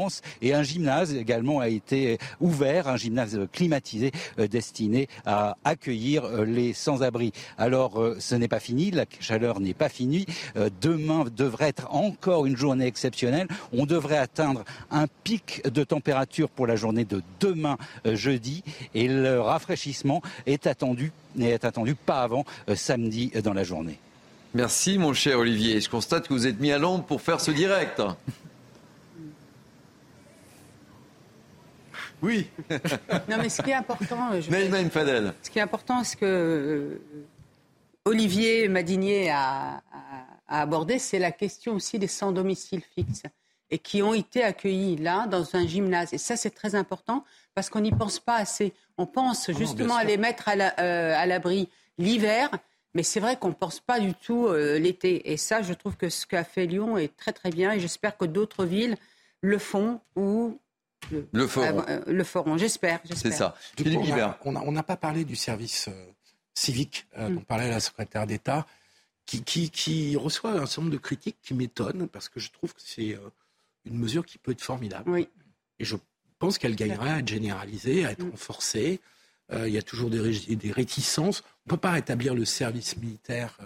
et 0.41 0.53
un 0.53 0.63
gymnase 0.63 1.13
également 1.13 1.59
a 1.59 1.67
été 1.67 2.17
ouvert, 2.39 2.87
un 2.87 2.97
gymnase 2.97 3.39
climatisé 3.51 4.11
euh, 4.39 4.47
destiné 4.47 5.07
à 5.25 5.57
accueillir 5.63 6.25
euh, 6.25 6.45
les 6.45 6.73
sans-abri. 6.73 7.31
Alors 7.57 8.01
euh, 8.01 8.15
ce 8.19 8.35
n'est 8.35 8.47
pas 8.47 8.59
fini, 8.59 8.91
la 8.91 9.05
chaleur 9.19 9.59
n'est 9.59 9.73
pas 9.73 9.89
finie. 9.89 10.25
Demain 10.81 11.25
devrait 11.35 11.69
être 11.69 11.93
encore 11.93 12.45
une 12.45 12.57
journée 12.57 12.85
exceptionnelle. 12.85 13.47
On 13.73 13.85
devrait 13.85 14.17
atteindre 14.17 14.63
un 14.89 15.07
pic 15.23 15.61
de 15.67 15.83
température 15.83 16.49
pour 16.49 16.67
la 16.67 16.75
journée 16.75 17.05
de 17.05 17.21
demain 17.39 17.77
jeudi 18.05 18.63
et 18.93 19.07
le 19.07 19.39
rafraîchissement 19.39 20.21
est 20.45 20.67
attendu 20.67 21.11
n'est 21.35 21.65
attendu 21.65 21.95
pas 21.95 22.21
avant 22.21 22.45
samedi 22.75 23.31
dans 23.43 23.53
la 23.53 23.63
journée. 23.63 23.99
Merci 24.53 24.97
mon 24.97 25.13
cher 25.13 25.39
Olivier. 25.39 25.79
Je 25.79 25.89
constate 25.89 26.27
que 26.27 26.33
vous 26.33 26.45
êtes 26.45 26.59
mis 26.59 26.71
à 26.71 26.77
l'ombre 26.77 27.05
pour 27.05 27.21
faire 27.21 27.39
ce 27.39 27.51
direct. 27.51 28.01
Oui. 32.21 32.47
non, 33.29 33.37
mais 33.37 33.49
ce 33.49 33.61
qui 33.61 33.71
est 33.71 33.75
important. 33.75 34.29
Je 34.39 34.49
Ce 35.41 35.49
qui 35.49 35.59
est 35.59 35.61
important, 35.61 36.03
ce 36.03 36.15
que 36.15 36.25
euh, 36.25 37.01
Olivier 38.05 38.67
Madinier 38.67 39.31
a, 39.31 39.81
abordé, 40.47 40.99
c'est 40.99 41.19
la 41.19 41.31
question 41.31 41.73
aussi 41.75 41.97
des 41.97 42.07
sans 42.07 42.31
domicile 42.31 42.81
fixe 42.95 43.23
et 43.69 43.79
qui 43.79 44.03
ont 44.03 44.13
été 44.13 44.43
accueillis 44.43 44.97
là 44.97 45.27
dans 45.27 45.55
un 45.55 45.65
gymnase. 45.65 46.13
Et 46.13 46.17
ça, 46.17 46.35
c'est 46.35 46.49
très 46.49 46.75
important 46.75 47.23
parce 47.55 47.69
qu'on 47.69 47.79
n'y 47.79 47.91
pense 47.91 48.19
pas 48.19 48.35
assez. 48.35 48.73
On 48.97 49.05
pense 49.05 49.49
ah 49.49 49.53
justement 49.53 49.95
à 49.95 50.03
les 50.03 50.17
mettre 50.17 50.49
euh, 50.49 51.13
à 51.15 51.25
l'abri 51.25 51.69
l'hiver, 51.97 52.49
mais 52.93 53.03
c'est 53.03 53.21
vrai 53.21 53.37
qu'on 53.37 53.49
ne 53.49 53.53
pense 53.53 53.79
pas 53.79 53.99
du 53.99 54.13
tout 54.13 54.47
euh, 54.47 54.77
l'été. 54.77 55.31
Et 55.31 55.37
ça, 55.37 55.61
je 55.61 55.73
trouve 55.73 55.95
que 55.95 56.09
ce 56.09 56.27
qu'a 56.27 56.43
fait 56.43 56.65
Lyon 56.65 56.97
est 56.97 57.15
très 57.15 57.31
très 57.31 57.49
bien 57.49 57.71
et 57.71 57.79
j'espère 57.79 58.17
que 58.17 58.25
d'autres 58.25 58.65
villes 58.65 58.97
le 59.41 59.57
font 59.57 60.01
ou 60.15 60.59
le 61.31 61.47
forum. 61.47 61.85
Euh, 61.87 62.01
le 62.07 62.23
forum, 62.23 62.57
j'espère. 62.57 62.99
C'est 63.13 63.31
ça. 63.31 63.55
on 64.45 64.71
n'a 64.71 64.83
pas 64.83 64.97
parlé 64.97 65.25
du 65.25 65.35
service 65.35 65.87
euh, 65.87 66.05
civique 66.53 67.07
euh, 67.17 67.29
mm. 67.29 67.35
dont 67.35 67.41
parlait 67.41 67.69
la 67.69 67.79
secrétaire 67.79 68.27
d'État, 68.27 68.65
qui, 69.25 69.43
qui, 69.43 70.15
reçoit 70.15 70.51
un 70.51 70.65
certain 70.65 70.83
nombre 70.83 70.93
de 70.93 70.97
critiques 70.99 71.37
qui 71.41 71.53
m'étonnent 71.53 72.07
parce 72.07 72.27
que 72.29 72.39
je 72.39 72.51
trouve 72.51 72.73
que 72.73 72.81
c'est 72.83 73.17
une 73.85 73.97
mesure 73.97 74.25
qui 74.25 74.37
peut 74.37 74.51
être 74.51 74.61
formidable. 74.61 75.09
Oui. 75.09 75.29
Et 75.79 75.85
je 75.85 75.95
pense 76.39 76.57
qu'elle 76.57 76.75
gagnerait 76.75 77.11
à 77.11 77.19
être 77.19 77.27
généralisée, 77.27 78.05
à 78.05 78.11
être 78.11 78.25
mm. 78.25 78.31
renforcée. 78.31 78.99
il 79.53 79.69
y 79.69 79.77
a 79.77 79.81
toujours 79.81 80.09
des, 80.09 80.55
des 80.55 80.71
réticences. 80.71 81.43
On 81.65 81.67
ne 81.67 81.69
peut 81.71 81.81
pas 81.81 81.91
rétablir 81.91 82.33
le 82.33 82.45
service 82.45 82.97
militaire 82.97 83.57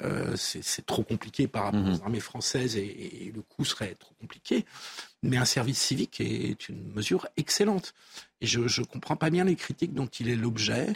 euh, 0.00 0.32
c'est 0.36 0.86
trop 0.86 1.02
compliqué 1.02 1.46
par 1.46 1.64
rapport 1.64 1.80
mhm. 1.80 1.94
aux 1.94 2.02
armées 2.02 2.20
françaises 2.20 2.76
et, 2.76 3.30
le 3.34 3.42
coût 3.42 3.64
serait 3.64 3.94
trop 3.98 4.14
compliqué. 4.20 4.64
Mais 5.22 5.36
un 5.36 5.44
service 5.44 5.78
civique 5.78 6.20
est 6.20 6.68
une 6.68 6.92
mesure 6.94 7.28
excellente. 7.36 7.94
Et 8.40 8.46
je 8.46 8.60
ne 8.60 8.86
comprends 8.86 9.16
pas 9.16 9.30
bien 9.30 9.44
les 9.44 9.54
critiques 9.54 9.92
dont 9.92 10.06
il 10.06 10.28
est 10.28 10.36
l'objet 10.36 10.92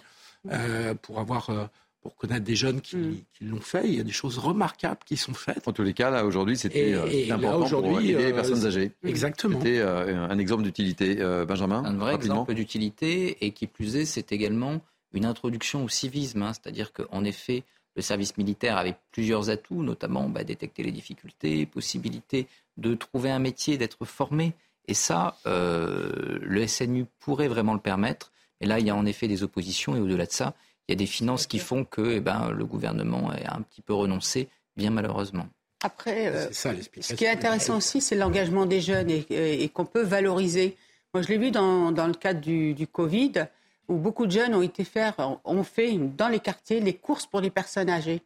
euh, 0.51 0.95
pour 0.95 1.21
avoir. 1.21 1.51
Euh, 1.51 1.67
pour 2.03 2.15
connaître 2.15 2.45
des 2.45 2.55
jeunes 2.55 2.81
qui, 2.81 2.97
mhm. 2.97 3.25
l'ont 3.41 3.61
fait, 3.61 3.89
il 3.89 3.97
y 3.97 3.99
a 3.99 4.05
des 4.05 4.13
choses 4.13 4.39
remarquables 4.39 5.01
qui 5.05 5.17
sont 5.17 5.35
faites. 5.35 5.67
En 5.67 5.73
tous 5.73 5.83
les 5.83 5.93
cas, 5.93 6.09
là, 6.09 6.25
aujourd'hui, 6.25 6.57
c'était 6.57 6.95
important 7.29 7.83
pour 7.83 7.99
aider 7.99 8.27
les 8.27 8.33
personnes 8.33 8.65
âgées. 8.65 8.93
Exactement. 9.03 9.59
C'était 9.59 9.81
un 9.81 10.39
exemple 10.39 10.63
d'utilité. 10.63 11.17
Benjamin 11.49 11.85
Un 11.85 11.97
vrai 11.97 12.15
exemple 12.15 12.55
d'utilité, 12.55 13.45
et 13.45 13.51
qui 13.51 13.67
plus 13.67 13.97
est, 13.97 14.05
c'est 14.05 14.31
également 14.31 14.81
une 15.15 15.25
introduction 15.25 15.83
au 15.83 15.89
civisme. 15.89 16.43
Hein. 16.43 16.53
C'est-à-dire 16.53 16.93
qu'en 16.93 17.25
effet, 17.25 17.65
le 17.97 18.03
service 18.03 18.37
militaire 18.37 18.77
avait 18.77 18.95
plusieurs 19.11 19.51
atouts, 19.51 19.83
notamment 19.83 20.29
bah, 20.29 20.45
détecter 20.45 20.83
les 20.83 20.93
difficultés, 20.93 21.67
possibilité 21.67 22.47
de 22.77 22.95
trouver 22.95 23.31
un 23.31 23.39
métier, 23.39 23.79
d'être 23.79 24.05
formé. 24.05 24.53
Et 24.87 24.95
ça, 24.95 25.37
euh, 25.47 26.39
le 26.43 26.67
SNU 26.67 27.07
pourrait 27.19 27.49
vraiment 27.49 27.75
le 27.75 27.81
permettre. 27.81 28.33
Et 28.61 28.67
là, 28.67 28.79
il 28.79 28.87
y 28.87 28.91
a 28.91 28.95
en 28.95 29.07
effet 29.07 29.29
des 29.29 29.43
oppositions. 29.43 29.97
Et 29.97 30.01
au-delà 30.01 30.27
de 30.27 30.33
ça, 30.33 30.55
il 30.87 30.93
y 30.93 30.95
a 30.95 30.97
des 30.97 31.07
finances 31.07 31.47
qui 31.47 31.59
font 31.59 31.85
que 31.85 32.17
eh 32.17 32.21
ben, 32.21 32.51
le 32.51 32.65
gouvernement 32.67 33.31
a 33.31 33.57
un 33.57 33.63
petit 33.63 33.83
peu 33.83 33.95
renoncé, 33.95 34.49
bien 34.77 34.91
malheureusement. 34.91 35.49
Après, 35.83 36.29
euh, 36.29 36.49
ce 36.53 37.15
qui 37.15 37.25
est 37.25 37.31
intéressant 37.31 37.79
aussi, 37.79 38.01
c'est 38.01 38.15
l'engagement 38.15 38.67
des 38.67 38.81
jeunes 38.81 39.11
et, 39.11 39.69
qu'on 39.71 39.85
peut 39.85 40.03
valoriser. 40.03 40.77
Moi, 41.13 41.23
je 41.23 41.29
l'ai 41.29 41.39
vu 41.39 41.51
dans, 41.51 41.91
le 41.91 42.15
cadre 42.15 42.41
du, 42.41 42.75
du 42.75 42.87
Covid 42.87 43.47
où 43.89 43.97
beaucoup 43.97 44.27
de 44.27 44.33
jeunes 44.33 44.55
ont 44.55 44.63
été 44.63 44.85
faire, 44.85 45.39
ont 45.45 45.63
fait 45.65 45.97
dans 45.99 46.29
les 46.29 46.41
quartiers 46.41 46.81
les 46.81 46.95
courses 46.95 47.27
pour 47.27 47.41
les 47.41 47.51
personnes 47.51 47.91
âgées. 47.91 48.23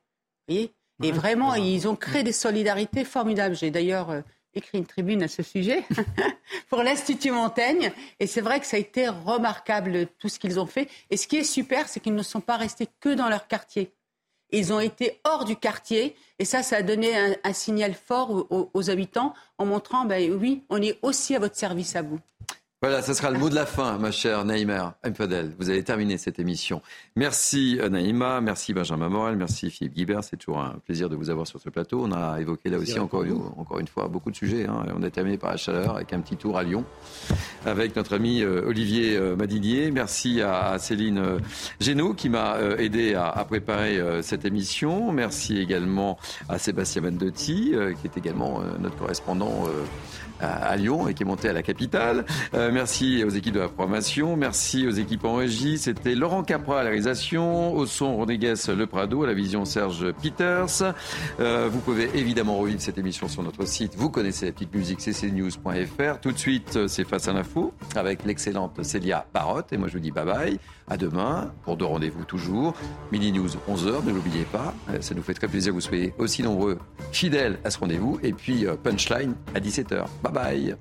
et 0.49 0.73
vraiment, 1.01 1.55
ils 1.55 1.89
ont 1.89 1.97
créé 1.97 2.23
des 2.23 2.33
solidarités 2.33 3.05
formidables. 3.05 3.57
J'ai 3.57 3.71
d'ailleurs 3.71 4.11
euh, 4.11 4.21
écrit 4.55 4.79
une 4.79 4.87
tribune 4.87 5.23
à 5.23 5.29
ce 5.29 5.43
sujet 5.43 5.85
pour 6.69 6.83
l'Institut 6.83 7.31
Montaigne. 7.31 7.93
Et 8.19 8.27
c'est 8.27 8.41
vrai 8.41 8.61
que 8.61 8.67
ça 8.67 8.77
a 8.77 8.81
été 8.81 9.09
remarquable 9.09 10.07
tout 10.19 10.29
ce 10.29 10.39
qu'ils 10.39 10.59
ont 10.59 10.67
fait. 10.67 10.89
Et 11.11 11.17
ce 11.17 11.27
qui 11.27 11.37
est 11.37 11.45
super, 11.45 11.89
c'est 11.89 12.01
qu'ils 12.01 12.15
ne 12.15 12.23
sont 12.23 12.41
pas 12.41 12.57
restés 12.57 12.89
que 13.01 13.11
dans 13.11 13.29
leur 13.29 13.47
quartier. 13.47 13.93
Ils 14.53 14.73
ont 14.73 14.81
été 14.81 15.21
hors 15.25 15.45
du 15.45 15.57
quartier 15.57 16.17
et 16.41 16.45
ça, 16.45 16.63
ça 16.63 16.77
a 16.77 16.83
donné 16.83 17.17
un, 17.17 17.53
signal 17.53 17.95
fort 17.95 18.47
aux, 18.51 18.91
habitants 18.91 19.33
en 19.59 19.67
montrant, 19.67 20.05
ben 20.05 20.33
oui, 20.33 20.65
on 20.71 20.83
est 20.83 20.99
aussi 21.03 21.37
à 21.37 21.39
votre 21.39 21.55
service 21.55 21.95
à 21.95 22.03
vous. 22.03 22.19
Voilà, 22.83 23.03
ce 23.03 23.13
sera 23.13 23.31
le 23.31 23.39
mot 23.39 23.51
de 23.51 23.55
la 23.55 23.67
fin, 23.67 23.99
ma 23.99 24.11
chère 24.11 24.43
Naïma 24.47 24.97
Mfadel. 25.07 25.55
Vous 25.59 25.69
allez 25.69 25.85
terminer 25.85 26.17
cette 26.17 26.39
émission. 26.39 26.81
Merci 27.15 27.79
euh, 27.79 27.91
Naïma, 27.91 28.41
merci 28.41 28.73
Benjamin 28.73 29.11
Morel, 29.11 29.37
merci 29.37 29.71
Philippe 29.71 29.93
Guibert. 29.93 30.25
C'est 30.25 30.39
toujours 30.39 30.63
un 30.63 30.77
plaisir 30.87 31.11
de 31.11 31.15
vous 31.15 31.29
avoir 31.29 31.47
sur 31.47 31.61
ce 31.61 31.69
plateau. 31.69 32.03
On 32.03 32.13
a 32.13 32.41
évoqué 32.41 32.71
là 32.71 32.79
aussi 32.79 32.99
encore, 32.99 33.27
encore 33.59 33.81
une 33.81 33.87
fois 33.87 34.09
beaucoup 34.09 34.31
de 34.31 34.37
sujets. 34.37 34.67
Hein. 34.67 34.87
On 34.97 35.03
a 35.03 35.11
terminé 35.11 35.37
par 35.37 35.51
la 35.51 35.59
chaleur 35.59 35.97
avec 35.97 36.15
un 36.15 36.21
petit 36.21 36.39
tour 36.39 36.57
à 36.57 36.63
Lyon 36.63 36.87
avec 37.67 37.95
notre 37.97 38.15
ami 38.15 38.41
euh, 38.41 38.63
Olivier 38.67 39.15
euh, 39.15 39.37
Madinier. 39.37 39.91
Merci 39.91 40.41
à 40.41 40.79
Céline 40.79 41.23
Génaud 41.81 42.15
qui 42.15 42.31
m'a 42.31 42.61
aidé 42.79 43.15
à 43.15 43.45
préparer 43.45 44.01
cette 44.23 44.47
émission. 44.47 45.13
Merci 45.13 45.59
également 45.59 46.17
à 46.49 46.59
Sébastien 46.59 47.03
Vendetti 47.03 47.75
qui 48.01 48.07
est 48.07 48.17
également 48.17 48.63
notre 48.79 48.97
correspondant 48.97 49.67
à, 50.41 50.77
Lyon 50.77 51.09
et 51.09 51.15
qui 51.15 51.23
est 51.23 51.27
monté 51.27 51.49
à 51.49 51.53
la 51.53 51.63
capitale. 51.63 52.25
Euh, 52.55 52.71
merci 52.73 53.23
aux 53.25 53.31
équipes 53.31 53.55
de 53.55 53.61
la 53.61 53.69
programmation. 53.69 54.37
Merci 54.37 54.87
aux 54.87 54.93
équipes 54.93 55.25
en 55.25 55.37
régie. 55.37 55.79
C'était 55.79 56.15
Laurent 56.15 56.43
Capra 56.43 56.81
à 56.81 56.83
la 56.83 56.91
réalisation. 56.91 57.75
Au 57.75 57.87
son, 57.87 58.17
Rodriguez 58.17 58.55
Le 58.69 58.87
Prado. 58.87 59.25
À 59.25 59.27
la 59.27 59.35
vision, 59.35 59.65
Serge 59.65 60.13
Peters. 60.13 60.95
Euh, 61.41 61.69
vous 61.71 61.81
pouvez 61.81 62.11
évidemment 62.15 62.57
revivre 62.57 62.81
cette 62.81 62.99
émission 62.99 63.29
sur 63.29 63.43
notre 63.43 63.67
site. 63.67 63.95
Vous 63.97 64.11
connaissez 64.11 64.47
la 64.47 64.53
petite 64.53 64.75
musique 64.75 65.01
ccnews.fr. 65.01 66.21
Tout 66.21 66.33
de 66.33 66.39
suite, 66.39 66.87
c'est 66.87 67.05
Face 67.11 67.27
à 67.27 67.33
l'info 67.33 67.75
avec 67.97 68.25
l'excellente 68.25 68.85
Célia 68.85 69.27
Barotte. 69.35 69.73
Et 69.73 69.77
moi, 69.77 69.89
je 69.89 69.95
vous 69.95 70.01
dis 70.01 70.13
bye 70.13 70.25
bye. 70.25 70.80
À 70.91 70.97
demain 70.97 71.53
pour 71.63 71.77
deux 71.77 71.85
rendez-vous 71.85 72.25
toujours. 72.25 72.75
Mini 73.13 73.33
News 73.33 73.49
11h, 73.69 74.05
ne 74.05 74.13
l'oubliez 74.13 74.45
pas. 74.45 74.75
Euh, 74.91 75.01
ça 75.01 75.15
nous 75.15 75.23
fait 75.23 75.35
très 75.35 75.49
plaisir 75.49 75.73
vous 75.73 75.81
soyez 75.81 76.13
aussi 76.19 76.43
nombreux 76.43 76.79
fidèles 77.13 77.59
à 77.65 77.71
ce 77.71 77.79
rendez-vous. 77.79 78.19
Et 78.23 78.33
puis 78.33 78.67
Punchline 78.83 79.35
à 79.55 79.61
17h. 79.61 80.05
Bye 80.23 80.33
bye. 80.33 80.77